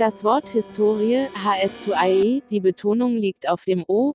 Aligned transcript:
Das 0.00 0.24
Wort 0.24 0.48
Historie, 0.48 1.26
HS2IE, 1.44 2.42
die 2.50 2.60
Betonung 2.60 3.18
liegt 3.18 3.46
auf 3.46 3.66
dem 3.66 3.84
O, 3.86 4.14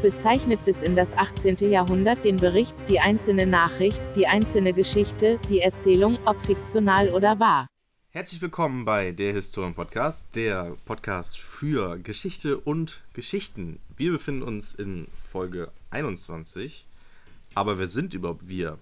bezeichnet 0.00 0.64
bis 0.64 0.80
in 0.80 0.96
das 0.96 1.12
18. 1.18 1.70
Jahrhundert 1.70 2.24
den 2.24 2.38
Bericht, 2.38 2.74
die 2.88 2.98
einzelne 2.98 3.46
Nachricht, 3.46 4.00
die 4.16 4.26
einzelne 4.26 4.72
Geschichte, 4.72 5.38
die 5.50 5.60
Erzählung, 5.60 6.18
ob 6.24 6.42
fiktional 6.46 7.10
oder 7.10 7.38
wahr. 7.38 7.66
Herzlich 8.08 8.40
willkommen 8.40 8.86
bei 8.86 9.12
der 9.12 9.34
Historien 9.34 9.74
Podcast, 9.74 10.34
der 10.34 10.74
Podcast 10.86 11.38
für 11.38 11.98
Geschichte 11.98 12.56
und 12.58 13.04
Geschichten. 13.12 13.80
Wir 13.94 14.12
befinden 14.12 14.42
uns 14.42 14.72
in 14.72 15.08
Folge 15.30 15.70
21. 15.90 16.86
Aber 17.54 17.78
wer 17.78 17.86
sind 17.86 18.14
überhaupt 18.14 18.48
wir? 18.48 18.78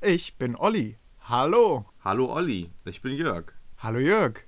Ich 0.00 0.36
bin 0.36 0.56
Olli. 0.56 0.96
Hallo. 1.28 1.84
Hallo 2.02 2.32
Olli, 2.32 2.70
ich 2.86 3.02
bin 3.02 3.12
Jörg. 3.12 3.52
Hallo 3.76 3.98
Jörg. 3.98 4.44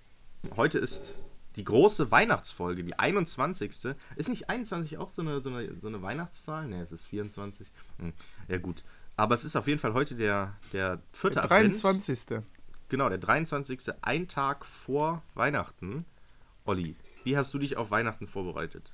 Heute 0.57 0.79
ist 0.79 1.15
die 1.57 1.65
große 1.65 2.11
Weihnachtsfolge, 2.11 2.85
die 2.85 2.99
21. 2.99 3.97
Ist 4.17 4.29
nicht 4.29 4.49
21 4.49 4.99
auch 4.99 5.11
so 5.11 5.23
eine, 5.23 5.41
so 5.41 5.51
eine, 5.51 5.81
so 5.81 5.89
eine 5.89 6.03
Weihnachtszahl? 6.03 6.69
Ne, 6.69 6.83
es 6.83 6.93
ist 6.93 7.05
24. 7.05 7.69
Hm. 7.99 8.13
Ja, 8.49 8.59
gut. 8.59 8.85
Aber 9.17 9.35
es 9.35 9.45
ist 9.45 9.57
auf 9.57 9.67
jeden 9.67 9.79
Fall 9.79 9.95
heute 9.95 10.15
der, 10.15 10.55
der 10.73 11.01
vierte 11.13 11.41
der 11.41 11.49
23. 11.49 12.23
Advent. 12.23 12.45
Genau, 12.89 13.09
der 13.09 13.19
23. 13.19 13.81
Ein 14.03 14.29
Tag 14.29 14.65
vor 14.65 15.23
Weihnachten. 15.35 16.05
Olli, 16.67 16.95
wie 17.25 17.37
hast 17.37 17.53
du 17.55 17.59
dich 17.59 17.77
auf 17.77 17.91
Weihnachten 17.91 18.27
vorbereitet? 18.27 18.93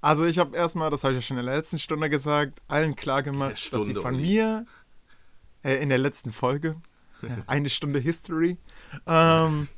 Also 0.00 0.26
ich 0.26 0.38
habe 0.38 0.56
erstmal, 0.56 0.90
das 0.90 1.04
habe 1.04 1.14
ich 1.14 1.18
ja 1.18 1.22
schon 1.22 1.38
in 1.38 1.46
der 1.46 1.54
letzten 1.54 1.78
Stunde 1.78 2.10
gesagt, 2.10 2.60
allen 2.66 2.96
klar 2.96 3.22
gemacht, 3.22 3.58
Stunde, 3.58 3.86
dass 3.86 3.94
sie 3.96 4.02
von 4.02 4.16
Olli. 4.16 4.26
mir 4.26 4.66
äh, 5.62 5.76
in 5.76 5.88
der 5.88 5.98
letzten 5.98 6.32
Folge, 6.32 6.76
eine 7.46 7.70
Stunde 7.70 8.00
History, 8.00 8.58
ähm, 9.06 9.68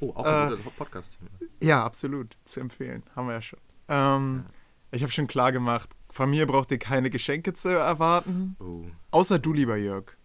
Oh, 0.00 0.12
auch 0.14 0.24
ein 0.24 0.52
äh, 0.52 0.56
guter 0.56 0.70
Podcast. 0.70 1.18
Ja, 1.62 1.84
absolut. 1.84 2.36
Zu 2.44 2.60
empfehlen. 2.60 3.02
Haben 3.16 3.28
wir 3.28 3.34
ja 3.34 3.42
schon. 3.42 3.58
Ähm, 3.88 4.44
ja. 4.44 4.52
Ich 4.92 5.02
habe 5.02 5.12
schon 5.12 5.26
klar 5.26 5.52
gemacht, 5.52 5.90
von 6.10 6.30
mir 6.30 6.46
braucht 6.46 6.70
ihr 6.70 6.78
keine 6.78 7.10
Geschenke 7.10 7.52
zu 7.52 7.68
erwarten. 7.68 8.56
Oh. 8.60 8.84
Außer 9.10 9.38
du, 9.38 9.52
lieber 9.52 9.76
Jörg. 9.76 10.16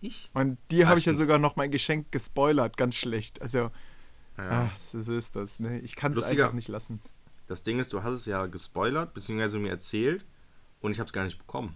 Ich? 0.00 0.30
Und 0.34 0.58
dir 0.70 0.88
habe 0.88 0.98
ich 0.98 1.06
ja 1.06 1.14
sogar 1.14 1.38
noch 1.38 1.56
mein 1.56 1.70
Geschenk 1.70 2.12
gespoilert, 2.12 2.76
ganz 2.76 2.94
schlecht. 2.94 3.40
Also, 3.40 3.70
ja. 4.36 4.68
ach, 4.70 4.76
so 4.76 5.12
ist 5.12 5.34
das. 5.34 5.60
Ne? 5.60 5.80
Ich 5.80 5.96
kann 5.96 6.12
es 6.12 6.22
einfach 6.22 6.52
nicht 6.52 6.68
lassen. 6.68 7.00
Das 7.46 7.62
Ding 7.62 7.78
ist, 7.78 7.92
du 7.92 8.02
hast 8.02 8.12
es 8.12 8.26
ja 8.26 8.46
gespoilert, 8.46 9.14
beziehungsweise 9.14 9.58
mir 9.58 9.70
erzählt 9.70 10.24
und 10.80 10.92
ich 10.92 10.98
habe 10.98 11.06
es 11.06 11.12
gar 11.12 11.24
nicht 11.24 11.38
bekommen. 11.38 11.74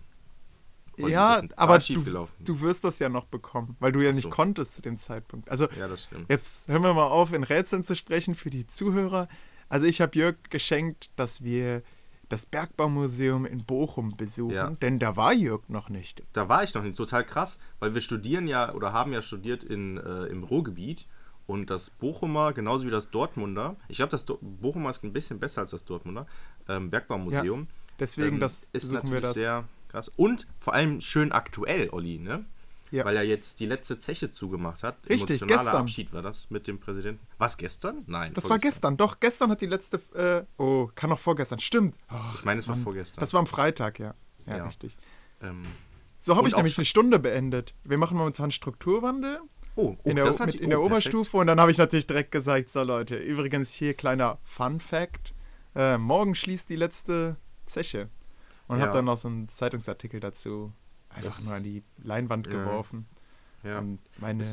Und 0.99 1.11
ja, 1.11 1.43
aber 1.57 1.79
du, 1.79 2.29
du, 2.41 2.61
wirst 2.61 2.85
das 2.85 2.99
ja 2.99 3.09
noch 3.09 3.25
bekommen, 3.27 3.77
weil 3.81 3.93
du 3.93 4.01
ja 4.01 4.13
nicht 4.13 4.25
so. 4.25 4.31
konntest 4.31 4.75
zu 4.75 4.83
dem 4.83 4.99
Zeitpunkt. 4.99 5.49
Also 5.51 5.69
ja, 5.79 5.89
das 5.89 6.05
stimmt. 6.05 6.27
jetzt 6.29 6.69
hören 6.69 6.83
wir 6.83 6.95
mal 6.95 7.07
auf, 7.07 7.33
in 7.33 7.45
Rätseln 7.45 7.85
zu 7.85 7.95
sprechen 7.95 8.35
für 8.35 8.51
die 8.51 8.67
Zuhörer. 8.67 9.29
Also 9.69 9.87
ich 9.87 10.01
habe 10.01 10.19
Jörg 10.19 10.37
geschenkt, 10.51 11.11
dass 11.17 11.43
wir 11.45 11.83
das 12.29 12.47
Bergbaumuseum 12.47 13.47
in 13.47 13.65
Bochum 13.65 14.17
besuchen, 14.17 14.55
ja. 14.55 14.71
denn 14.71 14.99
da 14.99 15.17
war 15.17 15.33
Jörg 15.33 15.63
noch 15.69 15.89
nicht. 15.89 16.23
Da 16.33 16.49
war 16.49 16.63
ich 16.63 16.75
noch 16.75 16.83
nicht. 16.83 16.97
Total 16.97 17.25
krass, 17.25 17.59
weil 17.79 17.95
wir 17.95 18.01
studieren 18.01 18.47
ja 18.47 18.75
oder 18.75 18.93
haben 18.93 19.13
ja 19.13 19.23
studiert 19.23 19.65
in, 19.65 19.97
äh, 19.97 20.25
im 20.27 20.45
Ruhrgebiet 20.45 21.07
und 21.47 21.71
das 21.71 21.89
Bochumer, 21.89 22.53
genauso 22.53 22.87
wie 22.87 22.91
das 22.91 23.11
Dortmunder, 23.11 23.77
ich 23.89 23.97
glaube, 23.97 24.11
das 24.11 24.27
Do 24.27 24.39
Bochumer 24.43 24.91
ist 24.91 25.03
ein 25.03 25.15
bisschen 25.15 25.39
besser 25.39 25.63
als 25.63 25.71
das 25.71 25.85
Dortmunder, 25.85 26.27
ähm, 26.69 26.91
Bergbaumuseum. 26.91 27.61
Ja, 27.61 27.67
deswegen, 27.99 28.35
ähm, 28.35 28.41
das 28.41 28.69
ist 28.73 28.91
besuchen 28.91 29.11
wir 29.11 29.23
das. 29.23 29.35
sehr 29.35 29.65
Krass. 29.89 30.09
Und 30.17 30.47
vor 30.61 30.75
allem 30.75 31.01
schön 31.01 31.33
aktuell, 31.33 31.91
Olli, 31.91 32.19
ne? 32.19 32.45
Ja. 32.91 33.05
Weil 33.05 33.17
er 33.17 33.23
jetzt 33.23 33.61
die 33.61 33.67
letzte 33.67 33.99
Zeche 33.99 34.31
zugemacht 34.31 34.83
hat. 34.83 34.97
Richtig, 35.09 35.43
Emotionaler 35.43 35.57
gestern. 35.57 35.83
Abschied 35.83 36.13
war 36.13 36.23
das 36.23 36.51
mit 36.51 36.67
dem 36.67 36.81
Präsidenten. 36.81 37.21
Was 37.37 37.59
gestern? 37.59 38.03
Nein. 38.07 38.33
Das 38.33 38.49
war 38.49 38.59
gestern. 38.59 38.97
Doch, 38.97 39.21
gestern 39.21 39.51
hat 39.51 39.61
die 39.61 39.67
letzte. 39.67 40.01
Äh, 40.15 40.63
oh, 40.63 40.89
kann 40.95 41.13
auch 41.13 41.19
vorgestern. 41.19 41.61
Stimmt. 41.61 41.97
Oh, 42.11 42.17
ich 42.35 42.45
meine, 42.45 42.61
es 42.61 42.69
war 42.69 42.77
vorgestern. 42.77 43.21
Das 43.21 43.35
war 43.35 43.41
am 43.41 43.47
Freitag, 43.47 43.99
ja. 43.99 44.15
Ja, 44.47 44.57
ja. 44.57 44.65
richtig. 44.65 44.97
Ähm, 45.43 45.67
so 46.19 46.37
habe 46.37 46.49
ich 46.49 46.57
nämlich 46.57 46.79
eine 46.79 46.85
Stunde 46.85 47.19
beendet. 47.19 47.75
Wir 47.85 47.99
machen 47.99 48.17
momentan 48.17 48.51
Strukturwandel. 48.51 49.41
Oh, 49.77 49.97
oh 50.03 50.09
in 50.09 50.17
der, 50.17 50.25
mit, 50.41 50.55
in 50.57 50.71
der 50.71 50.81
oh, 50.81 50.87
Oberstufe 50.87 51.37
und 51.37 51.47
dann 51.47 51.61
habe 51.61 51.71
ich 51.71 51.79
natürlich 51.79 52.07
direkt 52.07 52.33
gesagt, 52.33 52.71
so 52.71 52.83
Leute, 52.83 53.17
übrigens 53.17 53.73
hier 53.73 53.95
kleiner 53.95 54.39
Fun 54.43 54.81
Fact, 54.81 55.35
äh, 55.77 55.97
morgen 55.97 56.35
schließt 56.35 56.69
die 56.69 56.75
letzte 56.75 57.37
Zeche. 57.67 58.09
Und 58.69 58.79
ja. 58.79 58.85
habe 58.85 58.95
dann 58.95 59.07
noch 59.07 59.17
so 59.17 59.29
einen 59.29 59.49
Zeitungsartikel 59.49 60.21
dazu 60.21 60.73
einfach 61.09 61.37
das, 61.37 61.45
nur 61.45 61.55
an 61.55 61.65
die 61.65 61.83
Leinwand 62.03 62.47
ja. 62.47 62.53
geworfen. 62.53 63.07
Ja. 63.63 63.79
Und 63.79 63.99
meine, 64.19 64.45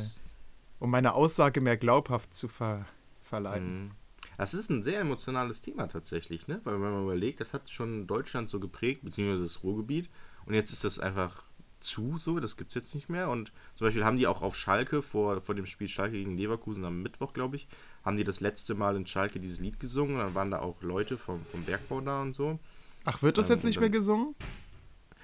um 0.79 0.89
meine 0.89 1.13
Aussage 1.13 1.61
mehr 1.61 1.77
glaubhaft 1.77 2.33
zu 2.35 2.47
ver, 2.47 2.85
verleiten. 3.23 3.85
Mhm. 3.85 3.91
Das 4.37 4.53
ist 4.53 4.69
ein 4.69 4.83
sehr 4.83 4.99
emotionales 4.99 5.61
Thema 5.61 5.87
tatsächlich, 5.87 6.47
ne? 6.47 6.59
Weil 6.63 6.73
wenn 6.73 6.91
man 6.91 7.03
überlegt, 7.03 7.39
das 7.39 7.53
hat 7.53 7.69
schon 7.69 8.07
Deutschland 8.07 8.49
so 8.49 8.59
geprägt, 8.59 9.01
beziehungsweise 9.03 9.43
das 9.43 9.63
Ruhrgebiet. 9.63 10.09
Und 10.45 10.53
jetzt 10.53 10.71
ist 10.71 10.83
das 10.83 10.99
einfach 10.99 11.43
zu 11.79 12.17
so, 12.17 12.39
das 12.39 12.57
gibt 12.57 12.69
es 12.69 12.75
jetzt 12.75 12.95
nicht 12.95 13.09
mehr. 13.09 13.29
Und 13.29 13.51
zum 13.75 13.87
Beispiel 13.87 14.03
haben 14.03 14.17
die 14.17 14.27
auch 14.27 14.41
auf 14.41 14.55
Schalke 14.55 15.01
vor, 15.01 15.41
vor 15.41 15.55
dem 15.55 15.65
Spiel 15.65 15.87
Schalke 15.87 16.17
gegen 16.17 16.37
Leverkusen 16.37 16.83
am 16.83 17.01
Mittwoch, 17.01 17.33
glaube 17.33 17.55
ich, 17.55 17.67
haben 18.03 18.17
die 18.17 18.23
das 18.23 18.41
letzte 18.41 18.75
Mal 18.75 18.95
in 18.95 19.07
Schalke 19.07 19.39
dieses 19.39 19.59
Lied 19.59 19.79
gesungen. 19.79 20.17
Dann 20.17 20.35
waren 20.35 20.51
da 20.51 20.59
auch 20.59 20.81
Leute 20.81 21.17
vom, 21.17 21.45
vom 21.45 21.63
Bergbau 21.63 22.01
da 22.01 22.21
und 22.21 22.33
so. 22.33 22.59
Ach, 23.05 23.21
wird 23.21 23.37
das 23.37 23.49
ähm, 23.49 23.55
jetzt 23.55 23.63
nicht 23.65 23.79
mehr 23.79 23.89
gesungen? 23.89 24.35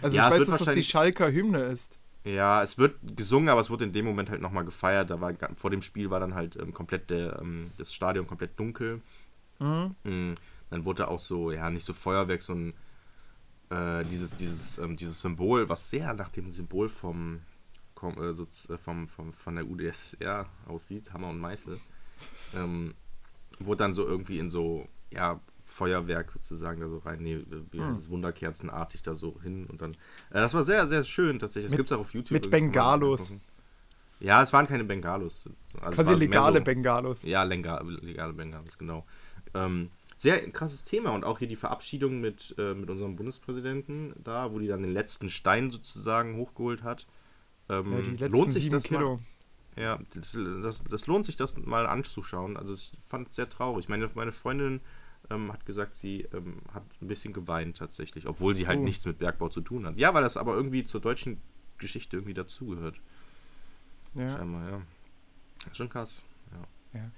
Also 0.02 0.16
ja, 0.16 0.28
ich 0.28 0.40
weiß, 0.40 0.48
dass 0.48 0.64
das 0.64 0.76
die 0.76 0.84
Schalker 0.84 1.32
Hymne 1.32 1.64
ist. 1.64 1.98
Ja, 2.24 2.62
es 2.62 2.78
wird 2.78 2.96
gesungen, 3.16 3.50
aber 3.50 3.62
es 3.62 3.70
wurde 3.70 3.84
in 3.84 3.94
dem 3.94 4.06
Moment 4.06 4.30
halt 4.30 4.42
nochmal 4.42 4.64
gefeiert. 4.64 5.10
Da 5.10 5.20
war 5.22 5.34
vor 5.56 5.72
dem 5.72 5.82
Spiel 5.82 6.10
war 6.10 6.20
dann 6.20 6.36
halt 6.36 6.56
ähm, 6.56 6.74
komplett 6.74 7.10
der, 7.10 7.40
ähm, 7.42 7.72
das 7.78 7.94
Stadion 7.94 8.28
komplett 8.28 8.60
dunkel. 8.60 9.02
Mhm. 9.60 9.96
Mhm. 10.04 10.36
Dann 10.70 10.86
wurde 10.86 11.08
auch 11.08 11.20
so, 11.20 11.52
ja, 11.52 11.70
nicht 11.70 11.84
so 11.84 11.94
Feuerwerk, 11.94 12.42
so 12.42 12.54
ein 12.54 12.74
äh, 13.72 14.04
dieses, 14.06 14.36
dieses, 14.36 14.78
ähm, 14.78 14.98
dieses 14.98 15.22
Symbol, 15.22 15.70
was 15.70 15.90
sehr 15.90 16.14
nach 16.14 16.30
dem 16.30 16.50
Symbol 16.50 16.90
vom, 16.90 17.40
kom, 17.96 18.22
äh, 18.22 18.36
so, 18.36 18.44
äh, 18.70 18.78
vom, 18.78 19.08
vom, 19.08 19.34
von 19.34 19.56
der 19.56 19.66
UdSSR 19.66 20.46
aussieht, 20.68 21.14
Hammer 21.14 21.30
und 21.30 21.40
Meißel, 21.40 21.80
ähm, 22.58 22.94
wurde 23.60 23.78
dann 23.78 23.94
so 23.94 24.06
irgendwie 24.06 24.40
in 24.40 24.50
so, 24.50 24.88
ja, 25.10 25.40
Feuerwerk 25.72 26.32
sozusagen 26.32 26.82
da 26.82 26.90
so 26.90 27.00
rein, 27.00 27.20
nee, 27.22 27.44
wie 27.72 27.80
hm. 27.80 28.10
Wunderkerzenartig 28.10 29.02
da 29.02 29.16
so 29.16 29.40
hin 29.42 29.66
und 29.68 29.82
dann. 29.82 29.92
Äh, 29.92 30.42
das 30.42 30.54
war 30.54 30.64
sehr, 30.64 30.88
sehr 30.88 31.04
schön 31.04 31.40
tatsächlich. 31.40 31.72
Das 31.72 31.78
gibt 31.78 31.90
es 31.90 31.98
auch 31.98 32.02
auf 32.02 32.14
YouTube. 32.14 32.32
Mit 32.34 32.52
Bengalos. 32.52 33.32
Ja, 34.20 34.44
es 34.44 34.54
waren 34.54 34.68
keine 34.68 34.84
Bengalos. 34.84 35.50
Also 35.80 35.96
Quasi 35.96 36.14
legale 36.14 36.60
so, 36.60 36.64
Bengalos. 36.64 37.24
Ja, 37.24 37.44
legale, 37.44 37.90
legale 38.02 38.34
Bengalos, 38.34 38.78
genau. 38.78 39.06
Ähm, 39.54 39.90
sehr 40.18 40.48
krasses 40.52 40.84
Thema 40.84 41.12
und 41.12 41.24
auch 41.24 41.40
hier 41.40 41.48
die 41.48 41.56
Verabschiedung 41.56 42.22
mit, 42.22 42.54
äh, 42.60 42.76
mit 42.76 42.90
unserem 42.90 43.16
Bundespräsidenten 43.16 44.14
da, 44.24 44.52
wo 44.52 44.60
die 44.60 44.68
dann 44.68 44.84
den 44.84 44.92
letzten 44.92 45.32
Stein 45.32 45.72
sozusagen 45.72 46.36
hochgeholt 46.38 46.84
hat. 46.84 47.08
Ähm, 47.70 47.94
ja, 47.94 48.02
die 48.02 48.12
letzten 48.12 48.32
lohnt 48.32 48.54
sich 48.54 48.70
das 48.70 48.84
Kilo. 48.84 49.16
Mal, 49.16 49.82
ja, 49.82 50.00
das, 50.14 50.38
das, 50.62 50.84
das, 50.84 51.08
lohnt 51.08 51.26
sich, 51.26 51.38
das 51.38 51.58
mal 51.58 51.88
anzuschauen. 51.88 52.58
Also 52.58 52.74
ich 52.74 52.92
fand 53.06 53.30
es 53.30 53.38
sehr 53.38 53.50
traurig. 53.50 53.90
Meine, 53.90 54.10
meine 54.14 54.32
Freundin 54.32 54.82
ähm, 55.30 55.52
hat 55.52 55.66
gesagt, 55.66 55.96
sie 55.96 56.22
ähm, 56.34 56.62
hat 56.74 56.84
ein 57.02 57.08
bisschen 57.08 57.34
geweint 57.34 57.78
tatsächlich, 57.78 58.28
obwohl 58.28 58.56
sie 58.56 58.68
halt 58.68 58.80
oh. 58.80 58.84
nichts 58.84 59.06
mit 59.06 59.20
Bergbau 59.20 59.50
zu 59.50 59.62
tun 59.62 59.86
hat. 59.86 59.98
Ja, 59.98 60.14
weil 60.14 60.24
das 60.24 60.38
aber 60.38 60.56
irgendwie 60.56 60.84
zur 60.84 61.02
deutschen 61.02 61.42
Geschichte 61.78 62.18
irgendwie 62.18 62.34
dazugehört. 62.34 63.00
Ja. 64.14 64.30
Scheinbar, 64.30 64.70
ja. 64.70 64.82
Schon 65.72 65.90
krass. 65.90 66.22
Ja. 66.52 67.00
ja. 67.00 67.12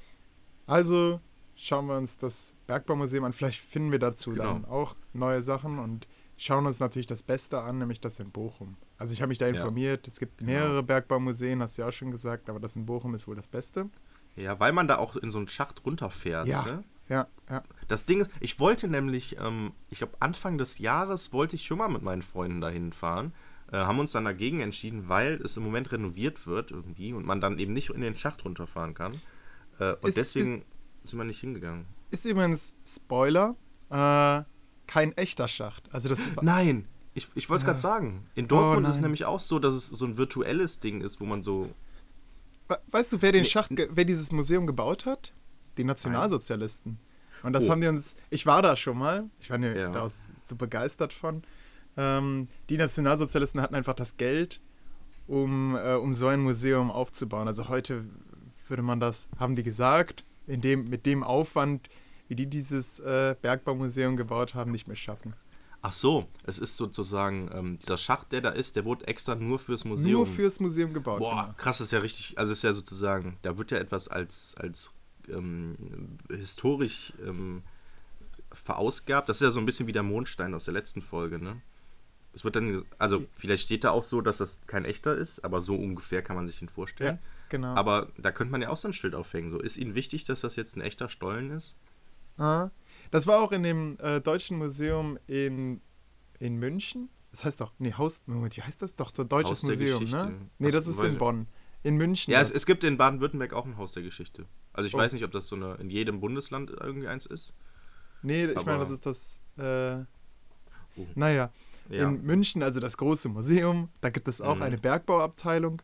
Also 0.68 1.20
schauen 1.56 1.88
wir 1.88 1.98
uns 1.98 2.18
das 2.18 2.56
Bergbaumuseum 2.68 3.24
an. 3.24 3.34
Vielleicht 3.34 3.60
finden 3.60 3.92
wir 3.92 4.00
dazu 4.00 4.32
genau. 4.32 4.44
dann 4.44 4.66
auch 4.66 4.96
neue 5.14 5.42
Sachen 5.42 5.80
und 5.80 6.08
schauen 6.38 6.66
uns 6.66 6.80
natürlich 6.80 7.08
das 7.08 7.24
Beste 7.24 7.62
an, 7.62 7.78
nämlich 7.78 8.02
das 8.02 8.20
in 8.20 8.32
Bochum. 8.32 8.78
Also 8.98 9.14
ich 9.14 9.22
habe 9.22 9.30
mich 9.30 9.38
da 9.38 9.48
informiert. 9.48 10.08
Ja. 10.08 10.12
Es 10.12 10.20
gibt 10.20 10.40
genau. 10.40 10.52
mehrere 10.52 10.70
genau. 10.70 10.84
Bergbaumuseen, 10.84 11.62
hast 11.62 11.78
du 11.78 11.84
ja 11.84 11.88
auch 11.88 11.94
schon 11.94 12.12
gesagt, 12.12 12.50
aber 12.50 12.60
das 12.60 12.76
in 12.76 12.86
Bochum 12.86 13.14
ist 13.14 13.28
wohl 13.28 13.36
das 13.36 13.48
Beste. 13.48 13.90
Ja, 14.36 14.60
weil 14.60 14.74
man 14.74 14.88
da 14.88 14.98
auch 14.98 15.16
in 15.16 15.32
so 15.32 15.38
einen 15.38 15.48
Schacht 15.48 15.86
runterfährt. 15.86 16.48
Ja, 16.48 16.66
ne? 16.66 16.84
Ja, 17.10 17.28
ja. 17.50 17.64
Das 17.88 18.06
Ding 18.06 18.22
ist, 18.22 18.32
ich 18.40 18.60
wollte 18.60 18.88
nämlich, 18.88 19.38
ähm, 19.40 19.74
ich 19.90 20.00
glaube 20.00 20.14
Anfang 20.20 20.58
des 20.58 20.80
Jahres 20.80 21.34
wollte 21.34 21.56
ich 21.56 21.66
schon 21.66 21.78
mal 21.78 21.90
mit 21.90 22.02
meinen 22.02 22.22
Freunden 22.22 22.62
dahin 22.62 22.94
fahren. 22.94 23.34
Äh, 23.72 23.78
haben 23.78 24.00
uns 24.00 24.12
dann 24.12 24.26
dagegen 24.26 24.60
entschieden, 24.60 25.10
weil 25.10 25.42
es 25.44 25.58
im 25.58 25.64
Moment 25.64 25.92
renoviert 25.92 26.46
wird 26.46 26.72
irgendwie 26.72 27.14
und 27.14 27.26
man 27.26 27.42
dann 27.42 27.60
eben 27.60 27.74
nicht 27.74 27.90
in 27.90 28.02
den 28.02 28.18
Schacht 28.18 28.46
runterfahren 28.46 28.94
kann. 28.94 29.20
Äh, 29.80 29.94
und 29.94 30.10
ist, 30.10 30.18
deswegen 30.18 30.62
ist, 31.04 31.10
sind 31.10 31.20
wir 31.20 31.26
nicht 31.26 31.40
hingegangen. 31.40 31.86
Ist 32.12 32.26
übrigens 32.26 32.76
Spoiler, 32.86 33.56
äh, 33.90 34.44
kein 34.88 35.18
echter 35.18 35.48
Schacht. 35.48 35.94
Also 35.94 36.10
das 36.10 36.30
Nein, 36.42 36.88
ich, 37.14 37.28
ich 37.36 37.50
wollte 37.50 37.62
es 37.62 37.64
ja. 37.64 37.68
gerade 37.68 37.80
sagen. 37.80 38.28
In 38.36 38.48
Dortmund 38.48 38.86
oh, 38.86 38.90
ist 38.90 38.96
es 38.96 39.02
nämlich 39.02 39.26
auch 39.26 39.40
so, 39.40 39.60
dass 39.60 39.74
es 39.74 39.88
so 39.88 40.06
ein 40.06 40.18
virtuelles 40.18 40.80
Ding 40.80 41.02
ist, 41.02 41.20
wo 41.20 41.26
man 41.26 41.44
so. 41.44 41.70
Weißt 42.88 43.14
du, 43.14 43.22
wer 43.22 43.32
den 43.32 43.46
Schacht, 43.46 43.72
wer 43.72 44.06
dieses 44.06 44.32
Museum 44.32 44.66
gebaut 44.66 45.06
hat? 45.06 45.34
Die 45.78 45.84
Nationalsozialisten. 45.84 47.00
Und 47.42 47.54
das 47.54 47.68
oh. 47.68 47.72
haben 47.72 47.82
die 47.82 47.88
uns, 47.88 48.16
ich 48.30 48.46
war 48.46 48.62
da 48.62 48.76
schon 48.76 48.98
mal, 48.98 49.30
ich 49.40 49.50
war 49.50 49.60
ja. 49.60 49.92
da 49.92 50.08
so 50.10 50.56
begeistert 50.56 51.14
von. 51.14 51.44
Ähm, 51.98 52.48
die 52.70 52.78
Nationalsozialisten 52.78 53.62
hatten 53.62 53.76
einfach 53.76 53.94
das 53.94 54.18
Geld, 54.18 54.62
um, 55.28 55.76
äh, 55.76 55.94
um 55.96 56.14
so 56.14 56.28
ein 56.28 56.42
Museum 56.42 56.92
aufzubauen. 56.92 57.48
Also 57.48 57.70
heute 57.70 58.06
würde 58.68 58.84
man 58.84 59.00
das, 59.00 59.30
haben 59.38 59.56
die 59.56 59.64
gesagt, 59.64 60.24
in 60.48 60.62
dem, 60.62 60.86
mit 60.86 61.06
dem 61.06 61.24
Aufwand, 61.24 61.90
wie 62.28 62.36
die 62.36 62.48
dieses 62.48 63.00
äh, 63.00 63.36
Bergbaumuseum 63.42 64.16
gebaut 64.16 64.54
haben, 64.56 64.72
nicht 64.72 64.88
mehr 64.88 64.98
schaffen. 64.98 65.36
Ach 65.86 65.92
so, 65.92 66.28
es 66.46 66.60
ist 66.60 66.78
sozusagen, 66.78 67.50
ähm, 67.54 67.78
dieser 67.78 67.98
Schacht, 67.98 68.32
der 68.32 68.40
da 68.40 68.50
ist, 68.50 68.78
der 68.78 68.86
wurde 68.86 69.06
extra 69.06 69.36
nur 69.36 69.60
fürs 69.60 69.84
Museum. 69.84 70.14
Nur 70.14 70.26
fürs 70.26 70.62
Museum 70.62 70.94
gebaut. 70.94 71.20
Boah, 71.20 71.44
genau. 71.44 71.54
krass, 71.58 71.80
das 71.80 71.88
ist 71.88 71.92
ja 71.92 72.00
richtig, 72.00 72.40
also 72.40 72.54
ist 72.54 72.64
ja 72.64 72.72
sozusagen, 72.72 73.38
da 73.42 73.58
wird 73.58 73.72
ja 73.72 73.80
etwas 73.80 74.08
als, 74.08 74.56
als 74.56 74.92
ähm, 75.30 75.76
historisch 76.30 77.14
ähm, 77.26 77.64
verausgabt. 78.52 79.30
Das 79.30 79.38
ist 79.38 79.42
ja 79.42 79.52
so 79.52 79.60
ein 79.60 79.66
bisschen 79.66 79.88
wie 79.88 79.94
der 79.94 80.04
Mondstein 80.04 80.54
aus 80.54 80.66
der 80.66 80.74
letzten 80.74 81.02
Folge, 81.02 81.40
ne? 81.40 81.62
Es 82.36 82.44
wird 82.44 82.56
dann, 82.56 82.84
also 82.98 83.26
vielleicht 83.36 83.66
steht 83.66 83.84
da 83.84 83.92
auch 83.92 84.02
so, 84.02 84.20
dass 84.20 84.38
das 84.38 84.60
kein 84.66 84.86
echter 84.86 85.16
ist, 85.16 85.46
aber 85.46 85.62
so 85.62 85.76
ungefähr 85.76 86.24
kann 86.24 86.36
man 86.36 86.48
sich 86.48 86.62
ihn 86.64 86.70
vorstellen. 86.70 87.20
Ja, 87.22 87.30
genau. 87.50 87.76
Aber 87.76 88.08
da 88.18 88.32
könnte 88.32 88.52
man 88.52 88.62
ja 88.62 88.70
auch 88.70 88.78
so 88.78 88.88
ein 88.88 88.94
Schild 88.94 89.14
aufhängen. 89.14 89.52
So, 89.52 89.60
ist 89.60 89.78
Ihnen 89.78 89.94
wichtig, 89.94 90.24
dass 90.24 90.42
das 90.42 90.56
jetzt 90.56 90.76
ein 90.76 90.82
echter 90.82 91.10
Stollen 91.10 91.52
ist? 91.52 91.76
Ah, 92.38 92.72
das 93.12 93.28
war 93.28 93.40
auch 93.40 93.52
in 93.52 93.62
dem 93.62 94.00
äh, 94.00 94.20
Deutschen 94.20 94.58
Museum 94.58 95.20
in, 95.28 95.80
in 96.40 96.58
München. 96.58 97.10
Das 97.30 97.46
heißt 97.46 97.62
doch, 97.62 97.72
nee, 97.78 97.94
Haus, 97.94 98.24
Moment, 98.26 98.58
wie 98.58 98.64
heißt 98.64 98.82
das? 98.82 98.96
Doch, 98.96 99.12
der 99.12 99.26
Deutsches 99.26 99.62
Museum, 99.62 100.04
ne? 100.04 100.34
Nee, 100.58 100.72
das 100.72 100.88
ist 100.88 101.02
in 101.02 101.20
Bonn. 101.20 101.48
In 101.84 101.98
München. 101.98 102.32
Ja, 102.32 102.40
es, 102.40 102.50
es, 102.50 102.66
gibt 102.66 102.84
in 102.86 102.98
Baden-Württemberg 102.98 103.54
auch 103.54 103.66
ein 103.66 103.78
Haus 103.78 103.92
der 103.92 104.04
Geschichte. 104.04 104.46
Also 104.72 104.88
ich 104.88 104.96
oh. 104.96 104.98
weiß 104.98 105.12
nicht, 105.12 105.26
ob 105.26 105.32
das 105.32 105.48
so 105.48 105.56
eine 105.58 105.76
in 105.76 105.90
jedem 105.90 106.22
Bundesland 106.22 106.70
irgendwie 106.70 107.10
eins 107.10 107.26
ist. 107.26 107.54
Nee, 108.22 108.46
ich 108.46 108.66
meine, 108.66 108.80
das 108.80 108.90
ist 108.90 109.06
das. 109.06 109.42
Äh, 109.58 109.96
uh. 110.98 111.08
Naja, 111.16 111.52
ja. 111.90 112.08
in 112.08 112.24
München, 112.24 112.64
also 112.64 112.80
das 112.80 112.96
große 112.98 113.28
Museum, 113.28 113.90
da 114.00 114.10
gibt 114.10 114.30
es 114.30 114.42
auch 114.42 114.56
mhm. 114.56 114.62
eine 114.64 114.78
Bergbauabteilung. 114.78 115.82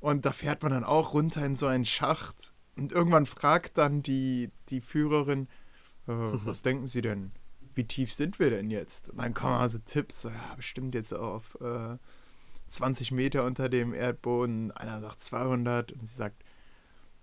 Und 0.00 0.24
da 0.24 0.32
fährt 0.32 0.62
man 0.62 0.72
dann 0.72 0.84
auch 0.84 1.14
runter 1.14 1.44
in 1.44 1.56
so 1.56 1.66
einen 1.66 1.86
Schacht. 1.86 2.52
Und 2.76 2.92
irgendwann 2.92 3.26
fragt 3.26 3.78
dann 3.78 4.02
die, 4.02 4.50
die 4.68 4.80
Führerin, 4.80 5.48
äh, 6.06 6.12
was 6.44 6.62
denken 6.62 6.86
Sie 6.86 7.02
denn? 7.02 7.32
Wie 7.74 7.84
tief 7.84 8.14
sind 8.14 8.38
wir 8.38 8.48
denn 8.48 8.70
jetzt? 8.70 9.10
Und 9.10 9.20
dann 9.20 9.34
kommen 9.34 9.54
also 9.54 9.78
Tipps, 9.78 10.22
so, 10.22 10.30
ja, 10.30 10.54
bestimmt 10.56 10.94
jetzt 10.94 11.12
auf 11.12 11.58
äh, 11.60 11.98
20 12.68 13.12
Meter 13.12 13.44
unter 13.44 13.68
dem 13.68 13.94
Erdboden. 13.94 14.72
Einer 14.72 15.00
sagt 15.00 15.22
200 15.22 15.92
und 15.92 16.08
sie 16.08 16.14
sagt, 16.14 16.42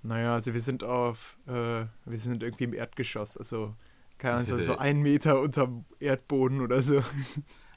naja, 0.01 0.33
also 0.33 0.53
wir 0.53 0.61
sind 0.61 0.83
auf, 0.83 1.37
äh, 1.47 1.85
wir 2.05 2.17
sind 2.17 2.43
irgendwie 2.43 2.65
im 2.65 2.73
Erdgeschoss, 2.73 3.37
also 3.37 3.75
keine 4.17 4.37
Ahnung, 4.37 4.59
so, 4.59 4.77
ein 4.77 5.01
Meter 5.01 5.39
unter 5.41 5.69
Erdboden 5.99 6.61
oder 6.61 6.81
so. 6.81 7.03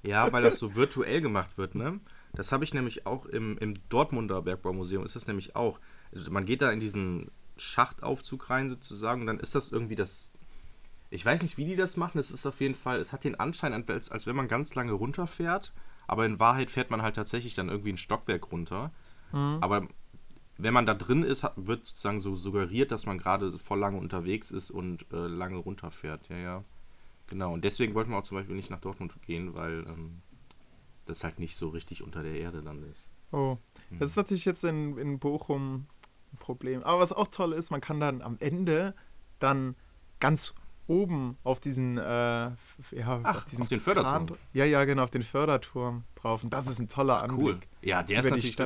Ja, 0.03 0.33
weil 0.33 0.45
das 0.45 0.61
so 0.61 0.77
virtuell 0.77 1.21
gemacht 1.21 1.59
wird, 1.59 1.75
ne? 1.75 1.99
Das 2.33 2.53
habe 2.53 2.63
ich 2.63 2.73
nämlich 2.73 3.07
auch 3.07 3.27
im, 3.27 3.59
im 3.59 3.75
Dortmunder 3.89 4.41
Bergbaumuseum, 4.41 5.05
ist 5.05 5.17
das 5.17 5.27
nämlich 5.27 5.57
auch. 5.57 5.81
Also 6.15 6.31
man 6.31 6.45
geht 6.45 6.63
da 6.63 6.71
in 6.71 6.79
diesen 6.79 7.33
Schachtaufzug 7.57 8.49
rein 8.49 8.69
sozusagen 8.69 9.23
und 9.23 9.27
dann 9.27 9.41
ist 9.41 9.57
das 9.57 9.73
irgendwie 9.73 9.97
das 9.97 10.31
ich 11.11 11.25
weiß 11.25 11.43
nicht, 11.43 11.57
wie 11.57 11.65
die 11.65 11.77
das 11.77 11.97
machen. 11.97 12.19
Es 12.19 12.31
ist 12.31 12.47
auf 12.47 12.61
jeden 12.61 12.75
Fall, 12.75 13.01
es 13.01 13.13
hat 13.13 13.25
den 13.25 13.39
Anschein, 13.39 13.73
als, 13.73 14.11
als 14.11 14.27
wenn 14.27 14.37
man 14.37 14.49
ganz 14.49 14.75
lange 14.75 14.93
runterfährt. 14.93 15.73
Aber 16.07 16.27
in 16.27 16.39
Wahrheit 16.41 16.71
fährt 16.71 16.91
man 16.91 17.03
halt 17.03 17.17
tatsächlich 17.17 17.55
dann 17.55 17.69
irgendwie 17.69 17.93
ein 17.93 17.97
Stockwerk 17.97 18.53
runter. 18.53 18.93
Mhm. 19.33 19.59
Aber 19.61 19.89
wenn 20.59 20.75
man 20.75 20.87
da 20.87 20.95
drin 20.95 21.23
ist, 21.23 21.47
wird 21.57 21.87
sozusagen 21.87 22.21
so 22.21 22.35
suggeriert, 22.35 22.91
dass 22.91 23.07
man 23.07 23.19
gerade 23.19 23.59
voll 23.59 23.79
lange 23.79 23.99
unterwegs 23.99 24.51
ist 24.51 24.71
und 24.71 25.07
äh, 25.13 25.27
lange 25.27 25.57
runterfährt. 25.57 26.29
Ja, 26.29 26.37
ja. 26.37 26.65
Genau. 27.27 27.53
Und 27.53 27.65
deswegen 27.65 27.95
wollten 27.95 28.11
wir 28.11 28.19
auch 28.19 28.23
zum 28.23 28.39
Beispiel 28.39 28.57
nicht 28.57 28.71
nach 28.71 28.81
Dortmund 28.81 29.13
gehen, 29.27 29.55
weil 29.55 29.85
ähm, 29.89 30.23
das 31.07 31.25
halt 31.25 31.39
nicht 31.39 31.57
so 31.57 31.69
richtig 31.69 32.03
unter 32.03 32.23
der 32.23 32.39
Erde 32.39 32.63
dann 32.63 32.83
ist. 32.91 33.09
Oh, 33.33 33.59
mhm. 33.91 33.99
das 33.99 34.11
ist 34.11 34.17
natürlich 34.17 34.45
jetzt 34.45 34.65
in, 34.65 34.97
in 34.99 35.19
Bochum 35.19 35.87
ein 36.33 36.39
Problem. 36.39 36.83
Aber 36.85 37.01
was 37.01 37.13
auch 37.13 37.29
toll 37.29 37.53
ist, 37.53 37.71
man 37.71 37.81
kann 37.81 38.01
dann 38.01 38.23
am 38.23 38.37
Ende 38.41 38.95
dann 39.39 39.75
ganz 40.21 40.55
oben 40.89 41.37
auf 41.43 41.61
diesen, 41.61 41.99
äh, 41.99 42.03
ja, 42.03 42.57
Ach, 43.23 43.37
auf 43.37 43.45
diesen 43.45 43.63
auf 43.63 43.69
den 43.69 43.81
Förderturm. 43.81 44.27
Kran, 44.27 44.39
ja, 44.53 44.65
ja, 44.65 44.85
genau, 44.85 45.05
auf 45.05 45.11
den 45.11 45.23
Förderturm 45.23 46.05
drauf. 46.15 46.45
Und 46.45 46.53
das 46.53 46.67
ist 46.67 46.79
ein 46.79 46.89
toller 46.89 47.23
Anblick. 47.23 47.57
Cool. 47.57 47.61
Ja, 47.83 48.03
der 48.03 48.21
ist 48.21 48.31
natürlich. 48.31 48.57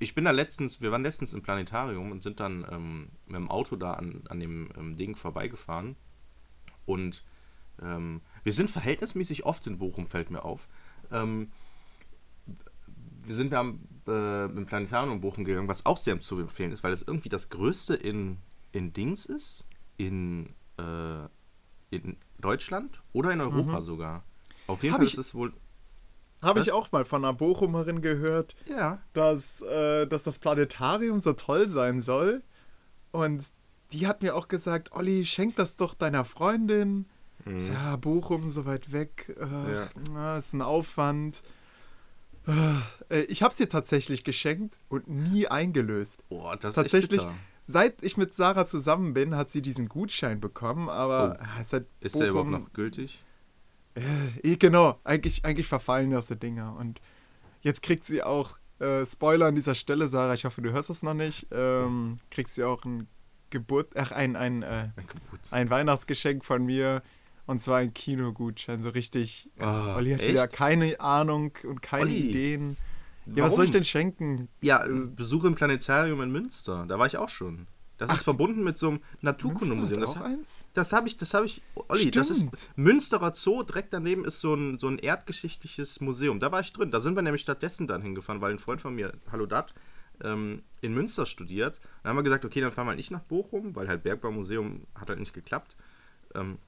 Ich 0.00 0.14
bin 0.14 0.24
da 0.24 0.30
letztens, 0.30 0.80
wir 0.80 0.90
waren 0.92 1.02
letztens 1.02 1.34
im 1.34 1.42
Planetarium 1.42 2.10
und 2.10 2.22
sind 2.22 2.40
dann 2.40 2.66
ähm, 2.70 3.08
mit 3.26 3.36
dem 3.36 3.50
Auto 3.50 3.76
da 3.76 3.92
an, 3.94 4.22
an 4.30 4.40
dem 4.40 4.70
ähm, 4.78 4.96
Ding 4.96 5.14
vorbeigefahren. 5.14 5.94
Und 6.86 7.22
ähm, 7.82 8.22
wir 8.44 8.52
sind 8.52 8.70
verhältnismäßig 8.70 9.44
oft 9.44 9.66
in 9.66 9.78
Bochum, 9.78 10.06
fällt 10.06 10.30
mir 10.30 10.42
auf. 10.42 10.68
Ähm, 11.10 11.50
wir 13.22 13.34
sind 13.34 13.52
da 13.52 13.72
äh, 14.06 14.44
im 14.46 14.66
Planetarium 14.66 15.14
in 15.14 15.20
Bochum 15.20 15.44
gegangen, 15.44 15.68
was 15.68 15.84
auch 15.86 15.98
sehr 15.98 16.18
zu 16.20 16.38
empfehlen 16.38 16.72
ist, 16.72 16.82
weil 16.82 16.92
es 16.92 17.02
irgendwie 17.02 17.28
das 17.28 17.50
größte 17.50 17.94
in, 17.94 18.38
in 18.72 18.92
Dings 18.92 19.26
ist, 19.26 19.66
in 19.96 20.54
äh, 20.78 21.28
in 21.96 22.16
Deutschland 22.40 23.02
oder 23.12 23.30
in 23.32 23.40
Europa 23.40 23.80
mhm. 23.80 23.82
sogar. 23.82 24.24
Auf 24.66 24.82
jeden 24.82 24.94
Hab 24.94 25.00
Fall 25.00 25.06
ich, 25.06 25.12
ist 25.14 25.18
es 25.18 25.34
wohl. 25.34 25.52
Habe 26.42 26.60
ich 26.60 26.72
auch 26.72 26.92
mal 26.92 27.04
von 27.04 27.24
einer 27.24 27.32
Bochumerin 27.32 28.02
gehört, 28.02 28.54
ja. 28.68 28.98
dass, 29.14 29.62
äh, 29.62 30.06
dass 30.06 30.24
das 30.24 30.38
Planetarium 30.38 31.20
so 31.20 31.32
toll 31.32 31.68
sein 31.68 32.02
soll. 32.02 32.42
Und 33.12 33.44
die 33.92 34.06
hat 34.06 34.22
mir 34.22 34.34
auch 34.34 34.48
gesagt, 34.48 34.92
Olli, 34.92 35.24
schenk 35.24 35.56
das 35.56 35.76
doch 35.76 35.94
deiner 35.94 36.24
Freundin. 36.24 37.06
Mhm. 37.44 37.60
Ja, 37.60 37.96
Bochum 37.96 38.48
so 38.50 38.66
weit 38.66 38.92
weg. 38.92 39.34
Äh, 39.40 39.74
ja. 39.74 39.88
na, 40.12 40.36
ist 40.36 40.52
ein 40.52 40.62
Aufwand. 40.62 41.42
Äh, 42.46 43.22
ich 43.22 43.42
habe 43.42 43.54
sie 43.54 43.66
tatsächlich 43.66 44.24
geschenkt 44.24 44.80
und 44.88 45.08
nie 45.08 45.46
eingelöst. 45.46 46.18
Boah, 46.28 46.56
das 46.56 46.74
tatsächlich, 46.74 47.20
ist 47.20 47.26
echt 47.26 47.34
seit 47.66 48.02
ich 48.02 48.16
mit 48.16 48.34
Sarah 48.34 48.66
zusammen 48.66 49.14
bin, 49.14 49.34
hat 49.34 49.50
sie 49.50 49.62
diesen 49.62 49.88
Gutschein 49.88 50.40
bekommen, 50.40 50.88
aber 50.88 51.38
oh. 51.40 51.60
ist, 51.60 51.72
halt 51.72 51.86
ist 52.00 52.18
der 52.18 52.30
überhaupt 52.30 52.50
noch 52.50 52.72
gültig? 52.72 53.22
Äh, 53.94 54.56
genau, 54.56 54.98
eigentlich, 55.04 55.44
eigentlich 55.44 55.66
verfallen 55.66 56.10
das 56.10 56.28
so 56.28 56.34
Dinger. 56.34 56.76
Und 56.76 57.00
jetzt 57.62 57.82
kriegt 57.82 58.04
sie 58.04 58.22
auch, 58.22 58.58
äh, 58.80 59.06
Spoiler 59.06 59.46
an 59.46 59.54
dieser 59.54 59.74
Stelle, 59.74 60.08
Sarah, 60.08 60.34
ich 60.34 60.44
hoffe, 60.44 60.62
du 60.62 60.72
hörst 60.72 60.90
das 60.90 61.02
noch 61.02 61.14
nicht, 61.14 61.46
ähm, 61.52 62.18
kriegt 62.30 62.50
sie 62.50 62.64
auch 62.64 62.84
ein 62.84 63.08
Geburt, 63.50 63.92
ach, 63.96 64.10
ein, 64.10 64.36
ein, 64.36 64.62
äh, 64.62 64.66
ein, 64.66 64.92
ein, 65.50 65.70
Weihnachtsgeschenk 65.70 66.44
von 66.44 66.64
mir. 66.64 67.02
Und 67.46 67.60
zwar 67.60 67.78
ein 67.78 67.92
Kinogutschein, 67.92 68.80
so 68.80 68.88
richtig. 68.88 69.50
Oh, 69.60 69.64
Olli 69.96 70.12
hat 70.12 70.20
echt? 70.20 70.30
wieder 70.30 70.48
keine 70.48 70.98
Ahnung 70.98 71.52
und 71.64 71.82
keine 71.82 72.06
Olli. 72.06 72.30
Ideen. 72.30 72.76
Warum? 73.26 73.38
Ja, 73.38 73.44
was 73.44 73.56
soll 73.56 73.64
ich 73.64 73.70
denn 73.70 73.84
schenken? 73.84 74.48
Ja, 74.60 74.84
Besuch 74.86 75.44
im 75.44 75.54
Planetarium 75.54 76.20
in 76.20 76.30
Münster. 76.30 76.84
Da 76.86 76.98
war 76.98 77.06
ich 77.06 77.16
auch 77.16 77.28
schon. 77.28 77.66
Das 77.96 78.10
Ach, 78.10 78.16
ist 78.16 78.24
verbunden 78.24 78.64
mit 78.64 78.76
so 78.76 78.88
einem 78.88 79.00
Naturkundemuseum. 79.20 80.00
Das, 80.00 80.16
das 80.72 80.92
habe 80.92 81.06
ich, 81.06 81.16
das 81.16 81.32
habe 81.32 81.46
ich, 81.46 81.62
Olli, 81.88 82.00
Stimmt. 82.00 82.16
das 82.16 82.30
ist 82.30 82.48
Münsterer 82.76 83.32
Zoo, 83.34 83.62
direkt 83.62 83.92
daneben 83.92 84.24
ist 84.24 84.40
so 84.40 84.54
ein, 84.54 84.78
so 84.78 84.88
ein 84.88 84.98
erdgeschichtliches 84.98 86.00
Museum. 86.00 86.40
Da 86.40 86.50
war 86.50 86.60
ich 86.60 86.72
drin. 86.72 86.90
Da 86.90 87.00
sind 87.00 87.14
wir 87.14 87.22
nämlich 87.22 87.42
stattdessen 87.42 87.86
dann 87.86 88.02
hingefahren, 88.02 88.40
weil 88.40 88.52
ein 88.52 88.58
Freund 88.58 88.80
von 88.80 88.96
mir, 88.96 89.12
Hallo 89.30 89.46
Dat, 89.46 89.74
ähm, 90.22 90.62
in 90.80 90.92
Münster 90.92 91.24
studiert. 91.24 91.80
Dann 92.02 92.10
haben 92.10 92.16
wir 92.16 92.24
gesagt, 92.24 92.44
okay, 92.44 92.60
dann 92.60 92.72
fahren 92.72 92.88
wir 92.88 92.96
nicht 92.96 93.12
nach 93.12 93.22
Bochum, 93.22 93.76
weil 93.76 93.86
halt 93.86 94.02
Bergbaumuseum 94.02 94.86
hat 94.96 95.08
halt 95.08 95.20
nicht 95.20 95.32
geklappt. 95.32 95.76
Ähm, 96.34 96.58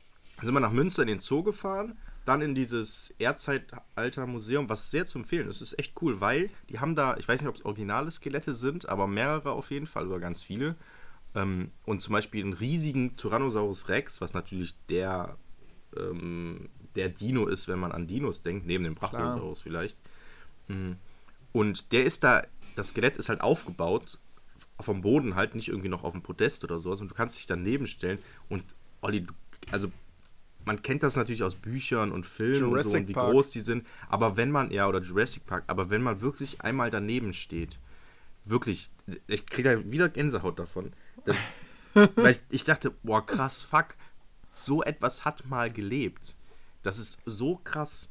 sind 0.40 0.54
wir 0.54 0.60
nach 0.60 0.72
Münster 0.72 1.02
in 1.02 1.08
den 1.08 1.20
Zoo 1.20 1.42
gefahren 1.42 1.98
dann 2.26 2.42
in 2.42 2.54
dieses 2.54 3.14
Erdzeitalter-Museum, 3.18 4.68
was 4.68 4.90
sehr 4.90 5.06
zu 5.06 5.18
empfehlen 5.18 5.48
ist. 5.48 5.60
Das 5.60 5.72
ist 5.72 5.78
echt 5.78 5.94
cool, 6.02 6.20
weil 6.20 6.50
die 6.68 6.80
haben 6.80 6.96
da, 6.96 7.16
ich 7.16 7.26
weiß 7.26 7.40
nicht, 7.40 7.48
ob 7.48 7.54
es 7.54 7.64
originale 7.64 8.10
Skelette 8.10 8.54
sind, 8.54 8.88
aber 8.88 9.06
mehrere 9.06 9.52
auf 9.52 9.70
jeden 9.70 9.86
Fall 9.86 10.08
oder 10.08 10.18
ganz 10.18 10.42
viele. 10.42 10.74
Ähm, 11.34 11.70
und 11.84 12.02
zum 12.02 12.12
Beispiel 12.12 12.42
einen 12.42 12.52
riesigen 12.52 13.16
Tyrannosaurus 13.16 13.88
Rex, 13.88 14.20
was 14.20 14.34
natürlich 14.34 14.74
der, 14.88 15.36
ähm, 15.96 16.68
der 16.96 17.10
Dino 17.10 17.46
ist, 17.46 17.68
wenn 17.68 17.78
man 17.78 17.92
an 17.92 18.08
Dinos 18.08 18.42
denkt, 18.42 18.66
neben 18.66 18.84
dem 18.84 18.94
Brachiosaurus 18.94 19.60
vielleicht. 19.60 19.96
Mhm. 20.66 20.96
Und 21.52 21.92
der 21.92 22.04
ist 22.04 22.24
da, 22.24 22.42
das 22.74 22.88
Skelett 22.88 23.16
ist 23.16 23.28
halt 23.28 23.40
aufgebaut, 23.40 24.18
vom 24.80 25.00
Boden 25.00 25.36
halt, 25.36 25.54
nicht 25.54 25.68
irgendwie 25.68 25.88
noch 25.88 26.04
auf 26.04 26.12
dem 26.12 26.22
Podest 26.22 26.64
oder 26.64 26.78
sowas. 26.80 27.00
Und 27.00 27.10
du 27.10 27.14
kannst 27.14 27.38
dich 27.38 27.46
daneben 27.46 27.86
stellen 27.86 28.18
und 28.48 28.64
Olli, 29.00 29.22
du, 29.22 29.32
also 29.70 29.92
man 30.66 30.82
kennt 30.82 31.02
das 31.02 31.16
natürlich 31.16 31.44
aus 31.44 31.54
Büchern 31.54 32.12
und 32.12 32.26
Filmen 32.26 32.70
Jurassic 32.70 32.86
und 32.86 32.90
so 32.90 32.98
und 32.98 33.08
wie 33.08 33.12
Park. 33.12 33.30
groß 33.30 33.50
die 33.52 33.60
sind. 33.60 33.86
Aber 34.08 34.36
wenn 34.36 34.50
man, 34.50 34.70
ja, 34.72 34.88
oder 34.88 35.00
Jurassic 35.00 35.46
Park, 35.46 35.64
aber 35.68 35.90
wenn 35.90 36.02
man 36.02 36.20
wirklich 36.20 36.60
einmal 36.60 36.90
daneben 36.90 37.32
steht, 37.32 37.78
wirklich, 38.44 38.90
ich 39.28 39.46
kriege 39.46 39.76
da 39.76 39.90
wieder 39.90 40.08
Gänsehaut 40.08 40.58
davon. 40.58 40.92
Das, 41.24 41.36
weil 42.16 42.32
ich, 42.32 42.42
ich 42.50 42.64
dachte, 42.64 42.90
boah, 43.02 43.24
krass, 43.24 43.62
fuck, 43.62 43.94
so 44.54 44.82
etwas 44.82 45.24
hat 45.24 45.46
mal 45.46 45.72
gelebt. 45.72 46.34
Das 46.82 46.98
ist 46.98 47.18
so 47.24 47.56
krass, 47.62 48.08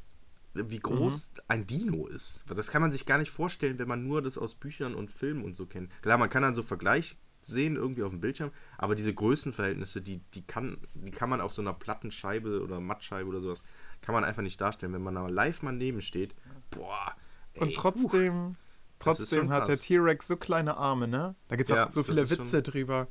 wie 0.53 0.79
groß 0.79 1.31
mhm. 1.35 1.41
ein 1.49 1.67
Dino 1.67 2.07
ist. 2.07 2.45
Das 2.47 2.69
kann 2.69 2.81
man 2.81 2.91
sich 2.91 3.05
gar 3.05 3.17
nicht 3.17 3.31
vorstellen, 3.31 3.79
wenn 3.79 3.87
man 3.89 4.07
nur 4.07 4.21
das 4.21 4.37
aus 4.37 4.55
Büchern 4.55 4.95
und 4.95 5.11
Filmen 5.11 5.43
und 5.43 5.57
so 5.57 5.65
kennt. 5.65 5.91
Klar, 6.01 6.17
man 6.17 6.29
kann 6.29 6.43
dann 6.43 6.55
so 6.55 6.63
Vergleich 6.63 7.17
sehen 7.45 7.75
irgendwie 7.75 8.03
auf 8.03 8.11
dem 8.11 8.21
Bildschirm, 8.21 8.51
aber 8.77 8.95
diese 8.95 9.13
Größenverhältnisse, 9.13 10.01
die, 10.01 10.19
die, 10.33 10.41
kann, 10.41 10.77
die 10.93 11.11
kann 11.11 11.29
man 11.29 11.41
auf 11.41 11.53
so 11.53 11.61
einer 11.61 11.73
Plattenscheibe 11.73 12.61
oder 12.61 12.79
Mattscheibe 12.79 13.29
oder 13.29 13.41
sowas, 13.41 13.63
kann 14.01 14.13
man 14.13 14.23
einfach 14.23 14.41
nicht 14.41 14.59
darstellen. 14.59 14.93
Wenn 14.93 15.03
man 15.03 15.15
da 15.15 15.27
live 15.27 15.61
mal 15.63 15.71
neben 15.71 16.01
steht, 16.01 16.35
boah. 16.71 17.15
Ey, 17.53 17.61
Und 17.61 17.75
trotzdem, 17.75 18.47
uh, 18.47 18.53
trotzdem 18.99 19.49
hat 19.49 19.67
der 19.67 19.77
T-Rex 19.77 20.27
so 20.27 20.37
kleine 20.37 20.77
Arme, 20.77 21.07
ne? 21.07 21.35
Da 21.47 21.55
gibt 21.55 21.69
es 21.69 21.75
ja, 21.75 21.87
auch 21.87 21.91
so 21.91 22.03
viele 22.03 22.29
Witze 22.29 22.61
drüber. 22.61 23.07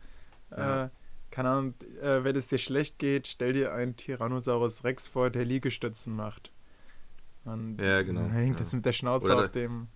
Ja. 0.51 0.85
Äh, 0.85 0.91
keine 1.31 1.49
Ahnung, 1.49 1.75
äh, 2.01 2.23
wenn 2.23 2.37
es 2.37 2.47
dir 2.47 2.59
schlecht 2.59 2.99
geht, 3.01 3.27
stell 3.27 3.55
dir 3.55 3.73
einen 3.73 3.97
Tyrannosaurus 3.97 4.85
Rex 4.85 5.09
vor, 5.09 5.31
der 5.31 5.45
Liegestützen 5.45 6.15
macht. 6.15 6.53
Und 7.45 7.79
ja, 7.81 8.03
genau. 8.03 8.21
Dann 8.21 8.31
hängt 8.31 8.57
ja. 8.57 8.61
jetzt 8.61 8.73
mit 8.73 8.87
der 8.87 8.93
Schnauze 8.93 9.33
Oder 9.33 9.45
auf 9.45 9.51
dem 9.51 9.89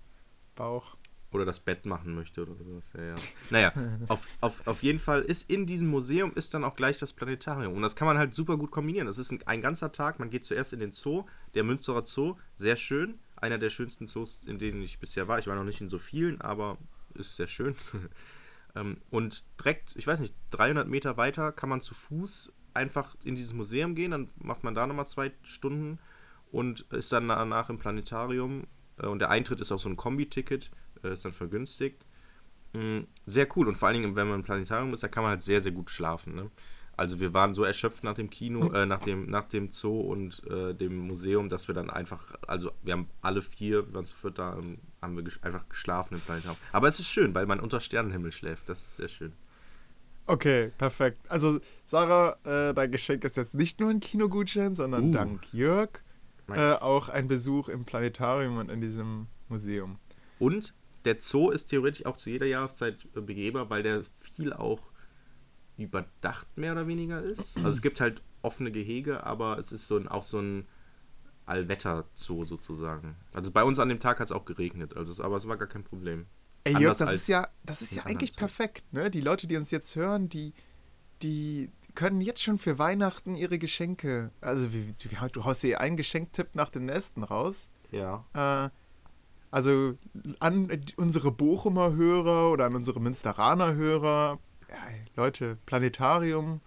Bauch. 0.56 0.96
Oder 1.30 1.44
das 1.44 1.60
Bett 1.60 1.84
machen 1.84 2.14
möchte 2.14 2.42
oder 2.42 2.54
sowas. 2.54 2.90
Ja, 2.96 3.02
ja. 3.02 3.14
Naja, 3.50 3.72
auf, 4.08 4.26
auf, 4.40 4.66
auf 4.66 4.82
jeden 4.82 4.98
Fall 4.98 5.20
ist 5.22 5.50
in 5.50 5.66
diesem 5.66 5.88
Museum 5.88 6.32
ist 6.34 6.54
dann 6.54 6.64
auch 6.64 6.74
gleich 6.74 6.98
das 6.98 7.12
Planetarium. 7.12 7.74
Und 7.74 7.82
das 7.82 7.96
kann 7.96 8.06
man 8.06 8.16
halt 8.16 8.32
super 8.32 8.56
gut 8.56 8.70
kombinieren. 8.70 9.06
Das 9.06 9.18
ist 9.18 9.30
ein, 9.30 9.40
ein 9.46 9.60
ganzer 9.60 9.92
Tag. 9.92 10.18
Man 10.18 10.30
geht 10.30 10.44
zuerst 10.44 10.72
in 10.72 10.80
den 10.80 10.92
Zoo, 10.92 11.24
der 11.54 11.64
Münsterer 11.64 12.04
Zoo. 12.06 12.36
Sehr 12.56 12.76
schön. 12.76 13.18
Einer 13.36 13.58
der 13.58 13.70
schönsten 13.70 14.08
Zoos, 14.08 14.40
in 14.46 14.58
denen 14.58 14.82
ich 14.82 14.98
bisher 14.98 15.28
war. 15.28 15.38
Ich 15.38 15.46
war 15.46 15.54
noch 15.54 15.64
nicht 15.64 15.80
in 15.80 15.88
so 15.88 15.98
vielen, 15.98 16.40
aber 16.40 16.78
ist 17.14 17.36
sehr 17.36 17.48
schön. 17.48 17.74
Ähm, 18.74 18.98
und 19.10 19.46
direkt, 19.58 19.96
ich 19.96 20.06
weiß 20.06 20.20
nicht, 20.20 20.34
300 20.50 20.86
Meter 20.86 21.16
weiter 21.16 21.52
kann 21.52 21.70
man 21.70 21.80
zu 21.80 21.94
Fuß 21.94 22.52
einfach 22.74 23.16
in 23.24 23.34
dieses 23.34 23.54
Museum 23.54 23.94
gehen. 23.94 24.10
Dann 24.10 24.28
macht 24.36 24.62
man 24.62 24.74
da 24.74 24.86
nochmal 24.86 25.08
zwei 25.08 25.32
Stunden 25.42 25.98
und 26.52 26.82
ist 26.92 27.12
dann 27.12 27.28
danach 27.28 27.70
im 27.70 27.78
Planetarium. 27.78 28.66
Äh, 28.98 29.06
und 29.06 29.18
der 29.20 29.30
Eintritt 29.30 29.60
ist 29.60 29.72
auch 29.72 29.78
so 29.78 29.88
ein 29.88 29.96
Kombi-Ticket, 29.96 30.70
ist 31.02 31.24
dann 31.24 31.32
vergünstigt. 31.32 32.04
Mm, 32.72 33.00
sehr 33.26 33.48
cool 33.56 33.68
und 33.68 33.76
vor 33.76 33.88
allen 33.88 34.00
Dingen, 34.02 34.16
wenn 34.16 34.28
man 34.28 34.40
im 34.40 34.44
Planetarium 34.44 34.92
ist, 34.92 35.02
da 35.02 35.08
kann 35.08 35.22
man 35.22 35.30
halt 35.30 35.42
sehr, 35.42 35.60
sehr 35.60 35.72
gut 35.72 35.90
schlafen. 35.90 36.34
Ne? 36.34 36.50
Also 36.98 37.20
wir 37.20 37.32
waren 37.32 37.54
so 37.54 37.62
erschöpft 37.62 38.02
nach 38.02 38.14
dem 38.14 38.28
Kino, 38.28 38.72
äh, 38.72 38.84
nach, 38.84 38.98
dem, 38.98 39.30
nach 39.30 39.44
dem 39.44 39.70
Zoo 39.70 40.00
und 40.00 40.42
äh, 40.50 40.74
dem 40.74 40.96
Museum, 40.96 41.48
dass 41.48 41.68
wir 41.68 41.74
dann 41.74 41.90
einfach, 41.90 42.34
also 42.46 42.72
wir 42.82 42.92
haben 42.92 43.08
alle 43.22 43.40
vier, 43.40 43.86
wir 43.86 43.94
waren 43.94 44.04
zu 44.04 44.16
viert 44.16 44.38
da, 44.38 44.58
ähm, 44.58 44.78
haben 45.00 45.14
wir 45.14 45.22
ges 45.22 45.40
einfach 45.42 45.68
geschlafen 45.68 46.14
im 46.14 46.20
Planetarium. 46.20 46.58
Aber 46.72 46.88
es 46.88 46.98
ist 46.98 47.08
schön, 47.08 47.34
weil 47.34 47.46
man 47.46 47.60
unter 47.60 47.80
Sternenhimmel 47.80 48.32
schläft. 48.32 48.68
Das 48.68 48.82
ist 48.82 48.96
sehr 48.96 49.08
schön. 49.08 49.32
Okay, 50.26 50.72
perfekt. 50.76 51.20
Also 51.28 51.60
Sarah, 51.86 52.36
äh, 52.44 52.74
dein 52.74 52.90
Geschenk 52.90 53.24
ist 53.24 53.36
jetzt 53.36 53.54
nicht 53.54 53.80
nur 53.80 53.90
ein 53.90 54.00
Kinogutschein, 54.00 54.74
sondern 54.74 55.10
Uh. 55.10 55.12
dank 55.12 55.54
Jörg 55.54 56.02
äh, 56.48 56.52
Nice. 56.52 56.82
auch 56.82 57.08
ein 57.08 57.28
Besuch 57.28 57.68
im 57.68 57.84
Planetarium 57.84 58.58
und 58.58 58.70
in 58.70 58.80
diesem 58.80 59.28
Museum. 59.48 59.98
Und 60.38 60.74
der 61.04 61.20
Zoo 61.20 61.50
ist 61.50 61.66
theoretisch 61.66 62.06
auch 62.06 62.16
zu 62.16 62.30
jeder 62.30 62.46
Jahreszeit 62.46 63.06
äh, 63.14 63.20
begehbar, 63.20 63.70
weil 63.70 63.82
der 63.82 64.02
viel 64.18 64.52
auch 64.52 64.80
überdacht 65.76 66.46
mehr 66.56 66.72
oder 66.72 66.86
weniger 66.86 67.22
ist. 67.22 67.56
Also 67.58 67.68
es 67.68 67.82
gibt 67.82 68.00
halt 68.00 68.22
offene 68.42 68.72
Gehege, 68.72 69.24
aber 69.24 69.58
es 69.58 69.72
ist 69.72 69.86
so 69.86 69.96
ein, 69.96 70.08
auch 70.08 70.22
so 70.22 70.40
ein 70.40 70.66
Allwetter-Zoo 71.46 72.44
sozusagen. 72.44 73.16
Also 73.32 73.50
bei 73.50 73.64
uns 73.64 73.78
an 73.78 73.88
dem 73.88 74.00
Tag 74.00 74.20
hat 74.20 74.26
es 74.26 74.32
auch 74.32 74.44
geregnet, 74.44 74.96
also 74.96 75.12
es, 75.12 75.20
aber 75.20 75.36
es 75.36 75.46
war 75.48 75.56
gar 75.56 75.68
kein 75.68 75.84
Problem. 75.84 76.26
Ey 76.64 76.76
Jörg, 76.78 76.98
das 76.98 77.12
ist 77.14 77.28
ja, 77.28 77.48
das 77.64 77.80
ist 77.80 77.94
ja 77.94 78.04
eigentlich 78.04 78.32
Zoos. 78.32 78.38
perfekt, 78.38 78.92
ne? 78.92 79.10
Die 79.10 79.20
Leute, 79.20 79.46
die 79.46 79.56
uns 79.56 79.70
jetzt 79.70 79.96
hören, 79.96 80.28
die, 80.28 80.52
die 81.22 81.70
können 81.94 82.20
jetzt 82.20 82.42
schon 82.42 82.58
für 82.58 82.78
Weihnachten 82.78 83.34
ihre 83.34 83.58
Geschenke, 83.58 84.30
also 84.40 84.72
wie, 84.72 84.88
wie, 84.88 85.28
du 85.32 85.44
haust 85.44 85.62
dir 85.62 85.80
einen 85.80 85.96
Geschenktipp 85.96 86.54
nach 86.54 86.70
dem 86.70 86.84
nächsten 86.84 87.22
raus. 87.22 87.70
Ja. 87.90 88.24
Äh, 88.34 88.70
also 89.50 89.94
an 90.40 90.68
unsere 90.96 91.30
Bochumer 91.32 91.92
Hörer 91.94 92.50
oder 92.52 92.66
an 92.66 92.74
unsere 92.74 93.00
Münsteraner 93.00 93.74
Hörer, 93.74 94.38
ja, 94.68 94.76
Leute, 95.16 95.56
Planetarium 95.66 96.60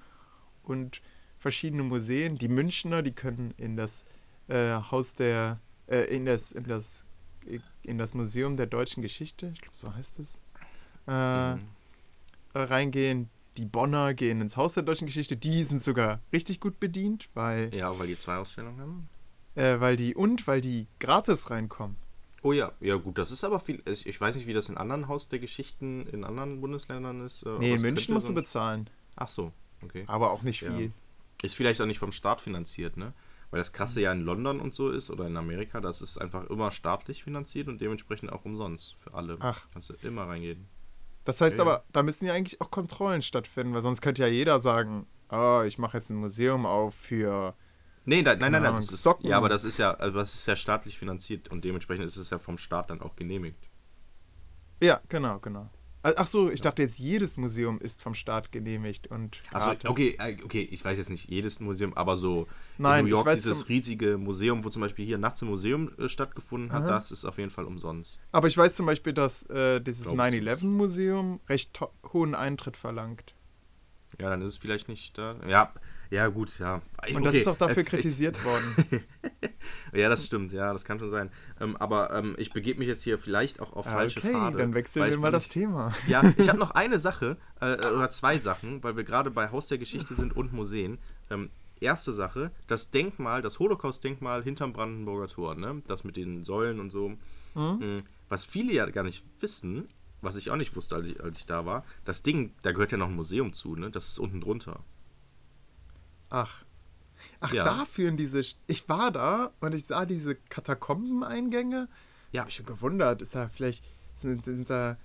und 0.64 1.02
verschiedene 1.38 1.84
Museen. 1.84 2.38
Die 2.38 2.48
Münchner, 2.50 3.02
die 3.04 3.12
können 3.14 3.54
in 3.58 3.76
das 3.78 4.06
äh, 4.48 4.74
Haus 4.92 5.14
der, 5.16 5.60
äh, 5.88 6.04
in 6.16 6.26
das, 6.26 6.52
in 6.52 6.64
das, 6.66 7.06
in 7.84 7.98
das 7.98 8.14
Museum 8.14 8.58
der 8.58 8.68
deutschen 8.68 9.02
Geschichte, 9.02 9.52
ich 9.54 9.62
glaube, 9.62 9.76
so 9.76 9.94
heißt 9.94 10.20
es, 10.20 10.42
äh, 11.08 11.56
Mhm. 11.56 11.62
reingehen. 12.54 13.30
Die 13.58 13.66
Bonner 13.66 14.14
gehen 14.14 14.40
ins 14.40 14.56
Haus 14.56 14.74
der 14.76 14.84
deutschen 14.84 15.08
Geschichte. 15.08 15.36
Die 15.36 15.64
sind 15.64 15.82
sogar 15.82 16.22
richtig 16.32 16.60
gut 16.62 16.80
bedient, 16.80 17.30
weil, 17.34 17.74
Ja, 17.76 17.98
weil 18.00 18.08
die 18.08 18.18
zwei 18.18 18.38
Ausstellungen 18.38 18.80
haben. 18.80 19.10
äh, 19.56 19.80
weil 19.82 19.98
die 19.98 20.16
und 20.16 20.48
weil 20.48 20.62
die 20.62 20.88
gratis 21.00 21.50
reinkommen. 21.50 21.98
Oh 22.44 22.54
ja, 22.54 22.72
ja 22.80 22.96
gut, 22.96 23.18
das 23.18 23.30
ist 23.32 23.44
aber 23.44 23.60
viel. 23.60 23.82
Ich 23.86 24.20
weiß 24.20 24.36
nicht, 24.36 24.48
wie 24.48 24.54
das 24.54 24.68
in 24.70 24.78
anderen 24.78 25.08
Haus 25.08 25.30
der 25.30 25.40
Geschichten 25.40 26.08
in 26.08 26.24
anderen 26.24 26.60
Bundesländern 26.62 27.24
ist. 27.26 27.44
äh, 27.44 27.50
Nee, 27.60 27.78
München 27.78 28.14
musst 28.14 28.30
du 28.30 28.34
bezahlen. 28.34 28.90
Ach 29.16 29.28
so, 29.28 29.52
okay. 29.84 30.06
Aber 30.08 30.32
auch 30.32 30.42
nicht 30.42 30.62
Ja. 30.62 30.76
viel. 30.76 30.92
Ist 31.44 31.56
vielleicht 31.56 31.82
auch 31.82 31.86
nicht 31.86 32.00
vom 32.00 32.12
Staat 32.12 32.42
finanziert, 32.42 32.98
ne? 32.98 33.14
Weil 33.52 33.60
das 33.60 33.74
krasse 33.74 34.00
ja 34.02 34.12
in 34.14 34.22
London 34.22 34.60
und 34.60 34.74
so 34.74 34.90
ist 34.90 35.12
oder 35.12 35.28
in 35.28 35.36
Amerika, 35.38 35.82
das 35.82 36.02
ist 36.02 36.18
einfach 36.20 36.50
immer 36.50 36.72
staatlich 36.72 37.24
finanziert 37.24 37.68
und 37.68 37.82
dementsprechend 37.82 38.32
auch 38.32 38.46
umsonst 38.46 38.96
für 39.04 39.14
alle. 39.14 39.38
Ach. 39.42 39.68
Kannst 39.74 39.90
du 39.90 39.94
immer 40.08 40.24
reingehen. 40.28 40.68
Das 41.26 41.42
heißt 41.42 41.58
Ja, 41.60 41.66
ja. 41.66 41.70
aber, 41.70 41.84
da 41.92 42.02
müssen 42.02 42.26
ja 42.26 42.34
eigentlich 42.34 42.62
auch 42.62 42.72
Kontrollen 42.72 43.22
stattfinden, 43.22 43.74
weil 43.74 43.82
sonst 43.82 44.02
könnte 44.02 44.22
ja 44.22 44.28
jeder 44.28 44.60
sagen, 44.60 45.06
oh, 45.30 45.62
ich 45.68 45.78
mache 45.78 45.98
jetzt 45.98 46.10
ein 46.10 46.16
Museum 46.18 46.66
auf 46.66 46.96
für. 46.96 47.54
Nee, 48.06 48.24
da, 48.24 48.36
nein, 48.36 48.52
nein, 48.52 48.64
nein, 48.64 48.76
das 48.76 48.92
ist, 48.92 49.04
Socken. 49.04 49.30
ja, 49.30 49.38
aber 49.38 49.50
das 49.50 49.64
ist 49.64 49.78
ja, 49.78 49.94
also 49.94 50.18
das 50.18 50.34
ist 50.34 50.48
ja 50.48 50.56
staatlich 50.56 50.98
finanziert 50.98 51.50
und 51.50 51.64
dementsprechend 51.64 52.06
ist 52.06 52.18
es 52.18 52.30
ja 52.30 52.40
vom 52.40 52.58
Staat 52.58 52.90
dann 52.90 53.02
auch 53.02 53.16
genehmigt. 53.16 53.70
Ja, 54.82 55.02
genau, 55.08 55.40
genau. 55.40 55.70
Ach 56.04 56.26
so, 56.26 56.50
ich 56.50 56.62
dachte 56.62 56.82
jetzt, 56.82 56.98
jedes 56.98 57.38
Museum 57.38 57.80
ist 57.80 58.02
vom 58.02 58.16
Staat 58.16 58.52
genehmigt 58.52 59.06
und. 59.08 59.38
Achso, 59.52 59.76
okay, 59.88 60.16
äh, 60.18 60.36
okay, 60.44 60.68
ich 60.72 60.84
weiß 60.84 60.98
jetzt 60.98 61.12
nicht 61.12 61.30
jedes 61.30 61.60
Museum, 61.60 61.94
aber 61.94 62.18
so 62.18 62.48
Nein, 62.80 63.02
in 63.02 63.06
New 63.06 63.12
York 63.12 63.28
weiß 63.28 63.44
dieses 63.44 63.70
riesige 63.70 64.18
Museum, 64.18 64.64
wo 64.64 64.70
zum 64.70 64.82
Beispiel 64.82 65.06
hier 65.06 65.20
nachts 65.20 65.44
im 65.44 65.50
Museum 65.50 65.92
äh, 66.00 66.10
stattgefunden 66.10 66.72
hat, 66.72 66.84
Aha. 66.84 66.90
das 66.90 67.12
ist 67.12 67.24
auf 67.24 67.38
jeden 67.38 67.52
Fall 67.52 67.66
umsonst. 67.66 68.20
Aber 68.32 68.48
ich 68.48 68.58
weiß 68.58 68.74
zum 68.74 68.88
Beispiel, 68.88 69.14
dass 69.14 69.44
äh, 69.44 69.80
dieses 69.80 70.06
Glaubst 70.06 70.34
du? 70.34 70.38
9-11-Museum 70.38 71.40
recht 71.48 71.80
hohen 72.12 72.34
Eintritt 72.34 72.78
verlangt. 72.78 73.36
Ja, 74.20 74.32
dann 74.32 74.42
ist 74.42 74.48
es 74.48 74.58
vielleicht 74.58 74.90
nicht 74.90 75.16
da. 75.20 75.36
Ja, 75.48 75.72
ja, 76.12 76.28
gut, 76.28 76.60
ja. 76.60 76.82
Und 77.16 77.24
das 77.24 77.34
Okay, 77.34 77.42
ist 77.42 77.48
auch 77.48 77.58
dafür 77.58 77.82
äh, 77.82 77.86
kritisiert 77.86 78.44
worden. 78.46 78.76
Ja, 79.94 80.10
das 80.10 80.26
stimmt, 80.26 80.52
ja, 80.54 80.72
das 80.72 80.86
kann 80.86 81.00
schon 81.00 81.10
sein. 81.10 81.30
Ähm, 81.60 81.76
aber 81.76 82.14
ähm, 82.14 82.36
ich 82.38 82.50
begebe 82.50 82.80
mich 82.80 82.88
jetzt 82.88 83.04
hier 83.04 83.20
vielleicht 83.20 83.60
auch 83.60 83.74
auf 83.74 83.86
falsche 83.86 84.20
okay, 84.20 84.32
Pfade. 84.32 84.58
dann 84.58 84.74
wechseln 84.74 85.04
wir 85.04 85.12
ich 85.12 85.18
mal 85.18 85.32
das 85.32 85.50
Thema. 85.50 85.94
Ja, 86.08 86.24
ich 86.38 86.48
habe 86.48 86.60
noch 86.60 86.72
eine 86.72 86.98
Sache, 86.98 87.38
äh, 87.60 87.74
oder 87.76 88.10
zwei 88.10 88.40
Sachen, 88.40 88.84
weil 88.84 88.96
wir 88.96 89.04
gerade 89.04 89.32
bei 89.32 89.52
Haus 89.52 89.68
der 89.68 89.78
Geschichte 89.78 90.16
sind 90.16 90.36
und 90.36 90.54
Museen. 90.54 90.98
Ähm, 91.30 91.50
erste 91.80 92.14
Sache, 92.14 92.52
das 92.68 92.92
Denkmal, 92.92 93.42
das 93.42 93.60
Holocaust-Denkmal 93.60 94.44
hinterm 94.44 94.72
Brandenburger 94.72 95.28
Tor, 95.28 95.56
ne? 95.56 95.82
Das 95.88 96.04
mit 96.04 96.16
den 96.16 96.44
Säulen 96.44 96.80
und 96.80 96.90
so. 96.90 97.14
Mhm. 97.56 98.04
Was 98.30 98.46
viele 98.46 98.72
ja 98.74 98.86
gar 98.90 99.04
nicht 99.04 99.24
wissen, 99.40 99.90
was 100.22 100.36
ich 100.36 100.52
auch 100.52 100.58
nicht 100.58 100.76
wusste, 100.76 100.96
als 100.96 101.08
ich, 101.08 101.22
als 101.22 101.40
ich 101.40 101.46
da 101.46 101.66
war, 101.66 101.84
das 102.06 102.22
Ding, 102.22 102.54
da 102.62 102.72
gehört 102.72 102.92
ja 102.92 102.98
noch 102.98 103.10
ein 103.10 103.16
Museum 103.16 103.52
zu, 103.52 103.76
ne? 103.76 103.90
Das 103.92 104.08
ist 104.08 104.20
unten 104.20 104.40
drunter. 104.40 104.80
Ach. 106.32 106.64
Ach, 107.40 107.54
Ja. 107.54 107.64
da 107.64 107.86
führen 107.86 108.18
diese. 108.18 108.40
Ich 108.68 108.90
war 108.90 109.12
da 109.12 109.52
und 109.60 109.76
ich 109.76 109.86
sah 109.86 110.06
diese 110.06 110.34
Katakombeneingänge. 110.36 111.88
Ja. 112.32 112.42
Hab 112.42 112.48
mich 112.48 112.56
schon 112.56 112.66
gewundert. 112.66 113.22
Ist 113.22 113.36
da 113.36 113.50
vielleicht. 113.50 113.84
Sind, 114.14 114.46
sind 114.46 114.70
da 114.70 114.98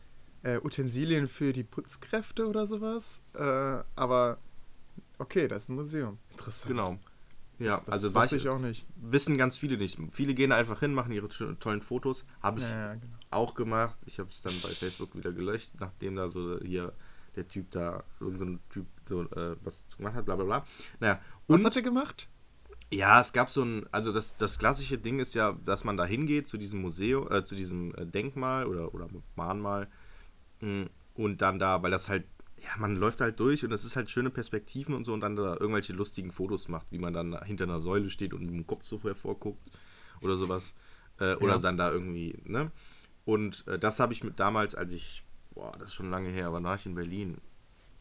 äh, 0.43 0.59
Utensilien 0.63 1.29
für 1.29 1.53
die 1.53 1.63
Putzkräfte 1.65 2.47
oder 2.49 2.67
sowas? 2.67 3.23
Äh, 3.35 3.83
aber. 3.97 4.39
Okay, 5.19 5.49
das 5.49 5.65
ist 5.65 5.69
ein 5.71 5.77
Museum. 5.77 6.19
Interessant. 6.33 6.69
Genau. 6.69 6.99
Ja, 7.59 7.71
das, 7.71 7.85
das 7.85 7.93
also 7.95 8.15
wusste 8.15 8.37
ich, 8.37 8.43
ich 8.45 8.49
auch 8.51 8.59
nicht. 8.59 8.85
wissen 8.97 9.39
ganz 9.39 9.57
viele 9.57 9.79
nicht. 9.79 9.99
Viele 10.13 10.35
gehen 10.35 10.53
einfach 10.53 10.81
hin, 10.81 10.93
machen 10.93 11.11
ihre 11.13 11.29
to- 11.31 11.55
tollen 11.55 11.81
Fotos. 11.81 12.27
Habe 12.43 12.61
ich 12.61 12.67
Ja, 12.69 12.89
ja, 12.89 12.95
genau. 12.97 13.17
auch 13.31 13.55
gemacht. 13.55 13.97
Ich 14.05 14.19
habe 14.19 14.29
es 14.29 14.43
dann 14.43 14.53
bei 14.63 14.69
Facebook 14.69 15.15
wieder 15.17 15.33
gelöscht, 15.33 15.71
nachdem 15.81 16.17
da 16.17 16.29
so 16.29 16.61
hier 16.61 16.93
der 17.37 17.49
Typ 17.49 17.71
da, 17.71 18.05
irgend 18.21 18.39
so 18.39 18.45
ein 18.47 18.61
Typ 18.71 18.87
so 19.07 19.23
äh, 19.23 19.57
was 19.63 19.85
gemacht 19.97 20.15
hat, 20.15 20.25
bla 20.27 20.37
bla 20.37 20.45
bla. 20.45 20.67
Naja, 21.01 21.21
Was 21.49 21.65
hat 21.65 21.77
er 21.77 21.83
gemacht? 21.83 22.29
ja, 22.93 23.21
es 23.21 23.33
gab 23.33 23.51
so 23.51 23.63
ein, 23.65 23.87
also 23.93 24.13
das, 24.13 24.37
das 24.37 24.59
klassische 24.59 24.99
Ding 24.99 25.19
ist 25.19 25.35
ja, 25.35 25.53
dass 25.65 25.85
man 25.85 25.97
da 25.97 26.05
hingeht 26.05 26.49
zu 26.49 26.57
diesem 26.57 26.81
Museum, 26.83 27.31
äh, 27.33 27.45
zu 27.45 27.57
diesem 27.57 27.95
äh, 27.97 28.07
Denkmal 28.07 28.67
oder, 28.67 28.95
oder 28.95 29.09
Mahnmal 29.35 29.89
mh, 30.61 30.87
und 31.15 31.43
dann 31.43 31.59
da, 31.59 31.83
weil 31.83 31.91
das 31.91 32.09
halt, 32.09 32.27
ja, 32.63 32.71
man 32.79 32.97
läuft 32.97 33.21
halt 33.21 33.41
durch 33.41 33.65
und 33.65 33.71
das 33.71 33.85
ist 33.85 33.97
halt 33.97 34.11
schöne 34.11 34.31
Perspektiven 34.31 34.95
und 34.95 35.05
so 35.05 35.15
und 35.15 35.21
dann 35.21 35.37
da 35.37 35.55
irgendwelche 35.59 35.93
lustigen 35.95 36.33
Fotos 36.33 36.69
macht, 36.69 36.87
wie 36.93 36.99
man 36.99 37.13
dann 37.13 37.39
hinter 37.45 37.65
einer 37.65 37.81
Säule 37.81 38.11
steht 38.11 38.35
und 38.35 38.43
mit 38.47 38.55
dem 38.55 38.67
Kopf 38.67 38.85
so 38.85 39.03
hervorguckt 39.03 39.73
oder 40.23 40.37
sowas. 40.37 40.75
Äh, 41.19 41.35
oder 41.37 41.55
Ja. 41.55 41.59
dann 41.59 41.77
da 41.77 41.91
irgendwie, 41.91 42.39
ne? 42.45 42.71
Und 43.25 43.67
äh, 43.67 43.79
das 43.79 44.01
habe 44.01 44.13
ich 44.13 44.23
mit 44.25 44.39
damals, 44.41 44.75
als 44.77 44.93
ich, 44.93 45.25
boah, 45.57 45.73
das 45.73 45.89
ist 45.89 45.95
schon 45.95 46.11
lange 46.11 46.29
her, 46.29 46.47
aber 46.47 46.63
war 46.63 46.77
ich 46.77 46.87
in 46.87 46.95
Berlin. 46.95 47.39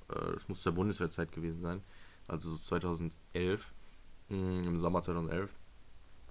Äh, 0.09 0.33
das 0.33 0.47
muss 0.47 0.61
zur 0.61 0.73
Bundeswehrzeit 0.73 1.31
gewesen 1.31 1.61
sein. 1.61 1.81
Also 2.27 2.49
so 2.51 2.57
2011, 2.57 3.73
mh, 4.29 4.67
im 4.67 4.77
Sommer 4.77 5.01
2011, 5.01 5.51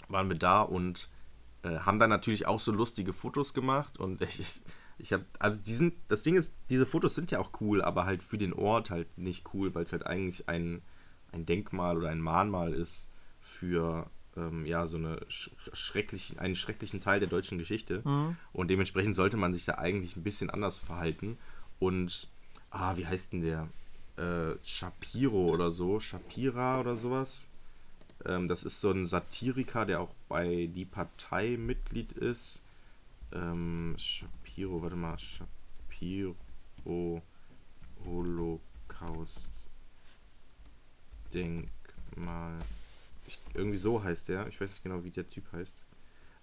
waren 0.09 0.29
wir 0.29 0.39
da 0.39 0.63
und 0.63 1.09
äh, 1.63 1.79
haben 1.79 1.99
dann 1.99 2.11
natürlich 2.11 2.47
auch 2.47 2.61
so 2.61 2.71
lustige 2.71 3.13
Fotos 3.13 3.55
gemacht 3.55 3.99
und 3.99 4.21
ich, 4.39 4.61
ich 4.99 5.13
habe, 5.13 5.25
also 5.39 5.61
die 5.61 5.75
sind, 5.75 5.95
das 6.09 6.23
Ding 6.23 6.37
ist, 6.37 6.55
diese 6.71 6.87
Fotos 6.87 7.15
sind 7.15 7.31
ja 7.31 7.41
auch 7.41 7.51
cool, 7.61 7.83
aber 7.83 8.05
halt 8.05 8.23
für 8.23 8.39
den 8.39 8.53
Ort 8.53 8.91
halt 8.91 9.19
nicht 9.19 9.53
cool, 9.55 9.75
weil 9.75 9.85
es 9.85 9.93
halt 9.93 10.07
eigentlich 10.07 10.49
ein, 10.49 10.83
ein 11.33 11.47
Denkmal 11.47 11.97
oder 11.97 12.11
ein 12.11 12.21
Mahnmal 12.21 12.75
ist 12.75 13.09
für 13.41 14.11
ähm, 14.37 14.67
ja 14.67 14.87
so 14.87 14.97
eine 14.97 15.21
sch 15.29 15.51
schrecklichen, 15.73 16.39
einen 16.39 16.57
schrecklichen 16.57 17.01
Teil 17.01 17.21
der 17.21 17.29
deutschen 17.29 17.59
Geschichte 17.59 18.03
Mhm. 18.05 18.37
und 18.53 18.69
dementsprechend 18.69 19.15
sollte 19.15 19.37
man 19.37 19.53
sich 19.55 19.65
da 19.65 19.75
eigentlich 19.75 20.17
ein 20.17 20.23
bisschen 20.23 20.51
anders 20.51 20.77
verhalten 20.79 21.39
und 21.79 22.29
ah, 22.71 22.97
wie 22.97 23.07
heißt 23.07 23.33
denn 23.33 23.43
der? 23.43 23.69
äh, 24.17 24.57
Shapiro 24.63 25.47
oder 25.47 25.73
so, 25.73 25.99
Shapira 25.99 26.79
oder 26.79 26.95
sowas. 26.97 27.49
Ähm, 28.25 28.47
das 28.47 28.63
ist 28.63 28.81
so 28.81 28.93
ein 28.93 29.07
Satiriker, 29.07 29.85
der 29.87 30.01
auch 30.01 30.15
bei 30.29 30.69
Die 30.73 30.85
Partei 30.85 31.57
Mitglied 31.57 32.13
ist. 32.13 32.63
Ähm, 33.33 33.97
Shapiro, 33.99 34.81
warte 34.83 34.95
mal, 34.95 35.19
Shapiro 35.19 36.37
Holocaust 38.05 39.69
Denkmal. 41.33 42.59
Ich, 43.27 43.39
irgendwie 43.55 43.77
so 43.77 44.03
heißt 44.03 44.29
der. 44.29 44.47
Ich 44.49 44.61
weiß 44.61 44.71
nicht 44.71 44.83
genau, 44.83 45.05
wie 45.05 45.11
der 45.11 45.29
Typ 45.29 45.45
heißt. 45.53 45.85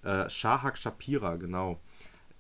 Äh, 0.03 0.29
Shahak 0.29 0.77
Shapira, 0.77 1.35
genau. 1.35 1.79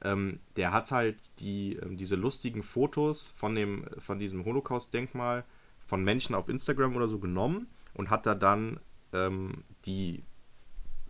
Ähm, 0.03 0.39
der 0.55 0.71
hat 0.71 0.91
halt 0.91 1.17
die, 1.39 1.75
ähm, 1.75 1.95
diese 1.95 2.15
lustigen 2.15 2.63
Fotos 2.63 3.27
von, 3.27 3.53
dem, 3.53 3.85
von 3.99 4.17
diesem 4.19 4.45
Holocaust-Denkmal 4.45 5.43
von 5.85 6.03
Menschen 6.03 6.35
auf 6.35 6.49
Instagram 6.49 6.95
oder 6.95 7.07
so 7.07 7.19
genommen 7.19 7.67
und 7.93 8.09
hat 8.09 8.25
da 8.25 8.33
dann 8.33 8.79
ähm, 9.13 9.63
die 9.85 10.21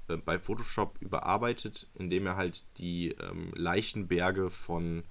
äh, 0.09 0.17
bei 0.17 0.39
Photoshop 0.39 0.97
überarbeitet, 1.00 1.88
indem 1.95 2.25
er 2.25 2.35
halt 2.35 2.65
die 2.77 3.11
ähm, 3.11 3.51
Leichenberge 3.55 4.50
von 4.50 5.03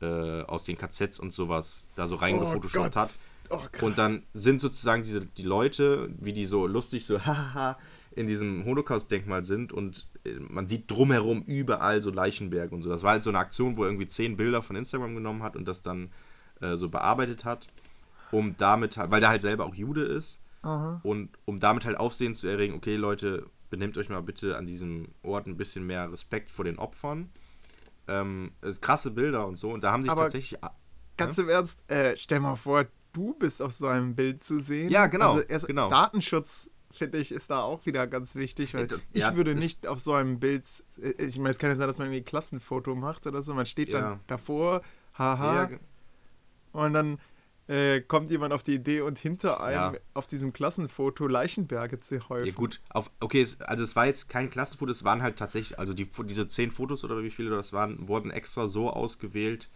äh, 0.00 0.42
aus 0.42 0.64
den 0.64 0.76
KZs 0.76 1.18
und 1.18 1.32
sowas 1.32 1.90
da 1.96 2.06
so 2.06 2.16
reingefotoshoppt 2.16 2.96
oh 2.96 3.00
hat. 3.00 3.18
Oh, 3.52 3.60
und 3.84 3.98
dann 3.98 4.22
sind 4.32 4.60
sozusagen 4.60 5.02
diese 5.02 5.26
die 5.26 5.42
Leute, 5.42 6.08
wie 6.18 6.32
die 6.32 6.46
so 6.46 6.66
lustig 6.66 7.04
so 7.04 7.20
haha 7.26 7.76
in 8.14 8.26
diesem 8.26 8.64
Holocaust-Denkmal 8.64 9.44
sind 9.44 9.72
und 9.72 10.08
äh, 10.24 10.34
man 10.38 10.68
sieht 10.68 10.90
drumherum 10.90 11.42
überall 11.42 12.02
so 12.02 12.10
Leichenberge 12.10 12.74
und 12.74 12.82
so. 12.82 12.90
Das 12.90 13.02
war 13.02 13.12
halt 13.12 13.24
so 13.24 13.30
eine 13.30 13.38
Aktion, 13.38 13.76
wo 13.76 13.82
er 13.82 13.88
irgendwie 13.88 14.06
zehn 14.06 14.36
Bilder 14.36 14.62
von 14.62 14.76
Instagram 14.76 15.14
genommen 15.14 15.42
hat 15.42 15.56
und 15.56 15.66
das 15.66 15.82
dann 15.82 16.10
äh, 16.60 16.76
so 16.76 16.88
bearbeitet 16.88 17.44
hat, 17.44 17.66
um 18.30 18.56
damit 18.56 18.96
halt, 18.96 19.10
weil 19.10 19.20
der 19.20 19.28
halt 19.28 19.42
selber 19.42 19.66
auch 19.66 19.74
Jude 19.74 20.02
ist 20.02 20.40
Aha. 20.62 21.00
und 21.02 21.30
um 21.44 21.60
damit 21.60 21.84
halt 21.84 21.98
Aufsehen 21.98 22.34
zu 22.34 22.48
erregen, 22.48 22.74
okay 22.74 22.96
Leute, 22.96 23.46
benehmt 23.70 23.96
euch 23.98 24.08
mal 24.08 24.22
bitte 24.22 24.56
an 24.56 24.66
diesem 24.66 25.08
Ort 25.22 25.46
ein 25.46 25.56
bisschen 25.56 25.86
mehr 25.86 26.10
Respekt 26.10 26.50
vor 26.50 26.64
den 26.64 26.78
Opfern. 26.78 27.30
Ähm, 28.08 28.52
krasse 28.80 29.10
Bilder 29.10 29.46
und 29.46 29.56
so 29.56 29.70
und 29.70 29.84
da 29.84 29.92
haben 29.92 30.02
sich 30.02 30.12
Aber 30.12 30.22
tatsächlich... 30.22 30.58
Ganz 31.18 31.36
ja? 31.36 31.42
im 31.42 31.50
Ernst, 31.50 31.90
äh, 31.90 32.16
stell 32.16 32.40
mal 32.40 32.56
vor, 32.56 32.86
du 33.12 33.34
bist 33.34 33.62
auf 33.62 33.72
so 33.72 33.86
einem 33.86 34.14
Bild 34.14 34.42
zu 34.42 34.58
sehen. 34.60 34.90
Ja, 34.90 35.06
genau. 35.06 35.40
Also 35.48 35.66
genau. 35.66 35.88
Datenschutz 35.88 36.70
finde 36.92 37.18
ich, 37.18 37.32
ist 37.32 37.50
da 37.50 37.62
auch 37.62 37.86
wieder 37.86 38.06
ganz 38.06 38.34
wichtig, 38.34 38.74
weil 38.74 38.88
ja, 39.12 39.30
ich 39.30 39.36
würde 39.36 39.54
nicht 39.54 39.86
auf 39.86 39.98
so 39.98 40.12
einem 40.14 40.38
Bild, 40.38 40.64
äh, 41.00 41.10
ich 41.22 41.38
meine, 41.38 41.50
es 41.50 41.58
kann 41.58 41.70
ja 41.70 41.76
sein, 41.76 41.86
dass 41.86 41.98
man 41.98 42.08
irgendwie 42.08 42.20
ein 42.20 42.26
Klassenfoto 42.26 42.94
macht 42.94 43.26
oder 43.26 43.42
so, 43.42 43.54
man 43.54 43.66
steht 43.66 43.88
ja. 43.88 44.00
dann 44.00 44.20
davor, 44.26 44.82
haha, 45.14 45.70
ja. 45.70 45.78
und 46.72 46.92
dann 46.92 47.18
äh, 47.68 48.00
kommt 48.00 48.30
jemand 48.30 48.52
auf 48.52 48.62
die 48.62 48.74
Idee 48.74 49.00
und 49.00 49.18
hinter 49.18 49.62
einem 49.62 49.96
auf 50.14 50.26
diesem 50.26 50.52
Klassenfoto 50.52 51.26
Leichenberge 51.26 52.00
zu 52.00 52.28
häufen. 52.28 52.46
Ja 52.46 52.52
gut, 52.52 52.80
auf, 52.90 53.10
okay, 53.20 53.46
also 53.60 53.84
es 53.84 53.96
war 53.96 54.06
jetzt 54.06 54.28
kein 54.28 54.50
Klassenfoto, 54.50 54.90
es 54.90 55.04
waren 55.04 55.22
halt 55.22 55.38
tatsächlich, 55.38 55.78
also 55.78 55.94
die, 55.94 56.08
diese 56.24 56.48
zehn 56.48 56.70
Fotos 56.70 57.04
oder 57.04 57.22
wie 57.22 57.30
viele 57.30 57.50
das 57.50 57.72
waren, 57.72 58.08
wurden 58.08 58.30
extra 58.30 58.68
so 58.68 58.90
ausgewählt, 58.90 59.68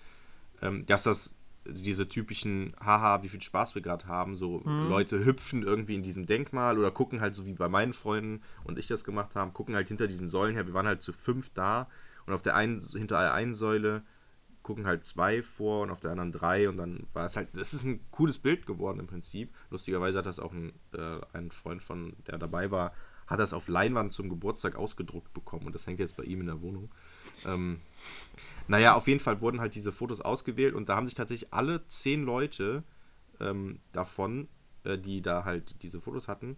ähm, 0.63 0.85
dass 0.87 1.05
das 1.05 1.35
diese 1.71 2.09
typischen, 2.09 2.75
haha, 2.85 3.23
wie 3.23 3.29
viel 3.29 3.43
Spaß 3.43 3.75
wir 3.75 3.83
gerade 3.83 4.07
haben, 4.07 4.37
so 4.37 4.61
mhm. 4.65 4.89
Leute 4.89 5.25
hüpfen 5.25 5.63
irgendwie 5.63 5.95
in 5.95 6.03
diesem 6.03 6.27
Denkmal 6.27 6.79
oder 6.79 6.91
gucken 6.91 7.21
halt 7.21 7.35
so 7.35 7.47
wie 7.47 7.55
bei 7.55 7.69
meinen 7.69 7.93
Freunden 7.93 8.43
und 8.65 8.79
ich 8.79 8.87
das 8.87 9.05
gemacht 9.05 9.35
haben, 9.35 9.53
gucken 9.53 9.75
halt 9.75 9.89
hinter 9.89 10.07
diesen 10.07 10.29
Säulen 10.29 10.55
her. 10.55 10.67
Wir 10.67 10.75
waren 10.75 10.87
halt 10.87 11.03
zu 11.03 11.13
fünf 11.13 11.51
da 11.51 11.89
und 12.27 12.33
auf 12.33 12.43
der 12.43 12.55
einen, 12.55 12.81
hinter 12.81 13.21
der 13.21 13.35
einen 13.35 13.55
Säule 13.55 14.03
gucken 14.67 14.87
halt 14.87 15.05
zwei 15.05 15.45
vor 15.45 15.83
und 15.83 15.91
auf 15.91 16.01
der 16.01 16.11
anderen 16.11 16.33
drei 16.33 16.69
und 16.69 16.77
dann 16.77 17.07
war 17.13 17.27
es 17.27 17.37
halt, 17.37 17.51
das 17.53 17.73
ist 17.73 17.85
ein 17.85 18.01
cooles 18.11 18.39
Bild 18.39 18.67
geworden 18.67 18.99
im 18.99 19.07
Prinzip. 19.07 19.55
Lustigerweise 19.71 20.19
hat 20.19 20.27
das 20.27 20.41
auch 20.41 20.53
ein, 20.53 20.73
äh, 20.93 21.21
ein 21.33 21.53
Freund 21.53 21.81
von, 21.81 22.17
der 22.27 22.37
dabei 22.37 22.73
war, 22.73 22.93
hat 23.27 23.41
das 23.41 23.53
auf 23.53 23.69
Leinwand 23.69 24.13
zum 24.13 24.29
Geburtstag 24.29 24.77
ausgedruckt 24.77 25.33
bekommen 25.35 25.67
und 25.67 25.75
das 25.75 25.87
hängt 25.87 25.99
jetzt 25.99 26.17
bei 26.17 26.25
ihm 26.25 26.41
in 26.41 26.47
der 26.47 26.61
Wohnung. 26.61 26.91
Ähm, 27.45 27.81
naja, 28.69 28.95
auf 28.95 29.09
jeden 29.09 29.21
Fall 29.21 29.41
wurden 29.41 29.61
halt 29.61 29.75
diese 29.75 29.93
Fotos 29.93 30.21
ausgewählt 30.21 30.75
und 30.75 30.89
da 30.89 30.97
haben 30.97 31.07
sich 31.07 31.15
tatsächlich 31.15 31.53
alle 31.53 31.87
zehn 31.89 32.25
Leute 32.25 32.83
ähm, 33.41 33.81
davon, 33.93 34.49
äh, 34.85 34.99
die 34.99 35.23
da 35.23 35.45
halt 35.45 35.83
diese 35.83 36.01
Fotos 36.01 36.29
hatten, 36.29 36.57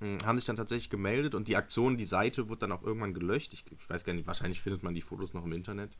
äh, 0.00 0.18
haben 0.24 0.38
sich 0.38 0.46
dann 0.46 0.56
tatsächlich 0.56 0.90
gemeldet 0.90 1.34
und 1.34 1.48
die 1.48 1.56
Aktion, 1.56 1.96
die 1.96 2.04
Seite 2.04 2.48
wurde 2.48 2.60
dann 2.60 2.72
auch 2.72 2.82
irgendwann 2.82 3.14
gelöscht. 3.14 3.52
Ich, 3.54 3.64
ich 3.70 3.88
weiß 3.88 4.04
gar 4.04 4.12
nicht, 4.12 4.26
wahrscheinlich 4.26 4.60
findet 4.60 4.82
man 4.82 4.94
die 4.94 5.02
Fotos 5.02 5.34
noch 5.34 5.44
im 5.44 5.52
Internet. 5.52 5.96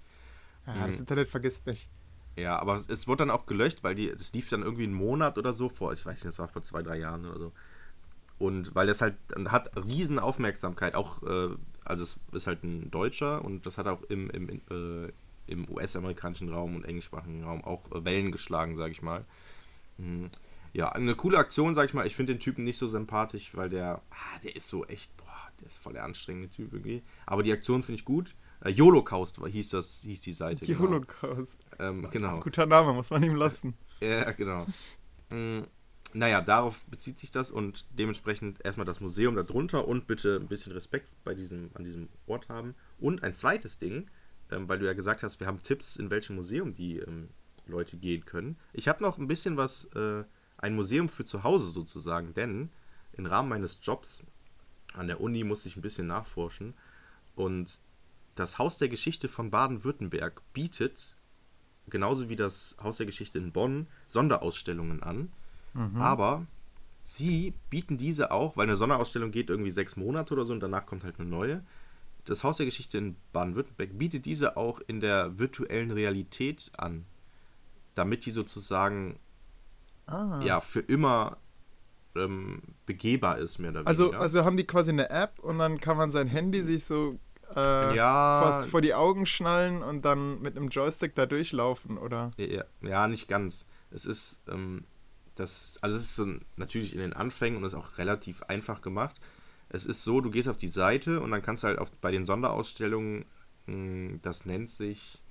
Ja, 0.67 0.87
das 0.87 0.97
mhm. 0.97 1.01
Internet 1.01 1.29
vergisst 1.29 1.67
nicht. 1.67 1.89
Ja, 2.37 2.59
aber 2.59 2.81
es 2.89 3.09
wurde 3.09 3.19
dann 3.19 3.31
auch 3.31 3.47
gelöscht, 3.47 3.83
weil 3.83 3.95
die, 3.95 4.13
das 4.13 4.33
lief 4.33 4.49
dann 4.49 4.63
irgendwie 4.63 4.85
einen 4.85 4.95
Monat 4.95 5.37
oder 5.37 5.53
so 5.53 5.69
vor, 5.69 5.93
ich 5.93 6.05
weiß 6.05 6.15
nicht, 6.15 6.27
das 6.27 6.39
war 6.39 6.49
vor 6.49 6.63
zwei, 6.63 6.83
drei 6.83 6.99
Jahren 6.99 7.27
oder 7.27 7.39
so. 7.39 7.53
Und 8.41 8.75
weil 8.75 8.87
das 8.87 9.03
halt 9.03 9.17
hat 9.49 9.71
riesen 9.77 10.19
Aufmerksamkeit, 10.19 10.95
auch, 10.95 11.23
äh, 11.23 11.51
also 11.85 12.03
es 12.03 12.19
ist 12.33 12.47
halt 12.47 12.65
ein 12.65 12.91
Deutscher 12.91 13.45
und 13.45 13.67
das 13.67 13.77
hat 13.77 13.87
auch 13.87 14.03
im, 14.05 14.31
im, 14.31 14.49
äh, 14.49 15.13
im 15.47 15.69
US-amerikanischen 15.69 16.49
Raum 16.49 16.75
und 16.75 16.87
englischsprachigen 16.87 17.45
Raum 17.45 17.63
auch 17.63 17.93
äh, 17.93 18.03
Wellen 18.03 18.33
geschlagen, 18.33 18.77
sage 18.77 18.93
ich 18.93 19.03
mal. 19.03 19.27
Mhm. 19.99 20.31
Ja, 20.73 20.91
eine 20.93 21.15
coole 21.17 21.37
Aktion, 21.37 21.75
sag 21.75 21.85
ich 21.85 21.95
mal. 21.95 22.07
Ich 22.07 22.17
finde 22.17 22.33
den 22.33 22.41
Typen 22.41 22.65
nicht 22.65 22.79
so 22.79 22.87
sympathisch, 22.87 23.55
weil 23.55 23.69
der, 23.69 24.01
ah, 24.09 24.39
der 24.43 24.57
ist 24.57 24.69
so 24.69 24.87
echt, 24.87 25.15
boah, 25.19 25.53
der 25.61 25.67
ist 25.67 25.77
voll 25.77 25.93
der 25.93 26.05
anstrengende 26.05 26.49
Typ 26.49 26.73
irgendwie. 26.73 27.03
Aber 27.27 27.43
die 27.43 27.53
Aktion 27.53 27.83
finde 27.83 27.99
ich 27.99 28.07
gut. 28.07 28.35
Äh, 28.65 28.73
Holocaust 28.73 29.39
hieß 29.45 29.69
das, 29.69 30.01
hieß 30.01 30.23
die 30.23 30.33
Seite. 30.33 30.65
Die 30.65 30.73
genau. 30.73 30.89
Holocaust. 30.89 31.59
Ähm, 31.79 32.09
genau. 32.11 32.41
Guter 32.41 32.65
Name, 32.65 32.95
muss 32.95 33.11
man 33.11 33.23
ihm 33.23 33.35
lassen. 33.35 33.75
Ja, 34.01 34.31
genau. 34.33 34.65
Naja, 36.13 36.41
darauf 36.41 36.85
bezieht 36.87 37.19
sich 37.19 37.31
das 37.31 37.51
und 37.51 37.87
dementsprechend 37.91 38.65
erstmal 38.65 38.87
das 38.87 39.01
Museum 39.01 39.37
darunter 39.37 39.87
und 39.87 40.07
bitte 40.07 40.37
ein 40.37 40.49
bisschen 40.49 40.73
Respekt 40.73 41.09
bei 41.25 41.35
diesem, 41.35 41.71
an 41.75 41.85
diesem 41.85 42.09
Ort 42.27 42.49
haben. 42.49 42.75
Und 42.99 43.23
ein 43.23 43.33
zweites 43.33 43.79
Ding, 43.79 44.11
ähm, 44.51 44.69
weil 44.69 44.79
du 44.79 44.87
ja 44.87 44.93
gesagt 44.93 45.23
hast, 45.23 45.39
wir 45.39 45.47
haben 45.47 45.63
Tipps, 45.63 45.97
in 45.97 46.11
welchem 46.11 46.35
Museum 46.35 46.75
die 46.75 46.99
ähm, 46.99 47.29
Leute 47.67 47.97
gehen 47.97 48.25
können. 48.25 48.59
Ich 48.73 48.89
habe 48.89 49.05
noch 49.05 49.19
ein 49.19 49.29
bisschen 49.29 49.57
was, 49.57 49.85
äh, 49.95 50.25
ein 50.59 50.75
Museum 50.75 51.09
für 51.09 51.25
zu 51.25 51.45
Hause 51.45 51.71
sozusagen, 51.71 52.35
denn 52.35 52.71
im 53.13 53.27
Rahmen 53.27 53.49
meines 53.49 53.79
Jobs 53.83 54.25
an 54.95 55.07
der 55.07 55.21
Uni 55.21 55.45
musste 55.45 55.69
ich 55.69 55.77
ein 55.77 55.83
bisschen 55.83 56.09
nachforschen 56.09 56.75
und 57.37 57.81
das 58.35 58.59
Haus 58.59 58.79
der 58.79 58.89
Geschichte 58.89 59.29
von 59.29 59.51
Baden-Württemberg 59.51 60.43
bietet, 60.53 61.15
genauso 61.89 62.29
wie 62.29 62.37
das 62.37 62.77
Haus 62.83 62.97
der 62.97 63.07
Geschichte 63.07 63.39
in 63.39 63.53
Bonn, 63.53 63.87
Sonderausstellungen 64.07 65.03
an 65.03 65.31
Mhm. 65.75 66.01
Aber 66.01 66.47
sie 67.03 67.55
bieten 67.71 67.99
diese 67.99 68.31
auch, 68.31 68.57
weil 68.57 68.67
eine 68.67 68.77
Sonderausstellung 68.77 69.31
geht 69.31 69.51
irgendwie 69.51 69.71
sechs 69.71 69.97
Monate 69.97 70.35
oder 70.35 70.45
so 70.45 70.53
und 70.53 70.61
danach 70.61 70.87
kommt 70.87 71.05
halt 71.05 71.19
eine 71.19 71.29
neue. 71.29 71.65
Das 72.25 72.45
Haus 72.45 72.59
der 72.59 72.67
Geschichte 72.67 72.99
in 72.99 73.17
Baden-Württemberg 73.33 73.99
bietet 73.99 74.27
diese 74.27 74.57
auch 74.57 74.81
in 74.87 75.01
der 75.01 75.39
virtuellen 75.39 75.91
Realität 75.91 76.71
an, 76.77 77.07
damit 77.95 78.27
die 78.27 78.31
sozusagen 78.31 79.19
ah. 80.07 80.41
ja 80.45 80.61
für 80.61 80.81
immer 80.81 81.39
ähm, 82.15 82.63
begehbar 82.87 83.39
ist, 83.39 83.59
mehr 83.59 83.71
oder 83.71 83.87
also, 83.87 84.07
weniger. 84.07 84.21
Also 84.21 84.45
haben 84.45 84.57
die 84.57 84.67
quasi 84.67 84.91
eine 84.91 85.11
App 85.11 85.39
und 85.39 85.59
dann 85.59 85.81
kann 85.81 85.97
man 85.97 86.11
sein 86.11 86.29
Handy 86.29 86.63
sich 86.63 86.85
so 86.85 87.19
äh, 87.57 87.97
ja, 87.97 88.65
vor 88.71 88.81
die 88.81 88.95
Augen 88.95 89.27
schnallen 89.27 89.83
und 89.83 90.05
dann 90.05 90.41
mit 90.41 90.57
einem 90.57 90.69
Joystick 90.69 91.15
da 91.15 91.27
durchlaufen, 91.27 91.99
oder? 91.99 92.31
Ja, 92.37 92.65
ja 92.83 93.09
nicht 93.09 93.29
ganz. 93.29 93.67
Es 93.91 94.07
ist, 94.07 94.41
ähm, 94.49 94.85
das, 95.41 95.79
also 95.81 95.97
es 95.97 96.03
ist 96.03 96.17
so 96.17 96.27
natürlich 96.57 96.95
in 96.95 97.01
den 97.01 97.15
Anfängen 97.15 97.59
und 97.59 97.65
ist 97.65 97.75
auch 97.75 97.99
relativ 97.99 98.43
einfach 98.43 98.83
gemacht. 98.83 99.21
Es 99.71 99.87
ist 99.87 100.03
so, 100.03 100.21
du 100.21 100.31
gehst 100.31 100.49
auf 100.49 100.57
die 100.57 100.69
Seite 100.69 101.21
und 101.21 101.31
dann 101.31 101.43
kannst 101.43 101.63
du 101.63 101.69
halt 101.69 101.79
auf, 101.79 101.91
bei 101.93 102.11
den 102.11 102.27
Sonderausstellungen, 102.27 103.25
hm, 103.67 104.21
das 104.23 104.45
nennt 104.45 104.69
sich, 104.69 105.23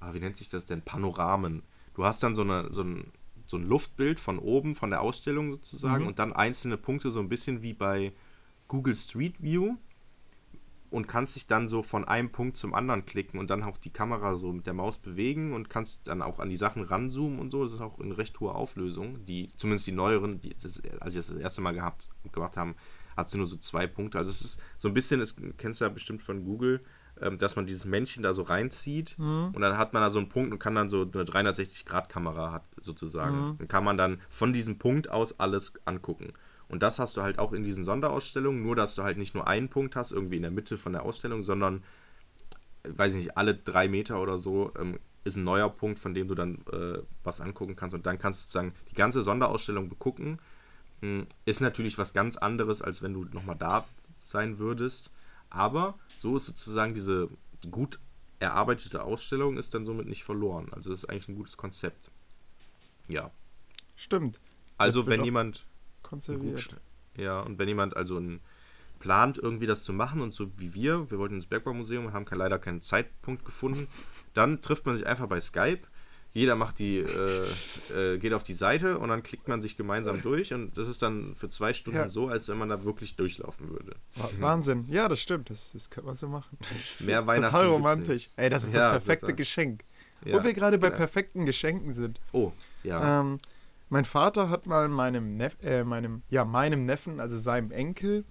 ah, 0.00 0.12
wie 0.12 0.20
nennt 0.20 0.36
sich 0.36 0.50
das 0.50 0.66
denn? 0.66 0.82
Panoramen. 0.82 1.62
Du 1.94 2.04
hast 2.04 2.22
dann 2.22 2.34
so, 2.34 2.42
eine, 2.42 2.70
so, 2.70 2.82
ein, 2.82 3.10
so 3.46 3.56
ein 3.56 3.64
Luftbild 3.64 4.20
von 4.20 4.38
oben, 4.38 4.74
von 4.74 4.90
der 4.90 5.00
Ausstellung 5.00 5.50
sozusagen 5.52 6.02
mhm. 6.02 6.08
und 6.08 6.18
dann 6.18 6.32
einzelne 6.32 6.76
Punkte, 6.76 7.10
so 7.10 7.20
ein 7.20 7.28
bisschen 7.28 7.62
wie 7.62 7.72
bei 7.72 8.12
Google 8.68 8.96
Street 8.96 9.42
View 9.42 9.76
und 10.90 11.06
kannst 11.06 11.36
dich 11.36 11.46
dann 11.46 11.68
so 11.68 11.82
von 11.82 12.06
einem 12.06 12.30
Punkt 12.30 12.56
zum 12.56 12.74
anderen 12.74 13.04
klicken 13.04 13.38
und 13.38 13.50
dann 13.50 13.62
auch 13.62 13.76
die 13.76 13.92
Kamera 13.92 14.34
so 14.36 14.52
mit 14.52 14.66
der 14.66 14.74
Maus 14.74 14.98
bewegen 14.98 15.52
und 15.52 15.68
kannst 15.68 16.06
dann 16.06 16.22
auch 16.22 16.40
an 16.40 16.48
die 16.48 16.56
Sachen 16.56 16.82
ranzoomen 16.82 17.38
und 17.38 17.50
so. 17.50 17.62
Das 17.64 17.72
ist 17.72 17.80
auch 17.80 17.98
in 18.00 18.12
recht 18.12 18.40
hoher 18.40 18.54
Auflösung. 18.54 19.24
Die, 19.26 19.48
zumindest 19.56 19.86
die 19.86 19.92
neueren, 19.92 20.40
die 20.40 20.56
das, 20.58 20.82
als 21.00 21.12
sie 21.12 21.18
das, 21.18 21.28
das 21.28 21.36
erste 21.36 21.60
Mal 21.60 21.74
gehabt, 21.74 22.08
gemacht 22.32 22.56
haben, 22.56 22.74
hat 23.16 23.28
sie 23.28 23.36
nur 23.36 23.46
so 23.46 23.56
zwei 23.56 23.86
Punkte. 23.86 24.18
Also 24.18 24.30
es 24.30 24.42
ist 24.42 24.60
so 24.78 24.88
ein 24.88 24.94
bisschen, 24.94 25.20
das 25.20 25.36
kennst 25.56 25.80
du 25.80 25.84
ja 25.84 25.90
bestimmt 25.90 26.22
von 26.22 26.44
Google, 26.44 26.80
ähm, 27.20 27.36
dass 27.36 27.56
man 27.56 27.66
dieses 27.66 27.84
Männchen 27.84 28.22
da 28.22 28.32
so 28.32 28.42
reinzieht 28.42 29.16
mhm. 29.18 29.50
und 29.52 29.60
dann 29.60 29.76
hat 29.76 29.92
man 29.92 30.02
da 30.02 30.10
so 30.10 30.18
einen 30.18 30.28
Punkt 30.28 30.52
und 30.52 30.58
kann 30.58 30.74
dann 30.74 30.88
so 30.88 31.02
eine 31.02 31.24
360-Grad-Kamera 31.24 32.52
hat 32.52 32.64
sozusagen. 32.80 33.48
Mhm. 33.48 33.58
Dann 33.58 33.68
kann 33.68 33.84
man 33.84 33.98
dann 33.98 34.20
von 34.30 34.52
diesem 34.52 34.78
Punkt 34.78 35.10
aus 35.10 35.38
alles 35.40 35.72
angucken. 35.84 36.32
Und 36.68 36.82
das 36.82 36.98
hast 36.98 37.16
du 37.16 37.22
halt 37.22 37.38
auch 37.38 37.52
in 37.52 37.64
diesen 37.64 37.84
Sonderausstellungen, 37.84 38.62
nur 38.62 38.76
dass 38.76 38.94
du 38.94 39.02
halt 39.02 39.16
nicht 39.16 39.34
nur 39.34 39.48
einen 39.48 39.68
Punkt 39.68 39.96
hast, 39.96 40.12
irgendwie 40.12 40.36
in 40.36 40.42
der 40.42 40.50
Mitte 40.50 40.76
von 40.76 40.92
der 40.92 41.02
Ausstellung, 41.02 41.42
sondern, 41.42 41.82
weiß 42.84 43.14
ich 43.14 43.24
nicht, 43.24 43.36
alle 43.38 43.54
drei 43.54 43.88
Meter 43.88 44.20
oder 44.20 44.38
so 44.38 44.72
ähm, 44.78 44.98
ist 45.24 45.36
ein 45.36 45.44
neuer 45.44 45.70
Punkt, 45.70 45.98
von 45.98 46.14
dem 46.14 46.28
du 46.28 46.34
dann 46.34 46.58
äh, 46.72 46.98
was 47.24 47.40
angucken 47.40 47.76
kannst. 47.76 47.94
Und 47.94 48.06
dann 48.06 48.18
kannst 48.18 48.40
du 48.40 48.42
sozusagen 48.44 48.74
die 48.90 48.94
ganze 48.94 49.22
Sonderausstellung 49.22 49.88
begucken. 49.88 50.38
Hm, 51.00 51.26
ist 51.44 51.60
natürlich 51.60 51.96
was 51.96 52.12
ganz 52.12 52.36
anderes, 52.36 52.82
als 52.82 53.02
wenn 53.02 53.14
du 53.14 53.24
nochmal 53.24 53.56
da 53.56 53.86
sein 54.20 54.58
würdest. 54.58 55.12
Aber 55.50 55.98
so 56.16 56.36
ist 56.36 56.46
sozusagen 56.46 56.94
diese 56.94 57.28
gut 57.70 57.98
erarbeitete 58.40 59.02
Ausstellung 59.02 59.56
ist 59.56 59.74
dann 59.74 59.86
somit 59.86 60.06
nicht 60.06 60.24
verloren. 60.24 60.68
Also 60.72 60.90
das 60.90 61.00
ist 61.00 61.08
eigentlich 61.08 61.28
ein 61.28 61.36
gutes 61.36 61.56
Konzept. 61.56 62.10
Ja. 63.08 63.30
Stimmt. 63.96 64.38
Also 64.76 65.06
wenn 65.06 65.24
jemand 65.24 65.64
konserviert. 66.08 66.74
Ja, 67.16 67.40
und 67.40 67.58
wenn 67.58 67.68
jemand 67.68 67.96
also 67.96 68.18
ein, 68.18 68.40
plant, 68.98 69.38
irgendwie 69.38 69.66
das 69.66 69.84
zu 69.84 69.92
machen 69.92 70.20
und 70.20 70.34
so 70.34 70.50
wie 70.56 70.74
wir, 70.74 71.08
wir 71.10 71.18
wollten 71.18 71.36
ins 71.36 71.46
Bergbaumuseum 71.46 72.06
und 72.06 72.12
haben 72.14 72.26
leider 72.32 72.58
keinen 72.58 72.82
Zeitpunkt 72.82 73.44
gefunden, 73.44 73.86
dann 74.34 74.60
trifft 74.60 74.86
man 74.86 74.96
sich 74.96 75.06
einfach 75.06 75.26
bei 75.28 75.40
Skype. 75.40 75.82
Jeder 76.32 76.56
macht 76.56 76.78
die, 76.78 76.98
äh, 76.98 78.14
äh, 78.14 78.18
geht 78.18 78.32
auf 78.34 78.42
die 78.42 78.52
Seite 78.54 78.98
und 78.98 79.08
dann 79.08 79.22
klickt 79.22 79.48
man 79.48 79.62
sich 79.62 79.76
gemeinsam 79.76 80.20
durch 80.20 80.52
und 80.52 80.76
das 80.76 80.86
ist 80.88 81.00
dann 81.00 81.34
für 81.34 81.48
zwei 81.48 81.72
Stunden 81.72 81.98
Ja. 82.00 82.08
so, 82.08 82.28
als 82.28 82.48
wenn 82.48 82.58
man 82.58 82.68
da 82.68 82.84
wirklich 82.84 83.16
durchlaufen 83.16 83.70
würde. 83.70 83.92
Wa- 84.14 84.30
Wahnsinn. 84.38 84.84
Ja, 84.88 85.08
das 85.08 85.20
stimmt. 85.20 85.48
Das, 85.48 85.72
das 85.72 85.88
könnte 85.90 86.08
man 86.08 86.16
so 86.16 86.28
machen. 86.28 86.58
Mehr 87.00 87.26
Weihnachten. 87.26 87.52
Total 87.54 87.68
romantisch. 87.68 88.30
Ey, 88.36 88.50
das 88.50 88.64
ist 88.64 88.74
Ja, 88.74 88.80
das 88.80 88.90
perfekte 89.04 89.26
total. 89.26 89.36
Geschenk. 89.36 89.84
nicht. 90.24 90.34
Wo 90.34 90.42
wir 90.44 90.52
gerade 90.52 90.78
bei 90.78 90.88
ja. 90.90 90.96
perfekten 90.96 91.46
Geschenken 91.46 91.92
sind. 91.94 92.20
Oh, 92.32 92.52
ja. 92.84 93.20
Ähm, 93.20 93.38
mein 93.88 94.04
Vater 94.04 94.50
hat 94.50 94.66
mal 94.66 94.88
meinem, 94.88 95.36
Neff, 95.36 95.56
äh, 95.62 95.84
meinem, 95.84 96.22
ja, 96.30 96.44
meinem 96.44 96.84
Neffen, 96.86 97.20
also 97.20 97.38
seinem 97.38 97.70
Enkel, 97.70 98.24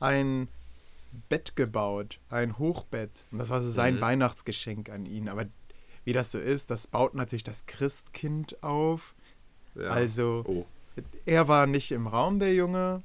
ein 0.00 0.48
Bett 1.28 1.56
gebaut, 1.56 2.18
ein 2.30 2.58
Hochbett. 2.58 3.24
Und 3.30 3.38
das 3.38 3.50
war 3.50 3.60
so 3.60 3.70
sein 3.70 3.96
Mhm. 3.96 4.00
Weihnachtsgeschenk 4.00 4.88
an 4.90 5.04
ihn. 5.06 5.28
Aber 5.28 5.44
wie 6.04 6.12
das 6.12 6.30
so 6.32 6.38
ist, 6.38 6.70
das 6.70 6.86
baut 6.86 7.14
natürlich 7.14 7.44
das 7.44 7.66
Christkind 7.66 8.62
auf. 8.62 9.14
ja. 9.74 9.88
Also 9.90 10.42
Oh, 10.46 10.64
er 11.26 11.48
war 11.48 11.66
nicht 11.66 11.92
im 11.92 12.06
Raum, 12.06 12.38
der 12.38 12.54
Junge, 12.54 13.02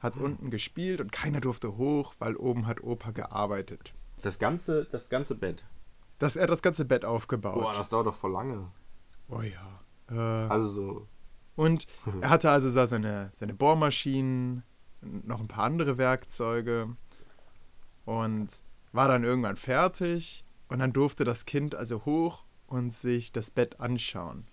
hat 0.00 0.14
Hm. 0.16 0.22
unten 0.22 0.50
gespielt 0.50 1.00
und 1.00 1.10
keiner 1.12 1.40
durfte 1.40 1.76
hoch, 1.76 2.14
weil 2.18 2.36
oben 2.36 2.66
hat 2.66 2.82
Opa 2.82 3.10
gearbeitet. 3.10 3.92
das 4.22 4.38
ganze, 4.38 4.84
das 4.86 5.08
ganze 5.08 5.34
Bett. 5.34 5.64
Dass 6.18 6.36
er 6.36 6.46
das 6.48 6.62
ganze 6.62 6.84
Bett 6.84 7.04
aufgebaut. 7.04 7.54
Boah, 7.54 7.72
das 7.74 7.88
dauert 7.88 8.06
doch 8.08 8.14
voll 8.14 8.32
lange. 8.32 8.70
oh 9.28 9.40
ja. 9.42 9.77
Äh, 10.10 10.14
Also 10.14 10.68
so. 10.68 11.06
Und 11.56 11.86
er 12.20 12.30
hatte 12.30 12.50
also 12.50 12.72
da 12.72 12.86
seine, 12.86 13.32
seine 13.34 13.54
Bohrmaschinen, 13.54 14.62
noch 15.00 15.40
ein 15.40 15.48
paar 15.48 15.64
andere 15.64 15.98
Werkzeuge 15.98 16.94
und 18.04 18.48
war 18.92 19.08
dann 19.08 19.24
irgendwann 19.24 19.56
fertig 19.56 20.44
und 20.68 20.78
dann 20.78 20.92
durfte 20.92 21.24
das 21.24 21.46
Kind 21.46 21.74
also 21.74 22.04
hoch 22.04 22.44
und 22.68 22.94
sich 22.94 23.32
das 23.32 23.50
Bett 23.50 23.80
anschauen. 23.80 24.46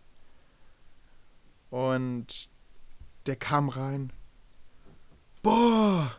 Und 1.69 2.49
der 3.25 3.35
kam 3.35 3.69
rein. 3.69 4.11
Boah, 5.41 6.15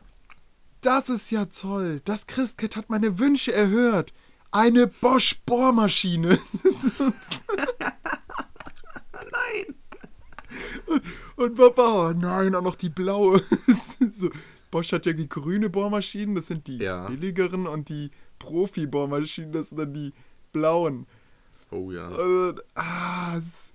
das 0.81 1.09
ist 1.09 1.31
ja 1.31 1.47
toll. 1.47 2.01
Das 2.05 2.27
Christkind 2.27 2.77
hat 2.77 2.91
meine 2.91 3.19
Wünsche 3.19 3.53
erhört. 3.53 4.13
Eine 4.53 4.87
Bosch 4.87 5.41
Bohrmaschine. 10.87 11.03
Und 11.37 11.55
Papa, 11.57 12.11
oh 12.11 12.13
nein, 12.13 12.55
auch 12.55 12.63
noch 12.63 12.77
die 12.77 12.89
blaue. 12.89 13.43
so, 14.13 14.31
Bosch 14.71 14.93
hat 14.93 15.07
ja 15.07 15.13
die 15.13 15.29
grüne 15.29 15.71
Bohrmaschinen, 15.71 16.35
das 16.35 16.49
sind 16.49 16.67
die 16.67 16.79
Ja. 16.79 17.07
billigeren 17.07 17.67
und 17.67 17.89
die 17.89 18.11
Profi-Bohrmaschinen, 18.39 19.53
das 19.53 19.69
sind 19.69 19.79
dann 19.79 19.95
die 19.95 20.13
blauen. 20.53 21.07
Oh 21.71 21.91
ja. 21.91 22.09
Und, 22.09 22.63
ah, 22.75 23.37
es, 23.37 23.73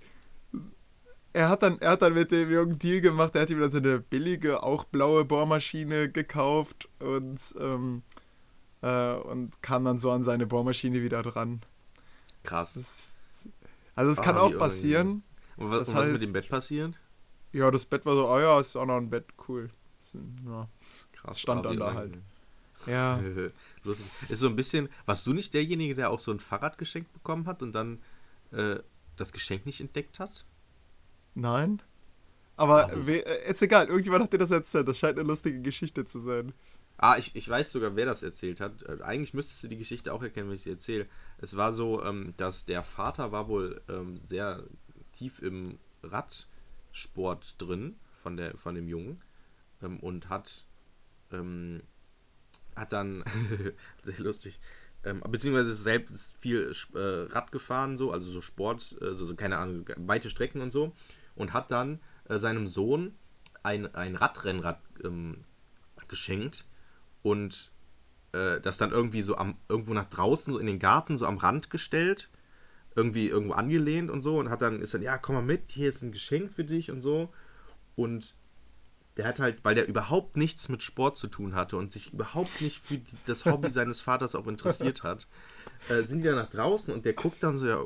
er, 1.32 1.48
hat 1.48 1.62
dann, 1.62 1.78
er 1.80 1.92
hat 1.92 2.02
dann 2.02 2.14
mit 2.14 2.30
dem 2.30 2.50
Jungen 2.50 2.78
Deal 2.78 3.00
gemacht, 3.00 3.34
er 3.34 3.42
hat 3.42 3.50
ihm 3.50 3.60
dann 3.60 3.70
so 3.70 3.78
eine 3.78 4.00
billige, 4.00 4.62
auch 4.62 4.84
blaue 4.84 5.24
Bohrmaschine 5.24 6.10
gekauft 6.10 6.88
und, 7.00 7.38
ähm, 7.58 8.02
äh, 8.82 9.14
und 9.14 9.60
kam 9.62 9.84
dann 9.84 9.98
so 9.98 10.10
an 10.10 10.24
seine 10.24 10.46
Bohrmaschine 10.46 11.02
wieder 11.02 11.22
dran. 11.22 11.60
Krass. 12.42 12.74
Das, 12.74 13.14
also 13.94 14.10
es 14.10 14.20
kann 14.22 14.36
auch 14.36 14.56
passieren. 14.58 15.22
Und 15.56 15.70
was, 15.70 15.80
das 15.80 15.88
und 15.90 15.94
was 15.96 16.06
mit 16.06 16.16
heißt- 16.16 16.20
dem 16.20 16.32
Bett 16.32 16.48
passiert? 16.48 17.00
Ja, 17.52 17.70
das 17.70 17.84
Bett 17.84 18.06
war 18.06 18.14
so, 18.14 18.28
oh 18.28 18.38
ja, 18.38 18.60
ist 18.60 18.76
auch 18.76 18.86
noch 18.86 18.96
ein 18.96 19.10
Bett, 19.10 19.26
cool. 19.48 19.70
Das, 19.98 20.16
ja. 20.46 20.68
Krass. 21.12 21.40
stand 21.40 21.60
ah, 21.66 21.68
dann 21.68 21.78
da 21.78 21.94
halt. 21.94 22.18
ja. 22.86 23.20
Lustig. 23.84 24.30
Ist 24.30 24.38
so 24.38 24.48
ein 24.48 24.56
bisschen, 24.56 24.88
warst 25.06 25.26
du 25.26 25.32
nicht 25.32 25.52
derjenige, 25.54 25.94
der 25.94 26.10
auch 26.10 26.18
so 26.18 26.32
ein 26.32 26.40
Fahrrad 26.40 26.78
geschenkt 26.78 27.12
bekommen 27.12 27.46
hat 27.46 27.62
und 27.62 27.72
dann 27.72 28.00
äh, 28.52 28.76
das 29.16 29.32
Geschenk 29.32 29.66
nicht 29.66 29.80
entdeckt 29.80 30.18
hat? 30.18 30.46
Nein. 31.34 31.82
Aber 32.56 32.90
we, 32.94 33.24
äh, 33.24 33.50
ist 33.50 33.62
egal, 33.62 33.86
irgendjemand 33.86 34.24
hat 34.24 34.32
dir 34.32 34.38
das 34.38 34.50
erzählt. 34.50 34.88
Das 34.88 34.98
scheint 34.98 35.18
eine 35.18 35.28
lustige 35.28 35.60
Geschichte 35.60 36.04
zu 36.04 36.18
sein. 36.18 36.52
Ah, 36.98 37.16
ich, 37.16 37.34
ich 37.34 37.48
weiß 37.48 37.72
sogar, 37.72 37.96
wer 37.96 38.06
das 38.06 38.22
erzählt 38.22 38.60
hat. 38.60 38.82
Äh, 38.82 39.02
eigentlich 39.02 39.34
müsstest 39.34 39.64
du 39.64 39.68
die 39.68 39.78
Geschichte 39.78 40.12
auch 40.12 40.22
erkennen, 40.22 40.48
wenn 40.48 40.56
ich 40.56 40.62
sie 40.62 40.70
erzähle. 40.70 41.06
Es 41.38 41.56
war 41.56 41.72
so, 41.72 42.02
ähm, 42.04 42.34
dass 42.36 42.64
der 42.64 42.82
Vater 42.82 43.32
war 43.32 43.48
wohl 43.48 43.80
ähm, 43.88 44.20
sehr 44.24 44.64
tief 45.12 45.40
im 45.40 45.78
Radsport 46.02 47.54
drin 47.58 47.96
von, 48.22 48.36
der, 48.36 48.56
von 48.56 48.74
dem 48.74 48.88
Jungen 48.88 49.20
ähm, 49.82 49.98
und 50.00 50.28
hat, 50.28 50.64
ähm, 51.32 51.82
hat 52.76 52.92
dann, 52.92 53.24
sehr 54.02 54.18
lustig, 54.18 54.60
ähm, 55.04 55.22
beziehungsweise 55.28 55.74
selbst 55.74 56.36
viel 56.38 56.72
äh, 56.94 57.32
Rad 57.32 57.50
gefahren, 57.52 57.96
so, 57.96 58.12
also 58.12 58.30
so 58.30 58.40
Sport, 58.40 58.96
äh, 59.00 59.14
so, 59.14 59.26
so, 59.26 59.34
keine 59.34 59.58
Ahnung, 59.58 59.88
weite 59.96 60.30
Strecken 60.30 60.60
und 60.60 60.70
so 60.70 60.92
und 61.34 61.52
hat 61.52 61.70
dann 61.70 62.00
äh, 62.28 62.38
seinem 62.38 62.68
Sohn 62.68 63.16
ein, 63.62 63.92
ein 63.94 64.16
Radrennrad 64.16 64.80
ähm, 65.04 65.44
geschenkt 66.08 66.66
und 67.22 67.70
äh, 68.32 68.60
das 68.60 68.78
dann 68.78 68.90
irgendwie 68.90 69.22
so 69.22 69.36
am 69.36 69.56
irgendwo 69.68 69.94
nach 69.94 70.08
draußen 70.08 70.52
so 70.52 70.58
in 70.58 70.66
den 70.66 70.78
Garten 70.78 71.16
so 71.16 71.26
am 71.26 71.38
Rand 71.38 71.70
gestellt 71.70 72.28
irgendwie 72.94 73.28
irgendwo 73.28 73.54
angelehnt 73.54 74.10
und 74.10 74.22
so 74.22 74.38
und 74.38 74.50
hat 74.50 74.62
dann 74.62 74.80
ist 74.80 74.94
dann 74.94 75.02
ja 75.02 75.18
komm 75.18 75.34
mal 75.36 75.42
mit 75.42 75.70
hier 75.70 75.88
ist 75.88 76.02
ein 76.02 76.12
Geschenk 76.12 76.52
für 76.52 76.64
dich 76.64 76.90
und 76.90 77.02
so 77.02 77.30
und 77.96 78.34
der 79.16 79.26
hat 79.26 79.40
halt 79.40 79.64
weil 79.64 79.74
der 79.74 79.88
überhaupt 79.88 80.36
nichts 80.36 80.68
mit 80.68 80.82
Sport 80.82 81.16
zu 81.16 81.26
tun 81.26 81.54
hatte 81.54 81.76
und 81.76 81.92
sich 81.92 82.12
überhaupt 82.12 82.60
nicht 82.60 82.82
für 82.82 82.98
die, 82.98 83.16
das 83.26 83.44
Hobby 83.44 83.70
seines 83.70 84.00
Vaters 84.00 84.34
auch 84.34 84.46
interessiert 84.46 85.02
hat 85.02 85.26
äh, 85.88 86.02
sind 86.02 86.18
die 86.18 86.24
dann 86.24 86.36
nach 86.36 86.50
draußen 86.50 86.92
und 86.92 87.04
der 87.04 87.14
guckt 87.14 87.42
dann 87.42 87.58
so 87.58 87.66
ja 87.66 87.82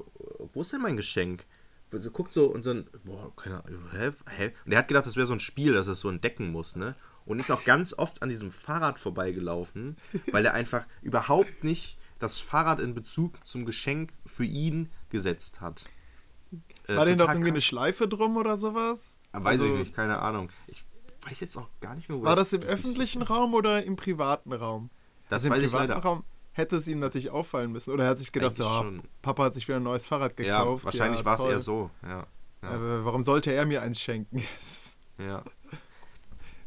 wo 0.53 0.61
ist 0.63 0.73
denn 0.73 0.83
mein 0.83 0.97
Geschenk 0.97 1.45
so, 1.93 2.11
guckt 2.11 2.33
so 2.33 2.47
und 2.47 2.67
dann, 2.67 2.87
boah, 3.05 3.35
keine 3.37 3.65
Ahnung, 3.65 3.83
hä? 3.93 4.11
hä? 4.37 4.53
Und 4.65 4.73
er 4.73 4.79
hat 4.79 4.89
gedacht, 4.89 5.07
das 5.07 5.17
wäre 5.17 5.27
so 5.27 5.35
ein 5.35 5.41
Spiel, 5.41 5.73
dass 5.73 5.87
er 5.87 5.93
es 5.93 6.01
so 6.01 6.09
entdecken 6.09 6.51
muss, 6.51 6.77
ne? 6.77 6.95
Und 7.25 7.41
ist 7.41 7.51
auch 7.51 7.65
ganz 7.65 7.93
oft 7.93 8.23
an 8.23 8.29
diesem 8.29 8.51
Fahrrad 8.51 8.99
vorbeigelaufen, 8.99 9.97
weil 10.31 10.45
er 10.45 10.55
einfach 10.55 10.87
überhaupt 11.03 11.65
nicht 11.65 11.99
das 12.19 12.39
Fahrrad 12.39 12.81
in 12.81 12.95
Bezug 12.95 13.45
zum 13.47 13.65
Geschenk 13.67 14.11
für 14.25 14.45
ihn 14.45 14.91
gesetzt 15.11 15.61
hat. 15.61 15.85
Äh, 16.89 16.97
War 16.97 17.05
denn 17.05 17.19
doch 17.19 17.25
total 17.27 17.37
irgendwie 17.37 17.51
eine. 17.51 17.61
Schleife 17.61 18.09
drum 18.09 18.37
oder 18.37 18.57
sowas? 18.57 19.17
Weiß 19.33 19.45
Also, 19.61 19.67
ich 19.67 19.73
nicht, 19.81 19.95
keine 19.95 20.19
Ahnung. 20.21 20.51
Ich 20.67 20.85
weiß 21.27 21.41
jetzt 21.41 21.57
auch 21.57 21.69
gar 21.81 21.95
nicht 21.95 22.09
mehr, 22.09 22.19
wo 22.19 22.23
War 22.25 22.37
das 22.37 22.53
ich- 22.53 22.63
im 22.63 22.67
öffentlichen 22.69 23.23
Raum 23.23 23.53
oder 23.55 23.85
im 23.85 23.97
privaten 23.97 24.53
Raum? 24.53 24.91
Das 25.29 25.45
also 25.45 25.49
im 25.49 25.65
ich 25.65 25.71
privaten. 25.73 25.93
Raum 25.93 26.25
hätte 26.53 26.77
es 26.77 26.89
ihm 26.89 27.01
natürlich 27.01 27.31
auffallen 27.31 27.73
müssen. 27.73 27.91
Oder 27.93 28.05
er 28.05 28.11
hat 28.11 28.19
sich 28.19 28.33
gedacht, 28.33 28.57
so, 28.57 28.65
ah, 28.65 28.83
schon. 28.83 29.03
Papa 29.21 29.45
hat 29.45 29.55
sich 29.55 29.67
wieder 29.69 29.77
ein 29.79 29.83
neues 29.83 30.07
Fahrrad 30.07 30.39
Ja, 30.41 30.61
gekauft. 30.61 30.85
wahrscheinlich 30.87 31.21
ja, 31.21 31.25
war 31.27 31.35
es 31.39 31.45
eher 31.45 31.61
so. 31.61 31.91
Ja, 32.03 32.27
ja, 32.63 32.69
Aber 32.69 33.05
warum 33.05 33.25
sollte 33.25 33.53
er 33.53 33.67
mir 33.67 33.83
eins 33.83 34.01
schenken? 34.01 34.43
ja. 35.19 35.43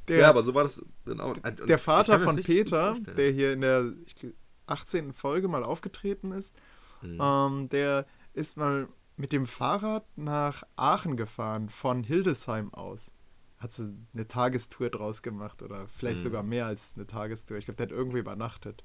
Der, 0.08 0.18
ja, 0.20 0.30
aber 0.30 0.44
so 0.44 0.54
war 0.54 0.64
das 0.64 0.84
dann 1.06 1.20
auch. 1.22 1.36
Und 1.38 1.60
der 1.70 1.76
ich 1.78 1.82
Vater 1.82 2.20
von 2.20 2.36
Peter, 2.36 2.96
der 3.00 3.32
hier 3.32 3.54
in 3.54 3.62
der 3.62 3.94
ich, 4.06 4.16
18. 4.70 5.14
Folge 5.14 5.48
mal 5.48 5.64
aufgetreten 5.64 6.32
ist, 6.32 6.56
Mhm. 7.02 7.20
ähm, 7.22 7.70
der 7.70 8.06
ist 8.34 8.58
mal 8.58 8.88
mit 9.18 9.32
dem 9.32 9.46
Fahrrad 9.48 10.06
nach 10.18 10.64
Aachen 10.76 11.18
gefahren, 11.18 11.70
von 11.70 12.04
Hildesheim 12.04 12.74
aus. 12.74 13.12
Hat 13.58 13.74
sie 13.74 13.94
eine 14.14 14.28
Tagestour 14.28 14.90
draus 14.90 15.22
gemacht 15.22 15.62
oder 15.62 15.88
vielleicht 15.90 16.20
Mhm. 16.20 16.24
sogar 16.24 16.44
mehr 16.44 16.66
als 16.66 16.94
eine 16.96 17.06
Tagestour. 17.08 17.58
Ich 17.58 17.66
glaube, 17.66 17.78
der 17.78 17.88
hat 17.88 17.92
irgendwie 17.92 18.20
übernachtet. 18.20 18.84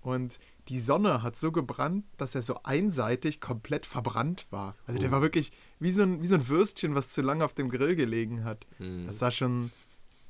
Und 0.00 0.38
die 0.68 0.78
Sonne 0.78 1.22
hat 1.22 1.36
so 1.38 1.50
gebrannt, 1.50 2.04
dass 2.18 2.34
er 2.34 2.42
so 2.42 2.60
einseitig 2.62 3.40
komplett 3.40 3.86
verbrannt 3.86 4.46
war. 4.50 4.74
Also 4.86 5.00
der 5.00 5.08
Oh. 5.08 5.12
war 5.12 5.22
wirklich 5.22 5.50
wie 5.78 5.92
so, 5.92 6.02
ein, 6.02 6.20
wie 6.22 6.26
so 6.26 6.34
ein 6.34 6.48
Würstchen, 6.48 6.94
was 6.94 7.08
zu 7.10 7.22
lange 7.22 7.44
auf 7.44 7.54
dem 7.54 7.70
Grill 7.70 7.96
gelegen 7.96 8.44
hat. 8.44 8.66
Mhm. 8.78 9.06
Das 9.06 9.18
sah 9.18 9.30
schon, 9.30 9.70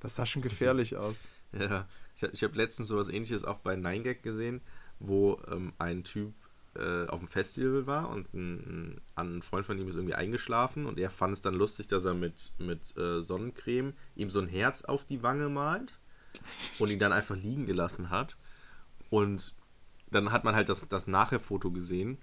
das 0.01 0.15
sah 0.15 0.27
schon 0.27 0.43
gefährlich 0.43 0.97
aus. 0.97 1.27
Ja, 1.53 1.87
ich, 2.17 2.23
ich 2.23 2.45
habe 2.45 2.57
letztens 2.57 2.89
sowas 2.89 3.09
ähnliches 3.09 3.45
auch 3.45 3.59
bei 3.59 3.75
9gag 3.75 4.23
gesehen, 4.23 4.61
wo 4.99 5.41
ähm, 5.51 5.73
ein 5.79 6.05
Typ 6.05 6.35
äh, 6.77 7.07
auf 7.07 7.21
dem 7.21 7.29
Festival 7.29 7.87
war 7.87 8.09
und 8.11 8.33
ein, 8.35 9.01
ein 9.15 9.43
Freund 9.43 9.67
von 9.67 9.79
ihm 9.79 9.89
ist 9.89 9.97
irgendwie 9.97 10.15
eingeschlafen 10.15 10.87
und 10.87 10.99
er 10.99 11.11
fand 11.11 11.33
es 11.33 11.41
dann 11.41 11.55
lustig, 11.55 11.87
dass 11.89 12.05
er 12.05 12.15
mit, 12.15 12.53
mit 12.59 12.97
äh, 12.97 13.23
Sonnencreme 13.23 13.93
ihm 14.17 14.31
so 14.31 14.41
ein 14.41 14.49
Herz 14.49 14.83
auf 14.85 15.05
die 15.05 15.23
Wange 15.23 15.49
malt 15.49 15.99
und 16.79 16.91
ihn 16.91 16.99
dann 16.99 17.13
einfach 17.13 17.37
liegen 17.37 17.67
gelassen 17.67 18.11
hat. 18.11 18.37
Und 19.11 19.55
dann 20.11 20.33
hat 20.33 20.45
man 20.45 20.55
halt 20.55 20.69
das, 20.69 20.89
das 20.89 21.07
Nachher-Foto 21.07 21.71
gesehen 21.71 22.19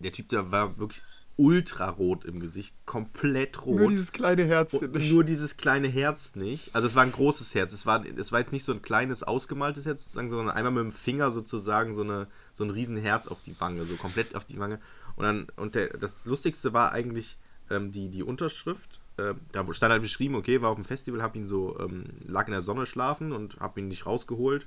der 0.00 0.12
Typ, 0.12 0.28
der 0.28 0.50
war 0.50 0.78
wirklich 0.78 1.02
ultra 1.36 1.90
rot 1.90 2.24
im 2.24 2.40
Gesicht, 2.40 2.74
komplett 2.86 3.64
rot. 3.64 3.78
Nur 3.78 3.90
dieses 3.90 4.12
kleine 4.12 4.44
Herz 4.44 4.80
nicht. 4.80 5.12
Nur 5.12 5.24
dieses 5.24 5.56
kleine 5.56 5.88
Herz 5.88 6.34
nicht. 6.34 6.74
Also 6.74 6.88
es 6.88 6.94
war 6.94 7.02
ein 7.02 7.12
großes 7.12 7.54
Herz. 7.54 7.72
Es 7.72 7.84
war, 7.86 8.04
es 8.04 8.32
war 8.32 8.40
jetzt 8.40 8.52
nicht 8.52 8.64
so 8.64 8.72
ein 8.72 8.82
kleines, 8.82 9.22
ausgemaltes 9.22 9.84
Herz 9.84 10.04
sozusagen, 10.04 10.30
sondern 10.30 10.50
einmal 10.50 10.72
mit 10.72 10.84
dem 10.84 10.92
Finger 10.92 11.32
sozusagen 11.32 11.92
so, 11.92 12.02
eine, 12.02 12.28
so 12.54 12.64
ein 12.64 12.70
Riesenherz 12.70 13.26
auf 13.26 13.42
die 13.42 13.58
Wange, 13.60 13.84
so 13.84 13.96
komplett 13.96 14.34
auf 14.34 14.44
die 14.44 14.58
Wange. 14.58 14.80
Und 15.16 15.24
dann, 15.24 15.46
und 15.56 15.74
der, 15.74 15.88
das 15.88 16.24
Lustigste 16.24 16.72
war 16.72 16.92
eigentlich 16.92 17.38
ähm, 17.70 17.92
die, 17.92 18.08
die 18.10 18.22
Unterschrift. 18.22 19.00
Äh, 19.18 19.34
da 19.52 19.70
stand 19.72 19.92
halt 19.92 20.02
beschrieben, 20.02 20.34
okay, 20.34 20.62
war 20.62 20.70
auf 20.70 20.76
dem 20.76 20.84
Festival, 20.84 21.22
hab 21.22 21.36
ihn 21.36 21.46
so, 21.46 21.78
ähm, 21.80 22.04
lag 22.26 22.46
in 22.46 22.52
der 22.52 22.62
Sonne 22.62 22.86
schlafen 22.86 23.32
und 23.32 23.56
hab 23.60 23.76
ihn 23.78 23.88
nicht 23.88 24.06
rausgeholt, 24.06 24.66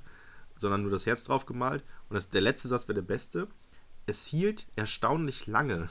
sondern 0.56 0.82
nur 0.82 0.90
das 0.90 1.06
Herz 1.06 1.24
drauf 1.24 1.46
gemalt. 1.46 1.84
Und 2.08 2.14
das, 2.14 2.30
der 2.30 2.40
letzte 2.40 2.68
Satz 2.68 2.86
wäre 2.86 2.94
der 2.94 3.02
beste. 3.02 3.48
Es 4.06 4.26
hielt 4.26 4.66
erstaunlich 4.76 5.46
lange. 5.46 5.88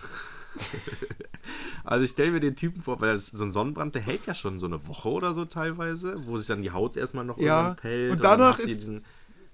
also 1.84 2.04
ich 2.04 2.12
stelle 2.12 2.32
mir 2.32 2.40
den 2.40 2.56
Typen 2.56 2.82
vor, 2.82 3.00
weil 3.02 3.14
das, 3.14 3.28
so 3.28 3.44
ein 3.44 3.52
Sonnenbrand, 3.52 3.96
der 3.96 4.02
hält 4.02 4.26
ja 4.26 4.36
schon 4.36 4.60
so 4.60 4.66
eine 4.66 4.86
Woche 4.88 5.10
oder 5.10 5.34
so 5.34 5.46
teilweise, 5.46 6.16
wo 6.26 6.38
sich 6.38 6.48
dann 6.48 6.62
die 6.62 6.72
Haut 6.72 6.98
erstmal 6.98 7.26
noch 7.26 7.38
ja, 7.38 7.76
pellt. 7.76 8.12
Und 8.12 8.24
danach 8.24 8.60
und 8.60 8.66
ist, 8.66 8.90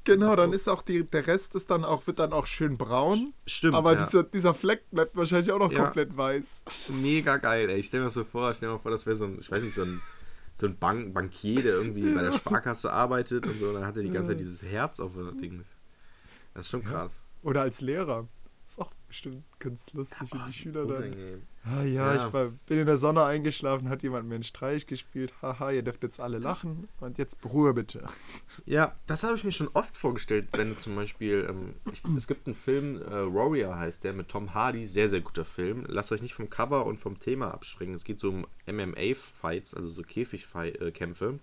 genau, 0.04 0.36
dann 0.36 0.54
ist 0.54 0.68
auch 0.68 0.82
die, 0.82 1.04
der 1.04 1.28
Rest 1.28 1.54
ist 1.56 1.70
dann 1.70 1.84
auch, 1.84 2.08
wird 2.08 2.20
dann 2.20 2.34
auch 2.34 2.48
schön 2.48 2.78
braun. 2.78 3.34
Stimmt. 3.46 3.76
Aber 3.76 3.94
ja. 3.94 4.04
dieser, 4.04 4.24
dieser 4.24 4.54
Fleck 4.54 4.90
bleibt 4.92 5.16
wahrscheinlich 5.16 5.52
auch 5.52 5.60
noch 5.60 5.72
ja. 5.72 5.84
komplett 5.84 6.16
weiß. 6.16 6.64
Mega 7.04 7.38
geil, 7.38 7.70
ey. 7.70 7.80
Ich 7.80 7.88
stelle 7.88 8.04
mir 8.04 8.08
das 8.08 8.16
so 8.16 8.24
vor, 8.24 8.52
ich 8.52 8.58
stelle 8.58 8.74
mir 8.74 8.80
vor, 8.80 8.92
das 8.92 9.06
wäre 9.06 9.16
so 9.16 9.26
ein, 9.26 9.38
ich 9.40 9.52
weiß 9.52 9.64
nicht, 9.64 9.76
so 9.76 9.84
ein 9.84 10.02
so 10.56 10.68
ein 10.68 10.78
Bank 10.78 11.14
Bankier, 11.14 11.62
der 11.62 11.74
irgendwie 11.74 12.14
bei 12.14 12.22
der 12.22 12.32
Sparkasse 12.32 12.92
arbeitet 12.92 13.46
und 13.46 13.60
so, 13.60 13.68
und 13.68 13.76
dann 13.76 13.86
hat 13.86 13.98
er 13.98 14.04
die 14.04 14.10
ganze 14.10 14.32
Zeit 14.32 14.40
dieses 14.40 14.64
Herz 14.64 15.02
auf 15.02 15.12
Dings. 15.40 15.78
Das 16.54 16.64
ist 16.64 16.72
schon 16.72 16.84
krass. 16.84 17.22
Oder 17.44 17.62
als 17.62 17.82
Lehrer. 17.82 18.28
Ist 18.66 18.82
auch 18.82 18.92
bestimmt 19.08 19.44
ganz 19.60 19.94
lustig, 19.94 20.18
wie 20.34 20.40
die 20.48 20.54
Schüler 20.54 20.88
dann. 20.88 21.14
Ah 21.64 21.84
ja, 21.84 22.14
ja, 22.14 22.16
ich 22.16 22.34
war, 22.34 22.48
bin 22.66 22.80
in 22.80 22.88
der 22.88 22.98
Sonne 22.98 23.24
eingeschlafen, 23.24 23.90
hat 23.90 24.02
jemand 24.02 24.28
mir 24.28 24.36
einen 24.36 24.44
Streich 24.44 24.88
gespielt. 24.88 25.34
Haha, 25.40 25.70
ihr 25.70 25.84
dürft 25.84 26.02
jetzt 26.02 26.20
alle 26.20 26.40
lachen. 26.40 26.88
Und 27.00 27.20
jetzt 27.20 27.38
Ruhe 27.46 27.76
bitte. 27.76 28.06
Ja, 28.66 28.96
das 29.06 29.24
habe 29.24 29.36
ich 29.36 29.44
mir 29.44 29.52
schon 29.52 29.70
oft 29.74 29.96
vorgestellt, 29.96 30.48
wenn 30.54 30.70
du 30.70 30.80
zum 30.80 30.96
Beispiel. 30.96 31.46
Ähm, 31.48 31.76
ich, 31.92 32.02
es 32.18 32.26
gibt 32.26 32.48
einen 32.48 32.56
Film, 32.56 33.02
äh, 33.04 33.34
Warrior 33.34 33.78
heißt 33.78 34.04
der, 34.04 34.14
mit 34.14 34.30
Tom 34.30 34.56
Hardy, 34.56 34.88
sehr, 34.88 35.10
sehr 35.10 35.22
guter 35.22 35.46
Film. 35.46 35.86
Lasst 35.88 36.12
euch 36.12 36.24
nicht 36.24 36.34
vom 36.34 36.50
Cover 36.50 36.88
und 36.88 37.00
vom 37.00 37.20
Thema 37.20 37.54
abspringen. 37.54 37.94
Es 37.94 38.04
geht 38.04 38.20
so 38.20 38.30
um 38.30 38.48
MMA-Fights, 38.68 39.76
also 39.76 39.88
so 39.90 40.02
Käfigkämpfe. 40.02 41.40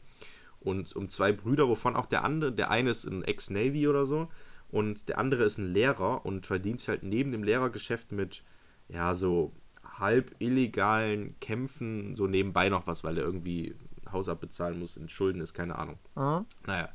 Und 0.59 0.95
um 0.97 1.09
zwei 1.09 1.31
Brüder, 1.31 1.69
wovon 1.69 1.95
auch 1.95 2.07
der 2.07 2.25
andere, 2.25 2.53
der 2.53 2.71
eine 2.73 2.91
ist 2.91 3.05
ein 3.05 3.23
Ex-Navy 3.23 3.87
oder 3.87 4.07
so 4.07 4.29
und 4.73 5.09
der 5.09 5.19
andere 5.19 5.45
ist 5.45 5.59
ein 5.59 5.73
Lehrer 5.73 6.27
und 6.27 6.47
verdient 6.47 6.81
sich 6.81 6.89
halt 6.89 7.03
neben 7.05 7.31
dem 7.31 7.45
Lehrergeschäft 7.45 8.11
mit, 8.11 8.43
ja, 8.89 9.15
so 9.15 9.53
halb 9.85 10.35
illegalen 10.39 11.39
Kämpfen 11.39 12.17
so 12.17 12.27
nebenbei 12.27 12.71
noch 12.71 12.87
was, 12.87 13.05
weil 13.05 13.19
er 13.19 13.25
irgendwie 13.25 13.77
Haus 14.11 14.29
abbezahlen 14.29 14.79
muss, 14.79 14.97
in 14.97 15.09
Schulden 15.09 15.43
ist, 15.43 15.53
keine 15.53 15.79
Ahnung. 15.79 15.99
Aha. 16.15 16.47
Naja. 16.67 16.89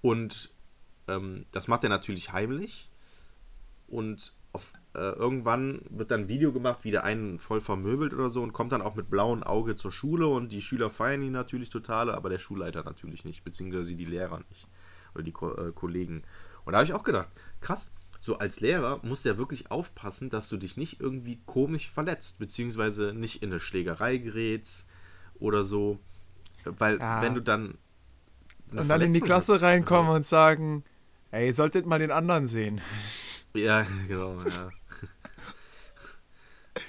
Und 0.00 0.50
ähm, 1.06 1.44
das 1.52 1.68
macht 1.68 1.84
er 1.84 1.90
natürlich 1.90 2.32
heimlich. 2.32 2.88
Und 3.88 4.32
auf, 4.52 4.72
äh, 4.94 4.98
irgendwann 4.98 5.82
wird 5.90 6.10
dann 6.10 6.22
ein 6.22 6.28
Video 6.28 6.52
gemacht, 6.52 6.80
wie 6.82 6.90
der 6.90 7.04
einen 7.04 7.38
voll 7.38 7.60
vermöbelt 7.60 8.14
oder 8.14 8.30
so 8.30 8.42
und 8.42 8.54
kommt 8.54 8.72
dann 8.72 8.82
auch 8.82 8.94
mit 8.94 9.10
blauem 9.10 9.42
Auge 9.42 9.76
zur 9.76 9.92
Schule 9.92 10.26
und 10.28 10.52
die 10.52 10.62
Schüler 10.62 10.88
feiern 10.88 11.22
ihn 11.22 11.32
natürlich 11.32 11.68
total, 11.68 12.10
aber 12.10 12.30
der 12.30 12.38
Schulleiter 12.38 12.84
natürlich 12.84 13.26
nicht, 13.26 13.44
beziehungsweise 13.44 13.94
die 13.94 14.06
Lehrer 14.06 14.40
nicht. 14.48 14.66
Oder 15.14 15.24
die 15.24 15.32
Ko 15.32 15.54
äh, 15.54 15.72
Kollegen. 15.72 16.22
Und 16.68 16.72
da 16.72 16.80
habe 16.80 16.86
ich 16.86 16.92
auch 16.92 17.02
gedacht, 17.02 17.30
krass, 17.62 17.90
so 18.18 18.40
als 18.40 18.60
Lehrer 18.60 19.00
musst 19.02 19.24
du 19.24 19.30
ja 19.30 19.38
wirklich 19.38 19.70
aufpassen, 19.70 20.28
dass 20.28 20.50
du 20.50 20.58
dich 20.58 20.76
nicht 20.76 21.00
irgendwie 21.00 21.40
komisch 21.46 21.88
verletzt, 21.90 22.38
beziehungsweise 22.38 23.14
nicht 23.14 23.42
in 23.42 23.48
eine 23.48 23.58
Schlägerei 23.58 24.18
gerätst 24.18 24.86
oder 25.38 25.64
so. 25.64 25.98
Weil 26.64 26.98
ja. 26.98 27.22
wenn 27.22 27.34
du 27.34 27.40
dann. 27.40 27.78
Und 28.70 28.86
dann 28.86 29.00
in 29.00 29.14
die 29.14 29.22
Klasse 29.22 29.54
hast, 29.54 29.62
reinkommen 29.62 30.12
und 30.12 30.26
sagen, 30.26 30.84
ey, 31.30 31.46
ihr 31.46 31.54
solltet 31.54 31.86
mal 31.86 32.00
den 32.00 32.10
anderen 32.10 32.48
sehen. 32.48 32.82
Ja, 33.54 33.86
genau, 34.06 34.38
ja. 34.42 34.70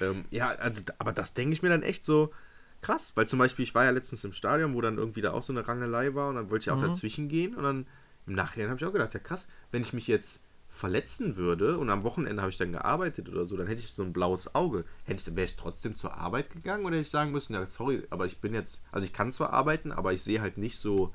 ähm, 0.02 0.26
ja, 0.28 0.48
also, 0.48 0.82
aber 0.98 1.14
das 1.14 1.32
denke 1.32 1.54
ich 1.54 1.62
mir 1.62 1.70
dann 1.70 1.84
echt 1.84 2.04
so 2.04 2.34
krass, 2.82 3.12
weil 3.14 3.26
zum 3.26 3.38
Beispiel, 3.38 3.62
ich 3.62 3.74
war 3.74 3.86
ja 3.86 3.92
letztens 3.92 4.24
im 4.24 4.34
Stadion, 4.34 4.74
wo 4.74 4.82
dann 4.82 4.98
irgendwie 4.98 5.22
da 5.22 5.32
auch 5.32 5.42
so 5.42 5.54
eine 5.54 5.66
Rangelei 5.66 6.14
war 6.14 6.28
und 6.28 6.34
dann 6.34 6.50
wollte 6.50 6.64
ich 6.64 6.70
auch 6.70 6.82
mhm. 6.82 6.88
dazwischen 6.88 7.28
gehen 7.28 7.54
und 7.54 7.62
dann 7.62 7.86
im 8.26 8.34
Nachhinein 8.34 8.68
habe 8.68 8.78
ich 8.78 8.84
auch 8.84 8.92
gedacht, 8.92 9.14
ja 9.14 9.20
krass, 9.20 9.48
wenn 9.70 9.82
ich 9.82 9.92
mich 9.92 10.06
jetzt 10.06 10.42
verletzen 10.70 11.36
würde 11.36 11.78
und 11.78 11.90
am 11.90 12.04
Wochenende 12.04 12.40
habe 12.40 12.50
ich 12.50 12.56
dann 12.56 12.72
gearbeitet 12.72 13.28
oder 13.28 13.44
so, 13.44 13.56
dann 13.56 13.66
hätte 13.66 13.80
ich 13.80 13.92
so 13.92 14.02
ein 14.02 14.12
blaues 14.12 14.54
Auge. 14.54 14.84
Hätte 15.04 15.36
wäre 15.36 15.44
ich 15.44 15.56
trotzdem 15.56 15.94
zur 15.94 16.14
Arbeit 16.14 16.50
gegangen 16.50 16.84
oder 16.84 16.94
hätte 16.94 17.02
ich 17.02 17.10
sagen 17.10 17.32
müssen, 17.32 17.54
ja, 17.54 17.66
sorry, 17.66 18.06
aber 18.10 18.26
ich 18.26 18.40
bin 18.40 18.54
jetzt, 18.54 18.82
also 18.92 19.04
ich 19.04 19.12
kann 19.12 19.32
zwar 19.32 19.52
arbeiten, 19.52 19.92
aber 19.92 20.12
ich 20.12 20.22
sehe 20.22 20.40
halt 20.40 20.58
nicht 20.58 20.78
so, 20.78 21.12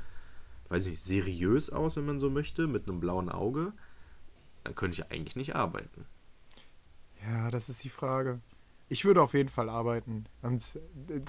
weiß 0.70 0.86
nicht, 0.88 1.02
seriös 1.02 1.70
aus, 1.70 1.96
wenn 1.96 2.06
man 2.06 2.20
so 2.20 2.30
möchte, 2.30 2.68
mit 2.68 2.88
einem 2.88 3.00
blauen 3.00 3.30
Auge. 3.30 3.74
Dann 4.64 4.76
könnte 4.76 5.02
ich 5.02 5.12
eigentlich 5.12 5.36
nicht 5.36 5.56
arbeiten. 5.56 6.06
Ja, 7.26 7.50
das 7.50 7.70
ist 7.70 7.84
die 7.84 7.90
Frage. 7.90 8.42
Ich 8.88 9.06
würde 9.06 9.22
auf 9.22 9.34
jeden 9.34 9.50
Fall 9.50 9.70
arbeiten. 9.70 10.26
Und 10.42 10.80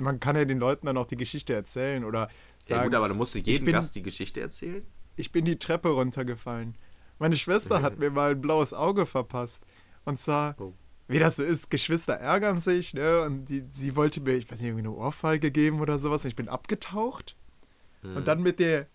man 0.00 0.20
kann 0.20 0.36
ja 0.36 0.44
den 0.44 0.58
Leuten 0.58 0.86
dann 0.86 0.98
auch 0.98 1.06
die 1.06 1.16
Geschichte 1.16 1.54
erzählen 1.54 2.04
oder 2.04 2.28
sagen. 2.62 2.80
Ja 2.80 2.84
gut, 2.84 2.94
aber 2.94 3.08
dann 3.08 3.16
musst 3.16 3.34
du 3.34 3.38
jedem 3.38 3.66
Gast 3.66 3.94
die 3.94 4.02
Geschichte 4.02 4.40
erzählen 4.40 4.84
ich 5.16 5.32
bin 5.32 5.44
die 5.44 5.58
Treppe 5.58 5.88
runtergefallen. 5.88 6.76
Meine 7.18 7.36
Schwester 7.36 7.82
hat 7.82 7.98
mir 7.98 8.10
mal 8.10 8.32
ein 8.32 8.40
blaues 8.40 8.72
Auge 8.72 9.06
verpasst. 9.06 9.64
Und 10.04 10.20
zwar, 10.20 10.54
oh. 10.60 10.74
wie 11.08 11.18
das 11.18 11.36
so 11.36 11.44
ist, 11.44 11.70
Geschwister 11.70 12.14
ärgern 12.14 12.60
sich, 12.60 12.94
ne? 12.94 13.22
Und 13.22 13.46
die, 13.46 13.64
sie 13.72 13.96
wollte 13.96 14.20
mir, 14.20 14.34
ich 14.34 14.50
weiß 14.50 14.60
nicht, 14.60 14.68
irgendwie 14.68 14.86
eine 14.86 14.94
Ohrfeige 14.94 15.50
geben 15.50 15.80
oder 15.80 15.98
sowas. 15.98 16.24
Und 16.24 16.28
ich 16.28 16.36
bin 16.36 16.48
abgetaucht. 16.48 17.36
Hm. 18.02 18.16
Und 18.16 18.28
dann 18.28 18.42
mit 18.42 18.60
der, 18.60 18.86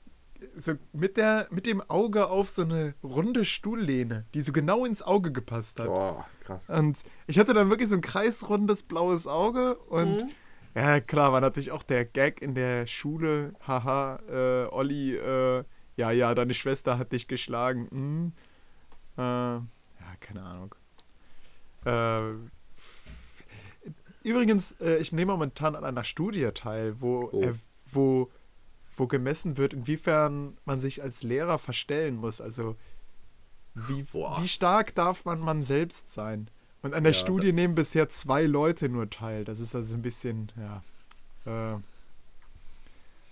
so 0.58 0.74
mit 0.94 1.18
der, 1.18 1.48
mit 1.52 1.66
dem 1.66 1.82
Auge 1.82 2.30
auf 2.30 2.50
so 2.50 2.64
eine 2.64 2.94
runde 3.04 3.46
Stuhllehne, 3.46 4.26
die 4.34 4.42
so 4.42 4.52
genau 4.52 4.86
ins 4.86 5.02
Auge 5.02 5.32
gepasst 5.32 5.80
hat. 5.80 5.88
Boah, 5.88 6.26
krass. 6.44 6.70
Und 6.70 7.04
ich 7.28 7.40
hatte 7.40 7.54
dann 7.54 7.70
wirklich 7.70 7.90
so 7.90 7.96
ein 7.96 8.02
kreisrundes 8.02 8.84
blaues 8.84 9.28
Auge 9.28 9.76
und 9.76 10.24
mhm. 10.24 10.30
ja, 10.76 11.00
klar, 11.00 11.34
war 11.34 11.42
natürlich 11.42 11.72
auch 11.72 11.84
der 11.84 12.06
Gag 12.06 12.42
in 12.42 12.56
der 12.56 12.88
Schule. 12.88 13.54
Haha, 13.68 14.20
äh, 14.30 14.66
Olli, 14.72 15.16
äh, 15.16 15.64
ja, 15.96 16.12
ja, 16.12 16.34
deine 16.36 16.54
Schwester 16.54 16.98
hat 16.98 17.12
dich 17.12 17.28
geschlagen. 17.28 17.88
Hm. 17.92 18.34
Äh, 19.18 19.22
ja, 19.22 19.66
keine 20.20 20.44
Ahnung. 20.44 20.76
Äh, 21.86 22.34
übrigens, 24.28 24.76
äh, 24.80 24.98
ich 24.98 25.12
nehme 25.12 25.32
momentan 25.32 25.76
an 25.76 25.84
einer 25.84 26.04
Studie 26.04 26.50
teil, 26.54 26.96
wo, 27.00 27.30
oh. 27.32 27.52
wo, 27.92 28.32
wo 28.96 29.08
gemessen 29.08 29.58
wird, 29.58 29.74
inwiefern 29.74 30.58
man 30.66 30.82
sich 30.82 31.02
als 31.02 31.24
Lehrer 31.24 31.60
verstellen 31.60 32.16
muss. 32.16 32.42
Also, 32.42 32.76
wie, 33.74 34.06
wie 34.14 34.48
stark 34.48 34.96
darf 34.96 35.26
man 35.26 35.40
man 35.40 35.64
selbst 35.64 36.12
sein? 36.12 36.50
Und 36.82 36.94
an 36.94 37.04
der 37.04 37.14
ja, 37.14 37.20
Studie 37.20 37.54
nehmen 37.54 37.76
bisher 37.76 38.10
zwei 38.10 38.44
Leute 38.44 38.90
nur 38.90 39.10
teil. 39.10 39.46
Das 39.46 39.60
ist 39.60 39.76
also 39.76 39.96
ein 39.96 40.02
bisschen, 40.02 40.52
ja, 40.58 41.74
äh, 41.76 41.80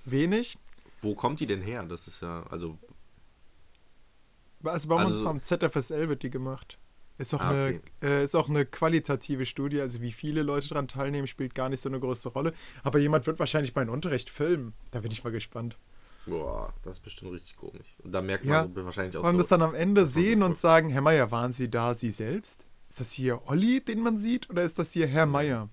wenig. 0.06 0.58
Wo 1.02 1.16
kommt 1.16 1.40
die 1.40 1.46
denn 1.46 1.62
her? 1.62 1.84
Das 1.84 2.08
ist 2.08 2.22
ja, 2.22 2.46
also. 2.50 2.78
Also 4.64 4.90
bei 4.90 4.96
uns 4.96 5.12
also, 5.12 5.30
am 5.30 5.42
ZFSL 5.42 6.10
wird 6.10 6.24
die 6.24 6.30
gemacht. 6.30 6.78
Ist 7.18 7.34
auch, 7.34 7.42
ah, 7.42 7.50
eine, 7.50 7.82
äh, 8.02 8.24
ist 8.24 8.36
auch 8.36 8.50
eine 8.50 8.66
qualitative 8.66 9.46
Studie, 9.46 9.82
also 9.82 10.02
wie 10.02 10.14
viele 10.14 10.42
Leute 10.42 10.70
daran 10.70 10.88
teilnehmen, 10.88 11.28
spielt 11.28 11.54
gar 11.54 11.68
nicht 11.68 11.82
so 11.82 11.90
eine 11.90 12.00
große 12.00 12.30
Rolle. 12.30 12.54
Aber 12.82 12.98
jemand 13.00 13.28
wird 13.28 13.40
wahrscheinlich 13.40 13.76
meinen 13.76 13.90
Unterricht 13.90 14.30
filmen. 14.30 14.74
Da 14.92 15.02
bin 15.02 15.12
ich 15.12 15.24
mal 15.24 15.32
gespannt. 15.32 15.78
Boah, 16.26 16.74
das 16.84 16.98
ist 16.98 17.04
bestimmt 17.04 17.34
richtig 17.34 17.58
komisch. 17.58 17.88
Und 18.04 18.14
da 18.14 18.22
merkt 18.22 18.46
man 18.46 18.74
ja, 18.74 18.86
wahrscheinlich 18.86 19.18
auch 19.18 19.24
man 19.24 19.34
so. 19.34 19.40
das 19.40 19.48
dann 19.48 19.62
am 19.62 19.76
Ende 19.76 20.06
sehen 20.06 20.44
und 20.44 20.58
sagen, 20.58 20.90
Herr 20.90 21.02
Meier, 21.02 21.30
waren 21.32 21.52
Sie 21.52 21.70
da 21.70 21.94
Sie 21.94 22.12
selbst? 22.12 22.66
Ist 22.88 23.02
das 23.02 23.12
hier 23.12 23.42
Olli, 23.48 23.82
den 23.82 24.02
man 24.02 24.18
sieht, 24.18 24.50
oder 24.50 24.64
ist 24.64 24.80
das 24.80 24.94
hier 24.94 25.08
Herr 25.08 25.26
Meier? 25.26 25.70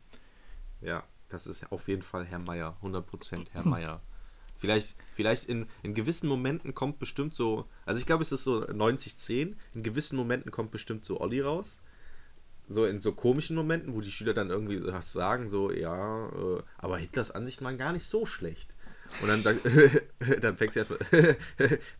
Ja, 0.81 1.05
das 1.29 1.47
ist 1.47 1.71
auf 1.71 1.87
jeden 1.87 2.03
Fall 2.03 2.25
Herr 2.25 2.39
Meier, 2.39 2.77
100% 2.83 3.47
Herr 3.53 3.67
Meier. 3.67 4.01
Vielleicht, 4.59 4.97
vielleicht 5.13 5.45
in, 5.45 5.67
in 5.83 5.95
gewissen 5.95 6.29
Momenten 6.29 6.75
kommt 6.75 6.99
bestimmt 6.99 7.35
so, 7.35 7.67
also 7.85 7.99
ich 7.99 8.07
glaube, 8.07 8.23
es 8.23 8.33
ist 8.33 8.45
so 8.45 8.65
90-10, 8.65 9.55
in 9.75 9.83
gewissen 9.83 10.17
Momenten 10.17 10.51
kommt 10.51 10.71
bestimmt 10.71 11.05
so 11.05 11.21
Olli 11.21 11.41
raus. 11.41 11.83
So 12.69 12.85
in 12.85 13.01
so 13.01 13.13
komischen 13.13 13.55
Momenten, 13.55 13.95
wo 13.95 14.01
die 14.01 14.11
Schüler 14.11 14.35
dann 14.35 14.51
irgendwie 14.51 14.85
was 14.85 15.13
sagen, 15.13 15.47
so, 15.47 15.71
ja, 15.71 16.29
äh, 16.29 16.63
aber 16.79 16.99
Hitlers 16.99 17.31
Ansicht 17.31 17.63
waren 17.63 17.79
gar 17.79 17.93
nicht 17.93 18.07
so 18.07 18.27
schlecht. 18.27 18.75
Und 19.23 19.29
dann, 19.29 19.43
dann, 19.45 19.57
dann 20.41 20.57
fängst 20.57 20.75
du 20.75 20.81
erstmal 20.81 20.99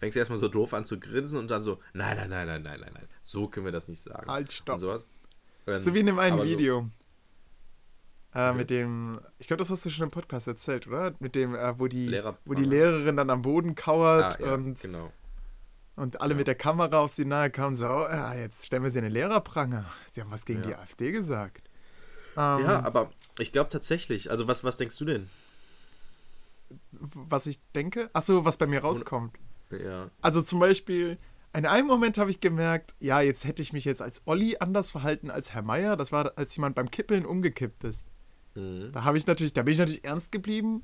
fängst 0.01 0.17
du 0.17 0.19
erstmal 0.19 0.41
so 0.41 0.49
doof 0.49 0.75
an 0.75 0.85
zu 0.85 0.99
grinsen 0.99 1.39
und 1.39 1.51
dann 1.51 1.63
so, 1.63 1.81
nein, 1.93 2.17
nein, 2.17 2.31
nein, 2.31 2.47
nein, 2.47 2.63
nein, 2.63 2.81
nein, 2.81 2.91
nein, 2.95 3.07
so 3.23 3.47
können 3.47 3.67
wir 3.67 3.73
das 3.73 3.87
nicht 3.87 4.03
sagen. 4.03 4.29
Halt, 4.29 4.53
stopp. 4.53 4.81
so 5.81 5.95
wie 5.95 6.01
in 6.01 6.07
dem 6.07 6.19
einen 6.19 6.43
Video. 6.43 6.81
So, 6.81 6.96
äh, 8.37 8.49
okay. 8.51 8.59
Mit 8.59 8.71
dem, 8.71 9.21
ich 9.39 9.47
glaube, 9.47 9.59
das 9.59 9.71
hast 9.71 9.85
du 9.87 9.91
schon 9.91 10.05
im 10.05 10.11
Podcast 10.11 10.47
erzählt, 10.47 10.87
oder? 10.87 11.15
Mit 11.21 11.35
dem, 11.35 11.55
äh, 11.55 11.79
wo, 11.79 11.87
die, 11.87 12.07
Lehrer, 12.07 12.37
wo 12.45 12.53
die 12.53 12.65
Lehrerin 12.65 13.17
dann 13.17 13.31
am 13.31 13.43
Boden 13.43 13.75
kauert 13.75 14.39
ah, 14.41 14.45
ja, 14.45 14.55
und. 14.55 14.79
Genau. 14.81 15.11
Und 15.97 16.21
alle 16.21 16.35
ja. 16.35 16.37
mit 16.37 16.47
der 16.47 16.55
Kamera 16.55 16.99
auf 16.99 17.13
sie 17.13 17.25
nahe 17.25 17.51
kamen, 17.51 17.75
so, 17.75 17.87
ja, 17.87 18.35
jetzt 18.35 18.67
stellen 18.67 18.83
wir 18.83 18.91
sie 18.91 18.99
in 18.99 19.05
den 19.05 19.15
Lehrerpranger. 19.15 19.87
Sie 20.11 20.21
haben 20.21 20.31
was 20.31 20.45
gegen 20.45 20.61
die 20.61 20.75
AfD 20.75 21.11
gesagt. 21.11 21.71
Ähm, 22.37 22.61
ja, 22.61 22.85
aber 22.85 23.11
ich 23.39 23.51
glaube 23.51 23.71
tatsächlich, 23.71 24.31
also 24.31 24.47
was, 24.47 24.63
was 24.63 24.77
denkst 24.77 24.99
du 24.99 25.07
denn? 25.07 25.31
Was 26.91 27.47
ich 27.47 27.61
denke? 27.75 28.11
Achso, 28.13 28.45
was 28.45 28.59
bei 28.59 28.67
mir 28.67 28.83
rauskommt. 28.83 29.35
Ja. 29.71 30.11
Also 30.21 30.43
zum 30.43 30.61
Beispiel, 30.61 31.17
in 31.55 31.65
einem 31.65 31.87
Moment 31.87 32.19
habe 32.19 32.31
ich 32.31 32.41
gemerkt, 32.43 32.95
ja, 33.01 33.23
jetzt 33.23 33.47
hätte 33.47 33.63
ich 33.63 33.73
mich 33.73 33.87
jetzt 33.87 34.03
als 34.03 34.21
Olli 34.27 34.59
anders 34.61 34.91
verhalten 34.91 35.31
als 35.31 35.55
Herr 35.55 35.63
Meier. 35.63 35.97
Das 35.97 36.13
war, 36.13 36.37
als 36.37 36.55
jemand 36.55 36.75
beim 36.75 36.91
Kippeln 36.91 37.25
umgekippt 37.25 37.85
ist. 37.85 38.05
Mhm. 38.57 38.93
Da 38.93 39.05
habe 39.05 39.19
ich 39.19 39.27
natürlich, 39.27 39.53
da 39.53 39.63
bin 39.63 39.73
ich 39.73 39.79
natürlich 39.79 40.05
ernst 40.05 40.33
geblieben 40.33 40.83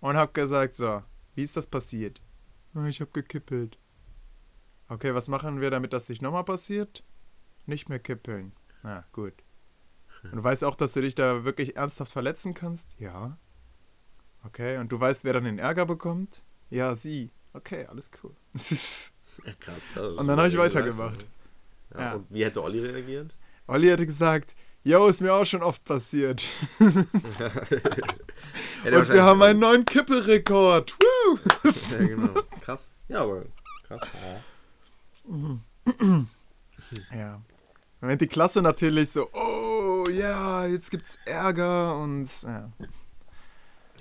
und 0.00 0.16
habe 0.16 0.32
gesagt, 0.32 0.76
so, 0.76 1.02
wie 1.34 1.42
ist 1.42 1.56
das 1.56 1.66
passiert? 1.66 2.20
Ich 2.88 3.00
habe 3.00 3.10
gekippelt. 3.10 3.78
Okay, 4.88 5.14
was 5.14 5.28
machen 5.28 5.60
wir, 5.60 5.70
damit 5.70 5.92
das 5.92 6.08
nicht 6.08 6.22
nochmal 6.22 6.44
passiert? 6.44 7.02
Nicht 7.64 7.88
mehr 7.88 7.98
kippeln. 7.98 8.52
Na, 8.82 9.04
gut. 9.12 9.32
Und 10.22 10.36
du 10.36 10.44
weißt 10.44 10.64
auch, 10.64 10.74
dass 10.74 10.92
du 10.92 11.00
dich 11.00 11.14
da 11.14 11.44
wirklich 11.44 11.76
ernsthaft 11.76 12.12
verletzen 12.12 12.54
kannst? 12.54 12.98
Ja. 12.98 13.38
Okay, 14.44 14.78
und 14.78 14.92
du 14.92 15.00
weißt, 15.00 15.24
wer 15.24 15.32
dann 15.32 15.44
den 15.44 15.58
Ärger 15.58 15.86
bekommt? 15.86 16.44
Ja, 16.70 16.94
sie. 16.94 17.32
Okay, 17.52 17.86
alles 17.86 18.10
cool. 18.22 18.34
ja, 19.44 19.52
krass. 19.58 19.90
Also 19.96 20.20
und 20.20 20.26
dann 20.26 20.38
habe 20.38 20.48
ich 20.48 20.56
weitergemacht. 20.56 21.24
Ja, 21.94 22.00
ja. 22.00 22.14
Und 22.14 22.26
wie 22.30 22.44
hätte 22.44 22.62
Olli 22.62 22.80
reagiert? 22.80 23.34
Olli 23.66 23.88
hätte 23.88 24.06
gesagt, 24.06 24.54
Jo, 24.86 25.08
ist 25.08 25.20
mir 25.20 25.34
auch 25.34 25.44
schon 25.44 25.64
oft 25.64 25.84
passiert. 25.84 26.46
und 26.78 26.94
wir 28.84 29.24
haben 29.24 29.42
einen 29.42 29.58
neuen 29.58 29.84
Kippelrekord. 29.84 30.94
Ja, 31.90 31.98
genau. 31.98 32.40
Krass. 32.60 32.94
Ja, 33.08 33.22
aber 33.22 33.46
krass. 33.82 34.08
Ja. 37.10 37.16
ja. 37.18 37.42
Wenn 38.00 38.18
die 38.18 38.28
Klasse 38.28 38.62
natürlich 38.62 39.10
so, 39.10 39.28
oh 39.32 40.06
ja, 40.08 40.66
jetzt 40.66 40.92
gibt's 40.92 41.18
Ärger 41.24 41.98
und 41.98 42.30
ja. 42.44 42.70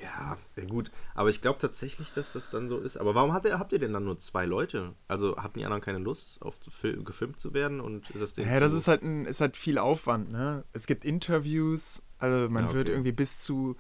Ja, 0.06 0.38
gut. 0.68 0.92
Aber 1.14 1.30
ich 1.30 1.42
glaube 1.42 1.60
tatsächlich, 1.60 2.12
dass 2.12 2.34
das 2.34 2.50
dann 2.50 2.68
so 2.68 2.80
ist. 2.80 2.98
Aber 2.98 3.16
warum 3.16 3.34
hat 3.34 3.46
ihr, 3.46 3.58
habt 3.58 3.74
ihr 3.74 3.80
denn 3.80 3.94
dann 3.94 4.06
nur 4.06 4.20
zwei 4.20 4.46
Leute? 4.46 4.94
Also 5.08 5.38
hatten 5.38 5.60
die 5.60 5.66
anderen 5.66 5.82
keine 5.82 6.00
Lust, 6.00 6.42
auf 6.42 6.60
gefilmt 6.82 7.40
zu 7.40 7.54
werden? 7.54 7.80
Und 7.80 8.10
ist 8.12 8.22
das 8.22 8.34
Ding 8.34 8.48
Ja, 8.48 8.60
das 8.60 8.74
ist 8.74 8.88
halt, 8.88 9.04
ein, 9.04 9.26
ist 9.26 9.42
halt 9.42 9.58
viel 9.58 9.78
Aufwand. 9.78 10.32
Ne? 10.32 10.64
Es 10.74 10.88
gibt 10.88 11.06
Interviews, 11.06 12.04
also 12.20 12.50
man 12.50 12.64
ja, 12.64 12.70
okay. 12.70 12.78
wird 12.78 12.90
irgendwie 12.90 13.12
bis 13.12 13.40
zu 13.40 13.76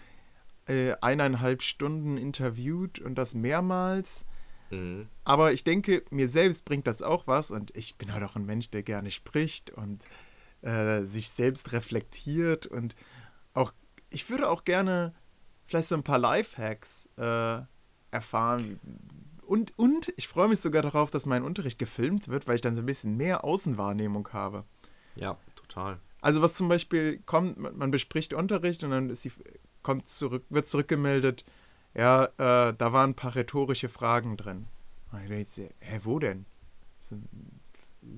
äh, 0.68 0.94
eineinhalb 1.02 1.62
Stunden 1.62 2.18
interviewt 2.18 3.00
und 3.00 3.16
das 3.16 3.36
mehrmals. 3.36 4.26
Mhm. 4.72 5.08
Aber 5.24 5.54
ich 5.54 5.64
denke, 5.64 6.04
mir 6.10 6.28
selbst 6.28 6.66
bringt 6.66 6.88
das 6.88 7.02
auch 7.02 7.28
was 7.28 7.52
und 7.52 7.76
ich 7.76 7.98
bin 7.98 8.14
halt 8.14 8.24
auch 8.24 8.36
ein 8.36 8.46
Mensch, 8.46 8.72
der 8.72 8.84
gerne 8.84 9.12
spricht 9.12 9.72
und 9.72 10.04
äh, 10.62 11.04
sich 11.04 11.30
selbst 11.30 11.72
reflektiert 11.72 12.66
und 12.66 12.96
auch, 13.54 13.74
ich 14.10 14.30
würde 14.30 14.50
auch 14.50 14.64
gerne 14.64 15.14
vielleicht 15.66 15.90
so 15.90 15.96
ein 15.96 16.04
paar 16.04 16.20
Lifehacks 16.20 17.10
äh, 17.18 17.62
erfahren. 18.12 18.80
Und, 19.46 19.78
und 19.78 20.12
ich 20.18 20.28
freue 20.28 20.48
mich 20.48 20.60
sogar 20.60 20.82
darauf, 20.82 21.12
dass 21.12 21.26
mein 21.26 21.44
Unterricht 21.44 21.78
gefilmt 21.78 22.28
wird, 22.28 22.48
weil 22.48 22.56
ich 22.56 22.62
dann 22.62 22.76
so 22.76 22.82
ein 22.82 22.86
bisschen 22.86 23.18
mehr 23.18 23.44
Außenwahrnehmung 23.44 24.28
habe. 24.34 24.64
Ja, 25.16 25.38
total. 25.56 26.00
Also 26.22 26.42
was 26.42 26.56
zum 26.56 26.70
Beispiel 26.70 27.20
kommt, 27.26 27.58
man 27.58 27.92
bespricht 27.92 28.34
Unterricht 28.34 28.84
und 28.84 28.90
dann 28.90 29.10
ist 29.10 29.26
die, 29.26 29.32
kommt 29.84 30.10
zurück, 30.10 30.44
wird 30.50 30.68
zurückgemeldet, 30.68 31.46
ja, 31.94 32.26
äh, 32.26 32.74
da 32.74 32.94
waren 32.94 33.12
ein 33.12 33.16
paar 33.16 33.36
rhetorische 33.36 33.90
Fragen 33.90 34.36
drin. 34.36 34.68
Und 35.12 35.22
ich 35.22 35.30
denke, 35.30 35.74
hä, 35.80 36.00
wo 36.04 36.20
denn? 36.20 36.46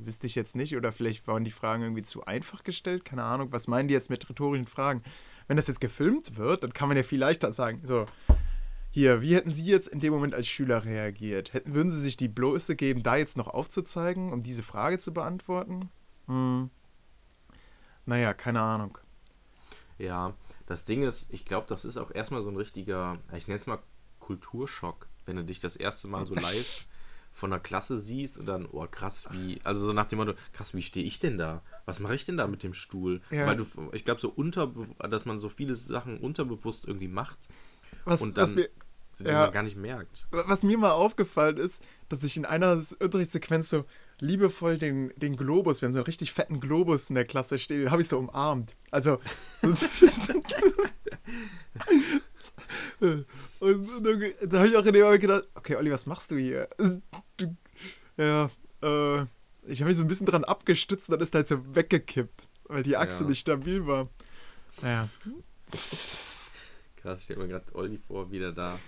Wüsste 0.04 0.28
ich 0.28 0.36
jetzt 0.36 0.56
nicht. 0.56 0.76
Oder 0.76 0.92
vielleicht 0.92 1.28
waren 1.28 1.44
die 1.44 1.52
Fragen 1.52 1.84
irgendwie 1.84 2.04
zu 2.04 2.26
einfach 2.26 2.64
gestellt. 2.64 3.06
Keine 3.06 3.24
Ahnung. 3.24 3.52
Was 3.52 3.68
meinen 3.68 3.88
die 3.88 3.94
jetzt 3.94 4.10
mit 4.10 4.30
rhetorischen 4.30 4.68
Fragen? 4.68 5.04
wenn 5.48 5.58
das 5.58 5.68
jetzt 5.68 5.82
gefilmt 5.82 6.36
wird, 6.36 6.64
dann 6.64 6.74
kann 6.74 6.88
man 6.90 6.98
ja 6.98 7.04
viel 7.04 7.20
leichter 7.20 7.52
sagen, 7.52 7.82
so, 7.84 8.06
hier, 8.92 9.22
wie 9.22 9.36
hätten 9.36 9.52
Sie 9.52 9.66
jetzt 9.66 9.88
in 9.88 10.00
dem 10.00 10.14
Moment 10.14 10.34
als 10.34 10.48
Schüler 10.48 10.84
reagiert? 10.84 11.54
Hätten, 11.54 11.74
würden 11.74 11.92
Sie 11.92 12.02
sich 12.02 12.18
die 12.18 12.28
Blöße 12.28 12.76
geben, 12.76 13.04
da 13.04 13.16
jetzt 13.16 13.38
noch 13.38 13.48
aufzuzeigen, 13.48 14.34
um 14.34 14.44
diese 14.44 14.64
Frage 14.64 15.00
zu 15.00 15.14
beantworten? 15.14 15.90
Hm. 16.28 16.70
Naja, 18.06 18.34
keine 18.34 18.62
Ahnung. 18.62 18.98
Ja, 19.98 20.34
das 20.66 20.86
Ding 20.86 21.04
ist, 21.04 21.28
ich 21.32 21.46
glaube, 21.46 21.68
das 21.68 21.86
ist 21.86 21.98
auch 21.98 22.12
erstmal 22.12 22.42
so 22.42 22.50
ein 22.50 22.58
richtiger, 22.58 23.18
ich 23.36 23.48
nenne 23.48 23.58
es 23.58 23.68
mal 23.68 23.80
Kulturschock, 24.20 25.08
wenn 25.26 25.38
du 25.38 25.44
dich 25.44 25.60
das 25.60 25.76
erste 25.76 26.08
Mal 26.08 26.26
so 26.26 26.36
live 26.36 26.88
von 27.38 27.52
der 27.52 27.60
Klasse 27.60 27.98
siehst 27.98 28.40
und 28.40 28.48
dann, 28.48 28.68
oh 28.72 28.88
krass, 28.90 29.28
wie, 29.30 29.60
also 29.64 29.86
so 29.86 29.94
nach 29.94 30.08
dem 30.08 30.18
Motto, 30.18 30.34
krass, 30.54 30.74
wie 30.74 30.82
stehe 30.82 31.06
ich 31.06 31.20
denn 31.20 31.38
da? 31.38 31.62
Was 31.86 32.00
mache 32.00 32.16
ich 32.16 32.26
denn 32.26 32.36
da 32.36 32.48
mit 32.48 32.64
dem 32.64 32.74
Stuhl? 32.74 33.22
Ja. 33.30 33.46
Weil 33.46 33.58
du, 33.58 33.68
ich 33.92 34.06
glaube, 34.06 34.20
so 34.20 34.30
unter, 34.30 34.74
dass 35.08 35.26
man 35.26 35.38
so 35.38 35.48
viele 35.48 35.76
Sachen 35.76 36.18
unterbewusst 36.18 36.88
irgendwie 36.88 37.08
macht 37.08 37.48
was, 38.06 38.24
und 38.24 38.40
dann 38.40 38.44
was 38.44 38.56
mir, 38.56 38.70
ja, 39.20 39.52
gar 39.52 39.62
nicht 39.62 39.78
merkt. 39.78 40.26
Was 40.32 40.64
mir 40.64 40.80
mal 40.80 40.94
aufgefallen 40.94 41.58
ist, 41.58 41.80
dass 42.10 42.24
ich 42.24 42.38
in 42.38 42.46
einer 42.46 42.82
Unterrichtssequenz 43.00 43.70
so 43.70 43.86
liebevoll 44.20 44.80
den, 44.80 45.14
den 45.16 45.36
Globus, 45.36 45.84
wenn 45.84 45.92
so 45.92 46.00
einen 46.00 46.08
richtig 46.08 46.34
fetten 46.34 46.60
Globus 46.60 47.10
in 47.10 47.16
der 47.16 47.26
Klasse 47.26 47.60
steht, 47.60 47.92
habe 47.92 48.02
ich 48.02 48.08
so 48.08 48.18
umarmt. 48.18 48.76
Also, 48.90 49.20
so, 49.62 49.68
und, 53.00 53.26
und 53.60 54.34
da 54.44 54.60
habe 54.60 54.70
ich 54.70 54.78
auch 54.78 54.86
in 54.86 54.94
dem 54.94 55.04
Moment 55.04 55.22
gedacht, 55.22 55.44
okay, 55.56 55.76
Olli, 55.76 55.92
was 55.92 56.06
machst 56.06 56.32
du 56.32 56.38
hier? 56.38 56.68
Ja, 58.18 58.50
äh, 58.82 59.22
ich 59.68 59.82
habe 59.82 59.90
mich 59.90 59.98
so 59.98 60.04
ein 60.04 60.08
bisschen 60.08 60.26
dran 60.26 60.44
abgestützt 60.44 61.10
und 61.10 61.14
dann 61.14 61.22
ist 61.22 61.36
er 61.36 61.40
halt 61.40 61.48
so 61.48 61.76
weggekippt, 61.76 62.48
weil 62.66 62.84
die 62.84 62.98
Achse 62.98 63.24
ja. 63.24 63.30
nicht 63.30 63.40
stabil 63.40 63.86
war. 63.86 64.10
Naja. 64.82 65.10
Krass, 65.72 67.20
ich 67.20 67.24
stelle 67.24 67.40
mir 67.40 67.48
gerade 67.48 67.76
Olli 67.76 67.98
vor, 67.98 68.32
wie 68.32 68.40
der 68.40 68.52
da 68.52 68.80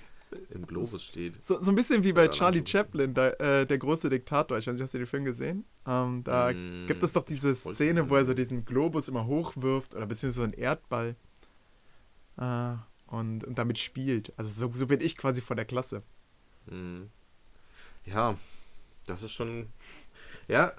im 0.49 0.65
Globus 0.65 1.03
steht. 1.03 1.43
So, 1.43 1.61
so 1.61 1.71
ein 1.71 1.75
bisschen 1.75 2.03
wie 2.03 2.13
bei 2.13 2.27
Charlie 2.27 2.63
Chaplin, 2.65 3.13
da, 3.13 3.29
äh, 3.29 3.65
der 3.65 3.77
große 3.77 4.09
Diktator. 4.09 4.57
Ich 4.57 4.67
weiß 4.67 4.73
nicht, 4.73 4.83
hast 4.83 4.93
du 4.93 4.99
den 4.99 5.07
Film 5.07 5.23
gesehen? 5.23 5.65
Ähm, 5.87 6.23
da 6.23 6.51
mm, 6.51 6.87
gibt 6.87 7.01
es 7.03 7.13
doch 7.13 7.25
diese 7.25 7.53
Szene, 7.55 8.09
wo 8.09 8.15
er 8.15 8.25
so 8.25 8.33
diesen 8.33 8.65
Globus 8.65 9.09
immer 9.09 9.25
hochwirft 9.25 9.95
oder 9.95 10.05
beziehungsweise 10.05 10.41
so 10.41 10.43
einen 10.43 10.53
Erdball. 10.53 11.15
Äh, 12.37 12.75
und, 13.09 13.43
und 13.43 13.57
damit 13.57 13.79
spielt. 13.79 14.33
Also 14.37 14.67
so, 14.67 14.73
so 14.75 14.87
bin 14.87 15.01
ich 15.01 15.17
quasi 15.17 15.41
vor 15.41 15.55
der 15.55 15.65
Klasse. 15.65 16.03
Mhm. 16.67 17.09
Ja, 18.05 18.37
das 19.07 19.23
ist 19.23 19.31
schon. 19.31 19.67
Ja, 20.47 20.73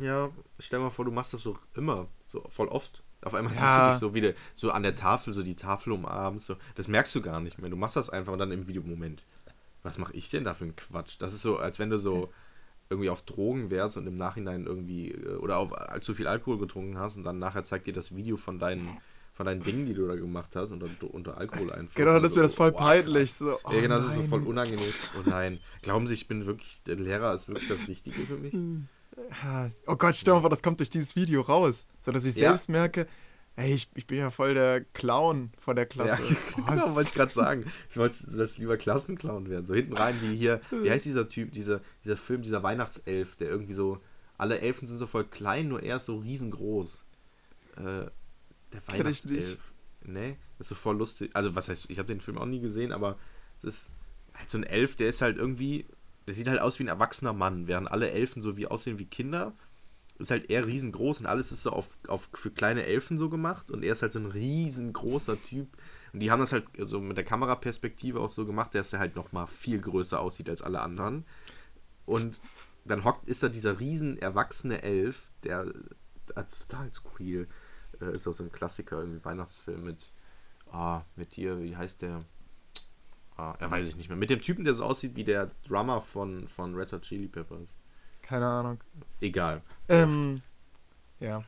ja, 0.00 0.30
stell 0.58 0.78
mal 0.78 0.90
vor, 0.90 1.04
du 1.04 1.10
machst 1.10 1.32
das 1.32 1.42
so 1.42 1.58
immer, 1.74 2.06
so 2.26 2.44
voll 2.48 2.68
oft. 2.68 3.02
Auf 3.22 3.34
einmal 3.34 3.52
ja. 3.54 3.58
siehst 3.58 3.78
du 3.78 3.90
dich 3.90 3.98
so 3.98 4.14
wieder 4.14 4.32
so 4.52 4.70
an 4.70 4.82
der 4.82 4.94
Tafel, 4.94 5.32
so 5.32 5.42
die 5.42 5.56
Tafel 5.56 5.92
umarmst. 5.92 6.46
So. 6.46 6.56
Das 6.74 6.88
merkst 6.88 7.14
du 7.14 7.22
gar 7.22 7.40
nicht 7.40 7.58
mehr. 7.58 7.70
Du 7.70 7.76
machst 7.76 7.96
das 7.96 8.10
einfach 8.10 8.32
und 8.32 8.38
dann 8.38 8.52
im 8.52 8.66
Videomoment. 8.68 9.24
Was 9.82 9.98
mache 9.98 10.12
ich 10.14 10.28
denn 10.30 10.44
da 10.44 10.54
für 10.54 10.64
einen 10.64 10.76
Quatsch? 10.76 11.16
Das 11.18 11.32
ist 11.32 11.42
so, 11.42 11.58
als 11.58 11.78
wenn 11.78 11.90
du 11.90 11.98
so 11.98 12.30
irgendwie 12.90 13.10
auf 13.10 13.22
Drogen 13.22 13.70
wärst 13.70 13.96
und 13.96 14.06
im 14.06 14.16
Nachhinein 14.16 14.66
irgendwie 14.66 15.12
äh, 15.12 15.36
oder 15.36 15.58
auf 15.58 15.72
allzu 15.72 16.14
viel 16.14 16.26
Alkohol 16.26 16.58
getrunken 16.58 16.98
hast 16.98 17.16
und 17.16 17.24
dann 17.24 17.38
nachher 17.38 17.64
zeigt 17.64 17.86
dir 17.86 17.94
das 17.94 18.14
Video 18.14 18.36
von 18.36 18.58
deinen 18.58 18.98
von 19.34 19.46
deinen 19.46 19.62
Dingen, 19.62 19.84
die 19.84 19.94
du 19.94 20.06
da 20.06 20.14
gemacht 20.14 20.54
hast, 20.54 20.70
unter, 20.70 20.86
unter 21.12 21.36
Alkoholeinfluss. 21.36 21.94
Genau, 21.94 22.20
das 22.20 22.36
wäre 22.36 22.44
das 22.44 22.54
voll 22.54 22.70
peinlich. 22.70 23.34
So, 23.34 23.58
oh, 23.64 23.72
ja, 23.72 23.80
genau, 23.80 23.96
das 23.96 24.06
ist 24.06 24.14
so 24.14 24.22
voll 24.22 24.44
unangenehm. 24.44 24.92
Oh 25.18 25.28
nein. 25.28 25.58
Glauben 25.82 26.06
Sie, 26.06 26.14
ich 26.14 26.28
bin 26.28 26.46
wirklich, 26.46 26.82
der 26.84 26.96
Lehrer 26.96 27.34
ist 27.34 27.48
wirklich 27.48 27.68
das 27.68 27.86
Wichtige 27.88 28.22
für 28.22 28.36
mich? 28.36 28.54
Oh 29.86 29.96
Gott, 29.96 30.14
stell 30.14 30.34
mal 30.34 30.40
vor, 30.40 30.50
das 30.50 30.62
kommt 30.62 30.78
durch 30.78 30.90
dieses 30.90 31.16
Video 31.16 31.40
raus. 31.40 31.86
So 32.00 32.12
dass 32.12 32.24
ich 32.26 32.36
ja. 32.36 32.48
selbst 32.48 32.68
merke, 32.68 33.08
ey, 33.56 33.74
ich, 33.74 33.90
ich 33.96 34.06
bin 34.06 34.18
ja 34.18 34.30
voll 34.30 34.54
der 34.54 34.82
Clown 34.84 35.50
von 35.58 35.74
der 35.74 35.86
Klasse. 35.86 36.22
Ja, 36.22 36.36
oh, 36.58 36.62
genau, 36.70 36.94
wollte 36.94 37.08
ich 37.08 37.14
gerade 37.14 37.32
sagen. 37.32 37.64
Ich 37.90 37.96
wollte 37.96 38.16
lieber 38.58 38.76
Klassenclown 38.76 39.50
werden. 39.50 39.66
So 39.66 39.74
hinten 39.74 39.94
rein, 39.94 40.14
wie 40.22 40.36
hier, 40.36 40.60
wie 40.70 40.90
heißt 40.90 41.06
dieser 41.06 41.28
Typ, 41.28 41.50
dieser, 41.50 41.80
dieser 42.04 42.16
Film, 42.16 42.42
dieser 42.42 42.62
Weihnachtself, 42.62 43.34
der 43.34 43.48
irgendwie 43.48 43.74
so, 43.74 43.98
alle 44.38 44.60
Elfen 44.60 44.86
sind 44.86 44.98
so 44.98 45.08
voll 45.08 45.24
klein, 45.24 45.68
nur 45.68 45.82
er 45.82 45.96
ist 45.96 46.06
so 46.06 46.18
riesengroß. 46.18 47.04
Äh, 47.78 48.06
der 48.74 48.86
Weihnachtself. 48.88 49.58
Nee, 50.06 50.36
das 50.58 50.66
ist 50.66 50.68
so 50.68 50.74
voll 50.74 50.98
lustig. 50.98 51.30
Also, 51.34 51.54
was 51.54 51.68
heißt, 51.68 51.86
ich 51.88 51.98
habe 51.98 52.08
den 52.08 52.20
Film 52.20 52.38
auch 52.38 52.46
nie 52.46 52.60
gesehen, 52.60 52.92
aber 52.92 53.18
es 53.58 53.64
ist 53.64 53.90
halt 54.34 54.50
so 54.50 54.58
ein 54.58 54.64
Elf, 54.64 54.96
der 54.96 55.08
ist 55.08 55.22
halt 55.22 55.38
irgendwie, 55.38 55.86
der 56.26 56.34
sieht 56.34 56.48
halt 56.48 56.60
aus 56.60 56.78
wie 56.78 56.84
ein 56.84 56.88
erwachsener 56.88 57.32
Mann, 57.32 57.66
während 57.66 57.90
alle 57.90 58.10
Elfen 58.10 58.42
so 58.42 58.56
wie 58.56 58.66
aussehen 58.66 58.98
wie 58.98 59.06
Kinder. 59.06 59.54
Ist 60.18 60.30
halt 60.30 60.48
eher 60.48 60.66
riesengroß 60.66 61.20
und 61.20 61.26
alles 61.26 61.50
ist 61.50 61.62
so 61.62 61.70
auf, 61.70 61.88
auf 62.06 62.28
für 62.34 62.50
kleine 62.50 62.84
Elfen 62.84 63.18
so 63.18 63.28
gemacht 63.28 63.72
und 63.72 63.82
er 63.82 63.92
ist 63.92 64.02
halt 64.02 64.12
so 64.12 64.20
ein 64.20 64.26
riesengroßer 64.26 65.42
Typ. 65.42 65.76
Und 66.12 66.20
die 66.20 66.30
haben 66.30 66.38
das 66.38 66.52
halt 66.52 66.66
so 66.78 67.00
mit 67.00 67.16
der 67.16 67.24
Kameraperspektive 67.24 68.20
auch 68.20 68.28
so 68.28 68.46
gemacht, 68.46 68.74
dass 68.76 68.92
er 68.92 69.00
halt 69.00 69.16
nochmal 69.16 69.48
viel 69.48 69.80
größer 69.80 70.20
aussieht 70.20 70.48
als 70.48 70.62
alle 70.62 70.82
anderen. 70.82 71.24
Und 72.06 72.40
dann 72.84 73.02
hockt, 73.02 73.26
ist 73.28 73.42
da 73.42 73.48
dieser 73.48 73.80
riesen 73.80 74.18
erwachsene 74.18 74.82
Elf, 74.82 75.32
der, 75.42 75.72
total 76.34 76.92
skurril 76.92 77.48
äh, 78.00 78.14
ist 78.14 78.26
auch 78.26 78.32
so 78.32 78.44
ein 78.44 78.52
Klassiker, 78.52 78.98
irgendwie 78.98 79.24
Weihnachtsfilm 79.24 79.84
mit, 79.84 80.12
ah, 80.70 81.02
mit 81.16 81.36
dir, 81.36 81.60
wie 81.62 81.76
heißt 81.76 82.02
der? 82.02 82.20
Ah, 83.36 83.54
er 83.58 83.70
weiß 83.70 83.88
ich 83.88 83.96
nicht 83.96 84.08
mehr. 84.08 84.16
Mit 84.16 84.30
dem 84.30 84.40
Typen, 84.40 84.64
der 84.64 84.74
so 84.74 84.84
aussieht 84.84 85.16
wie 85.16 85.24
der 85.24 85.50
Drummer 85.66 86.00
von, 86.00 86.46
von 86.48 86.74
Red 86.74 86.92
Hot 86.92 87.02
Chili 87.02 87.26
Peppers. 87.26 87.76
Keine 88.22 88.46
Ahnung. 88.46 88.78
Egal. 89.20 89.60
Ähm, 89.88 90.40
ja. 91.20 91.42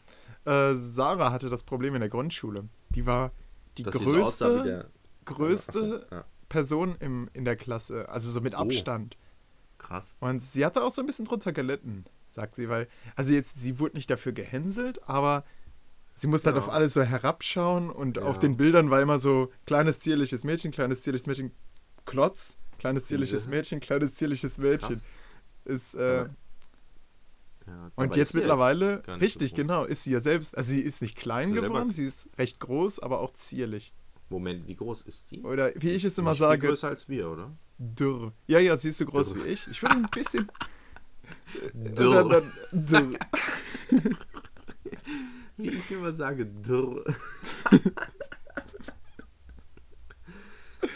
Äh, 0.45 0.75
Sarah 0.75 1.31
hatte 1.31 1.49
das 1.49 1.63
Problem 1.63 1.95
in 1.95 2.01
der 2.01 2.09
Grundschule. 2.11 2.69
Die 2.91 3.07
war 3.07 3.31
die 3.79 3.85
Dass 3.85 3.95
so 3.95 4.01
größte, 4.01 4.61
wie 4.61 4.69
der. 4.69 4.87
größte 5.25 5.73
so, 6.11 6.15
ja, 6.17 6.25
Person 6.49 6.97
im, 6.99 7.29
in 7.35 7.45
der 7.45 7.57
Klasse. 7.57 8.09
Also 8.09 8.31
so 8.31 8.41
mit 8.41 8.55
Oh. 8.55 8.59
Abstand. 8.59 9.17
krass. 9.79 10.17
Und 10.21 10.43
sie 10.43 10.65
hatte 10.67 10.83
auch 10.83 10.91
so 10.91 11.03
ein 11.03 11.07
bisschen 11.07 11.25
drunter 11.27 11.53
gelitten, 11.53 12.05
sagt 12.27 12.57
sie, 12.57 12.69
weil, 12.69 12.89
also 13.15 13.33
jetzt, 13.33 13.61
sie 13.61 13.79
wurde 13.79 13.97
nicht 13.97 14.11
dafür 14.11 14.33
gehänselt, 14.33 15.09
aber 15.09 15.45
sie 16.17 16.27
musste 16.27 16.47
halt 16.49 16.57
Ja. 16.57 16.63
auf 16.63 16.69
alles 16.69 16.95
so 16.95 17.03
herabschauen 17.03 17.89
und 17.91 18.17
Ja. 18.17 18.25
auf 18.25 18.39
den 18.41 18.57
Bildern 18.57 18.91
war 18.91 19.01
immer 19.01 19.19
so 19.21 19.53
kleines 19.67 20.01
zierliches 20.01 20.43
Mädchen, 20.45 20.73
kleines 20.73 21.03
zierliches 21.03 21.27
Mädchen, 21.29 21.53
Klotz, 22.05 22.59
kleines 22.79 23.07
zierliches 23.07 23.47
Mädchen, 23.49 23.79
kleines 23.81 24.15
zierliches 24.15 24.59
Mädchen. 24.59 24.97
Krass. 24.97 25.07
Ist, 25.65 25.95
äh, 25.95 25.99
Aber- 25.99 26.31
Ja, 27.67 27.91
und 27.97 28.15
jetzt 28.15 28.29
ist 28.29 28.35
mittlerweile, 28.35 29.03
nicht 29.09 29.21
richtig, 29.21 29.51
so 29.51 29.57
genau, 29.57 29.85
ist 29.85 30.05
sie 30.05 30.13
ja 30.13 30.21
selbst, 30.21 30.57
also 30.57 30.71
sie 30.71 30.81
ist 30.83 31.03
nicht 31.03 31.17
klein 31.17 31.49
Ist 31.49 31.55
sie 31.57 31.61
geworden, 31.63 31.93
sie 31.93 32.05
ist 32.05 32.29
recht 32.39 32.61
groß, 32.61 33.01
aber 33.01 33.19
auch 33.21 33.33
zierlich. 33.33 33.93
Moment, 34.29 34.69
wie 34.69 34.77
groß 34.77 35.03
ist 35.03 35.31
die? 35.33 35.43
Oder 35.43 35.73
wie 35.75 35.91
ich 35.91 36.05
es 36.05 36.17
immer 36.17 36.31
Nicht 36.31 36.39
viel 36.39 36.47
sage, 36.47 36.69
größer 36.69 36.87
als 36.89 37.09
wir, 37.09 37.29
oder? 37.29 37.57
dürr. 37.79 38.33
Ja, 38.47 38.61
ja, 38.61 38.77
sie 38.77 38.91
ist 38.91 38.99
so 38.99 39.05
groß 39.07 39.33
Dürr. 39.35 39.45
wie 39.45 39.49
ich. 39.49 39.67
Ich 39.69 39.83
würde 39.83 39.97
ein 39.97 40.09
bisschen. 40.13 40.49
Dürr. 41.75 42.43
Dürr. 42.73 43.13
Wie 45.63 45.69
ich 45.71 45.91
immer 45.91 46.13
sage, 46.13 46.47
dürr. 46.47 47.05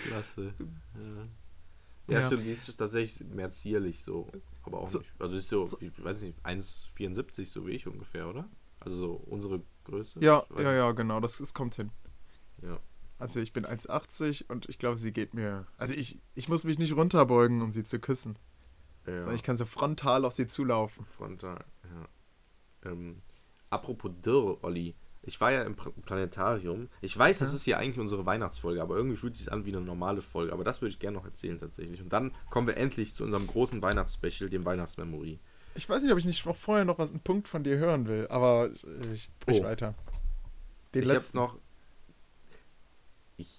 Klasse. 0.06 0.54
Ja. 0.94 2.14
ja, 2.14 2.20
Ja. 2.20 2.26
stimmt, 2.26 2.46
die 2.46 2.50
ist 2.52 2.76
tatsächlich 2.76 3.28
mehr 3.28 3.50
zierlich 3.50 4.02
so. 4.04 4.30
Aber 4.62 4.80
auch 4.80 4.88
So- 4.88 4.98
nicht. 4.98 5.12
Also 5.18 5.36
ist 5.36 5.48
so, 5.48 5.68
ich 5.80 6.02
weiß 6.04 6.22
nicht, 6.22 6.38
1,74 6.44 7.46
so 7.46 7.66
wie 7.66 7.72
ich 7.72 7.86
ungefähr, 7.86 8.28
oder? 8.28 8.48
Also 8.80 8.96
so 8.96 9.12
unsere 9.14 9.62
Größe. 9.84 10.20
Ja, 10.22 10.44
ja, 10.56 10.72
ja, 10.72 10.92
genau, 10.92 11.20
das, 11.20 11.38
das 11.38 11.54
kommt 11.54 11.74
hin. 11.76 11.90
ja. 12.62 12.78
Also 13.18 13.38
ich 13.38 13.52
bin 13.52 13.66
1,80 13.66 14.48
und 14.48 14.66
ich 14.70 14.78
glaube, 14.78 14.96
sie 14.96 15.12
geht 15.12 15.34
mir. 15.34 15.66
Also 15.76 15.92
ich, 15.92 16.22
ich 16.34 16.48
muss 16.48 16.64
mich 16.64 16.78
nicht 16.78 16.96
runterbeugen, 16.96 17.60
um 17.60 17.70
sie 17.70 17.84
zu 17.84 18.00
küssen. 18.00 18.38
ja. 19.06 19.16
Sondern 19.20 19.34
ich 19.34 19.42
kann 19.42 19.58
so 19.58 19.66
frontal 19.66 20.24
auf 20.24 20.32
sie 20.32 20.46
zulaufen. 20.46 21.04
Frontal, 21.04 21.62
ja. 21.84 22.90
Ähm, 22.90 23.20
apropos 23.70 24.10
Dürr, 24.24 24.58
Olli. 24.62 24.94
Ich 25.22 25.38
war 25.40 25.52
ja 25.52 25.62
im 25.64 25.76
Planetarium. 25.76 26.88
Ich 27.02 27.16
weiß, 27.16 27.40
das 27.40 27.52
ist 27.52 27.64
hier 27.64 27.78
eigentlich 27.78 27.98
unsere 27.98 28.24
Weihnachtsfolge, 28.24 28.80
aber 28.80 28.96
irgendwie 28.96 29.16
fühlt 29.16 29.34
es 29.34 29.40
sich 29.40 29.52
an 29.52 29.66
wie 29.66 29.70
eine 29.76 29.80
normale 29.84 30.22
Folge. 30.22 30.52
Aber 30.52 30.64
das 30.64 30.80
würde 30.80 30.92
ich 30.92 30.98
gerne 30.98 31.18
noch 31.18 31.26
erzählen 31.26 31.58
tatsächlich. 31.58 32.00
Und 32.00 32.10
dann 32.12 32.32
kommen 32.48 32.66
wir 32.66 32.78
endlich 32.78 33.14
zu 33.14 33.24
unserem 33.24 33.46
großen 33.46 33.82
Weihnachtsspecial, 33.82 34.48
dem 34.48 34.64
Weihnachtsmemory. 34.64 35.38
Ich 35.74 35.88
weiß 35.88 36.02
nicht, 36.02 36.10
ob 36.12 36.18
ich 36.18 36.24
nicht 36.24 36.44
noch 36.46 36.56
vorher 36.56 36.86
noch 36.86 36.98
was 36.98 37.10
einen 37.10 37.20
Punkt 37.20 37.48
von 37.48 37.62
dir 37.62 37.76
hören 37.76 38.06
will, 38.08 38.26
aber 38.28 38.70
ich 39.12 39.30
brich 39.40 39.60
Oh. 39.60 39.64
weiter. 39.64 39.94
Den 40.94 41.02
ich 41.02 41.08
habe 41.10 41.18
letzten. 41.18 41.36
noch. 41.36 41.58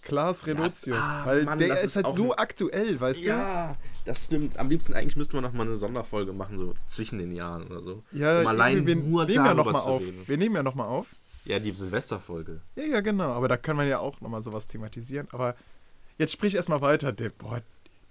Klaas 0.01 0.45
Relotius. 0.47 0.97
ah, 0.99 1.21
weil 1.25 1.43
Mann, 1.43 1.59
der 1.59 1.79
ist, 1.81 1.95
halt 1.95 2.07
so 2.07 2.31
ein- 2.33 2.39
aktuell, 2.39 2.99
weißt 2.99 3.21
ja, 3.21 3.75
das 4.05 4.25
stimmt. 4.25 4.57
Am 4.57 4.69
liebsten 4.69 4.93
eigentlich 4.93 5.15
müssten 5.15 5.33
wir 5.33 5.41
noch 5.41 5.53
mal 5.53 5.65
eine 5.65 5.75
Sonderfolge 5.75 6.33
machen, 6.33 6.57
so 6.57 6.73
zwischen 6.87 7.19
den 7.19 7.33
Jahren 7.33 7.67
oder 7.67 7.81
so. 7.81 8.03
du? 8.11 8.17
Ja, 8.17 8.41
um 8.41 8.47
allein 8.47 8.85
wir 8.85 8.95
nur 8.95 9.25
nehmen 9.25 9.45
ja 9.45 9.53
noch 9.53 9.71
mal 9.71 9.79
auf. 9.79 10.01
reden. 10.01 10.23
Wir 10.27 10.37
nehmen 10.37 10.55
ja 10.55 10.63
nochmal 10.63 10.87
auf. 10.87 11.07
Ja, 11.45 11.59
die 11.59 11.71
Silvesterfolge. 11.71 12.61
Ja, 12.75 12.83
ja, 12.83 13.01
genau. 13.01 13.31
Aber 13.31 13.47
da 13.47 13.57
kann 13.57 13.75
man 13.75 13.87
ja 13.87 13.99
auch 13.99 14.21
nochmal 14.21 14.41
sowas 14.41 14.67
thematisieren. 14.67 15.27
Aber 15.31 15.55
jetzt 16.17 16.33
sprich 16.33 16.55
erstmal 16.55 16.81
weiter. 16.81 17.11
Der, 17.11 17.29
boah, 17.29 17.61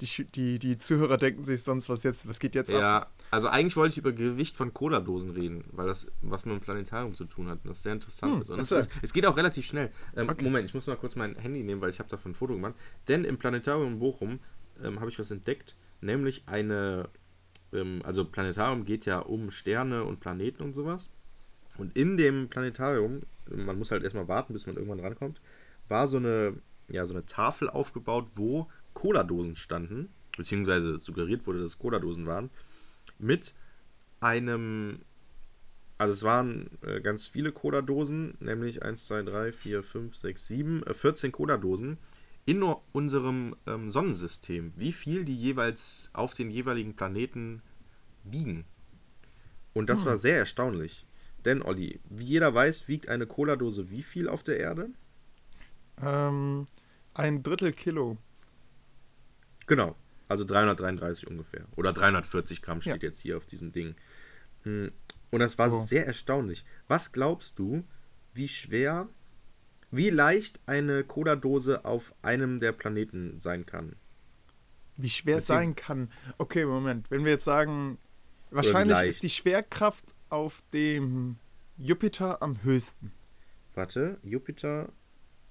die, 0.00 0.24
die, 0.24 0.58
die 0.58 0.78
Zuhörer 0.78 1.16
denken 1.16 1.44
sich 1.44 1.62
sonst, 1.62 1.88
was 1.88 2.02
jetzt, 2.02 2.28
was 2.28 2.38
geht 2.40 2.54
jetzt 2.54 2.72
ab? 2.72 2.80
Ja, 2.80 3.06
also 3.30 3.48
eigentlich 3.48 3.76
wollte 3.76 3.92
ich 3.92 3.98
über 3.98 4.12
Gewicht 4.12 4.56
von 4.56 4.72
Cola-Dosen 4.74 5.30
reden, 5.30 5.64
weil 5.72 5.86
das 5.86 6.06
was 6.22 6.44
mit 6.44 6.54
dem 6.54 6.60
Planetarium 6.60 7.14
zu 7.14 7.24
tun 7.26 7.48
hat 7.48 7.60
und 7.64 7.70
das 7.70 7.82
sehr 7.82 7.92
interessant 7.92 8.34
Hm, 8.34 8.42
ist. 8.42 8.50
Und 8.50 8.60
es, 8.60 8.72
ist, 8.72 8.90
es 9.02 9.12
geht 9.12 9.26
auch 9.26 9.36
relativ 9.36 9.66
schnell. 9.66 9.90
Ähm, 10.16 10.28
Okay. 10.28 10.44
Moment, 10.44 10.66
ich 10.66 10.74
muss 10.74 10.86
mal 10.86 10.96
kurz 10.96 11.16
mein 11.16 11.36
Handy 11.36 11.62
nehmen, 11.62 11.80
weil 11.80 11.90
ich 11.90 11.98
habe 11.98 12.08
davon 12.08 12.32
ein 12.32 12.34
Foto 12.34 12.54
gemacht. 12.54 12.74
Denn 13.08 13.24
im 13.24 13.38
Planetarium 13.38 13.98
Bochum 13.98 14.40
ähm, 14.82 15.00
habe 15.00 15.10
ich 15.10 15.18
was 15.18 15.30
entdeckt, 15.30 15.76
nämlich 16.00 16.44
eine, 16.46 17.08
ähm, 17.72 18.00
also 18.04 18.24
Planetarium 18.24 18.84
geht 18.84 19.06
ja 19.06 19.18
um 19.20 19.50
Sterne 19.50 20.04
und 20.04 20.20
Planeten 20.20 20.62
und 20.62 20.72
sowas. 20.74 21.10
Und 21.78 21.96
in 21.96 22.16
dem 22.16 22.48
Planetarium, 22.48 23.20
man 23.48 23.78
muss 23.78 23.90
halt 23.90 24.02
erstmal 24.02 24.28
warten, 24.28 24.52
bis 24.52 24.66
man 24.66 24.76
irgendwann 24.76 25.00
rankommt, 25.00 25.40
war 25.88 26.08
so 26.08 26.16
eine, 26.18 26.54
ja, 26.88 27.06
so 27.06 27.14
eine 27.14 27.24
Tafel 27.26 27.70
aufgebaut, 27.70 28.26
wo 28.34 28.68
Cola-Dosen 28.94 29.56
standen, 29.56 30.10
beziehungsweise 30.36 30.98
suggeriert 30.98 31.46
wurde, 31.46 31.60
dass 31.60 31.78
Cola-Dosen 31.78 32.26
waren, 32.26 32.50
mit 33.18 33.54
einem, 34.20 35.00
also 35.98 36.12
es 36.12 36.22
waren 36.22 36.70
äh, 36.82 37.00
ganz 37.00 37.26
viele 37.26 37.52
Cola-Dosen, 37.52 38.34
nämlich 38.40 38.82
1, 38.82 39.06
2, 39.06 39.22
3, 39.22 39.52
4, 39.52 39.82
5, 39.82 40.16
6, 40.16 40.46
7, 40.46 40.82
äh, 40.84 40.94
14 40.94 41.32
Cola-Dosen 41.32 41.98
in 42.46 42.58
nur 42.58 42.82
unserem 42.92 43.54
ähm, 43.66 43.90
Sonnensystem, 43.90 44.72
wie 44.76 44.92
viel 44.92 45.24
die 45.24 45.36
jeweils 45.36 46.10
auf 46.12 46.34
den 46.34 46.50
jeweiligen 46.50 46.96
Planeten 46.96 47.62
wiegen. 48.24 48.64
Und 49.72 49.88
das 49.88 50.04
war 50.04 50.16
sehr 50.16 50.38
erstaunlich. 50.38 51.06
Denn, 51.44 51.62
Olli, 51.62 52.00
wie 52.08 52.24
jeder 52.24 52.52
weiß, 52.54 52.88
wiegt 52.88 53.08
eine 53.08 53.26
Cola-Dose 53.26 53.90
wie 53.90 54.02
viel 54.02 54.28
auf 54.28 54.42
der 54.42 54.58
Erde? 54.58 54.90
Ähm, 56.02 56.66
ein 57.14 57.42
Drittel 57.42 57.72
Kilo. 57.72 58.18
Genau. 59.70 59.94
Also 60.26 60.44
333 60.44 61.28
ungefähr. 61.28 61.64
Oder 61.76 61.92
340 61.92 62.60
Gramm 62.60 62.80
steht 62.80 63.02
Ja. 63.04 63.08
jetzt 63.08 63.20
hier 63.20 63.36
auf 63.36 63.46
diesem 63.46 63.70
Ding. 63.72 63.94
Hm, 64.64 64.90
Und 65.32 65.38
das 65.38 65.58
war 65.58 65.72
Oh. 65.72 65.84
sehr 65.86 66.06
erstaunlich. 66.08 66.64
Was 66.88 67.12
glaubst 67.12 67.56
du, 67.60 67.84
wie 68.34 68.48
schwer, 68.48 69.08
wie 69.92 70.10
leicht 70.10 70.58
eine 70.66 71.04
Cola-Dose 71.04 71.84
auf 71.84 72.12
einem 72.20 72.58
der 72.58 72.72
Planeten 72.72 73.38
sein 73.38 73.64
kann? 73.64 73.94
Wie 74.96 75.08
schwer 75.08 75.36
es 75.38 75.46
sein 75.46 75.76
kann. 75.76 76.10
Okay, 76.38 76.64
Moment. 76.64 77.08
Wenn 77.12 77.24
wir 77.24 77.30
jetzt 77.30 77.44
sagen, 77.44 77.98
wahrscheinlich 78.50 78.98
ist 79.02 79.22
die 79.22 79.30
Schwerkraft 79.30 80.04
auf 80.30 80.64
dem 80.72 81.36
Jupiter 81.78 82.42
am 82.42 82.60
höchsten. 82.64 83.12
Warte, 83.74 84.18
Jupiter, 84.24 84.92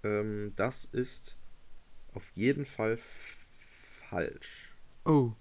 ähm, 0.03 0.51
das 0.57 0.84
ist 0.91 1.38
auf 2.13 2.32
jeden 2.36 2.65
Fall 2.65 2.99
falsch. 4.10 4.74
Oh. 5.05 5.32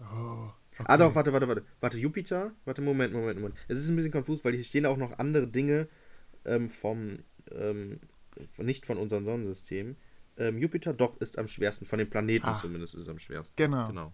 Oh. 0.00 0.48
Okay. 0.76 0.84
Ah 0.86 0.96
doch, 0.96 1.14
warte, 1.14 1.32
warte, 1.32 1.46
warte. 1.46 1.64
Warte, 1.80 1.98
Jupiter? 1.98 2.52
Warte, 2.64 2.82
Moment, 2.82 3.12
Moment, 3.12 3.38
Moment. 3.40 3.54
Es 3.68 3.78
ist 3.78 3.88
ein 3.90 3.96
bisschen 3.96 4.10
konfus, 4.12 4.44
weil 4.44 4.54
hier 4.54 4.64
stehen 4.64 4.86
auch 4.86 4.96
noch 4.96 5.18
andere 5.18 5.46
Dinge 5.46 5.88
ähm, 6.44 6.68
vom, 6.68 7.20
ähm, 7.52 8.00
nicht 8.58 8.84
von 8.84 8.98
unserem 8.98 9.24
Sonnensystem. 9.24 9.96
Ähm, 10.36 10.58
Jupiter 10.58 10.92
doch 10.92 11.16
ist 11.20 11.38
am 11.38 11.46
schwersten, 11.46 11.84
von 11.86 12.00
den 12.00 12.10
Planeten 12.10 12.46
Ah. 12.46 12.54
zumindest 12.60 12.94
ist 12.94 13.02
es 13.02 13.08
am 13.08 13.20
schwersten. 13.20 13.54
Genau. 13.56 13.86
Genau. 13.86 14.12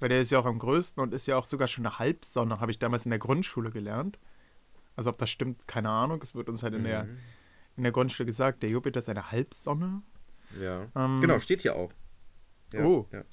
Weil 0.00 0.10
der 0.10 0.20
ist 0.20 0.30
ja 0.30 0.38
auch 0.38 0.44
am 0.46 0.58
größten 0.58 1.02
und 1.02 1.14
ist 1.14 1.26
ja 1.26 1.36
auch 1.38 1.46
sogar 1.46 1.66
schon 1.68 1.86
eine 1.86 1.98
Halbsonne, 1.98 2.60
habe 2.60 2.70
ich 2.70 2.78
damals 2.78 3.06
in 3.06 3.10
der 3.10 3.18
Grundschule 3.20 3.70
gelernt. 3.70 4.18
Also 4.96 5.08
ob 5.10 5.16
das 5.18 5.30
stimmt, 5.30 5.66
keine 5.66 5.88
Ahnung. 5.88 6.20
Es 6.22 6.34
wird 6.34 6.50
uns 6.50 6.62
halt 6.62 6.74
in, 6.74 6.84
der, 6.84 7.04
Mhm. 7.04 7.18
in 7.78 7.82
der 7.84 7.92
Grundschule 7.92 8.26
gesagt, 8.26 8.62
der 8.62 8.68
Jupiter 8.68 8.98
ist 8.98 9.08
eine 9.08 9.30
Halbsonne. 9.30 10.02
Ja. 10.60 10.88
Ähm, 10.94 11.22
genau, 11.22 11.38
steht 11.38 11.62
hier 11.62 11.74
auch. 11.76 11.90
Ja, 12.72 12.84
Oh. 12.84 13.06
Ja. 13.12 13.24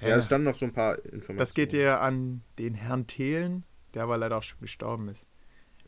Ja, 0.00 0.16
es 0.16 0.26
standen 0.26 0.44
noch 0.44 0.54
so 0.54 0.64
ein 0.64 0.72
paar 0.72 0.94
Informationen. 1.04 1.38
Das 1.38 1.54
geht 1.54 1.72
ja 1.72 1.98
an 1.98 2.42
den 2.58 2.74
Herrn 2.74 3.08
Thelen, 3.08 3.64
der 3.94 4.04
aber 4.04 4.16
leider 4.16 4.36
auch 4.38 4.42
schon 4.44 4.60
gestorben 4.60 5.08
ist. 5.08 5.26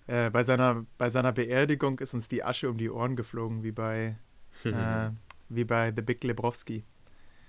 Äh, 0.08 0.30
bei, 0.30 0.42
seiner, 0.42 0.84
bei 0.98 1.10
seiner 1.10 1.32
Beerdigung 1.32 1.98
ist 2.00 2.12
uns 2.14 2.26
die 2.26 2.42
Asche 2.42 2.68
um 2.68 2.76
die 2.76 2.90
Ohren 2.90 3.14
geflogen, 3.14 3.62
wie 3.62 3.70
bei, 3.70 4.16
äh, 4.64 5.10
wie 5.48 5.64
bei 5.64 5.92
The 5.94 6.02
Big 6.02 6.24
Lebowski. 6.24 6.84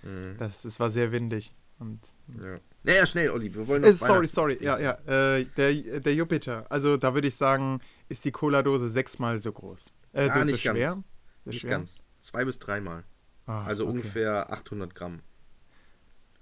Mhm. 0.03 0.35
Das, 0.37 0.63
es 0.65 0.79
war 0.79 0.91
sehr 0.91 1.11
windig. 1.11 1.55
Und, 1.79 1.99
Ja. 2.39 2.59
ja, 2.83 2.93
ja, 2.93 3.05
schnell, 3.07 3.31
Olli, 3.31 3.51
wir 3.55 3.67
wollen 3.67 3.81
noch 3.81 3.89
äh, 3.89 3.93
sorry, 3.95 4.27
sorry, 4.27 4.57
ja, 4.61 4.77
ja. 4.77 4.91
Äh, 5.07 5.45
der, 5.57 5.99
der 5.99 6.13
Jupiter, 6.13 6.67
also 6.69 6.95
da 6.95 7.15
würde 7.15 7.27
ich 7.27 7.35
sagen, 7.35 7.79
ist 8.07 8.23
die 8.23 8.31
Cola-Dose 8.31 8.87
sechsmal 8.87 9.39
so 9.39 9.51
groß. 9.51 9.91
Äh, 10.13 10.25
Ah, 10.29 10.33
so, 10.33 10.39
so 10.41 10.45
nicht 10.45 10.61
schwer. 10.61 10.73
ganz. 10.73 11.03
So 11.43 11.49
Nicht 11.49 11.61
schwer. 11.61 11.71
ganz. 11.71 12.03
Zwei 12.19 12.45
bis 12.45 12.59
dreimal. 12.59 13.03
Ah, 13.47 13.63
Also 13.63 13.85
okay. 13.85 13.93
ungefähr 13.93 14.51
800 14.53 14.93
Gramm. 14.93 15.21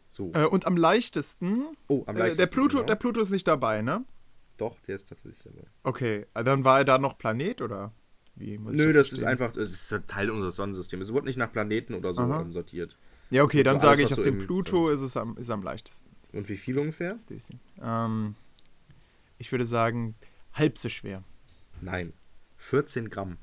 So. 0.09 0.31
Äh, 0.33 0.45
und 0.45 0.65
am 0.65 0.75
leichtesten, 0.75 1.65
oh, 1.87 2.03
am 2.07 2.15
äh, 2.15 2.17
der, 2.17 2.27
leichtesten, 2.27 2.53
Pluto, 2.53 2.77
genau. 2.77 2.87
der 2.87 2.95
Pluto 2.95 3.21
ist 3.21 3.29
nicht 3.29 3.47
dabei, 3.47 3.81
ne? 3.81 4.03
Doch, 4.57 4.77
der 4.81 4.95
ist 4.95 5.07
tatsächlich 5.07 5.41
dabei. 5.43 5.67
Okay, 5.83 6.25
äh, 6.33 6.43
dann 6.43 6.63
war 6.65 6.79
er 6.79 6.85
da 6.85 6.97
noch 6.97 7.17
Planet 7.17 7.61
oder 7.61 7.93
wie? 8.35 8.57
Nö, 8.57 8.91
das 8.91 9.07
ist 9.07 9.19
verstehen? 9.19 9.27
einfach, 9.27 9.55
es 9.55 9.71
ist 9.71 9.93
ein 9.93 10.05
Teil 10.07 10.31
unseres 10.31 10.55
Sonnensystems. 10.55 11.05
Es 11.05 11.13
wurde 11.13 11.27
nicht 11.27 11.37
nach 11.37 11.51
Planeten 11.51 11.93
oder 11.93 12.13
so 12.13 12.21
Aha. 12.21 12.41
ähm, 12.41 12.51
sortiert. 12.51 12.97
Ja, 13.29 13.43
okay, 13.43 13.63
dann 13.63 13.79
So 13.79 13.87
alles, 13.87 14.09
sage 14.09 14.13
ich, 14.13 14.19
auf 14.19 14.23
dem 14.23 14.45
Pluto 14.45 14.89
ist 14.89 15.01
es 15.01 15.15
am, 15.15 15.37
ist 15.37 15.51
am 15.51 15.61
leichtesten. 15.61 16.09
Und 16.33 16.49
wie 16.49 16.57
viel 16.57 16.79
ungefähr? 16.79 17.15
Das. 17.27 17.49
Ähm, 17.81 18.35
ich 19.37 19.51
würde 19.51 19.65
sagen, 19.65 20.15
halb 20.53 20.77
so 20.77 20.89
schwer. 20.89 21.23
Nein. 21.81 22.13
14 22.57 23.09
Gramm. 23.09 23.37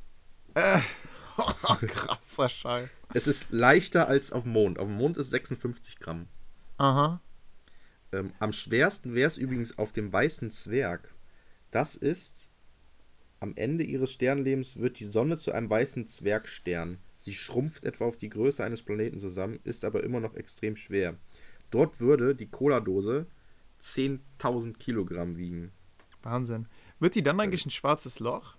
krasser 1.88 2.48
Scheiß. 2.48 2.90
Es 3.14 3.26
ist 3.26 3.48
leichter 3.50 4.08
als 4.08 4.32
auf 4.32 4.42
dem 4.42 4.52
Mond. 4.52 4.78
Auf 4.78 4.88
dem 4.88 4.96
Mond 4.96 5.16
ist 5.16 5.30
56 5.30 5.98
Gramm. 5.98 6.26
Aha. 6.78 7.20
Ähm, 8.12 8.32
am 8.38 8.52
schwersten 8.52 9.14
wäre 9.14 9.28
es 9.28 9.36
übrigens 9.36 9.78
auf 9.78 9.92
dem 9.92 10.12
weißen 10.12 10.50
Zwerg. 10.50 11.14
Das 11.70 11.96
ist, 11.96 12.50
am 13.40 13.54
Ende 13.56 13.84
ihres 13.84 14.12
Sternlebens 14.12 14.76
wird 14.76 15.00
die 15.00 15.04
Sonne 15.04 15.36
zu 15.36 15.52
einem 15.52 15.68
weißen 15.68 16.06
Zwergstern. 16.06 16.98
Sie 17.18 17.34
schrumpft 17.34 17.84
etwa 17.84 18.04
auf 18.04 18.16
die 18.16 18.28
Größe 18.28 18.64
eines 18.64 18.82
Planeten 18.82 19.18
zusammen, 19.18 19.58
ist 19.64 19.84
aber 19.84 20.04
immer 20.04 20.20
noch 20.20 20.34
extrem 20.34 20.76
schwer. 20.76 21.16
Dort 21.70 22.00
würde 22.00 22.34
die 22.34 22.48
Cola-Dose 22.48 23.26
10.000 23.80 24.78
Kilogramm 24.78 25.36
wiegen. 25.36 25.72
Wahnsinn. 26.22 26.66
Wird 26.98 27.14
die 27.14 27.22
dann 27.22 27.40
eigentlich 27.40 27.66
ein 27.66 27.70
schwarzes 27.70 28.20
Loch? 28.20 28.56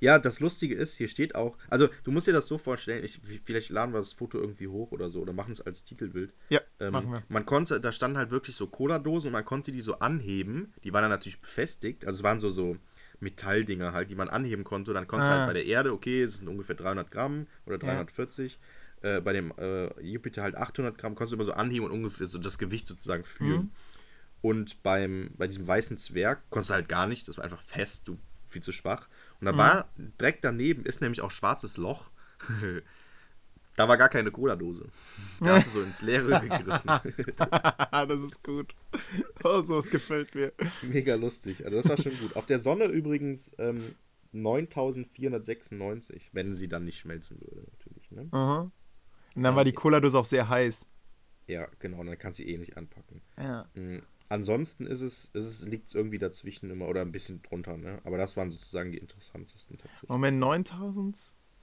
Ja, 0.00 0.18
das 0.18 0.40
Lustige 0.40 0.74
ist, 0.74 0.96
hier 0.96 1.08
steht 1.08 1.34
auch, 1.34 1.56
also 1.68 1.88
du 2.04 2.10
musst 2.10 2.26
dir 2.26 2.32
das 2.32 2.46
so 2.46 2.58
vorstellen, 2.58 3.04
ich, 3.04 3.20
vielleicht 3.44 3.70
laden 3.70 3.92
wir 3.94 3.98
das 3.98 4.12
Foto 4.12 4.38
irgendwie 4.38 4.68
hoch 4.68 4.92
oder 4.92 5.08
so 5.08 5.20
oder 5.20 5.32
machen 5.32 5.52
es 5.52 5.60
als 5.60 5.84
Titelbild. 5.84 6.34
Ja, 6.50 6.60
Ähm, 6.80 6.92
machen 6.92 7.10
wir. 7.12 7.22
man 7.28 7.46
konnte, 7.46 7.80
da 7.80 7.92
standen 7.92 8.18
halt 8.18 8.30
wirklich 8.30 8.54
so 8.56 8.66
Cola-Dosen 8.66 9.28
und 9.28 9.32
man 9.32 9.44
konnte 9.44 9.72
die 9.72 9.80
so 9.80 9.98
anheben. 9.98 10.74
Die 10.84 10.92
waren 10.92 11.02
dann 11.02 11.10
natürlich 11.10 11.40
befestigt, 11.40 12.04
also 12.06 12.18
es 12.18 12.22
waren 12.22 12.40
so, 12.40 12.50
so 12.50 12.76
Metalldinger 13.20 13.92
halt, 13.92 14.10
die 14.10 14.14
man 14.14 14.28
anheben 14.28 14.64
konnte. 14.64 14.92
Dann 14.92 15.06
konntest 15.06 15.30
du 15.30 15.34
Ah. 15.34 15.38
halt 15.38 15.48
bei 15.48 15.52
der 15.54 15.64
Erde, 15.66 15.92
okay, 15.92 16.22
es 16.22 16.38
sind 16.38 16.48
ungefähr 16.48 16.74
300 16.76 17.10
Gramm 17.10 17.46
oder 17.64 17.78
340. 17.78 18.58
Äh, 19.02 19.20
bei 19.20 19.32
dem 19.32 19.52
äh, 19.58 19.88
Jupiter 20.02 20.42
halt 20.42 20.54
800 20.56 20.98
Gramm, 20.98 21.14
konntest 21.14 21.32
du 21.32 21.36
immer 21.36 21.44
so 21.44 21.52
anheben 21.52 21.86
und 21.86 21.92
ungefähr 21.92 22.26
so 22.26 22.38
das 22.38 22.58
Gewicht 22.58 22.86
sozusagen 22.86 23.24
fühlen. 23.24 23.60
Mhm. 23.62 23.70
Und 24.42 24.82
beim, 24.82 25.30
bei 25.36 25.46
diesem 25.46 25.66
weißen 25.66 25.96
Zwerg 25.98 26.42
konntest 26.50 26.70
du 26.70 26.74
halt 26.74 26.88
gar 26.88 27.06
nicht, 27.06 27.26
das 27.26 27.36
war 27.38 27.44
einfach 27.44 27.62
fest, 27.62 28.06
du 28.08 28.18
viel 28.46 28.62
zu 28.62 28.72
schwach. 28.72 29.08
Und 29.40 29.46
da 29.46 29.52
Mhm. 29.52 29.56
war 29.58 29.88
direkt 30.20 30.44
daneben 30.44 30.84
ist 30.84 31.00
nämlich 31.00 31.20
auch 31.20 31.30
schwarzes 31.30 31.76
Loch. 31.76 32.10
da 33.76 33.88
war 33.88 33.96
gar 33.96 34.08
keine 34.08 34.30
Cola-Dose. 34.30 34.86
Da 35.40 35.56
hast 35.56 35.68
du 35.74 35.80
so 35.80 35.82
ins 35.82 36.02
Leere 36.02 36.40
gegriffen. 36.40 36.90
das 37.92 38.22
ist 38.22 38.42
gut. 38.42 38.74
Oh, 39.44 39.60
sowas 39.62 39.88
gefällt 39.90 40.34
mir. 40.34 40.52
Mega 40.82 41.14
lustig. 41.14 41.64
Also 41.64 41.76
das 41.76 41.88
war 41.88 41.96
schon 41.96 42.18
gut. 42.18 42.34
Auf 42.36 42.46
der 42.46 42.58
Sonne 42.58 42.86
übrigens 42.86 43.52
ähm, 43.58 43.94
9496, 44.32 46.30
wenn 46.32 46.52
sie 46.52 46.68
dann 46.68 46.84
nicht 46.84 46.98
schmelzen 46.98 47.40
würde, 47.40 47.66
natürlich. 47.70 48.10
Ne? 48.10 48.28
Aha. 48.32 48.70
Und 49.34 49.42
dann 49.42 49.54
war 49.56 49.64
die 49.64 49.72
Cola-Dose 49.72 50.18
auch 50.18 50.24
sehr 50.24 50.48
heiß. 50.48 50.86
Ja, 51.46 51.68
genau, 51.78 52.02
dann 52.02 52.18
kannst 52.18 52.38
du 52.38 52.44
sie 52.44 52.50
eh 52.50 52.58
nicht 52.58 52.76
anpacken. 52.76 53.20
Ja. 53.38 53.66
Ansonsten 54.28 54.86
ist 54.86 55.02
es, 55.02 55.30
ist 55.34 55.44
es 55.44 55.68
liegt 55.68 55.88
es 55.88 55.94
irgendwie 55.94 56.18
dazwischen 56.18 56.70
immer 56.70 56.88
oder 56.88 57.02
ein 57.02 57.12
bisschen 57.12 57.42
drunter, 57.42 57.76
ne? 57.76 58.00
Aber 58.04 58.16
das 58.18 58.36
waren 58.36 58.50
sozusagen 58.50 58.90
die 58.92 58.98
interessantesten 58.98 59.78
tatsächlich. 59.78 60.08
Moment, 60.10 60.38
9000 60.38 61.16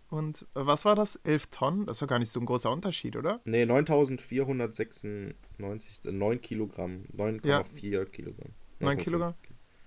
und 0.09 0.43
äh, 0.53 0.65
was 0.65 0.85
war 0.85 0.95
das? 0.95 1.15
11 1.23 1.47
Tonnen? 1.47 1.85
Das 1.87 1.97
doch 1.99 2.07
gar 2.07 2.19
nicht 2.19 2.31
so 2.31 2.39
ein 2.39 2.45
großer 2.45 2.71
Unterschied, 2.71 3.15
oder? 3.15 3.41
Ne, 3.45 3.65
9496, 3.65 6.05
äh, 6.05 6.11
9 6.11 6.41
Kilogramm, 6.41 7.05
9,4 7.17 8.05
Kilogramm. 8.05 8.49
9 8.79 8.97
9,5 8.97 9.01
Kilogramm? 9.01 9.33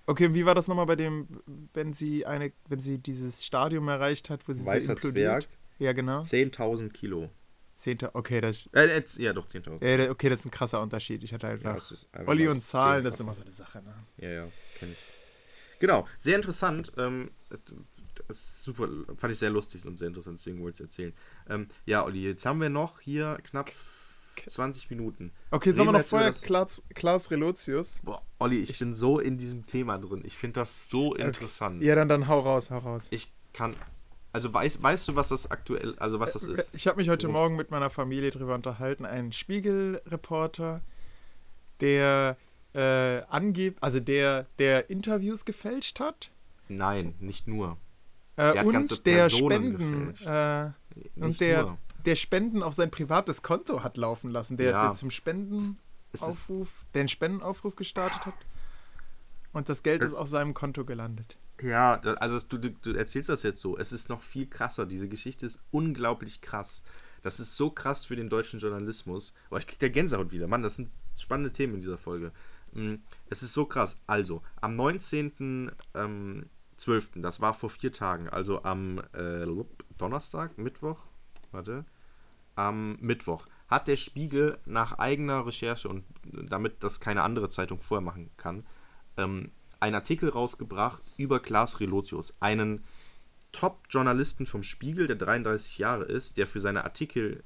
Okay, 0.05 0.27
und 0.27 0.33
wie 0.35 0.45
war 0.45 0.55
das 0.55 0.67
nochmal 0.67 0.85
bei 0.85 0.95
dem, 0.95 1.27
wenn 1.73 1.93
sie 1.93 2.25
eine, 2.25 2.53
wenn 2.69 2.79
sie 2.79 2.97
dieses 2.97 3.45
Stadium 3.45 3.87
erreicht 3.89 4.29
hat, 4.29 4.47
wo 4.47 4.53
sie 4.53 4.63
so 4.63 4.69
Weißer 4.69 4.93
implodiert? 4.93 5.43
Zwerg, 5.43 5.47
Ja, 5.79 5.93
genau. 5.93 6.21
10.000 6.21 6.89
Kilo. 6.89 7.29
Zehnter, 7.77 8.09
okay, 8.13 8.41
das, 8.41 8.67
Äh, 8.73 8.85
äh, 8.97 9.03
ja, 9.17 9.33
doch, 9.33 9.47
10.000. 9.47 9.81
äh, 9.81 10.09
okay, 10.09 10.29
das 10.29 10.39
ist 10.41 10.45
ein 10.47 10.51
krasser 10.51 10.81
Unterschied. 10.81 11.23
Ich 11.23 11.31
hatte 11.31 11.45
Ja, 11.47 11.53
einfach. 11.53 11.91
einfach 12.11 12.27
Olli 12.27 12.47
und 12.47 12.63
Zahlen, 12.63 13.03
das 13.03 13.13
ist 13.15 13.19
immer 13.21 13.33
so 13.35 13.43
eine 13.43 13.51
Sache, 13.51 13.83
ne? 13.83 13.93
Ja, 14.17 14.29
ja, 14.29 14.47
kenn 14.79 14.91
ich. 14.91 14.97
Genau, 15.79 16.07
sehr 16.17 16.35
interessant. 16.35 16.91
Ähm, 16.97 17.29
ist 18.29 18.63
super, 18.63 18.89
fand 19.17 19.31
ich 19.31 19.37
sehr 19.39 19.51
lustig 19.51 19.85
und 19.85 19.99
sehr 19.99 20.07
interessant, 20.07 20.39
deswegen 20.39 20.59
wollte 20.61 20.75
ich 20.83 20.89
es 20.89 20.95
erzählen. 20.97 21.13
Ähm, 21.49 21.67
ja, 21.85 22.03
Olli, 22.03 22.23
jetzt 22.23 22.45
haben 22.47 22.59
wir 22.59 22.69
noch 22.69 22.99
hier 22.99 23.37
knapp 23.43 23.69
20 24.47 24.89
Minuten. 24.89 25.31
Okay, 25.51 25.71
sollen 25.71 25.89
wir 25.89 25.93
noch 25.99 26.05
vorher 26.05 26.31
Klaas, 26.31 26.81
Klaas 26.95 27.29
Relotius? 27.29 27.99
Boah, 28.03 28.23
Olli, 28.39 28.59
ich 28.59 28.77
bin 28.79 28.95
so 28.95 29.19
in 29.19 29.37
diesem 29.37 29.65
Thema 29.67 29.99
drin. 29.99 30.23
Ich 30.25 30.35
finde 30.35 30.61
das 30.61 30.89
so 30.89 31.13
interessant. 31.13 31.83
Ja, 31.83 31.93
dann, 31.95 32.09
dann 32.09 32.27
hau 32.27 32.39
raus, 32.39 32.71
hau 32.71 32.79
raus. 32.79 33.07
Ich 33.11 33.31
kann. 33.53 33.75
Also 34.37 34.53
weißt, 34.53 34.83
weißt 34.83 35.07
du, 35.07 35.15
was 35.15 35.29
das 35.29 35.49
aktuell, 35.49 35.95
also 35.97 36.19
was 36.19 36.33
das 36.33 36.43
ist? 36.43 36.71
Ich 36.75 36.85
habe 36.85 36.97
mich 36.97 37.09
heute 37.09 37.27
Morgen 37.27 37.55
mit 37.55 37.71
meiner 37.71 37.89
Familie 37.89 38.29
darüber 38.29 38.53
unterhalten. 38.53 39.03
Ein 39.03 39.31
Spiegelreporter, 39.31 40.81
der 41.81 42.37
äh, 42.75 43.23
angibt, 43.29 43.81
also 43.81 43.99
der, 43.99 44.45
der 44.59 44.91
Interviews 44.91 45.43
gefälscht 45.43 45.99
hat. 45.99 46.29
Nein, 46.67 47.15
nicht 47.19 47.47
nur. 47.47 47.77
Äh, 48.35 48.53
Der 48.53 48.63
ganze 48.65 48.93
und 48.97 49.07
der 49.07 49.29
Spenden 49.31 50.13
äh, 50.23 50.69
und 51.19 51.39
der, 51.39 51.63
nur. 51.63 51.77
der 52.05 52.15
Spenden 52.15 52.61
auf 52.61 52.75
sein 52.75 52.91
privates 52.91 53.41
Konto 53.41 53.81
hat 53.81 53.97
laufen 53.97 54.29
lassen, 54.29 54.55
der, 54.57 54.69
Ja. 54.69 54.83
der 54.85 54.93
zum 54.93 55.09
Spendenaufruf, 55.09 56.85
den 56.93 57.07
Spendenaufruf 57.09 57.75
gestartet 57.75 58.27
hat. 58.27 58.35
Und 59.51 59.67
das 59.67 59.81
Geld 59.81 60.03
ist 60.03 60.13
auf 60.13 60.27
seinem 60.27 60.53
Konto 60.53 60.85
gelandet. 60.85 61.37
Ja, 61.61 61.95
also 61.95 62.45
du, 62.47 62.57
du, 62.57 62.69
du 62.69 62.93
erzählst 62.93 63.29
das 63.29 63.43
jetzt 63.43 63.61
so. 63.61 63.77
Es 63.77 63.91
ist 63.91 64.09
noch 64.09 64.21
viel 64.21 64.47
krasser. 64.47 64.85
Diese 64.85 65.07
Geschichte 65.07 65.45
ist 65.45 65.59
unglaublich 65.71 66.41
krass. 66.41 66.83
Das 67.21 67.39
ist 67.39 67.55
so 67.55 67.69
krass 67.69 68.05
für 68.05 68.15
den 68.15 68.29
deutschen 68.29 68.59
Journalismus. 68.59 69.33
Boah, 69.49 69.59
ich 69.59 69.67
krieg 69.67 69.79
der 69.79 69.89
Gänsehaut 69.89 70.31
wieder. 70.31 70.47
Mann, 70.47 70.61
das 70.61 70.75
sind 70.75 70.89
spannende 71.17 71.51
Themen 71.51 71.75
in 71.75 71.79
dieser 71.81 71.97
Folge. 71.97 72.31
Mm, 72.73 72.95
Es 73.29 73.43
ist 73.43 73.53
so 73.53 73.65
krass. 73.65 73.97
Also, 74.05 74.43
am 74.61 74.75
19. 74.75 75.71
Ähm, 75.95 76.45
12., 76.77 77.13
das 77.15 77.41
war 77.41 77.53
vor 77.53 77.69
vier 77.69 77.91
Tagen, 77.91 78.29
also 78.29 78.63
am 78.63 78.99
äh, 79.13 79.45
Donnerstag, 79.97 80.57
Mittwoch, 80.57 80.99
warte, 81.51 81.85
am 82.55 82.97
Mittwoch, 82.99 83.43
hat 83.67 83.87
der 83.87 83.97
Spiegel 83.97 84.57
nach 84.65 84.97
eigener 84.99 85.45
Recherche 85.45 85.89
und 85.89 86.05
damit 86.23 86.83
das 86.83 86.99
keine 86.99 87.23
andere 87.23 87.49
Zeitung 87.49 87.81
vorher 87.81 88.05
machen 88.05 88.29
kann, 88.37 88.65
ähm, 89.17 89.51
einen 89.79 89.95
Artikel 89.95 90.29
rausgebracht 90.29 91.01
über 91.17 91.39
Klaas 91.39 91.79
Relotius, 91.79 92.35
einen 92.39 92.83
Top-Journalisten 93.51 94.45
vom 94.45 94.63
Spiegel, 94.63 95.07
der 95.07 95.15
33 95.15 95.77
Jahre 95.77 96.03
ist, 96.03 96.37
der 96.37 96.47
für 96.47 96.59
seine 96.59 96.83
Artikel 96.83 97.43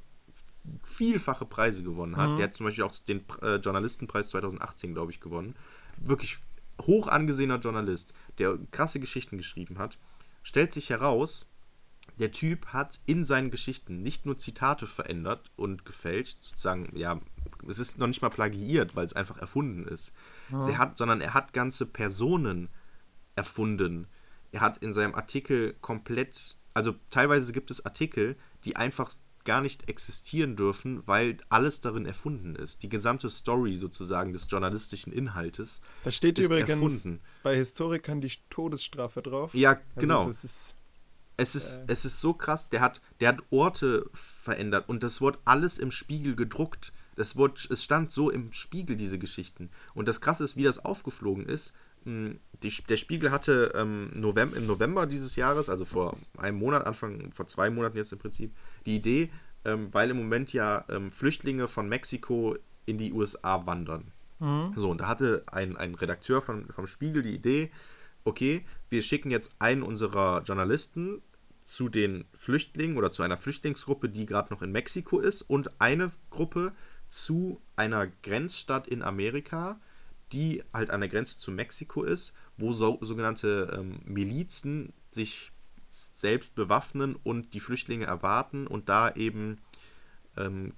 vielfache 0.83 1.45
Preise 1.45 1.83
gewonnen 1.83 2.17
hat. 2.17 2.37
Der 2.37 2.45
hat 2.45 2.53
zum 2.53 2.65
Beispiel 2.65 2.83
auch 2.83 2.95
den 2.95 3.23
äh, 3.41 3.55
Journalistenpreis 3.55 4.29
2018, 4.29 4.93
glaube 4.93 5.11
ich, 5.11 5.19
gewonnen. 5.19 5.55
Wirklich 5.97 6.37
hoch 6.81 7.07
angesehener 7.07 7.59
Journalist, 7.59 8.13
der 8.37 8.57
krasse 8.71 8.99
Geschichten 8.99 9.37
geschrieben 9.37 9.77
hat. 9.77 9.97
Stellt 10.43 10.73
sich 10.73 10.89
heraus, 10.89 11.50
der 12.19 12.31
Typ 12.31 12.67
hat 12.67 12.99
in 13.05 13.23
seinen 13.23 13.51
Geschichten 13.51 14.01
nicht 14.01 14.25
nur 14.25 14.37
Zitate 14.37 14.85
verändert 14.87 15.51
und 15.55 15.85
gefälscht, 15.85 16.43
sozusagen, 16.43 16.95
ja, 16.95 17.19
es 17.67 17.79
ist 17.79 17.97
noch 17.97 18.07
nicht 18.07 18.21
mal 18.21 18.29
plagiiert, 18.29 18.95
weil 18.95 19.05
es 19.05 19.13
einfach 19.13 19.37
erfunden 19.37 19.85
ist. 19.87 20.11
Er 20.51 20.77
hat, 20.77 20.97
sondern 20.97 21.21
er 21.21 21.33
hat 21.33 21.53
ganze 21.53 21.85
Personen 21.85 22.69
erfunden. 23.35 24.07
Er 24.51 24.61
hat 24.61 24.79
in 24.79 24.93
seinem 24.93 25.15
Artikel 25.15 25.73
komplett, 25.81 26.57
also 26.73 26.93
teilweise 27.09 27.53
gibt 27.53 27.71
es 27.71 27.85
Artikel, 27.85 28.35
die 28.65 28.75
einfach 28.75 29.11
gar 29.43 29.61
nicht 29.61 29.89
existieren 29.89 30.55
dürfen, 30.55 31.01
weil 31.07 31.37
alles 31.49 31.81
darin 31.81 32.05
erfunden 32.05 32.55
ist. 32.55 32.83
Die 32.83 32.89
gesamte 32.89 33.29
Story 33.29 33.77
sozusagen 33.77 34.33
des 34.33 34.47
journalistischen 34.49 35.11
Inhaltes 35.11 35.81
Da 36.03 36.11
steht 36.11 36.37
übrigens 36.37 36.69
erfunden. 36.69 37.21
bei 37.41 37.55
Historikern 37.55 38.21
die 38.21 38.31
Todesstrafe 38.49 39.21
drauf. 39.21 39.53
Ja, 39.55 39.71
Also 39.71 39.83
genau. 39.95 40.27
Das 40.27 40.43
ist, 40.43 40.75
Es 41.41 41.55
ist, 41.55 41.77
Äh. 41.77 41.83
es 41.87 42.05
ist 42.05 42.19
so 42.19 42.33
krass, 42.33 42.69
der 42.69 42.81
hat, 42.81 43.01
der 43.19 43.29
hat 43.29 43.43
Orte 43.49 44.09
verändert 44.13 44.87
und 44.89 45.01
das 45.03 45.21
wurde 45.21 45.39
alles 45.45 45.77
im 45.79 45.91
Spiegel 45.91 46.35
gedruckt. 46.35 46.91
Das 47.15 47.35
wurde, 47.35 47.55
es 47.69 47.83
stand 47.83 48.11
so 48.11 48.29
im 48.29 48.51
Spiegel, 48.53 48.95
diese 48.95 49.19
Geschichten. 49.19 49.69
Und 49.93 50.07
das 50.07 50.21
krasse 50.21 50.43
ist, 50.43 50.55
wie 50.55 50.63
das 50.63 50.79
aufgeflogen 50.85 51.45
ist. 51.45 51.73
mh, 52.05 52.35
Die, 52.63 52.73
der 52.89 52.97
Spiegel 52.97 53.31
hatte 53.31 53.73
ähm, 53.75 54.11
November, 54.15 54.55
im 54.57 54.67
November 54.67 55.05
dieses 55.07 55.35
Jahres, 55.35 55.67
also 55.69 55.83
vor 55.85 56.15
einem 56.37 56.57
Monat, 56.59 56.85
Anfang, 56.85 57.31
vor 57.31 57.47
zwei 57.47 57.69
Monaten 57.69 57.97
jetzt 57.97 58.13
im 58.13 58.19
Prinzip, 58.19 58.51
die 58.85 58.95
Idee, 58.95 59.29
ähm, 59.65 59.89
weil 59.91 60.09
im 60.11 60.17
Moment 60.17 60.53
ja 60.53 60.85
ähm, 60.89 61.11
Flüchtlinge 61.11 61.67
von 61.67 61.89
Mexiko 61.89 62.55
in 62.85 62.97
die 62.97 63.11
USA 63.13 63.65
wandern. 63.65 64.11
So, 64.75 64.89
und 64.89 65.01
da 65.01 65.07
hatte 65.07 65.43
ein, 65.51 65.77
ein 65.77 65.93
Redakteur 65.93 66.41
von, 66.41 66.65
vom 66.71 66.87
Spiegel 66.87 67.21
die 67.23 67.35
Idee, 67.35 67.69
okay, 68.23 68.65
wir 68.89 69.01
schicken 69.03 69.29
jetzt 69.31 69.51
einen 69.59 69.83
unserer 69.83 70.41
Journalisten 70.43 71.21
zu 71.63 71.89
den 71.89 72.25
Flüchtlingen 72.35 72.97
oder 72.97 73.11
zu 73.11 73.23
einer 73.23 73.37
Flüchtlingsgruppe, 73.37 74.09
die 74.09 74.25
gerade 74.25 74.53
noch 74.53 74.61
in 74.61 74.71
Mexiko 74.71 75.19
ist, 75.19 75.41
und 75.41 75.79
eine 75.79 76.11
Gruppe 76.29 76.73
zu 77.09 77.61
einer 77.75 78.07
Grenzstadt 78.07 78.87
in 78.87 79.01
Amerika, 79.01 79.79
die 80.31 80.63
halt 80.73 80.91
an 80.91 81.01
der 81.01 81.09
Grenze 81.09 81.37
zu 81.37 81.51
Mexiko 81.51 82.03
ist, 82.03 82.33
wo 82.57 82.73
so, 82.73 82.97
sogenannte 83.01 83.77
ähm, 83.77 83.99
Milizen 84.05 84.93
sich 85.11 85.51
selbst 85.89 86.55
bewaffnen 86.55 87.17
und 87.21 87.53
die 87.53 87.59
Flüchtlinge 87.59 88.05
erwarten 88.05 88.65
und 88.65 88.87
da 88.87 89.11
eben 89.13 89.57
ähm, 90.37 90.73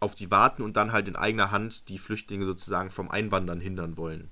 auf 0.00 0.14
die 0.14 0.30
warten 0.30 0.62
und 0.62 0.76
dann 0.76 0.92
halt 0.92 1.08
in 1.08 1.16
eigener 1.16 1.50
Hand 1.50 1.88
die 1.88 1.98
Flüchtlinge 1.98 2.46
sozusagen 2.46 2.90
vom 2.90 3.10
Einwandern 3.10 3.60
hindern 3.60 3.96
wollen. 3.96 4.30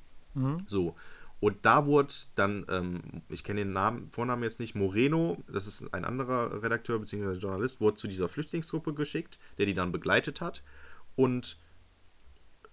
So. 0.66 0.96
Und 1.42 1.66
da 1.66 1.86
wurde 1.86 2.14
dann, 2.36 2.64
ähm, 2.68 3.00
ich 3.28 3.42
kenne 3.42 3.62
den 3.62 3.72
Namen, 3.72 4.08
Vornamen 4.12 4.44
jetzt 4.44 4.60
nicht, 4.60 4.76
Moreno, 4.76 5.42
das 5.52 5.66
ist 5.66 5.92
ein 5.92 6.04
anderer 6.04 6.62
Redakteur 6.62 7.00
bzw. 7.00 7.32
Journalist, 7.32 7.80
wurde 7.80 7.96
zu 7.96 8.06
dieser 8.06 8.28
Flüchtlingsgruppe 8.28 8.94
geschickt, 8.94 9.40
der 9.58 9.66
die 9.66 9.74
dann 9.74 9.90
begleitet 9.90 10.40
hat. 10.40 10.62
Und 11.16 11.58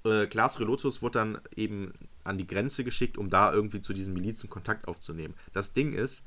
äh, 0.05 0.27
Klaas 0.27 0.59
Relotius 0.59 1.01
wurde 1.01 1.17
dann 1.17 1.41
eben 1.55 1.93
an 2.23 2.37
die 2.37 2.45
Grenze 2.45 2.83
geschickt, 2.83 3.17
um 3.17 3.31
da 3.31 3.51
irgendwie 3.51 3.81
zu 3.81 3.91
diesen 3.91 4.13
Milizen 4.13 4.51
Kontakt 4.51 4.87
aufzunehmen. 4.87 5.33
Das 5.51 5.73
Ding 5.73 5.93
ist, 5.93 6.23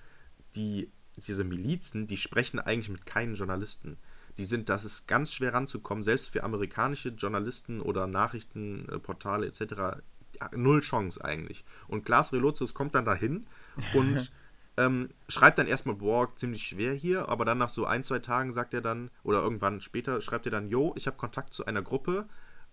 die, 0.57 0.91
diese 1.17 1.45
Milizen, 1.45 2.09
die 2.09 2.17
sprechen 2.17 2.59
eigentlich 2.59 2.89
mit 2.89 3.07
keinen 3.07 3.37
Journalisten. 3.37 3.99
Die 4.37 4.45
sind, 4.45 4.69
das 4.69 4.85
ist 4.85 5.07
ganz 5.07 5.33
schwer 5.33 5.55
ranzukommen, 5.55 6.03
selbst 6.03 6.31
für 6.31 6.43
amerikanische 6.43 7.11
Journalisten 7.11 7.81
oder 7.81 8.09
Nachrichtenportale 8.09 9.47
etc. 9.47 10.03
Null 10.55 10.81
Chance 10.81 11.25
eigentlich. 11.25 11.65
Und 11.89 12.05
Klaas 12.05 12.33
Relotius 12.33 12.75
kommt 12.75 12.95
dann 12.95 13.05
dahin 13.05 13.47
und 13.95 14.33
ähm, 14.77 15.11
schreibt 15.29 15.59
dann 15.59 15.67
erstmal, 15.67 15.97
boah, 15.97 16.35
ziemlich 16.37 16.63
schwer 16.63 16.95
hier, 16.95 17.29
aber 17.29 17.45
dann 17.45 17.59
nach 17.59 17.69
so 17.69 17.85
ein, 17.85 18.05
zwei 18.05 18.19
Tagen 18.19 18.53
sagt 18.53 18.75
er 18.75 18.81
dann, 18.81 19.11
oder 19.23 19.41
irgendwann 19.41 19.81
später 19.81 20.21
schreibt 20.21 20.47
er 20.47 20.53
dann, 20.53 20.69
jo, 20.69 20.95
ich 20.97 21.07
habe 21.07 21.17
Kontakt 21.17 21.53
zu 21.53 21.67
einer 21.67 21.83
Gruppe 21.83 22.27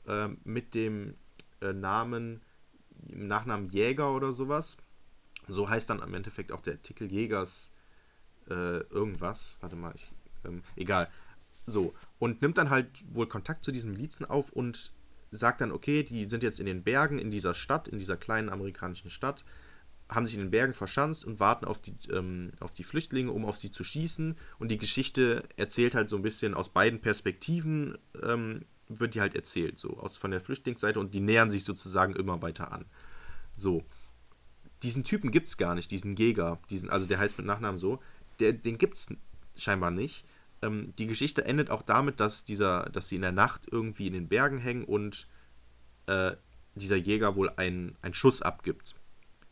äh, 0.08 0.30
mit 0.44 0.76
dem 0.76 1.16
äh, 1.62 1.74
Namen, 1.74 2.42
Nachnamen 3.08 3.70
Jäger 3.70 4.14
oder 4.14 4.32
sowas. 4.32 4.78
So 5.48 5.70
heißt 5.70 5.90
dann 5.90 6.00
im 6.00 6.14
Endeffekt 6.14 6.52
auch 6.52 6.62
der 6.62 6.74
Artikel 6.74 7.12
Jägers 7.12 7.74
äh, 8.50 8.80
irgendwas. 8.90 9.58
Warte 9.62 9.76
mal, 9.76 9.94
ich, 9.96 10.12
ähm, 10.46 10.64
egal. 10.76 11.10
So, 11.66 11.94
und 12.18 12.42
nimmt 12.42 12.58
dann 12.58 12.70
halt 12.70 12.88
wohl 13.14 13.28
Kontakt 13.28 13.64
zu 13.64 13.72
diesen 13.72 13.92
Milizen 13.92 14.26
auf 14.26 14.52
und 14.52 14.92
sagt 15.32 15.62
dann, 15.62 15.72
okay, 15.72 16.04
die 16.04 16.26
sind 16.26 16.44
jetzt 16.44 16.60
in 16.60 16.66
den 16.66 16.84
Bergen 16.84 17.20
in 17.20 17.32
dieser 17.32 17.54
Stadt, 17.54 17.88
in 17.88 18.00
dieser 18.00 18.18
kleinen 18.18 18.50
amerikanischen 18.50 19.10
Stadt, 19.10 19.44
haben 20.10 20.26
sich 20.26 20.36
in 20.36 20.42
den 20.42 20.52
Bergen 20.52 20.74
verschanzt 20.74 21.24
und 21.24 21.40
warten 21.40 21.66
auf 21.66 21.80
die, 21.80 21.94
ähm, 22.12 22.52
auf 22.60 22.74
die 22.74 22.84
Flüchtlinge, 22.84 23.32
um 23.32 23.46
auf 23.46 23.58
sie 23.58 23.70
zu 23.70 23.84
schießen. 23.84 24.36
Und 24.58 24.72
die 24.72 24.80
Geschichte 24.80 25.44
erzählt 25.56 25.94
halt 25.94 26.10
so 26.10 26.16
ein 26.16 26.24
bisschen 26.24 26.56
aus 26.56 26.70
beiden 26.70 27.00
Perspektiven, 27.00 27.98
ähm, 28.24 28.66
wird 28.88 29.14
die 29.14 29.22
halt 29.22 29.36
erzählt, 29.36 29.78
so 29.78 29.98
aus 29.98 30.18
von 30.18 30.32
der 30.32 30.42
Flüchtlingsseite 30.42 31.00
und 31.00 31.14
die 31.14 31.20
nähern 31.20 31.52
sich 31.52 31.64
sozusagen 31.64 32.16
immer 32.16 32.42
weiter 32.42 32.72
an. 32.72 32.86
So. 33.56 33.84
Diesen 34.82 35.04
Typen 35.04 35.30
gibt 35.30 35.50
es 35.50 35.58
gar 35.58 35.76
nicht, 35.76 35.92
diesen 35.92 36.16
Jäger, 36.16 36.58
diesen, 36.70 36.90
also 36.90 37.06
der 37.06 37.20
heißt 37.20 37.38
mit 37.38 37.46
Nachnamen 37.46 37.78
so, 37.78 38.00
der, 38.40 38.54
den 38.54 38.78
gibt 38.78 38.96
es 38.96 39.10
scheinbar 39.58 39.92
nicht 39.92 40.26
ähm, 40.62 40.94
die 40.98 41.08
Geschichte 41.08 41.46
endet 41.46 41.70
auch 41.70 41.82
damit, 41.82 42.20
dass 42.20 42.46
dieser, 42.46 42.90
dass 42.90 43.08
sie 43.08 43.16
in 43.16 43.22
der 43.22 43.32
Nacht 43.32 43.68
irgendwie 43.72 44.08
in 44.08 44.14
den 44.14 44.28
Bergen 44.28 44.58
hängen 44.58 44.84
und 44.84 45.28
äh, 46.08 46.36
dieser 46.76 46.96
Jäger 46.96 47.36
wohl 47.36 47.50
einen, 47.58 47.98
einen 48.02 48.14
Schuss 48.14 48.42
abgibt. 48.42 48.96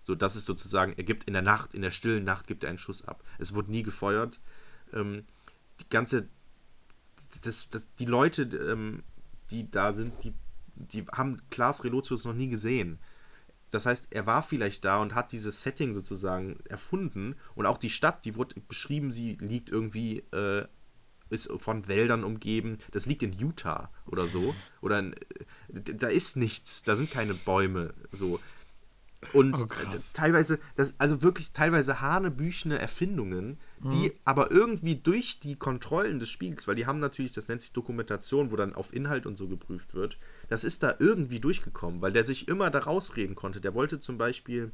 So, 0.03 0.15
das 0.15 0.35
ist 0.35 0.45
sozusagen, 0.45 0.93
er 0.95 1.03
gibt 1.03 1.25
in 1.25 1.33
der 1.33 1.41
Nacht, 1.41 1.73
in 1.73 1.81
der 1.81 1.91
stillen 1.91 2.23
Nacht 2.23 2.47
gibt 2.47 2.63
er 2.63 2.69
einen 2.69 2.79
Schuss 2.79 3.05
ab. 3.05 3.23
Es 3.39 3.53
wurde 3.53 3.71
nie 3.71 3.83
gefeuert. 3.83 4.39
Ähm, 4.93 5.25
die 5.81 5.89
ganze, 5.89 6.29
das, 7.41 7.69
das, 7.69 7.93
die 7.95 8.05
Leute, 8.05 8.43
ähm, 8.43 9.03
die 9.51 9.69
da 9.69 9.91
sind, 9.91 10.23
die, 10.23 10.33
die 10.75 11.05
haben 11.11 11.37
Klaas 11.49 11.83
Relotius 11.83 12.23
noch 12.23 12.33
nie 12.33 12.47
gesehen. 12.47 12.99
Das 13.69 13.85
heißt, 13.85 14.07
er 14.11 14.25
war 14.25 14.43
vielleicht 14.43 14.85
da 14.85 15.01
und 15.01 15.13
hat 15.13 15.33
dieses 15.33 15.61
Setting 15.61 15.93
sozusagen 15.93 16.59
erfunden. 16.69 17.35
Und 17.55 17.65
auch 17.65 17.77
die 17.77 17.89
Stadt, 17.89 18.23
die 18.23 18.35
wurde 18.35 18.59
beschrieben, 18.61 19.11
sie 19.11 19.33
liegt 19.33 19.69
irgendwie 19.69 20.19
äh, 20.31 20.67
ist 21.29 21.51
von 21.57 21.87
Wäldern 21.87 22.23
umgeben. 22.23 22.77
Das 22.91 23.05
liegt 23.05 23.23
in 23.23 23.33
Utah 23.33 23.89
oder 24.05 24.27
so. 24.27 24.55
Oder 24.81 24.99
in, 24.99 25.15
da 25.69 26.07
ist 26.07 26.37
nichts, 26.37 26.83
da 26.83 26.95
sind 26.95 27.11
keine 27.11 27.33
Bäume. 27.33 27.93
So. 28.09 28.39
Und 29.33 29.55
oh, 29.55 29.67
teilweise, 30.13 30.59
das, 30.75 30.93
also 30.99 31.23
wirklich 31.23 31.51
teilweise 31.51 32.01
hanebüchene 32.01 32.77
Erfindungen, 32.77 33.57
die 33.79 34.09
mhm. 34.09 34.11
aber 34.25 34.51
irgendwie 34.51 34.95
durch 34.95 35.39
die 35.39 35.55
Kontrollen 35.55 36.19
des 36.19 36.29
Spiegels, 36.29 36.67
weil 36.67 36.75
die 36.75 36.85
haben 36.85 36.99
natürlich, 36.99 37.31
das 37.31 37.47
nennt 37.47 37.61
sich 37.61 37.73
Dokumentation, 37.73 38.51
wo 38.51 38.55
dann 38.55 38.75
auf 38.75 38.93
Inhalt 38.93 39.25
und 39.25 39.35
so 39.35 39.47
geprüft 39.47 39.95
wird, 39.95 40.17
das 40.49 40.63
ist 40.63 40.83
da 40.83 40.95
irgendwie 40.99 41.39
durchgekommen, 41.39 42.01
weil 42.01 42.11
der 42.11 42.25
sich 42.25 42.47
immer 42.47 42.69
da 42.69 42.79
rausreden 42.79 43.35
konnte. 43.35 43.59
Der 43.59 43.73
wollte 43.73 43.99
zum 43.99 44.19
Beispiel 44.19 44.71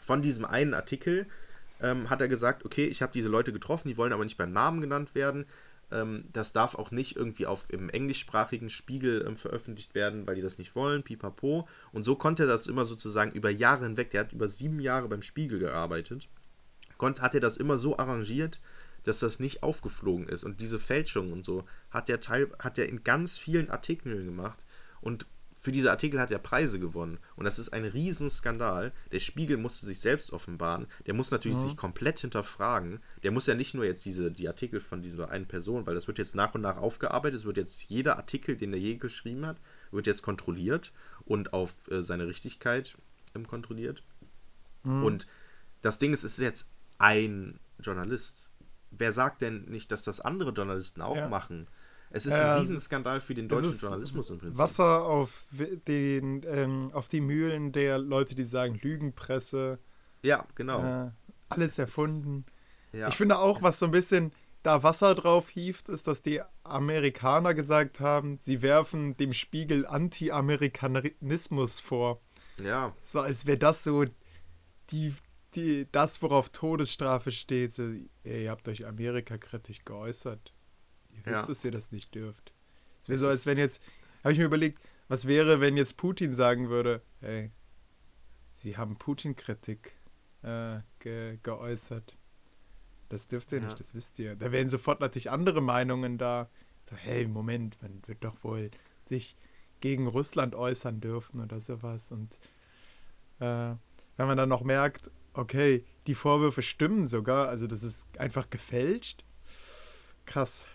von 0.00 0.22
diesem 0.22 0.44
einen 0.44 0.74
Artikel, 0.74 1.26
ähm, 1.80 2.08
hat 2.08 2.20
er 2.20 2.28
gesagt, 2.28 2.64
okay, 2.64 2.84
ich 2.86 3.02
habe 3.02 3.12
diese 3.12 3.28
Leute 3.28 3.52
getroffen, 3.52 3.88
die 3.88 3.96
wollen 3.96 4.12
aber 4.12 4.24
nicht 4.24 4.38
beim 4.38 4.52
Namen 4.52 4.80
genannt 4.80 5.14
werden. 5.14 5.44
Ähm, 5.92 6.24
das 6.32 6.52
darf 6.52 6.74
auch 6.74 6.90
nicht 6.90 7.16
irgendwie 7.16 7.46
auf, 7.46 7.66
im 7.68 7.88
englischsprachigen 7.90 8.70
Spiegel 8.70 9.24
ähm, 9.26 9.36
veröffentlicht 9.36 9.94
werden, 9.94 10.26
weil 10.26 10.34
die 10.34 10.42
das 10.42 10.58
nicht 10.58 10.74
wollen, 10.74 11.02
pipapo. 11.02 11.68
Und 11.92 12.04
so 12.04 12.16
konnte 12.16 12.44
er 12.44 12.48
das 12.48 12.66
immer 12.66 12.84
sozusagen 12.84 13.32
über 13.32 13.50
Jahre 13.50 13.84
hinweg, 13.84 14.10
der 14.10 14.20
hat 14.20 14.32
über 14.32 14.48
sieben 14.48 14.80
Jahre 14.80 15.08
beim 15.08 15.22
Spiegel 15.22 15.58
gearbeitet, 15.58 16.28
konnte, 16.98 17.22
hat 17.22 17.34
er 17.34 17.40
das 17.40 17.56
immer 17.56 17.76
so 17.76 17.98
arrangiert, 17.98 18.60
dass 19.02 19.18
das 19.18 19.40
nicht 19.40 19.62
aufgeflogen 19.62 20.28
ist. 20.28 20.44
Und 20.44 20.60
diese 20.60 20.78
Fälschung 20.78 21.32
und 21.32 21.44
so 21.44 21.64
hat 21.90 22.08
er, 22.08 22.20
teil, 22.20 22.50
hat 22.58 22.78
er 22.78 22.88
in 22.88 23.04
ganz 23.04 23.38
vielen 23.38 23.70
Artikeln 23.70 24.24
gemacht. 24.24 24.64
Und 25.00 25.26
für 25.62 25.70
diese 25.70 25.92
Artikel 25.92 26.18
hat 26.18 26.32
er 26.32 26.40
Preise 26.40 26.80
gewonnen. 26.80 27.20
Und 27.36 27.44
das 27.44 27.60
ist 27.60 27.72
ein 27.72 27.84
Riesenskandal. 27.84 28.90
Der 29.12 29.20
Spiegel 29.20 29.56
musste 29.58 29.86
sich 29.86 30.00
selbst 30.00 30.32
offenbaren. 30.32 30.88
Der 31.06 31.14
muss 31.14 31.30
natürlich 31.30 31.56
mhm. 31.56 31.62
sich 31.62 31.76
komplett 31.76 32.18
hinterfragen. 32.18 32.98
Der 33.22 33.30
muss 33.30 33.46
ja 33.46 33.54
nicht 33.54 33.72
nur 33.72 33.84
jetzt 33.84 34.04
diese, 34.04 34.32
die 34.32 34.48
Artikel 34.48 34.80
von 34.80 35.02
dieser 35.02 35.30
einen 35.30 35.46
Person, 35.46 35.86
weil 35.86 35.94
das 35.94 36.08
wird 36.08 36.18
jetzt 36.18 36.34
nach 36.34 36.56
und 36.56 36.62
nach 36.62 36.78
aufgearbeitet. 36.78 37.38
Es 37.38 37.46
wird 37.46 37.58
jetzt 37.58 37.84
jeder 37.90 38.16
Artikel, 38.16 38.56
den 38.56 38.72
er 38.72 38.80
je 38.80 38.96
geschrieben 38.96 39.46
hat, 39.46 39.56
wird 39.92 40.08
jetzt 40.08 40.22
kontrolliert 40.22 40.90
und 41.26 41.52
auf 41.52 41.74
äh, 41.92 42.02
seine 42.02 42.26
Richtigkeit 42.26 42.96
ähm, 43.36 43.46
kontrolliert. 43.46 44.02
Mhm. 44.82 45.04
Und 45.04 45.26
das 45.80 45.98
Ding 45.98 46.12
ist, 46.12 46.24
es 46.24 46.38
ist 46.38 46.44
jetzt 46.44 46.70
ein 46.98 47.60
Journalist. 47.78 48.50
Wer 48.90 49.12
sagt 49.12 49.42
denn 49.42 49.66
nicht, 49.66 49.92
dass 49.92 50.02
das 50.02 50.20
andere 50.20 50.50
Journalisten 50.50 51.02
auch 51.02 51.14
ja. 51.14 51.28
machen? 51.28 51.68
Es 52.12 52.26
ist 52.26 52.34
ein 52.34 52.58
Riesenskandal 52.60 53.20
für 53.20 53.34
den 53.34 53.48
deutschen 53.48 53.76
Journalismus 53.76 54.30
im 54.30 54.38
Prinzip. 54.38 54.58
Wasser 54.58 55.04
auf, 55.04 55.46
den, 55.88 56.42
ähm, 56.46 56.90
auf 56.92 57.08
die 57.08 57.20
Mühlen 57.20 57.72
der 57.72 57.98
Leute, 57.98 58.34
die 58.34 58.44
sagen 58.44 58.78
Lügenpresse. 58.82 59.78
Ja, 60.22 60.46
genau. 60.54 61.06
Äh, 61.06 61.10
alles 61.48 61.78
erfunden. 61.78 62.44
ja. 62.92 63.08
Ich 63.08 63.14
finde 63.14 63.38
auch, 63.38 63.62
was 63.62 63.78
so 63.78 63.86
ein 63.86 63.92
bisschen 63.92 64.32
da 64.62 64.82
Wasser 64.82 65.14
drauf 65.14 65.48
hieft, 65.48 65.88
ist, 65.88 66.06
dass 66.06 66.22
die 66.22 66.40
Amerikaner 66.62 67.54
gesagt 67.54 68.00
haben, 68.00 68.38
sie 68.40 68.62
werfen 68.62 69.16
dem 69.16 69.32
Spiegel 69.32 69.86
Anti-Amerikanismus 69.86 71.80
vor. 71.80 72.20
Ja. 72.62 72.94
So 73.02 73.20
als 73.20 73.46
wäre 73.46 73.58
das 73.58 73.82
so 73.84 74.04
die, 74.90 75.14
die, 75.54 75.88
das, 75.90 76.22
worauf 76.22 76.50
Todesstrafe 76.50 77.32
steht. 77.32 77.74
So, 77.74 77.82
ey, 78.24 78.44
ihr 78.44 78.50
habt 78.50 78.68
euch 78.68 78.86
Amerika 78.86 79.38
kritisch 79.38 79.84
geäußert. 79.84 80.52
Wisst, 81.24 81.42
ja. 81.42 81.46
dass 81.46 81.64
ihr 81.64 81.70
das 81.70 81.92
nicht 81.92 82.14
dürft. 82.14 82.52
Es 83.00 83.08
wäre 83.08 83.18
so, 83.18 83.28
als 83.28 83.46
wenn 83.46 83.58
jetzt, 83.58 83.82
habe 84.22 84.32
ich 84.32 84.38
mir 84.38 84.44
überlegt, 84.44 84.80
was 85.08 85.26
wäre, 85.26 85.60
wenn 85.60 85.76
jetzt 85.76 85.98
Putin 85.98 86.32
sagen 86.32 86.68
würde, 86.68 87.02
hey, 87.20 87.50
Sie 88.54 88.76
haben 88.76 88.96
Putin-Kritik 88.96 89.94
äh, 90.42 90.80
ge 90.98 91.38
geäußert. 91.42 92.16
Das 93.08 93.28
dürft 93.28 93.52
ihr 93.52 93.58
ja. 93.58 93.64
nicht, 93.64 93.78
das 93.78 93.94
wisst 93.94 94.18
ihr. 94.18 94.36
Da 94.36 94.52
wären 94.52 94.68
sofort 94.68 95.00
natürlich 95.00 95.30
andere 95.30 95.60
Meinungen 95.60 96.18
da. 96.18 96.48
So, 96.88 96.96
hey, 96.96 97.26
Moment, 97.26 97.80
man 97.82 98.02
wird 98.06 98.24
doch 98.24 98.42
wohl 98.42 98.70
sich 99.04 99.36
gegen 99.80 100.06
Russland 100.06 100.54
äußern 100.54 101.00
dürfen 101.00 101.40
oder 101.40 101.60
sowas. 101.60 102.10
Und 102.10 102.32
äh, 103.38 103.74
wenn 104.16 104.26
man 104.26 104.36
dann 104.36 104.48
noch 104.48 104.62
merkt, 104.62 105.10
okay, 105.34 105.84
die 106.06 106.14
Vorwürfe 106.14 106.62
stimmen 106.62 107.06
sogar, 107.06 107.48
also 107.48 107.66
das 107.66 107.82
ist 107.82 108.18
einfach 108.18 108.48
gefälscht. 108.50 109.24
Krass. 110.24 110.66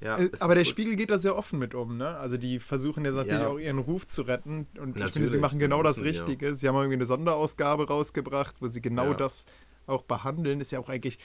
Ja, 0.00 0.18
äh, 0.18 0.30
aber 0.40 0.54
der 0.54 0.64
Spiegel 0.64 0.96
geht 0.96 1.10
da 1.10 1.18
sehr 1.18 1.36
offen 1.36 1.58
mit 1.58 1.74
um, 1.74 1.96
ne? 1.98 2.16
Also 2.16 2.38
die 2.38 2.58
versuchen 2.58 3.04
jetzt 3.04 3.14
natürlich 3.14 3.40
ja. 3.40 3.48
auch 3.48 3.58
ihren 3.58 3.78
Ruf 3.78 4.06
zu 4.06 4.22
retten 4.22 4.66
und 4.78 4.96
natürlich, 4.96 5.06
ich 5.06 5.12
finde, 5.12 5.30
sie 5.30 5.38
machen 5.38 5.58
genau 5.58 5.82
das 5.82 6.02
Richtige. 6.02 6.48
Ja. 6.48 6.54
Sie 6.54 6.68
haben 6.68 6.76
irgendwie 6.76 6.94
eine 6.94 7.06
Sonderausgabe 7.06 7.86
rausgebracht, 7.86 8.56
wo 8.60 8.66
sie 8.68 8.80
genau 8.80 9.12
das 9.12 9.44
auch 9.86 10.02
behandeln. 10.02 10.60
Ist 10.60 10.72
ja 10.72 10.78
auch 10.78 10.88
eigentlich 10.88 11.18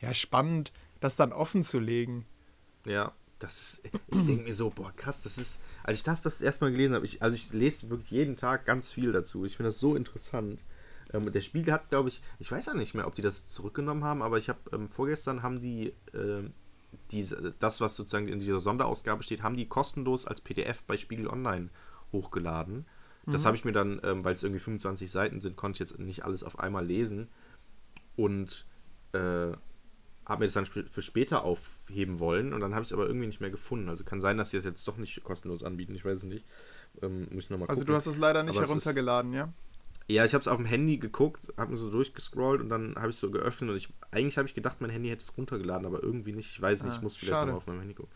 ja, 0.00 0.14
spannend, 0.14 0.72
das 1.00 1.16
dann 1.16 1.32
offen 1.32 1.64
zu 1.64 1.80
legen. 1.80 2.26
Ja, 2.86 3.12
das 3.38 3.82
ich 4.12 4.24
denke 4.24 4.44
mir 4.44 4.54
so, 4.54 4.70
boah, 4.70 4.92
krass, 4.94 5.22
das 5.22 5.36
ist, 5.36 5.58
als 5.82 5.98
ich 5.98 6.04
das 6.04 6.22
das 6.22 6.40
erstmal 6.40 6.70
gelesen 6.70 6.94
habe, 6.94 7.04
ich, 7.04 7.22
also 7.22 7.34
ich 7.36 7.52
lese 7.52 7.90
wirklich 7.90 8.10
jeden 8.10 8.36
Tag 8.36 8.64
ganz 8.64 8.92
viel 8.92 9.12
dazu. 9.12 9.44
Ich 9.44 9.56
finde 9.56 9.70
das 9.70 9.80
so 9.80 9.96
interessant. 9.96 10.64
Ähm, 11.12 11.30
der 11.30 11.40
Spiegel 11.40 11.72
hat, 11.72 11.90
glaube 11.90 12.08
ich, 12.08 12.22
ich 12.38 12.50
weiß 12.50 12.66
ja 12.66 12.74
nicht 12.74 12.94
mehr, 12.94 13.06
ob 13.06 13.14
die 13.14 13.22
das 13.22 13.46
zurückgenommen 13.46 14.04
haben, 14.04 14.22
aber 14.22 14.38
ich 14.38 14.48
habe 14.48 14.60
ähm, 14.72 14.88
vorgestern 14.88 15.42
haben 15.42 15.60
die 15.60 15.92
ähm, 16.14 16.52
diese, 17.10 17.54
das, 17.58 17.80
was 17.80 17.96
sozusagen 17.96 18.28
in 18.28 18.38
dieser 18.38 18.60
Sonderausgabe 18.60 19.22
steht, 19.22 19.42
haben 19.42 19.56
die 19.56 19.66
kostenlos 19.66 20.26
als 20.26 20.40
PDF 20.40 20.82
bei 20.84 20.96
Spiegel 20.96 21.28
Online 21.28 21.70
hochgeladen. 22.12 22.86
Das 23.26 23.42
mhm. 23.42 23.46
habe 23.46 23.56
ich 23.56 23.64
mir 23.64 23.72
dann, 23.72 24.00
ähm, 24.04 24.24
weil 24.24 24.34
es 24.34 24.42
irgendwie 24.42 24.60
25 24.60 25.10
Seiten 25.10 25.40
sind, 25.40 25.56
konnte 25.56 25.76
ich 25.76 25.90
jetzt 25.90 25.98
nicht 25.98 26.24
alles 26.24 26.42
auf 26.42 26.60
einmal 26.60 26.86
lesen. 26.86 27.28
Und 28.14 28.66
äh, 29.12 29.52
habe 30.26 30.40
mir 30.40 30.46
das 30.46 30.54
dann 30.54 30.66
für 30.66 31.02
später 31.02 31.44
aufheben 31.44 32.18
wollen. 32.18 32.52
Und 32.52 32.60
dann 32.60 32.74
habe 32.74 32.82
ich 32.82 32.88
es 32.88 32.92
aber 32.92 33.06
irgendwie 33.06 33.26
nicht 33.26 33.40
mehr 33.40 33.50
gefunden. 33.50 33.88
Also 33.88 34.04
kann 34.04 34.20
sein, 34.20 34.36
dass 34.36 34.50
sie 34.50 34.56
es 34.56 34.64
jetzt 34.64 34.86
doch 34.86 34.96
nicht 34.96 35.22
kostenlos 35.22 35.62
anbieten. 35.62 35.94
Ich 35.94 36.04
weiß 36.04 36.18
es 36.18 36.24
nicht. 36.24 36.44
Ähm, 37.02 37.28
muss 37.32 37.44
ich 37.44 37.50
noch 37.50 37.58
mal 37.58 37.68
also 37.68 37.84
du 37.84 37.94
hast 37.94 38.06
es 38.06 38.16
leider 38.16 38.42
nicht 38.42 38.56
aber 38.56 38.66
heruntergeladen, 38.66 39.32
ist, 39.32 39.38
ja? 39.38 39.52
Ja, 40.08 40.24
ich 40.24 40.34
habe 40.34 40.40
es 40.40 40.48
auf 40.48 40.56
dem 40.56 40.66
Handy 40.66 40.98
geguckt, 40.98 41.52
habe 41.56 41.72
mir 41.72 41.76
so 41.76 41.90
durchgescrollt 41.90 42.60
und 42.60 42.68
dann 42.68 42.94
habe 42.94 43.10
ich 43.10 43.16
so 43.16 43.30
geöffnet 43.30 43.70
und 43.70 43.76
ich 43.76 43.92
eigentlich 44.12 44.38
habe 44.38 44.46
ich 44.46 44.54
gedacht, 44.54 44.80
mein 44.80 44.90
Handy 44.90 45.08
hätte 45.08 45.22
es 45.22 45.36
runtergeladen, 45.36 45.84
aber 45.84 46.02
irgendwie 46.02 46.32
nicht. 46.32 46.50
Ich 46.50 46.62
weiß 46.62 46.84
nicht, 46.84 46.92
ah, 46.92 46.96
ich 46.96 47.02
muss 47.02 47.16
vielleicht 47.16 47.46
noch 47.46 47.54
auf 47.54 47.66
meinem 47.66 47.80
Handy 47.80 47.94
gucken. 47.94 48.12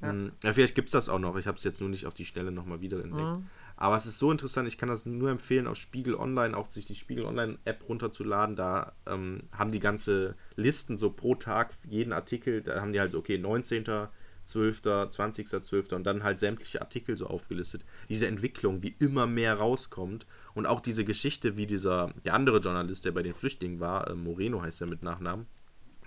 Ja, 0.00 0.10
hm, 0.10 0.32
ja 0.42 0.52
vielleicht 0.52 0.74
gibt 0.76 0.88
es 0.88 0.92
das 0.92 1.08
auch 1.08 1.18
noch. 1.18 1.36
Ich 1.36 1.46
habe 1.46 1.56
es 1.56 1.64
jetzt 1.64 1.80
nur 1.80 1.90
nicht 1.90 2.06
auf 2.06 2.14
die 2.14 2.24
Schnelle 2.24 2.52
nochmal 2.52 2.80
wieder 2.80 3.02
entdeckt. 3.02 3.22
Mhm. 3.22 3.46
Aber 3.76 3.96
es 3.96 4.06
ist 4.06 4.18
so 4.18 4.30
interessant, 4.30 4.68
ich 4.68 4.78
kann 4.78 4.88
das 4.88 5.06
nur 5.06 5.30
empfehlen, 5.30 5.66
auf 5.66 5.76
Spiegel 5.76 6.14
Online 6.14 6.56
auch 6.56 6.70
sich 6.70 6.86
die 6.86 6.94
Spiegel 6.94 7.24
Online 7.24 7.58
App 7.64 7.88
runterzuladen. 7.88 8.54
Da 8.54 8.92
ähm, 9.06 9.42
haben 9.52 9.72
die 9.72 9.80
ganze 9.80 10.36
Listen 10.54 10.96
so 10.96 11.10
pro 11.10 11.34
Tag, 11.34 11.70
jeden 11.88 12.12
Artikel, 12.12 12.62
da 12.62 12.80
haben 12.80 12.92
die 12.92 13.00
halt, 13.00 13.14
okay, 13.14 13.38
19. 13.38 13.84
12., 14.44 14.80
20.12. 14.80 15.94
und 15.94 16.04
dann 16.04 16.24
halt 16.24 16.40
sämtliche 16.40 16.80
Artikel 16.80 17.16
so 17.16 17.28
aufgelistet. 17.28 17.84
Diese 18.08 18.26
Entwicklung, 18.26 18.82
wie 18.82 18.96
immer 18.98 19.28
mehr 19.28 19.54
rauskommt 19.54 20.26
und 20.54 20.66
auch 20.66 20.80
diese 20.80 21.04
Geschichte, 21.04 21.56
wie 21.56 21.66
dieser, 21.66 22.12
der 22.24 22.34
andere 22.34 22.58
Journalist, 22.58 23.04
der 23.04 23.12
bei 23.12 23.22
den 23.22 23.34
Flüchtlingen 23.34 23.80
war, 23.80 24.08
äh, 24.08 24.14
Moreno 24.14 24.62
heißt 24.62 24.80
er 24.80 24.86
mit 24.86 25.02
Nachnamen, 25.02 25.46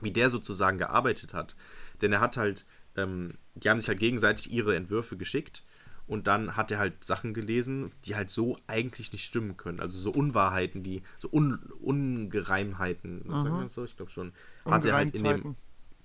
wie 0.02 0.12
der 0.12 0.30
sozusagen 0.30 0.78
gearbeitet 0.78 1.34
hat. 1.34 1.56
Denn 2.02 2.12
er 2.12 2.20
hat 2.20 2.38
halt, 2.38 2.66
ähm, 2.96 3.34
die 3.56 3.70
haben 3.70 3.80
sich 3.80 3.90
halt 3.90 4.00
gegenseitig 4.00 4.52
ihre 4.52 4.76
Entwürfe 4.76 5.18
geschickt 5.18 5.64
und 6.08 6.28
dann 6.28 6.56
hat 6.56 6.72
er 6.72 6.78
halt 6.78 7.04
Sachen 7.04 7.34
gelesen, 7.34 7.92
die 8.06 8.16
halt 8.16 8.30
so 8.30 8.58
eigentlich 8.68 9.12
nicht 9.12 9.26
stimmen 9.26 9.58
können. 9.58 9.80
Also 9.80 9.98
so 9.98 10.12
Unwahrheiten, 10.12 10.84
die, 10.84 11.02
so 11.18 11.30
Un 11.32 11.58
Ungereimheiten, 11.82 13.24
mhm. 13.26 13.32
sagen 13.32 13.56
wir 13.56 13.64
das 13.64 13.74
so? 13.74 13.84
Ich 13.84 13.96
glaube 13.96 14.12
schon. 14.12 14.34
Hat 14.66 14.86
er 14.86 14.94
halt 14.94 15.16
in 15.16 15.24
dem, 15.24 15.56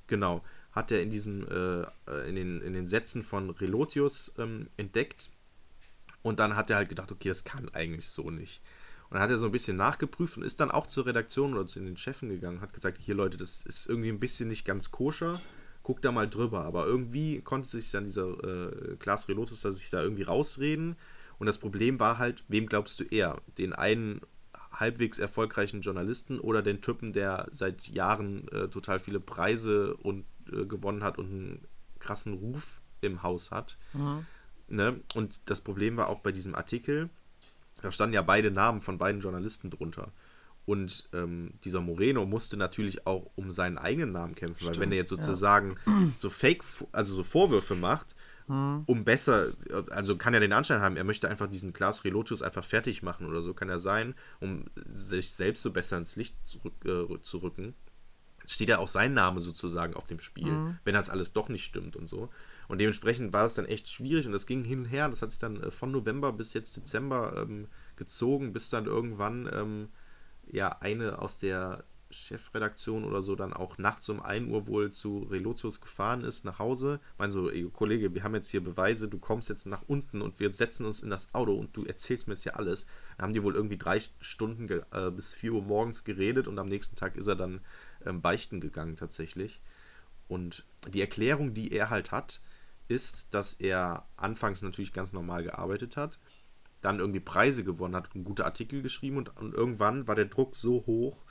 genau, 0.07 0.43
hat 0.72 0.91
er 0.91 1.03
in 1.03 1.11
diesen, 1.11 1.47
äh, 1.49 1.82
äh, 2.07 2.28
in, 2.28 2.34
den, 2.34 2.61
in 2.62 2.72
den 2.72 2.86
Sätzen 2.86 3.22
von 3.22 3.51
Relotius 3.51 4.32
ähm, 4.38 4.68
entdeckt. 4.76 5.30
Und 6.23 6.39
dann 6.39 6.57
hat 6.57 6.71
er 6.71 6.77
halt 6.77 6.89
gedacht, 6.89 7.11
okay, 7.12 7.29
das 7.29 7.45
kann 7.45 7.68
eigentlich 7.71 8.09
so 8.09 8.31
nicht. 8.31 8.62
Und 9.09 9.14
dann 9.14 9.23
hat 9.23 9.31
er 9.31 9.39
so 9.39 9.47
ein 9.47 9.53
bisschen 9.53 9.77
nachgeprüft 9.77 10.37
und 10.37 10.45
ist 10.45 10.61
dann 10.61 10.71
auch 10.71 10.87
zur 10.87 11.07
Redaktion 11.07 11.55
oder 11.55 11.66
zu 11.66 11.81
den 11.81 11.97
Chefen 11.97 12.29
gegangen, 12.29 12.61
hat 12.61 12.73
gesagt, 12.73 12.99
hier 13.01 13.14
Leute, 13.14 13.37
das 13.37 13.62
ist 13.62 13.87
irgendwie 13.87 14.11
ein 14.11 14.21
bisschen 14.21 14.49
nicht 14.49 14.64
ganz 14.64 14.93
koscher, 14.93 15.41
guck 15.83 16.01
da 16.01 16.12
mal 16.12 16.29
drüber. 16.29 16.64
Aber 16.64 16.87
irgendwie 16.87 17.41
konnte 17.41 17.68
sich 17.68 17.91
dann 17.91 18.05
dieser 18.05 18.29
äh, 18.45 18.97
Klaas 18.99 19.29
Relotus 19.29 19.62
da 19.62 19.73
sich 19.73 19.91
da 19.91 20.03
irgendwie 20.03 20.23
rausreden. 20.23 20.97
Und 21.39 21.47
das 21.47 21.59
Problem 21.59 21.99
war 21.99 22.18
halt, 22.18 22.45
wem 22.49 22.66
glaubst 22.66 23.01
du 23.01 23.05
eher? 23.05 23.41
Den 23.59 23.73
einen 23.73 24.21
halbwegs 24.73 25.18
erfolgreichen 25.18 25.81
Journalisten 25.81 26.39
oder 26.39 26.62
den 26.62 26.81
Typen, 26.81 27.12
der 27.12 27.49
seit 27.51 27.89
Jahren 27.89 28.47
äh, 28.49 28.68
total 28.68 29.01
viele 29.01 29.21
Preise 29.21 29.97
und 29.97 30.25
äh, 30.53 30.66
gewonnen 30.66 31.03
hat 31.03 31.18
und 31.18 31.27
einen 31.27 31.64
krassen 31.99 32.35
Ruf 32.35 32.81
im 33.01 33.23
Haus 33.23 33.51
hat. 33.51 33.77
Mhm. 33.93 34.27
Ne? 34.71 35.01
Und 35.14 35.51
das 35.51 35.61
Problem 35.61 35.97
war 35.97 36.09
auch 36.09 36.21
bei 36.21 36.33
diesem 36.33 36.55
Artikel, 36.55 37.11
da 37.83 37.91
standen 37.91 38.14
ja 38.14 38.23
beide 38.23 38.51
Namen 38.51 38.81
von 38.81 38.99
beiden 38.99 39.21
Journalisten 39.21 39.71
drunter. 39.71 40.12
Und 40.66 41.09
ähm, 41.12 41.55
dieser 41.64 41.81
Moreno 41.81 42.27
musste 42.27 42.57
natürlich 42.57 43.07
auch 43.07 43.31
um 43.35 43.51
seinen 43.51 43.79
eigenen 43.79 44.12
Namen 44.12 44.35
kämpfen, 44.35 44.62
Stimmt, 44.62 44.77
weil 44.77 44.83
wenn 44.83 44.93
er 44.93 44.99
jetzt 44.99 45.09
sozusagen 45.09 45.77
ja. 45.87 45.93
so 46.18 46.31
Fake, 46.31 46.62
also 46.93 47.14
so 47.14 47.23
Vorwürfe 47.23 47.75
macht, 47.75 48.14
mhm. 48.47 48.83
um 48.87 49.05
besser, 49.05 49.49
also 49.91 50.16
kann 50.16 50.35
er 50.35 50.41
den 50.41 50.53
Anschein 50.53 50.81
haben, 50.81 50.97
er 50.97 51.05
möchte 51.05 51.29
einfach 51.29 51.49
diesen 51.49 51.73
Klaas 51.73 52.05
Relotius 52.05 52.43
einfach 52.43 52.64
fertig 52.64 53.03
machen 53.03 53.27
oder 53.27 53.43
so, 53.43 53.55
kann 53.55 53.68
er 53.68 53.81
sein, 53.81 54.14
um 54.39 54.66
sich 54.93 55.33
selbst 55.33 55.62
so 55.62 55.73
besser 55.73 55.97
ins 55.97 56.14
Licht 56.14 56.37
zu, 56.45 56.59
äh, 56.85 57.21
zu 57.23 57.39
rücken 57.39 57.75
steht 58.55 58.68
ja 58.68 58.78
auch 58.78 58.88
sein 58.88 59.14
Name 59.14 59.40
sozusagen 59.40 59.94
auf 59.94 60.07
dem 60.07 60.20
Spiel, 60.20 60.51
mhm. 60.51 60.78
wenn 60.84 60.94
das 60.94 61.11
alles 61.11 61.32
doch 61.32 61.48
nicht 61.48 61.64
stimmt 61.64 61.96
und 61.96 62.07
so. 62.07 62.30
Und 62.68 62.78
dementsprechend 62.78 63.32
war 63.32 63.42
das 63.42 63.55
dann 63.55 63.64
echt 63.64 63.88
schwierig 63.88 64.26
und 64.26 64.32
das 64.32 64.46
ging 64.46 64.62
hin 64.62 64.80
und 64.80 64.84
her. 64.84 65.09
Das 65.09 65.22
hat 65.22 65.30
sich 65.30 65.40
dann 65.40 65.62
äh, 65.62 65.70
von 65.70 65.90
November 65.90 66.32
bis 66.32 66.53
jetzt 66.53 66.76
Dezember 66.76 67.34
ähm, 67.36 67.66
gezogen, 67.96 68.53
bis 68.53 68.70
dann 68.70 68.86
irgendwann 68.86 69.51
ähm, 69.53 69.88
ja 70.46 70.78
eine 70.80 71.20
aus 71.20 71.38
der 71.38 71.84
Chefredaktion 72.11 73.05
oder 73.05 73.22
so 73.22 73.36
dann 73.36 73.53
auch 73.53 73.78
nachts 73.78 74.09
um 74.09 74.20
1 74.20 74.51
Uhr 74.51 74.66
wohl 74.66 74.90
zu 74.90 75.26
Relotius 75.30 75.80
gefahren 75.80 76.24
ist 76.24 76.44
nach 76.44 76.59
Hause. 76.59 77.01
Ich 77.12 77.18
meine 77.18 77.32
so, 77.32 77.51
ey, 77.51 77.68
Kollege, 77.72 78.14
wir 78.14 78.24
haben 78.24 78.34
jetzt 78.34 78.51
hier 78.51 78.62
Beweise, 78.62 79.09
du 79.09 79.18
kommst 79.18 79.48
jetzt 79.48 79.66
nach 79.66 79.82
unten 79.86 80.20
und 80.20 80.40
wir 80.40 80.53
setzen 80.53 80.86
uns 80.86 81.01
in 81.01 81.11
das 81.11 81.34
Auto 81.34 81.55
und 81.55 81.76
du 81.76 81.84
erzählst 81.84 82.26
mir 82.26 82.34
jetzt 82.34 82.42
hier 82.42 82.57
alles. 82.57 82.86
Da 83.16 83.24
haben 83.24 83.32
die 83.32 83.42
wohl 83.42 83.55
irgendwie 83.55 83.78
drei 83.78 84.01
Stunden 84.20 84.68
äh, 84.68 85.11
bis 85.11 85.32
4 85.32 85.53
Uhr 85.53 85.62
morgens 85.62 86.05
geredet 86.05 86.48
und 86.48 86.59
am 86.59 86.68
nächsten 86.68 86.96
Tag 86.96 87.16
ist 87.16 87.26
er 87.26 87.36
dann 87.36 87.61
ähm, 88.07 88.20
beichten 88.20 88.61
gegangen 88.61 88.96
tatsächlich. 88.96 89.61
Und 90.28 90.64
die 90.88 91.01
Erklärung, 91.01 91.55
die 91.55 91.72
er 91.72 91.90
halt 91.90 92.12
hat, 92.12 92.40
ist, 92.88 93.34
dass 93.34 93.55
er 93.55 94.07
anfangs 94.16 94.62
natürlich 94.62 94.92
ganz 94.92 95.12
normal 95.12 95.42
gearbeitet 95.42 95.96
hat, 95.96 96.18
dann 96.80 96.98
irgendwie 96.98 97.20
Preise 97.20 97.64
gewonnen 97.64 97.94
hat 97.94 98.14
und 98.14 98.24
gute 98.24 98.44
Artikel 98.44 98.82
geschrieben 98.82 99.18
und, 99.18 99.36
und 99.36 99.55
irgendwann 99.55 100.09
war 100.09 100.14
der 100.14 100.24
Druck 100.26 100.57
so 100.57 100.84
hoch, 100.86 101.24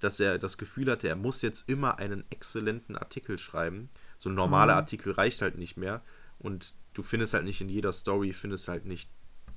dass 0.00 0.20
er 0.20 0.38
das 0.38 0.58
Gefühl 0.58 0.90
hatte, 0.90 1.08
er 1.08 1.16
muss 1.16 1.42
jetzt 1.42 1.68
immer 1.68 1.98
einen 1.98 2.24
exzellenten 2.30 2.96
Artikel 2.96 3.38
schreiben. 3.38 3.88
So 4.18 4.28
ein 4.28 4.34
normaler 4.34 4.74
mhm. 4.74 4.78
Artikel 4.78 5.12
reicht 5.12 5.40
halt 5.42 5.56
nicht 5.58 5.76
mehr 5.76 6.02
und 6.38 6.74
du 6.92 7.02
findest 7.02 7.34
halt 7.34 7.44
nicht 7.44 7.60
in 7.60 7.68
jeder 7.68 7.92
Story, 7.92 8.32
findest 8.32 8.68
halt 8.68 8.84
nicht 8.84 9.10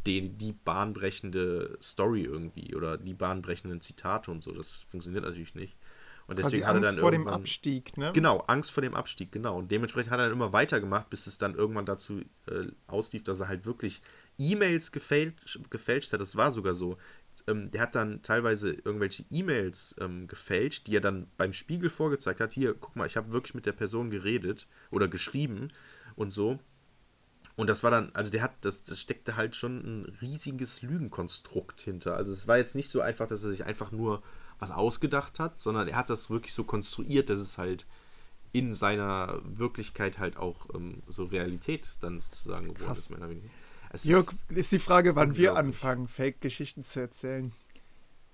die, 0.05 0.29
die 0.29 0.53
bahnbrechende 0.53 1.77
Story 1.81 2.23
irgendwie 2.23 2.75
oder 2.75 2.97
die 2.97 3.13
bahnbrechenden 3.13 3.81
Zitate 3.81 4.31
und 4.31 4.41
so. 4.41 4.51
Das 4.51 4.69
funktioniert 4.89 5.25
natürlich 5.25 5.55
nicht. 5.55 5.77
Und 6.29 6.37
deswegen 6.37 6.67
hat 6.67 6.75
er 6.75 6.81
dann 6.81 6.99
vor 6.99 7.09
dem 7.09 7.27
Abstieg, 7.27 7.97
ne? 7.97 8.11
Genau, 8.13 8.41
Angst 8.41 8.71
vor 8.71 8.81
dem 8.81 8.93
Abstieg, 8.93 9.31
genau. 9.31 9.57
Und 9.57 9.71
dementsprechend 9.71 10.11
hat 10.11 10.19
er 10.19 10.25
dann 10.25 10.33
immer 10.33 10.53
weitergemacht, 10.53 11.09
bis 11.09 11.25
es 11.25 11.39
dann 11.39 11.55
irgendwann 11.55 11.87
dazu 11.87 12.21
äh, 12.45 12.67
auslief, 12.85 13.23
dass 13.23 13.39
er 13.39 13.47
halt 13.47 13.65
wirklich 13.65 14.03
E-Mails 14.37 14.91
gefälscht, 14.91 15.59
gefälscht 15.71 16.13
hat. 16.13 16.21
Das 16.21 16.35
war 16.35 16.51
sogar 16.51 16.75
so. 16.75 16.97
Ähm, 17.47 17.71
der 17.71 17.81
hat 17.81 17.95
dann 17.95 18.21
teilweise 18.21 18.73
irgendwelche 18.73 19.25
E-Mails 19.31 19.95
ähm, 19.99 20.27
gefälscht, 20.27 20.85
die 20.85 20.95
er 20.95 21.01
dann 21.01 21.25
beim 21.37 21.51
Spiegel 21.51 21.89
vorgezeigt 21.89 22.41
hat. 22.41 22.53
Hier, 22.53 22.75
guck 22.75 22.95
mal, 22.95 23.07
ich 23.07 23.17
habe 23.17 23.31
wirklich 23.31 23.55
mit 23.55 23.65
der 23.65 23.71
Person 23.71 24.11
geredet 24.11 24.67
oder 24.91 25.07
geschrieben 25.07 25.69
und 26.15 26.29
so. 26.29 26.59
Und 27.55 27.67
das 27.67 27.83
war 27.83 27.89
dann, 27.89 28.11
also 28.13 28.29
der 28.29 28.43
hat, 28.43 28.53
das, 28.61 28.83
das 28.83 29.01
steckte 29.01 29.35
halt 29.35 29.55
schon 29.55 29.79
ein 29.79 30.17
riesiges 30.21 30.83
Lügenkonstrukt 30.83 31.81
hinter. 31.81 32.15
Also 32.15 32.31
es 32.31 32.47
war 32.47 32.57
jetzt 32.57 32.75
nicht 32.75 32.89
so 32.89 33.01
einfach, 33.01 33.25
dass 33.25 33.43
er 33.43 33.49
sich 33.49 33.65
einfach 33.65 33.91
nur 33.91 34.21
was 34.59 34.71
ausgedacht 34.71 35.39
hat, 35.39 35.59
sondern 35.59 35.87
er 35.87 35.95
hat 35.95 36.09
das 36.09 36.29
wirklich 36.29 36.53
so 36.53 36.63
konstruiert, 36.63 37.29
dass 37.29 37.39
es 37.39 37.57
halt 37.57 37.85
in 38.51 38.73
seiner 38.73 39.41
Wirklichkeit 39.43 40.19
halt 40.19 40.37
auch 40.37 40.67
ähm, 40.73 41.03
so 41.07 41.25
Realität 41.25 41.89
dann 42.01 42.19
sozusagen 42.19 42.73
geworden 42.73 42.85
Krass. 42.85 42.99
ist, 42.99 43.09
meiner 43.11 43.27
Meinung 43.27 43.43
nach. 43.43 44.03
Jörg, 44.03 44.31
ist 44.49 44.71
die 44.71 44.79
Frage, 44.79 45.15
wann 45.15 45.35
wir 45.35 45.55
anfangen, 45.55 46.07
Fake-Geschichten 46.07 46.83
zu 46.83 46.99
erzählen. 46.99 47.51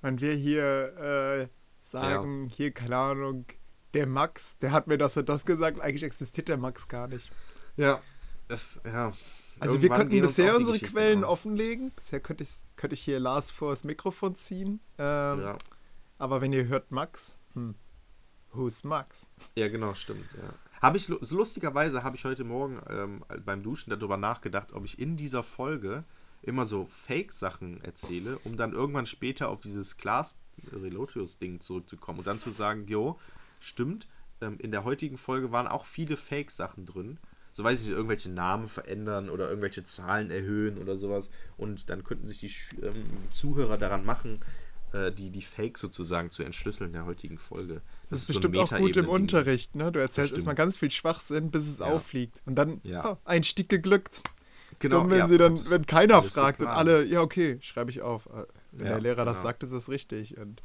Wann 0.01 0.19
wir 0.19 0.33
hier 0.33 0.97
äh, 0.97 1.47
sagen, 1.81 2.47
ja. 2.47 2.55
hier, 2.55 2.71
keine 2.71 2.97
Ahnung, 2.97 3.45
der 3.93 4.07
Max, 4.07 4.57
der 4.59 4.71
hat 4.71 4.87
mir 4.87 4.97
das 4.97 5.15
und 5.15 5.29
das 5.29 5.45
gesagt, 5.45 5.79
eigentlich 5.79 6.03
existiert 6.03 6.49
der 6.49 6.57
Max 6.57 6.87
gar 6.87 7.07
nicht. 7.07 7.31
Ja, 7.77 8.01
das, 8.47 8.81
ja. 8.85 9.13
Also 9.59 9.81
wir 9.81 9.89
könnten 9.89 10.19
bisher 10.19 10.55
unsere 10.57 10.79
Quellen 10.79 11.23
aus. 11.23 11.31
offenlegen. 11.31 11.91
Bisher 11.95 12.19
könnte 12.19 12.43
ich, 12.43 12.49
könnte 12.75 12.93
ich 12.93 13.01
hier 13.01 13.19
Lars 13.19 13.51
vor 13.51 13.69
das 13.71 13.85
Mikrofon 13.85 14.35
ziehen. 14.35 14.81
Ähm, 14.97 15.41
ja. 15.41 15.57
Aber 16.17 16.41
wenn 16.41 16.53
ihr 16.53 16.67
hört 16.67 16.91
Max, 16.91 17.39
hm, 17.53 17.75
who's 18.53 18.83
Max? 18.83 19.29
Ja, 19.55 19.67
genau, 19.67 19.93
stimmt. 19.93 20.25
Ja. 20.33 20.53
Habe 20.81 20.97
ich, 20.97 21.05
so 21.05 21.37
lustigerweise 21.37 22.03
habe 22.03 22.15
ich 22.15 22.25
heute 22.25 22.43
Morgen 22.43 22.81
ähm, 22.89 23.23
beim 23.45 23.63
Duschen 23.63 23.89
darüber 23.89 24.17
nachgedacht, 24.17 24.73
ob 24.73 24.85
ich 24.85 24.99
in 24.99 25.17
dieser 25.17 25.43
Folge 25.43 26.03
immer 26.41 26.65
so 26.65 26.85
Fake-Sachen 26.85 27.83
erzähle, 27.83 28.37
um 28.43 28.55
dann 28.55 28.73
irgendwann 28.73 29.05
später 29.05 29.49
auf 29.49 29.61
dieses 29.61 29.97
Class 29.97 30.37
Relotius-Ding 30.71 31.59
zurückzukommen 31.59 32.19
und 32.19 32.27
dann 32.27 32.39
zu 32.39 32.51
sagen, 32.51 32.87
jo, 32.87 33.19
stimmt, 33.59 34.07
ähm, 34.41 34.57
in 34.59 34.71
der 34.71 34.83
heutigen 34.83 35.17
Folge 35.17 35.51
waren 35.51 35.67
auch 35.67 35.85
viele 35.85 36.17
Fake-Sachen 36.17 36.85
drin. 36.85 37.19
So 37.51 37.63
weiß 37.63 37.81
ich 37.81 37.87
nicht, 37.87 37.95
irgendwelche 37.95 38.29
Namen 38.29 38.67
verändern 38.67 39.29
oder 39.29 39.47
irgendwelche 39.47 39.83
Zahlen 39.83 40.29
erhöhen 40.29 40.77
oder 40.77 40.97
sowas. 40.97 41.29
Und 41.57 41.89
dann 41.89 42.03
könnten 42.03 42.27
sich 42.27 42.39
die 42.39 42.81
ähm, 42.81 43.05
Zuhörer 43.29 43.77
daran 43.77 44.05
machen, 44.05 44.39
äh, 44.95 45.11
die, 45.11 45.29
die 45.29 45.41
Fake 45.41 45.77
sozusagen 45.77 46.31
zu 46.31 46.43
entschlüsseln 46.43 46.91
in 46.91 46.93
der 46.93 47.05
heutigen 47.05 47.37
Folge. 47.37 47.81
Das, 48.03 48.11
das 48.11 48.19
ist 48.21 48.27
bestimmt 48.27 48.55
so 48.55 48.61
auch 48.61 48.77
gut 48.77 48.95
im 48.95 49.09
Unterricht, 49.09 49.75
ne? 49.75 49.91
Du 49.91 49.99
erzählst 49.99 50.33
erstmal 50.33 50.55
ganz 50.55 50.77
viel 50.77 50.91
Schwachsinn, 50.91 51.51
bis 51.51 51.67
es 51.67 51.79
ja. 51.79 51.85
auffliegt. 51.85 52.41
Und 52.45 52.55
dann 52.55 52.79
ja. 52.83 53.13
oh, 53.13 53.17
ein 53.25 53.43
Stick 53.43 53.67
geglückt. 53.67 54.21
Genau, 54.79 55.01
Dann, 55.01 55.09
wenn 55.09 55.19
ja, 55.19 55.27
sie 55.27 55.37
dann, 55.37 55.59
wenn 55.69 55.85
keiner 55.85 56.21
fragt 56.23 56.61
und 56.61 56.67
alle, 56.67 57.05
ja, 57.05 57.21
okay, 57.21 57.59
schreibe 57.61 57.91
ich 57.91 58.01
auf. 58.01 58.25
Äh, 58.27 58.45
wenn 58.71 58.87
der 58.87 58.99
Lehrer 58.99 59.25
das 59.25 59.37
genau. 59.37 59.43
sagt, 59.43 59.63
ist 59.63 59.73
das 59.73 59.89
richtig. 59.89 60.37
Und, 60.37 60.61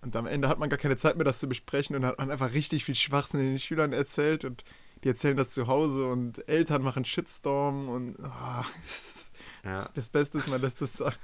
und 0.00 0.14
am 0.14 0.26
Ende 0.26 0.48
hat 0.48 0.58
man 0.60 0.68
gar 0.68 0.78
keine 0.78 0.96
Zeit 0.96 1.16
mehr, 1.16 1.24
das 1.24 1.40
zu 1.40 1.48
besprechen 1.48 1.96
und 1.96 2.04
hat 2.04 2.18
man 2.18 2.30
einfach 2.30 2.52
richtig 2.52 2.84
viel 2.84 2.94
Schwachsinn 2.94 3.40
den 3.40 3.58
Schülern 3.58 3.92
erzählt 3.92 4.44
und 4.44 4.62
die 5.02 5.08
erzählen 5.08 5.36
das 5.36 5.50
zu 5.50 5.66
Hause 5.66 6.06
und 6.06 6.48
Eltern 6.48 6.82
machen 6.82 7.04
Shitstorm 7.04 7.88
und 7.88 8.16
oh, 8.22 8.64
ja. 9.64 9.88
das 9.94 10.08
Beste 10.08 10.38
ist, 10.38 10.48
man 10.48 10.60
lässt 10.60 10.80
das 10.80 10.92
sagen. 10.94 11.16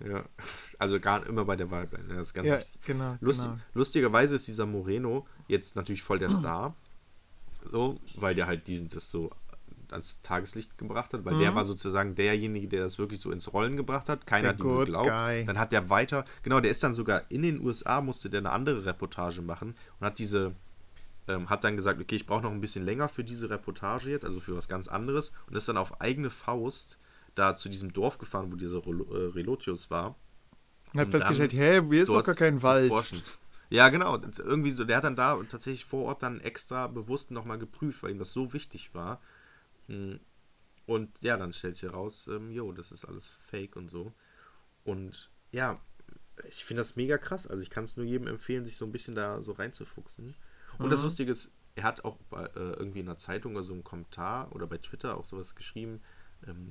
Ja, 0.00 0.24
also 0.78 1.00
gar 1.00 1.26
immer 1.26 1.44
bei 1.44 1.56
der 1.56 1.70
Wahl 1.70 1.86
bleiben. 1.86 2.08
Das 2.08 2.28
ist 2.28 2.34
ganz 2.34 2.48
ja, 2.48 2.58
wichtig. 2.58 2.80
Genau, 2.86 3.16
Lustig, 3.20 3.46
genau. 3.46 3.60
Lustigerweise 3.74 4.36
ist 4.36 4.48
dieser 4.48 4.66
Moreno 4.66 5.26
jetzt 5.48 5.76
natürlich 5.76 6.02
voll 6.02 6.18
der 6.18 6.30
Star. 6.30 6.74
So, 7.70 7.98
weil 8.16 8.34
der 8.34 8.46
halt 8.46 8.68
diesen, 8.68 8.88
das 8.88 9.10
so 9.10 9.30
ans 9.94 10.20
Tageslicht 10.22 10.76
gebracht 10.76 11.14
hat, 11.14 11.24
weil 11.24 11.34
mhm. 11.34 11.40
der 11.40 11.54
war 11.54 11.64
sozusagen 11.64 12.14
derjenige, 12.14 12.68
der 12.68 12.82
das 12.82 12.98
wirklich 12.98 13.20
so 13.20 13.30
ins 13.30 13.52
Rollen 13.52 13.76
gebracht 13.76 14.08
hat. 14.08 14.26
Keiner 14.26 14.48
hat 14.50 14.60
ihm 14.60 14.78
geglaubt. 14.78 15.08
Guy. 15.08 15.44
Dann 15.44 15.58
hat 15.58 15.72
der 15.72 15.88
weiter, 15.88 16.24
genau, 16.42 16.60
der 16.60 16.70
ist 16.70 16.82
dann 16.82 16.94
sogar 16.94 17.22
in 17.30 17.42
den 17.42 17.60
USA, 17.60 18.00
musste 18.00 18.28
der 18.28 18.40
eine 18.40 18.50
andere 18.50 18.84
Reportage 18.84 19.42
machen 19.42 19.74
und 19.98 20.06
hat 20.06 20.18
diese, 20.18 20.54
ähm, 21.28 21.48
hat 21.48 21.64
dann 21.64 21.76
gesagt, 21.76 22.00
okay, 22.00 22.16
ich 22.16 22.26
brauche 22.26 22.42
noch 22.42 22.50
ein 22.50 22.60
bisschen 22.60 22.84
länger 22.84 23.08
für 23.08 23.24
diese 23.24 23.48
Reportage 23.48 24.10
jetzt, 24.10 24.24
also 24.24 24.40
für 24.40 24.56
was 24.56 24.68
ganz 24.68 24.88
anderes 24.88 25.32
und 25.48 25.56
ist 25.56 25.68
dann 25.68 25.76
auf 25.76 26.00
eigene 26.00 26.30
Faust 26.30 26.98
da 27.34 27.56
zu 27.56 27.68
diesem 27.68 27.92
Dorf 27.92 28.18
gefahren, 28.18 28.52
wo 28.52 28.56
dieser 28.56 28.78
äh, 28.78 29.30
Relotius 29.34 29.90
war. 29.90 30.16
Und 30.92 31.00
hat 31.00 31.10
festgestellt, 31.10 31.52
hä, 31.52 31.82
hier 31.90 32.02
ist 32.02 32.08
doch 32.08 32.24
gar 32.24 32.34
kein 32.34 32.62
Wald. 32.62 32.88
Forschen. 32.88 33.22
Ja, 33.70 33.88
genau. 33.88 34.20
Irgendwie 34.38 34.70
so, 34.70 34.84
der 34.84 34.98
hat 34.98 35.04
dann 35.04 35.16
da 35.16 35.42
tatsächlich 35.48 35.84
vor 35.84 36.04
Ort 36.04 36.22
dann 36.22 36.40
extra 36.40 36.86
bewusst 36.86 37.30
nochmal 37.30 37.58
geprüft, 37.58 38.02
weil 38.02 38.12
ihm 38.12 38.18
das 38.18 38.32
so 38.32 38.52
wichtig 38.52 38.94
war. 38.94 39.20
Hm. 39.88 40.20
Und 40.86 41.10
ja, 41.22 41.36
dann 41.36 41.52
stellt 41.52 41.76
sich 41.76 41.90
heraus, 41.90 42.28
ähm, 42.28 42.50
jo, 42.50 42.70
das 42.72 42.92
ist 42.92 43.04
alles 43.04 43.28
fake 43.46 43.76
und 43.76 43.88
so. 43.88 44.12
Und 44.84 45.30
ja, 45.50 45.80
ich 46.48 46.64
finde 46.64 46.80
das 46.80 46.96
mega 46.96 47.16
krass. 47.16 47.46
Also 47.46 47.62
ich 47.62 47.70
kann 47.70 47.84
es 47.84 47.96
nur 47.96 48.06
jedem 48.06 48.26
empfehlen, 48.26 48.64
sich 48.64 48.76
so 48.76 48.84
ein 48.84 48.92
bisschen 48.92 49.14
da 49.14 49.42
so 49.42 49.52
reinzufuchsen. 49.52 50.34
Und 50.78 50.86
mhm. 50.86 50.90
das 50.90 51.02
Lustige 51.02 51.32
ist, 51.32 51.50
er 51.74 51.84
hat 51.84 52.04
auch 52.04 52.16
bei, 52.30 52.44
äh, 52.44 52.74
irgendwie 52.74 53.00
in 53.00 53.06
der 53.06 53.16
Zeitung 53.16 53.54
oder 53.54 53.64
so 53.64 53.72
einen 53.72 53.84
Kommentar 53.84 54.54
oder 54.54 54.66
bei 54.66 54.78
Twitter 54.78 55.16
auch 55.16 55.24
sowas 55.24 55.54
geschrieben, 55.54 56.00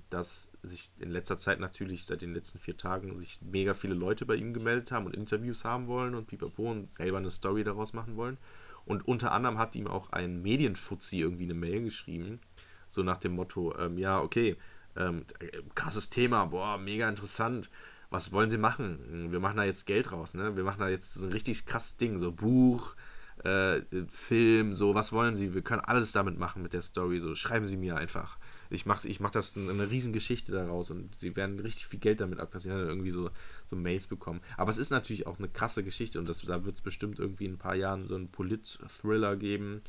dass 0.09 0.51
sich 0.61 0.91
in 0.99 1.11
letzter 1.11 1.37
Zeit 1.37 1.59
natürlich 1.59 2.05
seit 2.05 2.21
den 2.21 2.33
letzten 2.33 2.59
vier 2.59 2.77
Tagen 2.77 3.17
sich 3.17 3.41
mega 3.41 3.73
viele 3.73 3.93
Leute 3.93 4.25
bei 4.25 4.35
ihm 4.35 4.53
gemeldet 4.53 4.91
haben 4.91 5.05
und 5.05 5.15
Interviews 5.15 5.65
haben 5.65 5.87
wollen 5.87 6.15
und 6.15 6.27
pipapo 6.27 6.69
und 6.69 6.89
selber 6.89 7.17
eine 7.17 7.31
Story 7.31 7.63
daraus 7.63 7.93
machen 7.93 8.15
wollen. 8.15 8.37
Und 8.85 9.07
unter 9.07 9.31
anderem 9.31 9.57
hat 9.57 9.75
ihm 9.75 9.87
auch 9.87 10.11
ein 10.11 10.41
Medienfuzzi 10.41 11.19
irgendwie 11.19 11.45
eine 11.45 11.53
Mail 11.53 11.83
geschrieben, 11.83 12.41
so 12.89 13.01
nach 13.01 13.17
dem 13.17 13.33
Motto, 13.33 13.75
ähm, 13.77 13.97
ja, 13.97 14.21
okay, 14.21 14.57
ähm, 14.95 15.25
krasses 15.73 16.09
Thema, 16.09 16.45
boah, 16.45 16.77
mega 16.77 17.09
interessant. 17.09 17.69
Was 18.09 18.31
wollen 18.31 18.51
Sie 18.51 18.59
machen? 18.59 19.31
Wir 19.31 19.39
machen 19.39 19.57
da 19.57 19.63
jetzt 19.63 19.87
Geld 19.87 20.11
raus, 20.11 20.35
ne? 20.35 20.55
Wir 20.55 20.63
machen 20.63 20.79
da 20.79 20.89
jetzt 20.89 21.15
so 21.15 21.25
ein 21.25 21.31
richtig 21.31 21.65
krasses 21.65 21.97
Ding, 21.97 22.19
so 22.19 22.31
Buch, 22.31 22.95
äh, 23.43 23.81
Film, 24.09 24.73
so, 24.73 24.95
was 24.95 25.11
wollen 25.11 25.35
Sie? 25.35 25.53
Wir 25.53 25.61
können 25.61 25.81
alles 25.81 26.11
damit 26.11 26.37
machen 26.37 26.61
mit 26.61 26.73
der 26.73 26.81
Story, 26.81 27.19
so, 27.19 27.35
schreiben 27.35 27.67
Sie 27.67 27.77
mir 27.77 27.95
einfach 27.95 28.37
ich 28.73 28.85
mache 28.85 29.07
ich 29.07 29.19
mach 29.19 29.29
das 29.29 29.55
eine, 29.55 29.89
Riesengeschichte 29.89 30.51
daraus 30.51 30.89
und 30.89 31.15
sie 31.15 31.35
werden 31.35 31.59
richtig 31.59 31.85
viel 31.85 31.99
Geld 31.99 32.21
damit 32.21 32.39
abkassieren, 32.39 32.79
dann 32.79 32.87
irgendwie 32.87 33.11
so, 33.11 33.29
so 33.67 33.75
Mails 33.75 34.07
bekommen. 34.07 34.41
Aber 34.57 34.71
es 34.71 34.77
ist 34.77 34.89
natürlich 34.89 35.27
auch 35.27 35.37
eine 35.37 35.47
krasse 35.47 35.83
Geschichte 35.83 36.19
und 36.19 36.27
das, 36.27 36.41
da 36.41 36.65
wird 36.65 36.77
es 36.77 36.81
bestimmt 36.81 37.19
irgendwie 37.19 37.45
in 37.45 37.53
ein 37.53 37.57
paar 37.59 37.75
Jahren 37.75 38.07
so 38.07 38.15
einen 38.15 38.29
Polit-Thriller 38.29 39.35
geben, 39.35 39.81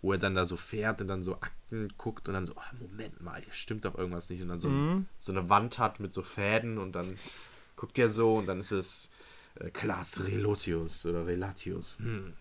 wo 0.00 0.12
er 0.12 0.18
dann 0.18 0.34
da 0.34 0.46
so 0.46 0.56
fährt 0.56 1.02
und 1.02 1.08
dann 1.08 1.22
so 1.22 1.34
Akten 1.34 1.92
guckt 1.98 2.28
und 2.28 2.34
dann 2.34 2.46
so, 2.46 2.54
oh, 2.56 2.76
Moment 2.80 3.20
mal, 3.20 3.42
hier 3.42 3.52
stimmt 3.52 3.84
doch 3.84 3.96
irgendwas 3.96 4.30
nicht. 4.30 4.42
Und 4.42 4.48
dann 4.48 4.60
so, 4.60 4.68
mhm. 4.68 5.06
so 5.18 5.32
eine 5.32 5.48
Wand 5.50 5.78
hat 5.78 6.00
mit 6.00 6.14
so 6.14 6.22
Fäden 6.22 6.78
und 6.78 6.92
dann 6.92 7.14
guckt 7.76 7.98
er 7.98 8.08
so 8.08 8.36
und 8.36 8.46
dann 8.46 8.60
ist 8.60 8.72
es 8.72 9.10
äh, 9.56 9.70
Klaas 9.70 10.26
Relotius 10.26 11.04
oder 11.04 11.26
Relatius. 11.26 11.98
Hm. 11.98 12.32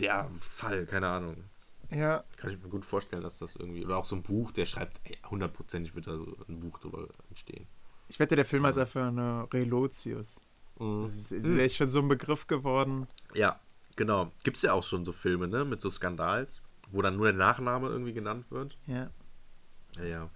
Der 0.00 0.28
Fall, 0.32 0.86
keine 0.86 1.08
Ahnung. 1.08 1.44
Ja. 1.90 2.24
Kann 2.36 2.50
ich 2.50 2.62
mir 2.62 2.68
gut 2.68 2.84
vorstellen, 2.84 3.22
dass 3.22 3.38
das 3.38 3.56
irgendwie. 3.56 3.84
Oder 3.84 3.96
auch 3.96 4.04
so 4.04 4.16
ein 4.16 4.22
Buch, 4.22 4.52
der 4.52 4.66
schreibt, 4.66 5.00
hundertprozentig 5.30 5.94
wird 5.94 6.06
da 6.06 6.16
so 6.16 6.36
ein 6.48 6.60
Buch 6.60 6.78
drüber 6.78 7.08
entstehen. 7.28 7.66
Ich 8.08 8.18
wette, 8.18 8.36
der 8.36 8.44
Film 8.44 8.66
heißt 8.66 8.78
einfach 8.78 9.08
eine 9.08 9.48
Relotius. 9.52 10.40
Mhm. 10.78 11.04
Das 11.04 11.14
ist, 11.14 11.30
der 11.30 11.64
ist 11.64 11.76
schon 11.76 11.88
so 11.88 12.00
ein 12.00 12.08
Begriff 12.08 12.46
geworden. 12.46 13.06
Ja, 13.34 13.58
genau. 13.94 14.32
Gibt 14.42 14.56
es 14.56 14.62
ja 14.62 14.72
auch 14.72 14.82
schon 14.82 15.04
so 15.04 15.12
Filme, 15.12 15.48
ne? 15.48 15.64
Mit 15.64 15.80
so 15.80 15.90
Skandals, 15.90 16.60
wo 16.90 17.02
dann 17.02 17.16
nur 17.16 17.26
der 17.26 17.34
Nachname 17.34 17.88
irgendwie 17.88 18.12
genannt 18.12 18.50
wird. 18.50 18.76
Ja. 18.86 19.10
Ja, 19.96 20.04
ja. 20.04 20.30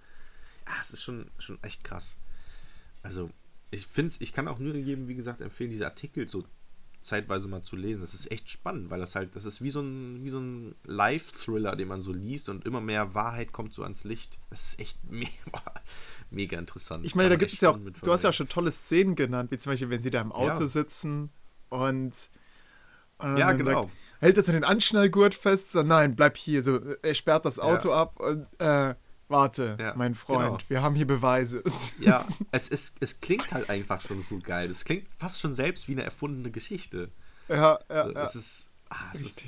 Ja, 0.65 0.73
es 0.79 0.91
ist 0.91 1.03
schon, 1.03 1.29
schon 1.37 1.61
echt 1.63 1.83
krass. 1.83 2.17
Also, 3.03 3.29
ich 3.71 3.87
finde 3.87 4.13
ich 4.19 4.33
kann 4.33 4.47
auch 4.47 4.59
nur 4.59 4.75
jedem, 4.75 5.07
wie 5.07 5.15
gesagt, 5.15 5.41
empfehlen, 5.41 5.69
diese 5.69 5.85
Artikel 5.85 6.27
so 6.27 6.43
zeitweise 7.01 7.47
mal 7.47 7.61
zu 7.61 7.75
lesen. 7.75 8.01
Das 8.01 8.13
ist 8.13 8.31
echt 8.31 8.49
spannend, 8.49 8.89
weil 8.89 8.99
das 8.99 9.15
halt, 9.15 9.35
das 9.35 9.45
ist 9.45 9.61
wie 9.61 9.69
so 9.69 9.81
ein, 9.81 10.23
wie 10.23 10.29
so 10.29 10.39
ein 10.39 10.75
Live-Thriller, 10.85 11.75
den 11.75 11.87
man 11.87 12.01
so 12.01 12.11
liest 12.11 12.49
und 12.49 12.65
immer 12.65 12.81
mehr 12.81 13.13
Wahrheit 13.13 13.51
kommt 13.51 13.73
so 13.73 13.83
ans 13.83 14.03
Licht. 14.03 14.39
Das 14.49 14.67
ist 14.67 14.79
echt 14.79 14.97
mega, 15.09 15.31
mega 16.29 16.57
interessant. 16.59 17.05
Ich 17.05 17.15
meine, 17.15 17.29
da 17.29 17.35
gibt 17.35 17.53
es 17.53 17.61
ja 17.61 17.71
auch, 17.71 17.79
du 17.79 18.11
hast 18.11 18.23
ja 18.23 18.29
auch 18.29 18.33
schon 18.33 18.49
tolle 18.49 18.71
Szenen 18.71 19.15
genannt, 19.15 19.51
wie 19.51 19.57
zum 19.57 19.71
Beispiel, 19.71 19.89
wenn 19.89 20.01
sie 20.01 20.11
da 20.11 20.21
im 20.21 20.31
Auto 20.31 20.61
ja. 20.61 20.67
sitzen 20.67 21.29
und, 21.69 22.13
und 23.17 23.37
ja, 23.37 23.51
genau. 23.53 23.83
Sagt, 23.83 23.91
hält 24.19 24.37
er 24.37 24.43
so 24.43 24.51
den 24.51 24.63
Anschnallgurt 24.63 25.33
fest, 25.33 25.71
so 25.71 25.83
nein, 25.83 26.15
bleib 26.15 26.37
hier, 26.37 26.63
so 26.63 26.79
er 27.01 27.15
sperrt 27.15 27.45
das 27.45 27.59
Auto 27.59 27.89
ja. 27.89 28.01
ab 28.01 28.19
und 28.19 28.47
äh, 28.59 28.95
Warte, 29.31 29.77
ja, 29.79 29.93
mein 29.95 30.15
Freund, 30.15 30.59
genau. 30.59 30.69
wir 30.69 30.81
haben 30.81 30.95
hier 30.95 31.07
Beweise. 31.07 31.63
Ja, 31.99 32.25
es, 32.51 32.67
ist, 32.67 32.95
es 32.99 33.21
klingt 33.21 33.51
halt 33.51 33.69
einfach 33.69 34.01
schon 34.01 34.23
so 34.23 34.39
geil. 34.39 34.69
Es 34.69 34.85
klingt 34.85 35.07
fast 35.17 35.39
schon 35.39 35.53
selbst 35.53 35.87
wie 35.87 35.93
eine 35.93 36.03
erfundene 36.03 36.51
Geschichte. 36.51 37.09
Ja, 37.47 37.79
ja. 37.89 38.01
Also, 38.03 38.19
es 38.21 38.35
ist, 38.35 38.67
ah, 38.89 39.11
es 39.13 39.21
ist 39.21 39.41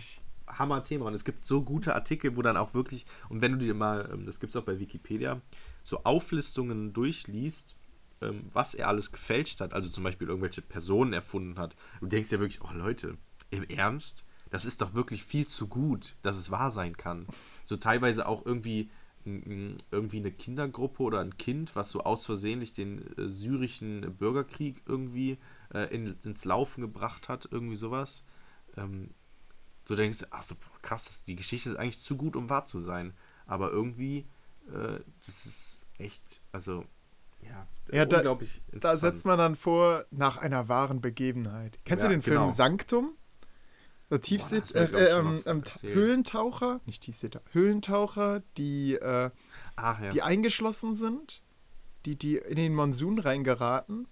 Hammer-Thema. 0.48 1.06
Und 1.06 1.14
es 1.14 1.26
gibt 1.26 1.46
so 1.46 1.64
gute 1.64 1.96
Artikel, 1.96 2.36
wo 2.36 2.42
dann 2.42 2.58
auch 2.58 2.74
wirklich, 2.74 3.06
und 3.30 3.42
wenn 3.42 3.54
du 3.54 3.58
dir 3.58 3.74
mal, 3.74 4.10
ähm, 4.12 4.26
das 4.26 4.40
gibt 4.40 4.52
es 4.52 4.56
auch 4.56 4.64
bei 4.64 4.80
Wikipedia, 4.80 5.42
so 5.84 6.04
Auflistungen 6.04 6.94
durchliest, 6.94 7.76
ähm, 8.22 8.44
was 8.54 8.74
er 8.74 8.88
alles 8.88 9.12
gefälscht 9.12 9.60
hat, 9.62 9.74
also 9.74 9.90
zum 9.90 10.04
Beispiel 10.04 10.28
irgendwelche 10.28 10.62
Personen 10.62 11.14
erfunden 11.14 11.60
hat. 11.60 11.76
Du 12.00 12.08
denkst 12.08 12.32
ja 12.32 12.40
wirklich, 12.40 12.62
oh 12.62 12.74
Leute, 12.74 13.18
im 13.50 13.64
Ernst? 13.64 14.24
Das 14.50 14.66
ist 14.66 14.82
doch 14.82 14.94
wirklich 14.94 15.24
viel 15.24 15.48
zu 15.48 15.68
gut, 15.68 16.16
dass 16.22 16.38
es 16.38 16.52
wahr 16.52 16.70
sein 16.70 16.96
kann. 16.96 17.26
So 17.64 17.76
teilweise 17.76 18.28
auch 18.28 18.46
irgendwie 18.46 18.92
irgendwie 19.26 20.18
eine 20.18 20.32
Kindergruppe 20.32 21.04
oder 21.04 21.20
ein 21.20 21.38
Kind, 21.38 21.76
was 21.76 21.90
so 21.90 22.02
aus 22.02 22.26
versehentlich 22.26 22.74
den 22.74 23.02
äh, 23.18 23.28
syrischen 23.28 24.16
Bürgerkrieg 24.18 24.82
irgendwie 24.86 25.38
äh, 25.74 25.94
in, 25.94 26.18
ins 26.24 26.46
Laufen 26.46 26.82
gebracht 26.82 27.30
hat, 27.30 27.48
irgendwie 27.52 27.76
sowas. 27.76 28.24
Ähm, 28.78 29.12
so 29.86 29.96
denkst 29.96 30.20
du, 30.20 30.26
ach 30.32 30.44
so 30.44 30.56
krass, 30.82 31.06
das, 31.06 31.24
die 31.24 31.36
Geschichte 31.36 31.70
ist 31.70 31.76
eigentlich 31.78 32.00
zu 32.00 32.18
gut, 32.18 32.36
um 32.36 32.50
wahr 32.50 32.66
zu 32.66 32.82
sein. 32.82 33.14
Aber 33.46 33.72
irgendwie, 33.72 34.26
äh, 34.68 35.00
das 35.26 35.46
ist 35.46 35.86
echt, 35.98 36.42
also, 36.52 36.86
ja, 37.42 37.68
ja 37.92 38.04
unglaublich 38.04 38.62
da. 38.72 38.80
Da 38.80 38.98
setzt 38.98 39.26
man 39.26 39.38
dann 39.38 39.56
vor, 39.56 40.06
nach 40.12 40.38
einer 40.38 40.70
wahren 40.70 41.02
Begebenheit. 41.02 41.80
Kennst 41.86 42.04
ja, 42.04 42.10
du 42.10 42.16
den 42.16 42.22
Film 42.22 42.40
genau. 42.40 42.52
Sanctum? 42.52 43.18
So 44.14 44.20
Tiefsitz, 44.20 44.70
äh, 44.76 44.84
äh, 44.84 45.18
ähm, 45.18 45.42
ähm, 45.48 45.64
Höhlentaucher, 45.82 46.82
nicht 46.86 47.02
Tiefsitter, 47.02 47.42
Höhlentaucher, 47.52 48.44
die, 48.58 48.94
äh, 48.94 49.32
Ach, 49.76 50.02
ja. 50.02 50.12
die 50.12 50.22
eingeschlossen 50.22 50.96
sind, 50.96 51.42
die, 52.06 52.16
die 52.16 52.38
in 52.38 52.58
den 52.58 52.76
Monsun 52.76 53.18
reingeraten 53.18 54.08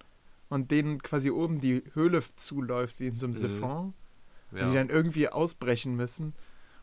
und 0.49 0.71
denen 0.71 1.03
quasi 1.03 1.29
oben 1.29 1.61
die 1.61 1.83
Höhle 1.93 2.23
zuläuft, 2.35 2.99
wie 2.99 3.07
in 3.07 3.15
so 3.15 3.27
einem 3.27 3.35
mhm. 3.35 3.39
Siphon. 3.39 3.93
Ja. 4.51 4.63
Und 4.65 4.71
die 4.71 4.75
dann 4.75 4.89
irgendwie 4.89 5.29
ausbrechen 5.29 5.95
müssen. 5.95 6.33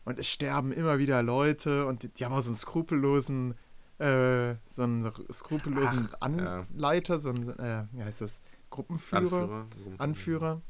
Und 0.05 0.17
es 0.17 0.29
sterben 0.29 0.71
immer 0.71 0.97
wieder 0.97 1.21
Leute 1.21 1.87
und 1.87 2.03
die, 2.03 2.07
die 2.07 2.23
haben 2.23 2.31
auch 2.31 2.39
so 2.39 2.51
einen 2.51 2.55
skrupellosen, 2.55 3.55
äh, 3.97 4.55
so 4.65 4.83
einen 4.83 5.11
skrupellosen 5.29 6.07
Ach, 6.13 6.21
Anleiter, 6.21 7.15
ja. 7.15 7.19
so 7.19 7.29
einen, 7.31 7.49
äh, 7.59 7.83
wie 7.91 8.01
heißt 8.01 8.21
das, 8.21 8.41
Gruppenführer, 8.69 9.67
Anführer. 9.97 9.97
Anführer. 9.97 10.61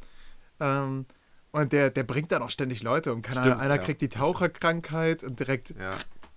Ähm, 0.59 1.05
und 1.51 1.73
der, 1.73 1.89
der 1.89 2.03
bringt 2.03 2.31
dann 2.31 2.41
auch 2.41 2.49
ständig 2.49 2.83
Leute 2.83 3.13
und 3.13 3.21
keine 3.21 3.41
Ahnung, 3.41 3.59
einer 3.59 3.75
ja. 3.75 3.81
kriegt 3.81 4.01
die 4.01 4.09
Taucherkrankheit 4.09 5.23
und 5.23 5.39
direkt 5.39 5.71
ja. 5.71 5.91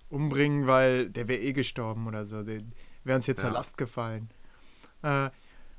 umbringen, 0.09 0.67
weil 0.67 1.09
der 1.09 1.27
wäre 1.27 1.41
eh 1.41 1.53
gestorben 1.53 2.07
oder 2.07 2.25
so. 2.25 2.43
Der 2.43 2.61
wäre 3.03 3.17
uns 3.17 3.25
hier 3.25 3.35
ja. 3.35 3.41
zur 3.41 3.51
Last 3.51 3.77
gefallen. 3.77 4.29
Äh, 5.03 5.29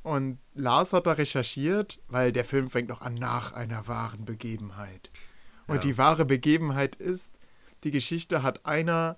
und 0.03 0.39
Lars 0.55 0.93
hat 0.93 1.07
da 1.07 1.13
recherchiert, 1.13 1.99
weil 2.09 2.31
der 2.31 2.45
Film 2.45 2.69
fängt 2.69 2.91
noch 2.91 3.01
an 3.01 3.15
nach 3.15 3.53
einer 3.53 3.89
wahren 3.89 4.25
Begebenheit. 4.25 5.09
Und 5.67 5.83
die 5.83 5.97
wahre 5.97 6.27
Begebenheit 6.27 6.95
ist, 6.95 7.39
die 7.85 7.91
Geschichte 7.91 8.43
hat 8.43 8.67
einer, 8.67 9.17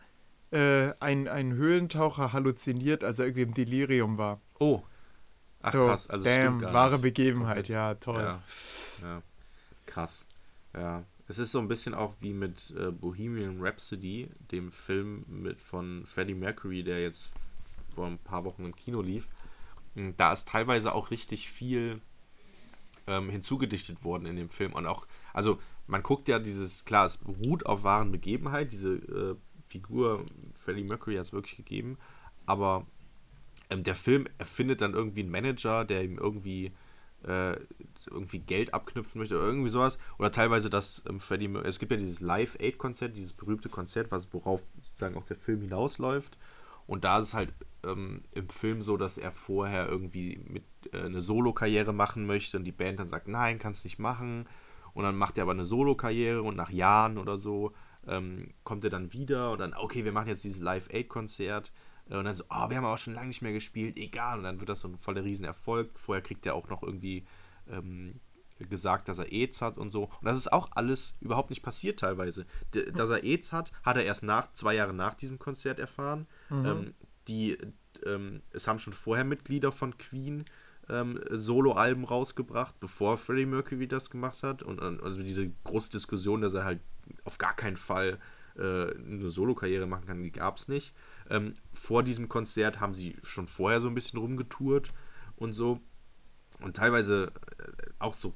äh, 0.53 0.93
ein, 1.01 1.27
ein 1.27 1.55
Höhlentaucher 1.55 2.33
halluziniert, 2.33 3.03
als 3.03 3.19
er 3.19 3.27
irgendwie 3.27 3.43
im 3.43 3.55
Delirium 3.55 4.17
war. 4.17 4.41
Oh. 4.61 4.83
Ach 5.61 5.73
so, 5.73 5.87
krass, 5.87 6.09
also 6.09 6.25
damn, 6.25 6.63
wahre 6.63 7.01
Begebenheit, 7.01 7.69
ja, 7.69 7.95
toll. 7.95 8.23
Ja. 8.23 8.43
ja. 9.03 9.23
Krass. 9.97 10.29
Ja. 10.75 11.07
Es 11.27 11.39
ist 11.39 11.53
so 11.53 11.59
ein 11.59 11.69
bisschen 11.69 11.95
auch 11.95 12.13
wie 12.21 12.35
mit 12.35 12.75
äh, 12.79 12.91
Bohemian 12.91 13.63
Rhapsody, 13.63 14.29
dem 14.53 14.71
Film 14.71 15.25
mit 15.27 15.59
von 15.59 16.05
Freddie 16.05 16.35
Mercury, 16.35 16.85
der 16.85 17.01
jetzt 17.01 17.31
vor 17.95 18.07
ein 18.07 18.19
paar 18.19 18.45
Wochen 18.45 18.67
im 18.67 18.77
Kino 18.77 19.01
lief. 19.01 19.27
Hm, 19.95 20.15
da 20.19 20.35
ist 20.35 20.49
teilweise 20.49 20.93
auch 20.93 21.11
richtig 21.11 21.51
viel 21.51 22.03
ähm, 23.07 23.31
hinzugedichtet 23.31 24.05
worden 24.05 24.27
in 24.27 24.37
dem 24.37 24.51
Film. 24.51 24.75
Und 24.75 24.85
auch, 24.85 25.07
also 25.33 25.59
man 25.87 26.03
guckt 26.03 26.29
ja 26.29 26.41
dieses, 26.41 26.85
klar, 26.85 27.07
es 27.07 27.17
beruht 27.17 27.65
auf 27.65 27.83
wahren 27.83 28.13
Begebenheit, 28.13 28.73
diese 28.73 28.97
äh, 28.97 29.35
Figur 29.67 30.27
Freddie 30.53 30.85
Mercury 30.85 31.15
hat 31.15 31.25
es 31.25 31.33
wirklich 31.33 31.57
gegeben, 31.57 31.97
aber 32.45 32.87
ähm, 33.71 33.81
der 33.81 33.95
Film 33.95 34.27
erfindet 34.37 34.83
dann 34.83 34.93
irgendwie 34.93 35.21
einen 35.21 35.31
Manager, 35.31 35.87
der 35.87 36.05
ihm 36.05 36.19
irgendwie 36.19 36.73
äh, 37.25 37.57
irgendwie 38.07 38.39
Geld 38.39 38.75
abknüpfen 38.75 39.19
möchte 39.19 39.37
oder 39.37 39.47
irgendwie 39.47 39.69
sowas. 39.69 39.99
Oder 40.19 40.31
teilweise 40.33 40.71
dass 40.71 41.03
ähm, 41.09 41.21
Freddie 41.21 41.53
es 41.65 41.79
gibt 41.79 41.93
ja 41.93 41.99
dieses 41.99 42.21
Live-Aid-Konzert, 42.21 43.17
dieses 43.17 43.33
berühmte 43.33 43.69
Konzert, 43.69 44.11
was, 44.11 44.33
worauf 44.33 44.65
sozusagen 44.83 45.17
auch 45.17 45.25
der 45.25 45.37
Film 45.37 45.61
hinausläuft. 45.63 46.39
Und 46.87 47.05
da 47.05 47.19
ist 47.19 47.25
es 47.25 47.35
halt 47.35 47.53
ähm, 47.85 48.23
im 48.33 48.49
Film 48.49 48.83
so, 48.83 48.97
dass 48.97 49.19
er 49.19 49.33
vorher 49.33 49.89
irgendwie 49.89 50.41
mit 50.47 50.65
äh, 50.93 51.03
eine 51.03 51.23
Solo-Karriere 51.23 51.93
machen 51.93 52.27
möchte 52.27 52.57
und 52.57 52.65
die 52.65 52.73
Band 52.73 53.01
dann 53.01 53.09
sagt, 53.09 53.29
nein, 53.29 53.59
kannst 53.59 53.85
nicht 53.85 53.99
machen. 53.99 54.49
Und 54.95 55.05
dann 55.05 55.17
macht 55.17 55.37
er 55.37 55.43
aber 55.43 55.53
eine 55.53 55.65
Solo-Karriere 55.65 56.43
und 56.43 56.57
nach 56.57 56.71
Jahren 56.71 57.19
oder 57.19 57.37
so 57.37 57.73
ähm, 58.07 58.55
kommt 58.65 58.85
er 58.85 58.91
dann 58.91 59.13
wieder 59.13 59.51
und 59.51 59.59
dann, 59.59 59.75
okay, 59.75 60.05
wir 60.05 60.13
machen 60.13 60.29
jetzt 60.29 60.45
dieses 60.45 60.63
Live-Aid-Konzert. 60.63 61.73
Und 62.09 62.25
dann 62.25 62.35
so, 62.35 62.45
oh, 62.51 62.71
wir 62.71 62.77
haben 62.77 62.85
auch 62.85 62.99
schon 62.99 63.15
lange 63.15 63.29
nicht 63.29 63.43
mehr 63.43 63.53
gespielt, 63.53 63.99
egal. 63.99 64.39
Und 64.39 64.45
dann 64.45 64.61
wird 64.61 64.69
das 64.69 64.81
so 64.81 64.89
ein 64.89 64.99
voller 64.99 65.25
Riesenerfolg. 65.25 65.99
Vorher 65.99 66.23
kriegt 66.23 66.47
er 66.47 66.55
auch 66.55 66.69
noch 66.69 66.83
irgendwie 66.83 67.27
ähm, 67.69 68.21
gesagt, 68.59 69.09
dass 69.09 69.19
er 69.19 69.33
AIDS 69.33 69.61
hat 69.61 69.77
und 69.77 69.91
so. 69.91 70.05
Und 70.05 70.25
das 70.25 70.39
ist 70.39 70.53
auch 70.53 70.69
alles 70.73 71.15
überhaupt 71.21 71.51
nicht 71.51 71.63
passiert 71.63 72.01
teilweise. 72.01 72.47
D 72.75 72.91
dass 72.93 73.11
er 73.11 73.25
AIDS 73.25 73.53
hat, 73.53 73.73
hat 73.83 73.97
er 73.97 74.05
erst 74.05 74.23
nach, 74.23 74.53
zwei 74.53 74.75
Jahre 74.75 74.95
nach 74.95 75.15
diesem 75.15 75.39
Konzert 75.39 75.79
erfahren. 75.79 76.27
Mhm. 76.49 76.67
Ähm, 76.67 76.95
die, 77.29 77.59
ähm, 78.05 78.43
es 78.53 78.69
haben 78.69 78.79
schon 78.79 78.93
vorher 78.93 79.25
Mitglieder 79.25 79.73
von 79.73 79.99
Queen 79.99 80.45
ähm, 80.89 81.19
Solo-Alben 81.31 82.05
rausgebracht, 82.05 82.79
bevor 82.79 83.19
Freddie 83.19 83.47
Mercury 83.47 83.89
das 83.89 84.11
gemacht 84.11 84.43
hat. 84.43 84.63
Und 84.63 84.81
also 84.81 85.23
diese 85.23 85.51
große 85.65 85.91
Diskussion, 85.91 86.41
dass 86.41 86.55
er 86.55 86.65
halt 86.65 86.81
auf 87.25 87.39
gar 87.39 87.55
keinen 87.55 87.77
Fall 87.77 88.19
äh, 88.57 88.95
eine 88.95 89.29
Solo-Karriere 89.29 89.87
machen 89.87 90.07
kann, 90.07 90.23
die 90.23 90.33
gab 90.33 90.57
es 90.57 90.69
nicht. 90.69 90.95
Ähm, 91.31 91.55
vor 91.73 92.03
diesem 92.03 92.29
Konzert 92.29 92.81
haben 92.81 92.95
sie 92.95 93.17
schon 93.23 93.49
vorher 93.49 93.81
so 93.81 93.89
ein 93.89 93.95
bisschen 93.95 94.19
rumgetourt 94.19 94.93
und 95.37 95.53
so. 95.53 95.81
Und 96.61 96.77
teilweise 96.77 97.33
äh, 97.59 97.91
auch 97.99 98.15
so 98.15 98.35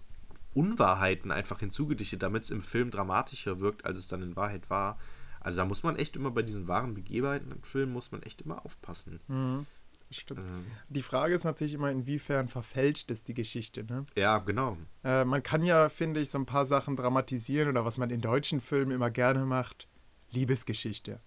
Unwahrheiten 0.52 1.30
einfach 1.30 1.60
hinzugedichtet, 1.60 2.22
damit 2.22 2.44
es 2.44 2.50
im 2.50 2.62
Film 2.62 2.90
dramatischer 2.90 3.60
wirkt, 3.60 3.84
als 3.84 3.98
es 3.98 4.08
dann 4.08 4.22
in 4.22 4.36
Wahrheit 4.36 4.68
war. 4.68 4.98
Also 5.40 5.58
da 5.58 5.64
muss 5.64 5.82
man 5.82 5.96
echt 5.96 6.16
immer 6.16 6.30
bei 6.30 6.42
diesen 6.42 6.68
wahren 6.68 6.94
Begebenheiten 6.94 7.50
im 7.50 7.62
Film 7.62 7.92
muss 7.92 8.12
man 8.12 8.22
echt 8.22 8.42
immer 8.42 8.64
aufpassen. 8.64 9.20
Mhm. 9.28 9.66
Stimmt. 10.10 10.44
Ähm. 10.44 10.66
Die 10.88 11.02
Frage 11.02 11.34
ist 11.34 11.44
natürlich 11.44 11.74
immer, 11.74 11.90
inwiefern 11.90 12.48
verfälscht 12.48 13.10
es 13.10 13.22
die 13.22 13.34
Geschichte, 13.34 13.84
ne? 13.84 14.06
Ja, 14.16 14.38
genau. 14.38 14.76
Äh, 15.04 15.24
man 15.24 15.42
kann 15.42 15.62
ja, 15.62 15.88
finde 15.88 16.20
ich, 16.20 16.30
so 16.30 16.38
ein 16.38 16.46
paar 16.46 16.66
Sachen 16.66 16.96
dramatisieren 16.96 17.68
oder 17.68 17.84
was 17.84 17.96
man 17.96 18.10
in 18.10 18.20
deutschen 18.20 18.60
Filmen 18.60 18.90
immer 18.90 19.10
gerne 19.10 19.46
macht. 19.46 19.86
Liebesgeschichte. 20.30 21.20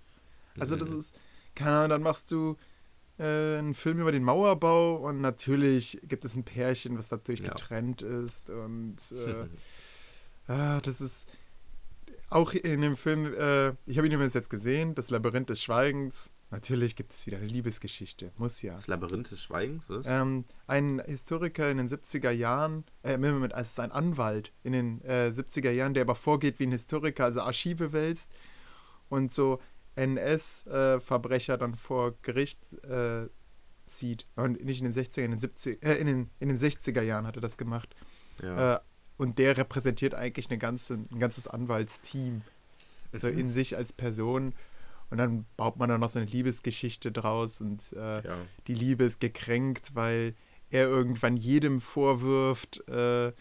Also, 0.59 0.75
mhm. 0.75 0.79
das 0.79 0.91
ist, 0.91 1.19
keine 1.55 1.71
Ahnung, 1.71 1.89
dann 1.89 2.03
machst 2.03 2.31
du 2.31 2.57
äh, 3.19 3.57
einen 3.57 3.73
Film 3.73 3.99
über 3.99 4.11
den 4.11 4.23
Mauerbau 4.23 4.95
und 4.95 5.21
natürlich 5.21 5.99
gibt 6.03 6.25
es 6.25 6.35
ein 6.35 6.43
Pärchen, 6.43 6.97
was 6.97 7.09
dadurch 7.09 7.39
ja. 7.39 7.49
getrennt 7.49 8.01
ist 8.01 8.49
und 8.49 8.97
äh, 9.11 10.51
ah, 10.51 10.81
das 10.81 11.01
ist 11.01 11.29
auch 12.33 12.53
in 12.53 12.81
dem 12.81 12.97
Film, 12.97 13.33
äh, 13.33 13.69
ich 13.85 13.97
habe 13.97 14.07
ihn 14.07 14.13
übrigens 14.13 14.33
jetzt 14.33 14.49
gesehen, 14.49 14.95
das 14.95 15.09
Labyrinth 15.09 15.49
des 15.49 15.61
Schweigens. 15.61 16.31
Natürlich 16.49 16.95
gibt 16.95 17.13
es 17.13 17.25
wieder 17.25 17.37
eine 17.37 17.47
Liebesgeschichte, 17.47 18.31
muss 18.37 18.61
ja. 18.61 18.73
Das 18.73 18.87
Labyrinth 18.87 19.31
des 19.31 19.41
Schweigens, 19.41 19.89
was? 19.89 20.05
Ähm, 20.07 20.45
ein 20.67 21.01
Historiker 21.05 21.69
in 21.69 21.77
den 21.77 21.87
70er 21.87 22.31
Jahren, 22.31 22.83
äh, 23.03 23.17
Moment, 23.17 23.53
es 23.55 23.71
ist 23.71 23.79
ein 23.79 23.91
Anwalt 23.91 24.51
in 24.63 24.73
den 24.73 25.01
äh, 25.03 25.31
70er 25.33 25.71
Jahren, 25.71 25.93
der 25.93 26.01
aber 26.01 26.15
vorgeht 26.15 26.59
wie 26.59 26.67
ein 26.67 26.71
Historiker, 26.71 27.25
also 27.25 27.41
Archive 27.41 27.91
wälzt 27.91 28.31
und 29.09 29.31
so 29.31 29.59
NS-Verbrecher 29.95 31.57
dann 31.57 31.75
vor 31.75 32.15
Gericht 32.21 32.59
äh, 32.83 33.27
zieht. 33.87 34.25
Und 34.35 34.63
nicht 34.63 34.81
in 34.81 34.91
den 34.91 34.93
60er, 34.93 35.23
in 35.23 35.31
den 35.31 35.39
70 35.39 35.83
äh, 35.83 35.95
in 35.95 36.07
den, 36.07 36.29
in 36.39 36.49
den 36.49 36.57
60er 36.57 37.01
Jahren 37.01 37.27
hat 37.27 37.35
er 37.35 37.41
das 37.41 37.57
gemacht. 37.57 37.95
Ja. 38.41 38.75
Äh, 38.75 38.79
und 39.17 39.39
der 39.39 39.57
repräsentiert 39.57 40.15
eigentlich 40.15 40.49
eine 40.49 40.57
ganze, 40.57 40.95
ein 40.95 41.19
ganzes 41.19 41.47
Anwaltsteam. 41.47 42.41
So 43.11 43.27
mhm. 43.27 43.37
in 43.37 43.53
sich 43.53 43.77
als 43.77 43.93
Person. 43.93 44.53
Und 45.09 45.17
dann 45.17 45.45
baut 45.57 45.77
man 45.77 45.89
dann 45.89 45.99
noch 45.99 46.09
so 46.09 46.17
eine 46.17 46.27
Liebesgeschichte 46.27 47.11
draus 47.11 47.61
und 47.61 47.93
äh, 47.93 48.23
ja. 48.23 48.37
die 48.65 48.73
Liebe 48.73 49.03
ist 49.03 49.19
gekränkt, 49.19 49.93
weil 49.93 50.33
er 50.71 50.87
irgendwann 50.87 51.37
jedem 51.37 51.81
vorwirft, 51.81 52.87
äh, 52.89 53.31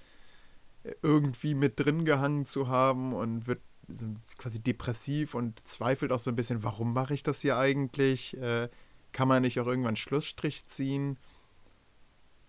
irgendwie 1.00 1.55
mit 1.55 1.80
drin 1.80 2.05
gehangen 2.05 2.44
zu 2.44 2.68
haben 2.68 3.14
und 3.14 3.46
wird 3.46 3.62
so 3.95 4.07
quasi 4.38 4.61
depressiv 4.61 5.34
und 5.34 5.66
zweifelt 5.66 6.12
auch 6.12 6.18
so 6.18 6.30
ein 6.30 6.36
bisschen, 6.36 6.62
warum 6.62 6.93
mache 6.93 7.14
ich 7.14 7.22
das 7.22 7.40
hier 7.40 7.59
eigentlich? 7.59 8.36
Äh, 8.36 8.68
kann 9.12 9.28
man 9.28 9.43
nicht 9.43 9.61
auch 9.61 9.66
irgendwann 9.66 9.97
Schlussstrich 9.97 10.66
ziehen? 10.66 11.18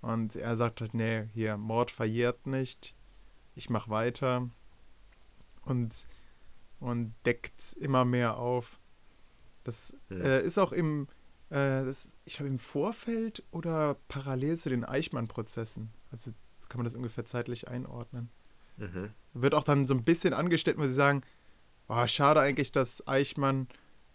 Und 0.01 0.35
er 0.35 0.57
sagt 0.57 0.81
halt, 0.81 0.93
nee, 0.93 1.27
hier, 1.33 1.57
Mord 1.57 1.91
verjährt 1.91 2.45
nicht. 2.45 2.95
Ich 3.55 3.69
mache 3.69 3.89
weiter. 3.89 4.49
Und, 5.65 6.07
und 6.79 7.13
deckt 7.25 7.73
immer 7.79 8.03
mehr 8.03 8.37
auf. 8.37 8.79
Das 9.63 9.95
hm. 10.09 10.21
äh, 10.21 10.41
ist 10.41 10.57
auch 10.57 10.73
im, 10.73 11.07
äh, 11.49 11.85
das, 11.85 12.13
ich 12.25 12.35
glaube, 12.35 12.49
im 12.49 12.59
Vorfeld 12.59 13.43
oder 13.51 13.95
parallel 14.07 14.57
zu 14.57 14.69
den 14.69 14.83
Eichmann-Prozessen. 14.83 15.89
Also 16.11 16.31
kann 16.67 16.79
man 16.79 16.85
das 16.85 16.95
ungefähr 16.95 17.23
zeitlich 17.23 17.67
einordnen. 17.67 18.29
Mhm. 18.77 19.11
Wird 19.33 19.53
auch 19.53 19.63
dann 19.63 19.87
so 19.87 19.93
ein 19.93 20.03
bisschen 20.03 20.33
angestellt, 20.33 20.77
muss 20.77 20.89
ich 20.89 20.95
sagen, 20.95 21.21
oh, 21.87 22.07
schade 22.07 22.39
eigentlich, 22.39 22.71
dass 22.71 23.07
Eichmann 23.07 23.67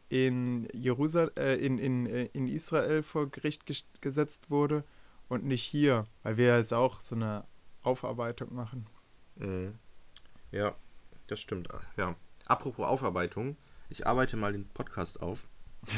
in, 0.09 0.69
Jerusal 0.73 1.33
äh, 1.37 1.57
in, 1.57 1.79
in, 1.79 2.07
äh, 2.07 2.29
in 2.33 2.49
Israel 2.49 3.03
vor 3.03 3.31
Gericht 3.31 3.65
gesetzt 4.01 4.51
wurde 4.51 4.85
und 5.29 5.45
nicht 5.45 5.63
hier, 5.63 6.05
weil 6.23 6.37
wir 6.37 6.57
jetzt 6.57 6.73
auch 6.73 7.01
so 7.01 7.15
eine 7.15 7.45
Aufarbeitung 7.83 8.55
machen. 8.55 8.87
Mhm. 9.37 9.75
Ja, 10.51 10.75
das 11.27 11.41
stimmt. 11.41 11.69
Ja. 11.97 12.17
Apropos 12.47 12.87
Aufarbeitung, 12.87 13.57
ich 13.91 14.07
arbeite 14.07 14.37
mal 14.37 14.53
den 14.53 14.67
Podcast 14.69 15.21
auf. 15.21 15.49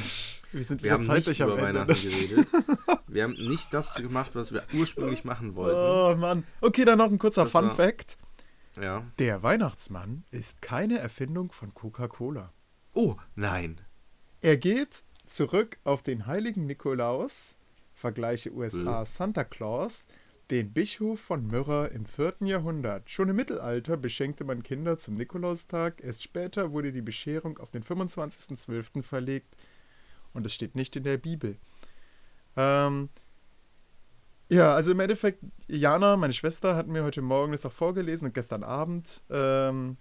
Wir 0.52 0.64
sind 0.64 0.82
wir 0.82 0.90
haben 0.90 1.06
nicht 1.06 1.38
über 1.38 1.62
Weihnachten 1.62 1.94
geredet. 1.94 2.48
Wir 3.06 3.22
haben 3.22 3.34
nicht 3.34 3.72
das 3.72 3.94
gemacht, 3.94 4.34
was 4.34 4.52
wir 4.52 4.64
ursprünglich 4.74 5.22
machen 5.22 5.54
wollten. 5.54 5.78
Oh 5.78 6.16
Mann. 6.16 6.42
Okay, 6.60 6.84
dann 6.84 6.98
noch 6.98 7.08
ein 7.08 7.18
kurzer 7.18 7.44
das 7.44 7.52
Fun 7.52 7.70
Fact. 7.76 8.18
Ja. 8.80 9.06
Der 9.18 9.42
Weihnachtsmann 9.42 10.24
ist 10.30 10.62
keine 10.62 10.98
Erfindung 10.98 11.52
von 11.52 11.74
Coca-Cola. 11.74 12.52
Oh, 12.94 13.16
nein. 13.34 13.80
Er 14.40 14.56
geht 14.56 15.04
zurück 15.26 15.78
auf 15.84 16.02
den 16.02 16.26
heiligen 16.26 16.66
Nikolaus, 16.66 17.56
vergleiche 17.94 18.52
USA. 18.52 19.04
Santa 19.04 19.44
Claus, 19.44 20.06
den 20.50 20.72
Bischof 20.72 21.20
von 21.20 21.46
Myrrha 21.46 21.86
im 21.86 22.06
4. 22.06 22.36
Jahrhundert. 22.40 23.08
Schon 23.10 23.28
im 23.28 23.36
Mittelalter 23.36 23.96
beschenkte 23.96 24.44
man 24.44 24.62
Kinder 24.62 24.98
zum 24.98 25.14
Nikolaustag. 25.14 26.02
Erst 26.02 26.22
später 26.22 26.72
wurde 26.72 26.90
die 26.90 27.02
Bescherung 27.02 27.58
auf 27.58 27.70
den 27.70 27.84
25.12. 27.84 29.02
verlegt. 29.02 29.56
Und 30.32 30.46
es 30.46 30.54
steht 30.54 30.74
nicht 30.74 30.96
in 30.96 31.04
der 31.04 31.18
Bibel. 31.18 31.56
Ähm, 32.56 33.10
ja, 34.50 34.74
also 34.74 34.90
im 34.90 35.00
Endeffekt, 35.00 35.42
Jana, 35.68 36.16
meine 36.16 36.32
Schwester, 36.32 36.74
hat 36.74 36.88
mir 36.88 37.04
heute 37.04 37.22
Morgen 37.22 37.52
das 37.52 37.64
auch 37.64 37.72
vorgelesen 37.72 38.28
und 38.28 38.34
gestern 38.34 38.64
Abend. 38.64 39.22
Ähm, 39.30 39.96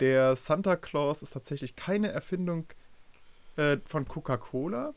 der 0.00 0.36
Santa 0.36 0.76
Claus 0.76 1.22
ist 1.22 1.32
tatsächlich 1.32 1.74
keine 1.74 2.12
Erfindung 2.12 2.66
äh, 3.56 3.78
von 3.86 4.06
Coca-Cola. 4.06 4.94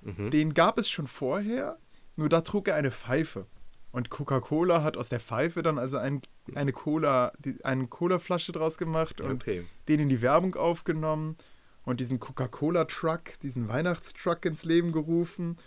Mhm. 0.00 0.30
Den 0.30 0.54
gab 0.54 0.78
es 0.78 0.88
schon 0.88 1.06
vorher, 1.06 1.78
nur 2.16 2.28
da 2.28 2.40
trug 2.40 2.68
er 2.68 2.76
eine 2.76 2.90
Pfeife. 2.90 3.46
Und 3.92 4.08
Coca-Cola 4.08 4.82
hat 4.82 4.96
aus 4.96 5.08
der 5.08 5.20
Pfeife 5.20 5.62
dann 5.62 5.78
also 5.78 5.98
ein, 5.98 6.22
eine 6.54 6.72
Cola, 6.72 7.32
die, 7.38 7.62
eine 7.64 7.88
Cola-Flasche 7.88 8.52
draus 8.52 8.78
gemacht 8.78 9.20
und 9.20 9.42
okay. 9.42 9.66
den 9.88 10.00
in 10.00 10.08
die 10.08 10.22
Werbung 10.22 10.54
aufgenommen 10.54 11.36
und 11.84 12.00
diesen 12.00 12.20
Coca-Cola-Truck, 12.20 13.40
diesen 13.42 13.68
Weihnachtstruck 13.68 14.44
ins 14.44 14.64
Leben 14.64 14.92
gerufen. 14.92 15.58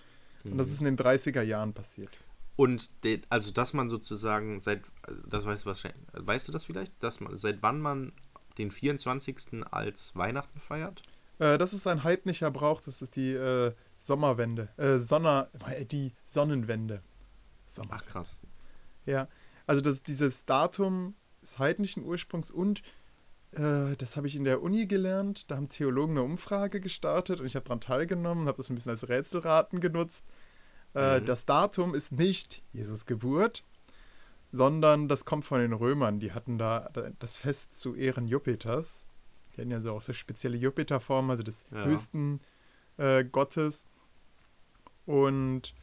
Mhm. 0.43 0.53
Und 0.53 0.57
das 0.57 0.67
mhm. 0.67 0.73
ist 0.73 0.79
in 0.79 0.85
den 0.85 0.97
30er 0.97 1.41
Jahren 1.41 1.73
passiert. 1.73 2.09
Und 2.55 3.03
den, 3.03 3.21
also 3.29 3.51
dass 3.51 3.73
man 3.73 3.89
sozusagen 3.89 4.59
seit, 4.59 4.81
das 5.27 5.45
weißt 5.45 5.65
du 5.65 5.69
was, 5.69 5.83
weißt 6.13 6.47
du 6.47 6.51
das 6.51 6.65
vielleicht, 6.65 7.01
dass 7.01 7.19
man 7.19 7.35
seit 7.35 7.63
wann 7.63 7.79
man 7.81 8.13
den 8.57 8.69
24. 8.69 9.63
als 9.71 10.15
Weihnachten 10.15 10.59
feiert? 10.59 11.01
Äh, 11.39 11.57
das 11.57 11.73
ist 11.73 11.87
ein 11.87 12.03
heidnischer 12.03 12.51
Brauch, 12.51 12.81
das 12.81 13.01
ist 13.01 13.15
die 13.15 13.31
äh, 13.31 13.73
Sommerwende, 13.97 14.69
äh, 14.77 14.97
Sonner, 14.97 15.49
äh, 15.67 15.85
die 15.85 16.13
Sonnenwende. 16.23 17.01
Sommer. 17.65 17.89
Ach 17.93 18.05
krass. 18.05 18.39
Ja, 19.05 19.27
also 19.65 19.81
das, 19.81 20.03
dieses 20.03 20.45
Datum 20.45 21.15
ist 21.41 21.59
heidnischen 21.59 22.03
Ursprungs 22.03 22.51
und 22.51 22.83
äh, 23.51 23.95
das 23.97 24.17
habe 24.17 24.27
ich 24.27 24.35
in 24.35 24.43
der 24.43 24.61
Uni 24.61 24.85
gelernt. 24.85 25.49
Da 25.49 25.55
haben 25.55 25.69
Theologen 25.69 26.17
eine 26.17 26.23
Umfrage 26.23 26.79
gestartet 26.79 27.39
und 27.39 27.45
ich 27.45 27.55
habe 27.55 27.65
daran 27.65 27.81
teilgenommen, 27.81 28.47
habe 28.47 28.57
das 28.57 28.69
ein 28.69 28.75
bisschen 28.75 28.91
als 28.91 29.09
Rätselraten 29.09 29.79
genutzt. 29.79 30.23
Äh, 30.95 31.19
mhm. 31.19 31.25
Das 31.25 31.45
Datum 31.45 31.95
ist 31.95 32.11
nicht 32.11 32.61
Jesus 32.71 33.05
Geburt, 33.05 33.63
sondern 34.51 35.07
das 35.07 35.25
kommt 35.25 35.45
von 35.45 35.59
den 35.59 35.73
Römern. 35.73 36.19
Die 36.19 36.31
hatten 36.31 36.57
da 36.57 36.89
das 37.19 37.37
Fest 37.37 37.77
zu 37.77 37.95
Ehren 37.95 38.27
Jupiters. 38.27 39.05
Die 39.55 39.61
hatten 39.61 39.71
ja 39.71 39.81
so 39.81 39.93
auch 39.93 40.01
so 40.01 40.13
spezielle 40.13 40.57
Jupiterformen, 40.57 41.31
also 41.31 41.43
des 41.43 41.65
ja. 41.71 41.85
höchsten 41.85 42.41
äh, 42.97 43.23
Gottes. 43.23 43.87
Und 45.05 45.73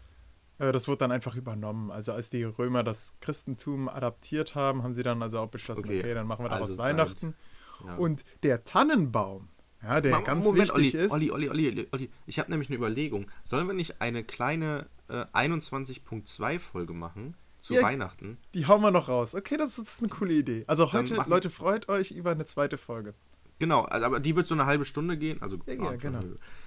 Äh, 0.61 0.73
das 0.73 0.87
wurde 0.87 0.99
dann 0.99 1.13
einfach 1.13 1.35
übernommen. 1.37 1.91
Also 1.91 2.13
als 2.13 2.31
die 2.31 2.45
Römer 2.45 2.85
das 2.85 3.15
Christentum 3.21 3.89
adaptiert 3.89 4.55
haben, 4.55 4.83
haben 4.83 4.93
sie 4.93 5.03
dann 5.03 5.23
also 5.23 5.41
auch 5.41 5.49
beschlossen, 5.49 5.87
okay, 5.87 6.01
okay 6.01 6.15
dann 6.15 6.27
machen 6.27 6.45
wir 6.45 6.51
daraus 6.51 6.73
also 6.73 6.83
Weihnachten. 6.83 7.35
Halt, 7.79 7.87
ja. 7.87 7.97
Und 7.97 8.25
der 8.43 8.65
Tannenbaum, 8.65 9.49
ja, 9.83 10.03
der 10.03 10.13
Mal, 10.13 10.23
ganz 10.23 10.45
Moment, 10.45 10.69
wichtig 10.69 10.95
Olli, 10.95 11.05
ist. 11.05 11.13
Olli, 11.13 11.31
Olli, 11.31 11.49
Olli, 11.49 11.89
Olli, 11.93 12.11
ich 12.27 12.39
habe 12.39 12.51
nämlich 12.51 12.69
eine 12.69 12.77
Überlegung. 12.77 13.27
Sollen 13.43 13.67
wir 13.67 13.75
nicht 13.75 14.03
eine 14.03 14.23
kleine 14.23 14.87
äh, 15.11 15.27
21.2 15.33 16.59
Folge 16.59 16.93
machen 16.93 17.37
zu 17.59 17.75
ja, 17.75 17.83
Weihnachten? 17.83 18.39
Die 18.55 18.67
hauen 18.67 18.83
wir 18.83 18.91
noch 18.91 19.09
raus. 19.09 19.35
Okay, 19.35 19.57
das 19.57 19.79
ist 19.79 20.01
eine 20.01 20.09
coole 20.09 20.35
Idee. 20.35 20.65
Also 20.67 20.93
heute, 20.93 21.15
Leute, 21.27 21.51
freut 21.51 21.89
euch 21.89 22.11
über 22.11 22.31
eine 22.31 22.45
zweite 22.47 22.79
Folge. 22.79 23.15
Genau, 23.61 23.83
also, 23.83 24.07
aber 24.07 24.21
die 24.21 24.35
wird 24.35 24.47
so 24.47 24.55
eine 24.55 24.65
halbe 24.65 24.87
Stunde 24.87 25.19
gehen. 25.19 25.41
Also, 25.43 25.59
ja, 25.67 25.75
ja 25.75 25.97
genau. 25.97 26.21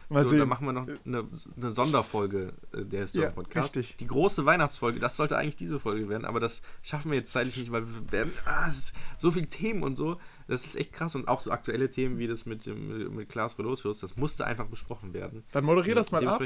Mal 0.10 0.28
so, 0.28 0.38
dann 0.38 0.48
machen 0.48 0.68
wir 0.68 0.74
noch 0.74 0.88
eine, 0.88 1.28
eine 1.58 1.72
Sonderfolge 1.72 2.54
äh, 2.72 2.86
der 2.86 3.02
Historien-Podcast. 3.02 3.76
Ja, 3.76 3.82
die 4.00 4.06
große 4.06 4.46
Weihnachtsfolge, 4.46 5.00
das 5.00 5.16
sollte 5.16 5.36
eigentlich 5.36 5.56
diese 5.56 5.80
Folge 5.80 6.08
werden, 6.08 6.26
aber 6.26 6.40
das 6.40 6.62
schaffen 6.84 7.10
wir 7.10 7.18
jetzt 7.18 7.32
zeitlich 7.32 7.58
nicht, 7.58 7.72
weil 7.72 7.88
wir 7.88 8.12
werden, 8.12 8.32
ah, 8.46 8.68
es 8.68 8.78
ist 8.78 8.96
so 9.18 9.32
viele 9.32 9.48
Themen 9.48 9.82
und 9.82 9.96
so. 9.96 10.20
Das 10.48 10.66
ist 10.66 10.76
echt 10.76 10.94
krass 10.94 11.16
und 11.16 11.28
auch 11.28 11.40
so 11.40 11.50
aktuelle 11.50 11.90
Themen 11.90 12.20
wie 12.20 12.28
das 12.28 12.46
mit, 12.46 12.66
dem, 12.68 13.16
mit 13.16 13.28
Klaas 13.28 13.58
Relotius, 13.58 14.00
das 14.00 14.16
musste 14.16 14.46
einfach 14.46 14.68
besprochen 14.68 15.14
werden. 15.14 15.44
Dann 15.52 15.66
moderier 15.66 15.96
das 15.96 16.12
mal 16.12 16.28
ab. 16.28 16.40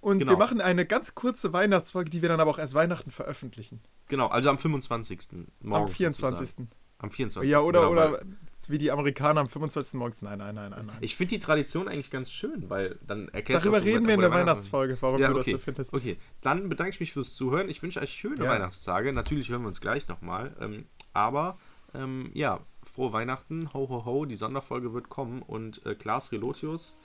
Und 0.00 0.18
genau. 0.18 0.32
wir 0.32 0.38
machen 0.38 0.62
eine 0.62 0.86
ganz 0.86 1.14
kurze 1.14 1.52
Weihnachtsfolge, 1.52 2.08
die 2.08 2.22
wir 2.22 2.30
dann 2.30 2.40
aber 2.40 2.50
auch 2.50 2.58
erst 2.58 2.72
Weihnachten 2.72 3.10
veröffentlichen. 3.10 3.82
Genau, 4.08 4.28
also 4.28 4.48
am 4.48 4.58
25. 4.58 5.18
Morgens. 5.60 5.90
Am 5.90 5.94
24. 5.94 6.48
Sozusagen. 6.48 6.70
Am 6.98 7.10
24. 7.10 7.50
Ja, 7.50 7.60
oder, 7.60 7.90
oder 7.90 8.22
wie 8.68 8.78
die 8.78 8.90
Amerikaner 8.90 9.40
am 9.40 9.48
25. 9.48 9.94
morgens. 9.94 10.22
Nein, 10.22 10.38
nein, 10.38 10.54
nein, 10.54 10.70
nein. 10.70 10.86
nein. 10.86 10.96
Ich 11.00 11.16
finde 11.16 11.30
die 11.30 11.38
Tradition 11.38 11.88
eigentlich 11.88 12.10
ganz 12.10 12.30
schön, 12.30 12.68
weil 12.68 12.98
dann 13.06 13.28
erklärt 13.28 13.62
Darüber 13.62 13.82
reden 13.82 14.06
wir 14.06 14.14
in 14.14 14.20
der 14.20 14.30
Weihnachtsfolge, 14.30 14.98
warum 15.00 15.20
ja, 15.20 15.28
du 15.28 15.38
okay. 15.38 15.52
das 15.52 15.60
so 15.60 15.64
findest. 15.64 15.94
Okay, 15.94 16.18
dann 16.42 16.68
bedanke 16.68 16.92
ich 16.92 17.00
mich 17.00 17.12
fürs 17.12 17.34
Zuhören. 17.34 17.68
Ich 17.68 17.82
wünsche 17.82 18.00
euch 18.00 18.10
schöne 18.10 18.44
ja. 18.44 18.50
Weihnachtstage. 18.50 19.12
Natürlich 19.12 19.48
hören 19.48 19.62
wir 19.62 19.68
uns 19.68 19.80
gleich 19.80 20.08
nochmal. 20.08 20.54
Ähm, 20.60 20.86
aber 21.12 21.56
ähm, 21.94 22.30
ja, 22.34 22.60
frohe 22.82 23.12
Weihnachten. 23.12 23.72
Ho, 23.72 23.88
ho, 23.88 24.04
ho. 24.04 24.24
Die 24.26 24.36
Sonderfolge 24.36 24.92
wird 24.92 25.08
kommen. 25.08 25.42
Und 25.42 25.84
äh, 25.86 25.94
Klaas 25.94 26.32
Relotius, 26.32 26.96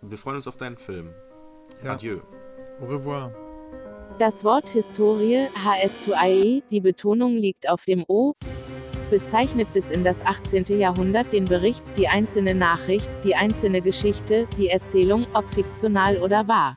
wir 0.00 0.18
freuen 0.18 0.36
uns 0.36 0.46
auf 0.46 0.56
deinen 0.56 0.78
Film. 0.78 1.10
Ja. 1.82 1.92
Adieu. 1.92 2.20
Au 2.80 2.86
revoir. 2.86 3.32
Das 4.18 4.44
Wort 4.44 4.70
Historie, 4.70 5.48
HS2IE, 5.64 6.62
die 6.70 6.80
Betonung 6.80 7.36
liegt 7.36 7.68
auf 7.68 7.84
dem 7.84 8.04
O 8.06 8.34
bezeichnet 9.10 9.72
bis 9.72 9.90
in 9.90 10.04
das 10.04 10.24
18. 10.24 10.78
Jahrhundert 10.78 11.32
den 11.32 11.44
Bericht, 11.44 11.82
die 11.96 12.08
einzelne 12.08 12.54
Nachricht, 12.54 13.08
die 13.24 13.34
einzelne 13.34 13.80
Geschichte, 13.80 14.46
die 14.58 14.68
Erzählung, 14.68 15.26
ob 15.34 15.52
fiktional 15.52 16.18
oder 16.18 16.46
wahr. 16.48 16.76